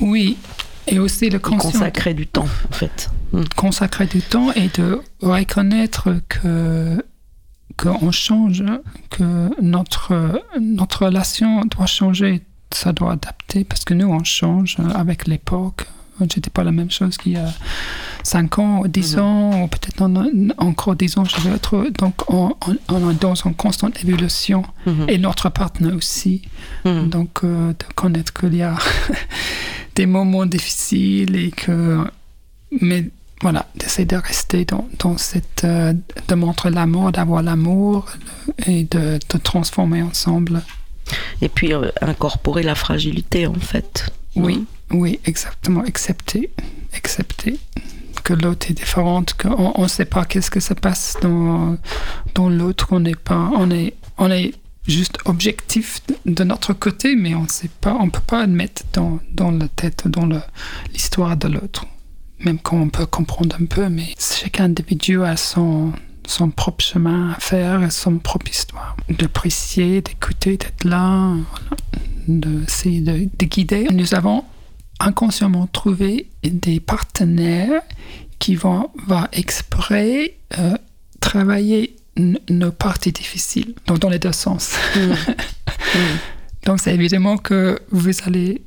Oui, 0.00 0.36
et 0.88 0.98
aussi 0.98 1.30
le 1.30 1.38
conscient. 1.38 1.70
consacrer 1.70 2.14
du 2.14 2.26
temps, 2.26 2.48
en 2.70 2.74
fait. 2.74 3.10
Mm. 3.32 3.42
consacrer 3.54 4.06
du 4.06 4.22
temps 4.22 4.50
et 4.52 4.68
de 4.76 5.00
reconnaître 5.22 6.08
que 6.28 7.04
qu'on 7.76 8.10
change, 8.10 8.64
que 9.08 9.48
notre, 9.62 10.42
notre 10.60 11.06
relation 11.06 11.62
doit 11.64 11.86
changer, 11.86 12.42
ça 12.72 12.92
doit 12.92 13.12
adapter, 13.12 13.64
parce 13.64 13.84
que 13.84 13.94
nous, 13.94 14.06
on 14.08 14.22
change 14.24 14.76
avec 14.94 15.26
l'époque. 15.26 15.86
J'étais 16.20 16.50
pas 16.50 16.64
la 16.64 16.70
même 16.72 16.90
chose 16.90 17.16
qu'il 17.16 17.32
y 17.32 17.36
a 17.36 17.50
5 18.24 18.58
ans, 18.58 18.82
10 18.86 19.16
Mhm. 19.16 19.22
ans, 19.22 19.62
ou 19.62 19.68
peut-être 19.68 20.02
en- 20.02 20.26
encore 20.58 20.94
10 20.94 21.16
ans, 21.16 21.24
je 21.24 21.40
vais 21.40 21.54
être. 21.56 21.86
Donc, 21.98 22.30
on, 22.30 22.54
on- 22.68 22.76
on 22.90 23.10
est 23.10 23.20
dans 23.20 23.34
une 23.34 23.54
constante 23.54 24.04
évolution, 24.04 24.62
Mhm. 24.86 25.06
et 25.08 25.16
notre 25.16 25.48
partenaire 25.48 25.96
aussi. 25.96 26.42
Mhm. 26.84 27.08
Donc, 27.08 27.40
euh, 27.42 27.68
de 27.72 27.84
connaître 27.94 28.34
qu'il 28.34 28.54
y 28.54 28.62
a 28.62 28.76
des 29.94 30.06
moments 30.06 30.44
difficiles 30.46 31.36
et 31.36 31.50
que. 31.50 32.04
Mais 32.82 33.08
voilà, 33.40 33.66
d'essayer 33.74 34.04
de 34.04 34.16
rester 34.16 34.66
dans, 34.66 34.86
dans 34.98 35.16
cette. 35.16 35.64
euh, 35.64 35.94
de 36.28 36.34
montrer 36.34 36.70
l'amour, 36.70 37.12
d'avoir 37.12 37.42
l'amour 37.42 38.06
et 38.66 38.84
de, 38.84 39.18
de 39.28 39.38
transformer 39.38 40.02
ensemble. 40.02 40.60
Et 41.42 41.48
puis 41.48 41.72
euh, 41.72 41.90
incorporer 42.00 42.62
la 42.62 42.74
fragilité, 42.74 43.46
en 43.46 43.54
fait. 43.54 44.10
Oui, 44.36 44.64
oui, 44.90 45.20
exactement. 45.24 45.80
Accepter. 45.80 46.50
Accepter 46.94 47.58
que 48.22 48.34
l'autre 48.34 48.70
est 48.70 48.74
différente, 48.74 49.34
qu'on 49.34 49.82
ne 49.82 49.88
sait 49.88 50.04
pas 50.04 50.24
qu'est-ce 50.24 50.50
que 50.50 50.60
se 50.60 50.74
passe 50.74 51.16
dans, 51.22 51.76
dans 52.34 52.48
l'autre. 52.48 52.88
On 52.90 53.00
n'est 53.00 53.14
pas. 53.14 53.50
On 53.54 53.70
est, 53.70 53.94
on 54.18 54.30
est 54.30 54.52
juste 54.86 55.18
objectif 55.24 56.00
de, 56.26 56.44
notre 56.44 56.72
côté, 56.72 57.16
mais 57.16 57.34
on 57.34 57.46
sait 57.48 57.70
pas, 57.80 57.96
on 57.98 58.10
peut 58.10 58.20
pas 58.26 58.40
admettre 58.42 58.82
dans, 58.92 59.20
dans 59.32 59.50
la 59.50 59.68
tête, 59.68 60.08
dans 60.08 60.28
l'histoire 60.92 61.36
de 61.36 61.48
l'autre. 61.48 61.86
Même 62.40 62.58
quand 62.58 62.78
on 62.78 62.88
peut 62.88 63.06
comprendre 63.06 63.56
un 63.60 63.66
peu, 63.66 63.88
mais 63.88 64.14
chaque 64.18 64.60
individu 64.60 65.22
a 65.22 65.36
son, 65.36 65.92
son 66.26 66.50
propre 66.50 66.84
chemin 66.84 67.32
à 67.32 67.40
faire, 67.40 67.82
et 67.82 67.90
son 67.90 68.18
propre 68.18 68.50
histoire. 68.50 68.96
D'apprécier, 69.08 70.02
d'écouter, 70.02 70.56
d'être 70.56 70.84
là, 70.84 71.34
d'essayer 72.28 73.00
de, 73.00 73.28
de 73.36 73.46
guider. 73.46 73.86
Nous 73.90 74.14
avons 74.14 74.44
inconsciemment 75.00 75.66
trouvé 75.66 76.28
des 76.42 76.78
partenaires 76.78 77.82
qui 78.38 78.54
vont, 78.54 78.90
vont 79.06 79.26
exprès 79.32 80.36
euh, 80.58 80.76
travailler 81.20 81.96
nos 82.16 82.72
parties 82.72 83.12
difficiles, 83.12 83.74
donc 83.86 84.00
dans 84.00 84.08
les 84.08 84.18
deux 84.18 84.32
sens. 84.32 84.72
Mhm. 84.96 85.14
Donc 86.66 86.78
c'est 86.78 86.94
évidemment 86.94 87.38
que 87.38 87.78
vous 87.90 88.10
allez 88.26 88.62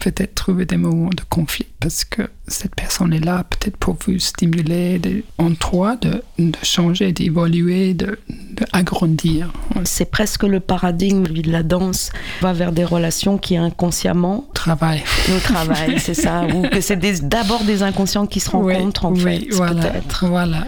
peut-être 0.00 0.34
trouver 0.34 0.66
des 0.66 0.76
moments 0.76 1.10
de 1.10 1.22
conflit 1.28 1.66
parce 1.80 2.04
que 2.04 2.22
cette 2.48 2.74
personne 2.74 3.12
est 3.12 3.24
là 3.24 3.44
peut-être 3.48 3.76
pour 3.76 3.96
vous 4.06 4.18
stimuler 4.18 4.98
de- 4.98 5.22
en 5.38 5.54
toi 5.54 5.96
de, 5.96 6.22
de 6.38 6.52
changer, 6.62 7.12
d'évoluer, 7.12 7.94
de, 7.94 8.18
de 8.28 8.64
agrandir. 8.72 9.52
C'est 9.84 10.10
presque 10.10 10.42
le 10.42 10.60
paradigme 10.60 11.22
de 11.24 11.50
la 11.50 11.62
danse, 11.62 12.10
va 12.40 12.52
vers 12.52 12.72
des 12.72 12.84
relations 12.84 13.38
qui 13.38 13.56
inconsciemment 13.56 14.46
Travail. 14.54 15.02
nous 15.28 15.38
travaillent, 15.40 16.00
c'est 16.00 16.14
ça 16.14 16.44
Ou 16.46 16.62
que 16.68 16.80
c'est 16.80 16.96
d'abord 17.28 17.62
des 17.64 17.82
inconscients 17.82 18.26
qui 18.26 18.40
se 18.40 18.50
rencontrent, 18.50 19.06
en 19.06 19.12
oui, 19.12 19.20
fait, 19.22 19.46
voilà, 19.52 19.82
peut-être. 19.90 20.26
voilà. 20.26 20.66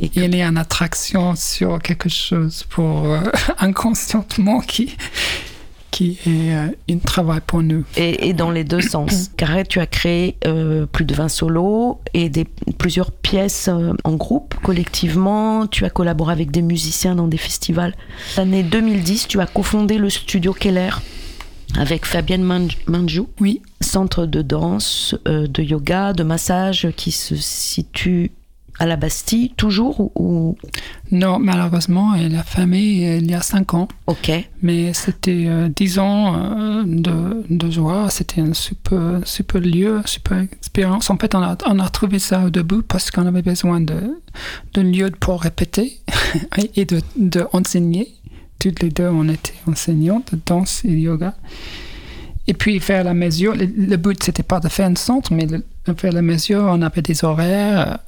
Et 0.00 0.08
que- 0.08 0.20
Il 0.20 0.34
y 0.34 0.42
a 0.42 0.48
une 0.48 0.58
attraction 0.58 1.36
sur 1.36 1.78
quelque 1.80 2.08
chose 2.08 2.64
pour 2.68 3.04
euh, 3.06 3.20
inconscientement 3.58 4.60
qui, 4.60 4.96
qui 5.90 6.18
est 6.26 6.52
euh, 6.54 6.68
un 6.90 6.98
travail 6.98 7.40
pour 7.46 7.62
nous. 7.62 7.84
Et, 7.96 8.28
et 8.28 8.32
dans 8.32 8.50
les 8.50 8.64
deux 8.64 8.80
sens. 8.80 9.30
Carré, 9.36 9.64
tu 9.64 9.80
as 9.80 9.86
créé 9.86 10.36
euh, 10.46 10.86
plus 10.86 11.04
de 11.04 11.14
20 11.14 11.28
solos 11.28 12.00
et 12.14 12.28
des, 12.28 12.46
plusieurs 12.78 13.10
pièces 13.10 13.68
euh, 13.68 13.92
en 14.04 14.14
groupe, 14.14 14.54
collectivement. 14.62 15.66
Tu 15.66 15.84
as 15.84 15.90
collaboré 15.90 16.32
avec 16.32 16.50
des 16.50 16.62
musiciens 16.62 17.14
dans 17.14 17.26
des 17.28 17.36
festivals. 17.38 17.94
L'année 18.36 18.62
2010, 18.62 19.28
tu 19.28 19.40
as 19.40 19.46
cofondé 19.46 19.98
le 19.98 20.10
studio 20.10 20.52
Keller 20.52 20.90
avec 21.76 22.06
Fabienne 22.06 22.44
Manj- 22.44 22.76
Manjou, 22.86 23.28
Oui, 23.40 23.60
centre 23.82 24.24
de 24.24 24.40
danse, 24.42 25.14
euh, 25.28 25.46
de 25.46 25.62
yoga, 25.62 26.12
de 26.14 26.22
massage 26.22 26.88
qui 26.96 27.12
se 27.12 27.36
situe 27.36 28.30
à 28.80 28.86
la 28.86 28.96
Bastille, 28.96 29.52
toujours 29.56 30.12
ou- 30.20 30.56
non, 31.10 31.38
malheureusement, 31.38 32.14
elle 32.14 32.34
a 32.36 32.42
fermé 32.42 33.08
euh, 33.08 33.16
il 33.18 33.30
y 33.30 33.34
a 33.34 33.40
cinq 33.40 33.74
ans. 33.74 33.88
Ok. 34.06 34.30
Mais 34.62 34.92
c'était 34.92 35.44
euh, 35.48 35.68
dix 35.74 35.98
ans 35.98 36.36
euh, 36.36 36.84
de, 36.86 37.44
de 37.48 37.70
joie. 37.70 38.08
C'était 38.10 38.40
un 38.40 38.52
super, 38.54 39.20
super 39.24 39.60
lieu, 39.60 40.00
super 40.04 40.38
expérience. 40.38 41.10
En 41.10 41.16
fait, 41.16 41.34
on 41.34 41.42
a, 41.42 41.56
on 41.66 41.78
a 41.78 41.88
trouvé 41.88 42.18
ça 42.18 42.44
au 42.44 42.50
début 42.50 42.82
parce 42.82 43.10
qu'on 43.10 43.26
avait 43.26 43.42
besoin 43.42 43.80
de- 43.80 44.20
d'un 44.74 44.84
lieu 44.84 45.10
pour 45.18 45.40
répéter 45.42 45.98
et 46.76 46.84
de, 46.84 47.00
de 47.16 47.46
enseigner. 47.52 48.14
Toutes 48.60 48.82
les 48.82 48.90
deux, 48.90 49.08
on 49.08 49.28
était 49.28 49.54
enseignantes 49.66 50.34
de 50.34 50.40
danse 50.44 50.84
et 50.84 50.90
yoga. 50.92 51.34
Et 52.46 52.54
puis 52.54 52.80
faire 52.80 53.04
la 53.04 53.14
mesure. 53.14 53.54
Le, 53.54 53.66
le 53.66 53.96
but, 53.96 54.22
c'était 54.22 54.42
pas 54.42 54.58
de 54.60 54.68
faire 54.68 54.88
un 54.88 54.94
centre, 54.96 55.32
mais 55.32 55.46
de 55.46 55.62
faire 55.96 56.12
la 56.12 56.22
mesure. 56.22 56.62
On 56.68 56.82
avait 56.82 57.02
des 57.02 57.24
horaires 57.24 57.98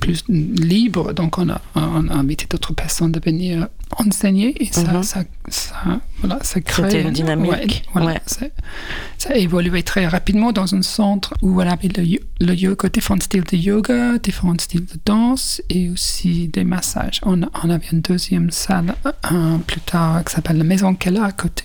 plus 0.00 0.24
libres, 0.28 1.12
donc 1.12 1.38
on 1.38 1.48
a, 1.48 1.60
on 1.76 2.08
a 2.08 2.14
invité 2.14 2.46
d'autres 2.50 2.74
personnes 2.74 3.12
de 3.12 3.20
venir 3.24 3.68
enseigner 3.96 4.60
et 4.62 4.66
ça, 4.72 4.92
Mhm. 4.92 5.02
ça, 5.04 5.22
ça, 5.48 6.00
voilà, 6.18 6.38
ça 6.42 6.60
crée. 6.60 6.82
C'était 6.90 7.02
une 7.02 7.10
dynamique, 7.12 7.50
Ouais, 7.52 7.82
voilà, 7.92 8.06
ouais. 8.14 8.20
ça, 8.26 8.46
ça 9.18 9.30
a 9.30 9.36
évolué 9.36 9.82
très 9.84 10.06
rapidement 10.06 10.50
dans 10.52 10.74
un 10.74 10.82
centre 10.82 11.32
où 11.42 11.60
on 11.62 11.66
avait 11.68 11.88
le, 11.96 12.18
le 12.44 12.54
yoga, 12.54 12.88
différents 12.88 13.20
styles 13.20 13.44
de 13.44 13.56
yoga, 13.56 14.18
différents 14.18 14.58
styles 14.58 14.84
de 14.84 14.98
danse 15.04 15.62
et 15.70 15.88
aussi 15.90 16.48
des 16.48 16.64
massages. 16.64 17.20
On, 17.24 17.40
on 17.42 17.70
avait 17.70 17.86
une 17.92 18.00
deuxième 18.00 18.50
salle 18.50 18.94
un, 19.22 19.58
plus 19.58 19.80
tard 19.80 20.24
qui 20.24 20.34
s'appelle 20.34 20.58
la 20.58 20.64
Maison 20.64 20.94
Keller 20.94 21.20
à 21.22 21.32
côté 21.32 21.64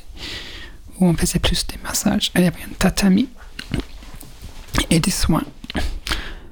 où 0.99 1.07
on 1.07 1.13
faisait 1.15 1.39
plus 1.39 1.65
des 1.65 1.77
massages. 1.83 2.31
Il 2.35 2.41
y 2.41 2.45
avait 2.47 2.59
un 2.63 2.73
tatami 2.77 3.27
et 4.91 4.99
des 4.99 5.11
soins. 5.11 5.43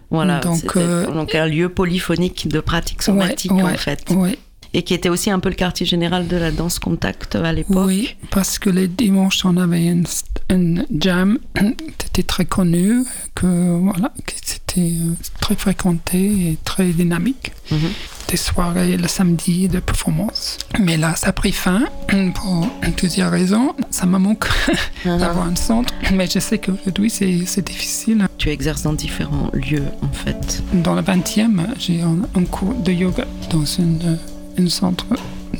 Voilà, 0.09 0.39
Donc, 0.39 0.75
euh, 0.77 1.11
donc 1.11 1.35
un 1.35 1.45
lieu 1.47 1.69
polyphonique 1.69 2.47
de 2.47 2.59
pratique 2.59 3.01
somatique 3.03 3.51
Ouais, 3.51 3.63
en 3.63 3.75
fait. 3.75 4.09
ouais. 4.11 4.37
Et 4.73 4.83
qui 4.83 4.93
était 4.93 5.09
aussi 5.09 5.29
un 5.31 5.39
peu 5.39 5.49
le 5.49 5.55
quartier 5.55 5.85
général 5.85 6.27
de 6.27 6.37
la 6.37 6.51
danse 6.51 6.77
contact 6.79 7.35
à 7.35 7.51
l'époque. 7.51 7.87
Oui, 7.87 8.15
parce 8.31 8.59
que 8.59 8.69
les 8.69 8.87
dimanches, 8.87 9.43
on 9.45 9.57
avait 9.57 9.85
une, 9.85 10.05
une 10.49 10.85
jam 10.97 11.37
qui 11.97 12.07
était 12.07 12.23
très 12.23 12.45
connue, 12.45 13.03
que 13.35 13.77
voilà, 13.79 14.11
que 14.25 14.33
c'était 14.43 14.81
euh, 14.81 15.13
très 15.41 15.55
fréquenté 15.55 16.17
et 16.19 16.57
très 16.63 16.85
dynamique. 16.85 17.51
Mhm. 17.71 17.89
Des 18.29 18.37
soirées 18.37 18.97
le 18.97 19.07
samedi 19.07 19.69
de 19.69 19.79
performance. 19.79 20.57
Mais 20.79 20.97
là, 20.97 21.15
ça 21.15 21.27
a 21.29 21.31
pris 21.31 21.53
fin 21.53 21.85
pour 22.35 22.67
plusieurs 22.97 23.31
raisons. 23.31 23.73
Ça 23.89 24.05
me 24.05 24.17
manque 24.17 24.47
Ah. 25.05 25.17
d'avoir 25.17 25.47
un 25.47 25.55
centre, 25.55 25.93
mais 26.13 26.27
je 26.27 26.39
sais 26.39 26.57
qu'aujourd'hui, 26.57 27.09
c'est 27.09 27.45
c'est 27.45 27.65
difficile. 27.65 28.27
Tu 28.37 28.49
exerces 28.49 28.83
dans 28.83 28.93
différents 28.93 29.49
lieux 29.53 29.85
en 30.01 30.11
fait. 30.13 30.61
Dans 30.73 30.95
le 30.95 31.01
20e, 31.01 31.67
j'ai 31.79 32.01
un, 32.01 32.17
un 32.35 32.43
cours 32.45 32.73
de 32.73 32.91
yoga 32.91 33.25
dans 33.49 33.63
une, 33.65 33.99
euh, 34.03 34.15
un 34.57 34.69
centre 34.69 35.05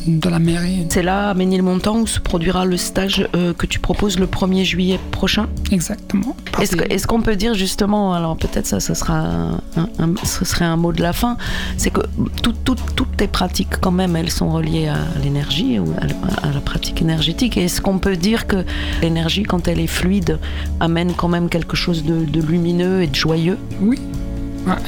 de 0.06 0.30
la 0.30 0.40
mairie. 0.40 0.86
C'est 0.90 1.04
là 1.04 1.30
à 1.30 1.34
Ménilmontant 1.34 1.98
où 2.00 2.08
se 2.08 2.20
produira 2.20 2.66
le 2.66 2.78
stage 2.78 3.28
euh, 3.36 3.54
que 3.54 3.66
tu 3.66 3.80
proposes 3.80 4.18
le 4.20 4.26
1er 4.28 4.64
juillet 4.64 5.00
prochain? 5.12 5.48
Exactement. 5.72 6.36
Est-ce 6.62 6.76
que- 6.78 6.94
est-ce 6.94 7.08
qu'on 7.08 7.22
peut 7.22 7.36
dire 7.36 7.56
justement, 7.56 8.14
alors 8.14 8.38
peut-être 8.38 8.66
ça, 8.68 8.80
ce 8.80 8.94
sera 8.94 9.18
un, 9.18 9.52
un- 10.00 10.14
ce 10.24 10.46
serait 10.46 10.66
un 10.66 10.78
mot 10.78 10.94
de 10.94 11.02
la 11.02 11.12
fin, 11.14 11.36
c'est 11.78 11.90
que 11.90 12.02
tout- 12.42 12.54
tout- 12.64 12.76
toutes 12.96 13.18
tes 13.18 13.28
pratiques 13.28 13.80
quand 13.82 13.92
même, 13.92 14.16
elles 14.16 14.32
sont 14.32 14.50
reliées 14.50 14.88
à 14.88 14.98
l'énergie 15.24 15.78
ou 15.80 15.92
à, 16.00 16.06
la- 16.08 16.50
à 16.50 16.54
la 16.54 16.62
pratique 16.62 17.02
énergétique. 17.02 17.58
Et 17.58 17.66
Est-ce 17.66 17.82
qu'on 17.82 18.00
peut 18.00 18.16
dire 18.16 18.48
que 18.48 18.64
l'énergie, 19.02 19.44
quand 19.44 19.68
elle 19.68 19.80
est 19.80 19.88
fluide, 19.88 20.40
amène 20.80 21.14
quand 21.18 21.28
même 21.28 21.50
quelque 21.50 21.76
chose 21.76 22.06
de, 22.06 22.24
de 22.24 22.42
lumineux 22.42 23.02
et 23.04 23.08
de 23.08 23.16
joyeux? 23.16 23.58
Oui. 23.82 24.00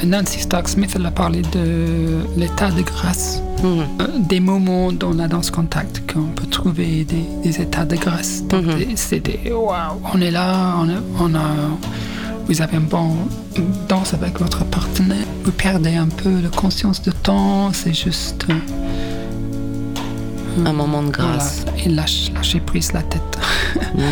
Nancy 0.04 0.40
Stark 0.40 0.68
Smith 0.68 0.92
elle 0.96 1.06
a 1.06 1.10
parlé 1.10 1.42
de 1.42 2.20
l'état 2.36 2.70
de 2.70 2.82
grâce, 2.82 3.42
Mhm. 3.62 3.68
Euh, 4.00 4.06
des 4.28 4.40
moments 4.40 4.90
dans 4.92 5.12
la 5.12 5.28
danse 5.28 5.50
contact 5.50 6.00
qu'on 6.10 6.28
peut 6.34 6.46
trouver 6.46 7.04
des, 7.04 7.24
des 7.42 7.60
états 7.60 7.84
de 7.84 7.96
grâce. 7.96 8.42
Des- 8.44 8.96
c'est 8.96 9.20
des 9.20 9.52
waouh, 9.52 10.00
on 10.14 10.20
est 10.20 10.30
là, 10.30 10.76
on 10.80 10.88
a, 10.88 10.92
on 11.20 11.34
a- 11.34 11.76
vous 12.46 12.62
avez 12.62 12.78
un 12.78 12.80
bon 12.80 13.16
danse 13.88 14.14
avec 14.14 14.38
votre 14.40 14.64
partenaire, 14.64 15.26
vous 15.44 15.52
perdez 15.52 15.94
un 15.96 16.08
peu 16.08 16.30
la 16.42 16.48
conscience 16.48 17.02
de 17.02 17.10
temps, 17.10 17.70
c'est 17.74 17.92
juste 17.94 18.46
euh, 18.48 18.54
Un 20.66 20.72
moment 20.72 21.02
de 21.02 21.10
grâce. 21.10 21.62
voilà, 21.66 21.78
et 21.84 21.88
lâche, 21.90 22.30
lâcher 22.34 22.60
prise 22.60 22.92
la 22.92 23.02
tête. 23.02 23.38
Mhm. 23.94 24.02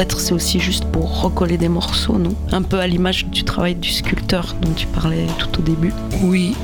Peut-être 0.00 0.18
c'est 0.18 0.32
aussi 0.32 0.60
juste 0.60 0.86
pour 0.86 1.20
recoller 1.20 1.58
des 1.58 1.68
morceaux, 1.68 2.16
non? 2.16 2.34
Un 2.52 2.62
peu 2.62 2.78
à 2.78 2.86
l'image 2.86 3.26
du 3.26 3.44
travail 3.44 3.74
du 3.74 3.90
sculpteur 3.90 4.56
dont 4.62 4.72
tu 4.72 4.86
parlais 4.86 5.26
tout 5.36 5.60
au 5.60 5.62
début. 5.62 5.92
Oui, 6.22 6.56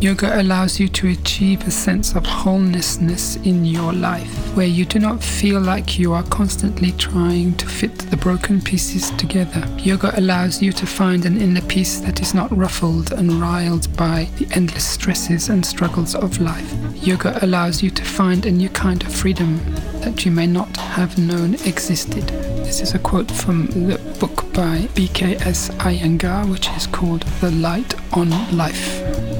Yoga 0.00 0.40
allows 0.40 0.80
you 0.80 0.88
to 0.88 1.08
achieve 1.08 1.66
a 1.66 1.70
sense 1.70 2.14
of 2.14 2.24
wholenessness 2.24 3.36
in 3.44 3.66
your 3.66 3.92
life, 3.92 4.34
where 4.56 4.66
you 4.66 4.86
do 4.86 4.98
not 4.98 5.22
feel 5.22 5.60
like 5.60 5.98
you 5.98 6.14
are 6.14 6.22
constantly 6.22 6.92
trying 6.92 7.54
to 7.58 7.66
fit 7.66 7.98
the 7.98 8.16
broken 8.16 8.62
pieces 8.62 9.10
together. 9.18 9.62
Yoga 9.76 10.18
allows 10.18 10.62
you 10.62 10.72
to 10.72 10.86
find 10.86 11.26
an 11.26 11.38
inner 11.38 11.60
peace 11.60 12.00
that 12.00 12.22
is 12.22 12.32
not 12.32 12.50
ruffled 12.56 13.12
and 13.12 13.42
riled 13.42 13.94
by 13.94 14.26
the 14.38 14.48
endless 14.56 14.88
stresses 14.88 15.50
and 15.50 15.66
struggles 15.66 16.14
of 16.14 16.40
life. 16.40 16.74
Yoga 17.06 17.38
allows 17.44 17.82
you 17.82 17.90
to 17.90 18.02
find 18.02 18.46
a 18.46 18.50
new 18.50 18.70
kind 18.70 19.02
of 19.02 19.14
freedom 19.14 19.60
that 20.00 20.24
you 20.24 20.32
may 20.32 20.46
not 20.46 20.74
have 20.78 21.18
known 21.18 21.52
existed. 21.66 22.26
This 22.64 22.80
is 22.80 22.94
a 22.94 22.98
quote 22.98 23.30
from 23.30 23.66
the 23.66 23.98
book 24.18 24.50
by 24.54 24.88
BKS 24.94 25.76
Iyengar, 25.76 26.50
which 26.50 26.70
is 26.70 26.86
called 26.86 27.24
The 27.42 27.50
Light 27.50 27.94
on 28.14 28.30
Life. 28.56 29.39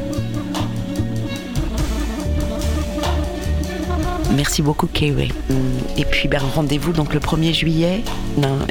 Merci 4.34 4.62
beaucoup, 4.62 4.86
Kiwi. 4.86 5.32
Et 5.96 6.04
puis, 6.04 6.28
ben, 6.28 6.38
rendez-vous 6.38 6.92
donc 6.92 7.14
le 7.14 7.20
1er 7.20 7.52
juillet. 7.52 8.02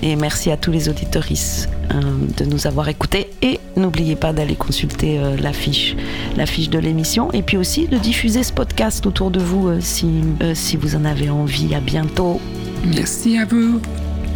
Et 0.02 0.16
merci 0.16 0.52
à 0.52 0.58
tous 0.58 0.72
les 0.72 0.90
auditoristes 0.90 1.70
euh, 1.92 2.02
de 2.38 2.46
nous 2.46 2.68
avoir 2.68 2.88
écoutés. 2.88 3.30
Et 3.42 3.60
n'oubliez 3.76 4.16
pas 4.16 4.34
d'aller 4.34 4.56
consulter 4.56 5.20
euh, 5.20 5.36
l'affiche, 5.38 5.96
l'affiche 6.38 6.70
de 6.70 6.80
l'émission. 6.80 7.32
Et 7.34 7.42
puis 7.42 7.58
aussi 7.58 7.88
de 7.88 7.98
diffuser 7.98 8.44
ce 8.44 8.54
podcast 8.54 9.06
autour 9.06 9.32
de 9.32 9.40
vous 9.40 9.68
euh, 9.68 9.78
si, 9.82 10.22
si 10.54 10.78
vous 10.78 10.96
en 10.96 11.06
avez 11.06 11.30
envie. 11.30 11.76
À 11.76 11.80
bientôt. 11.80 12.40
Merci 12.86 13.38
à 13.38 13.46
vous. 13.46 13.82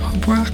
Au 0.03 0.15
revoir. 0.15 0.45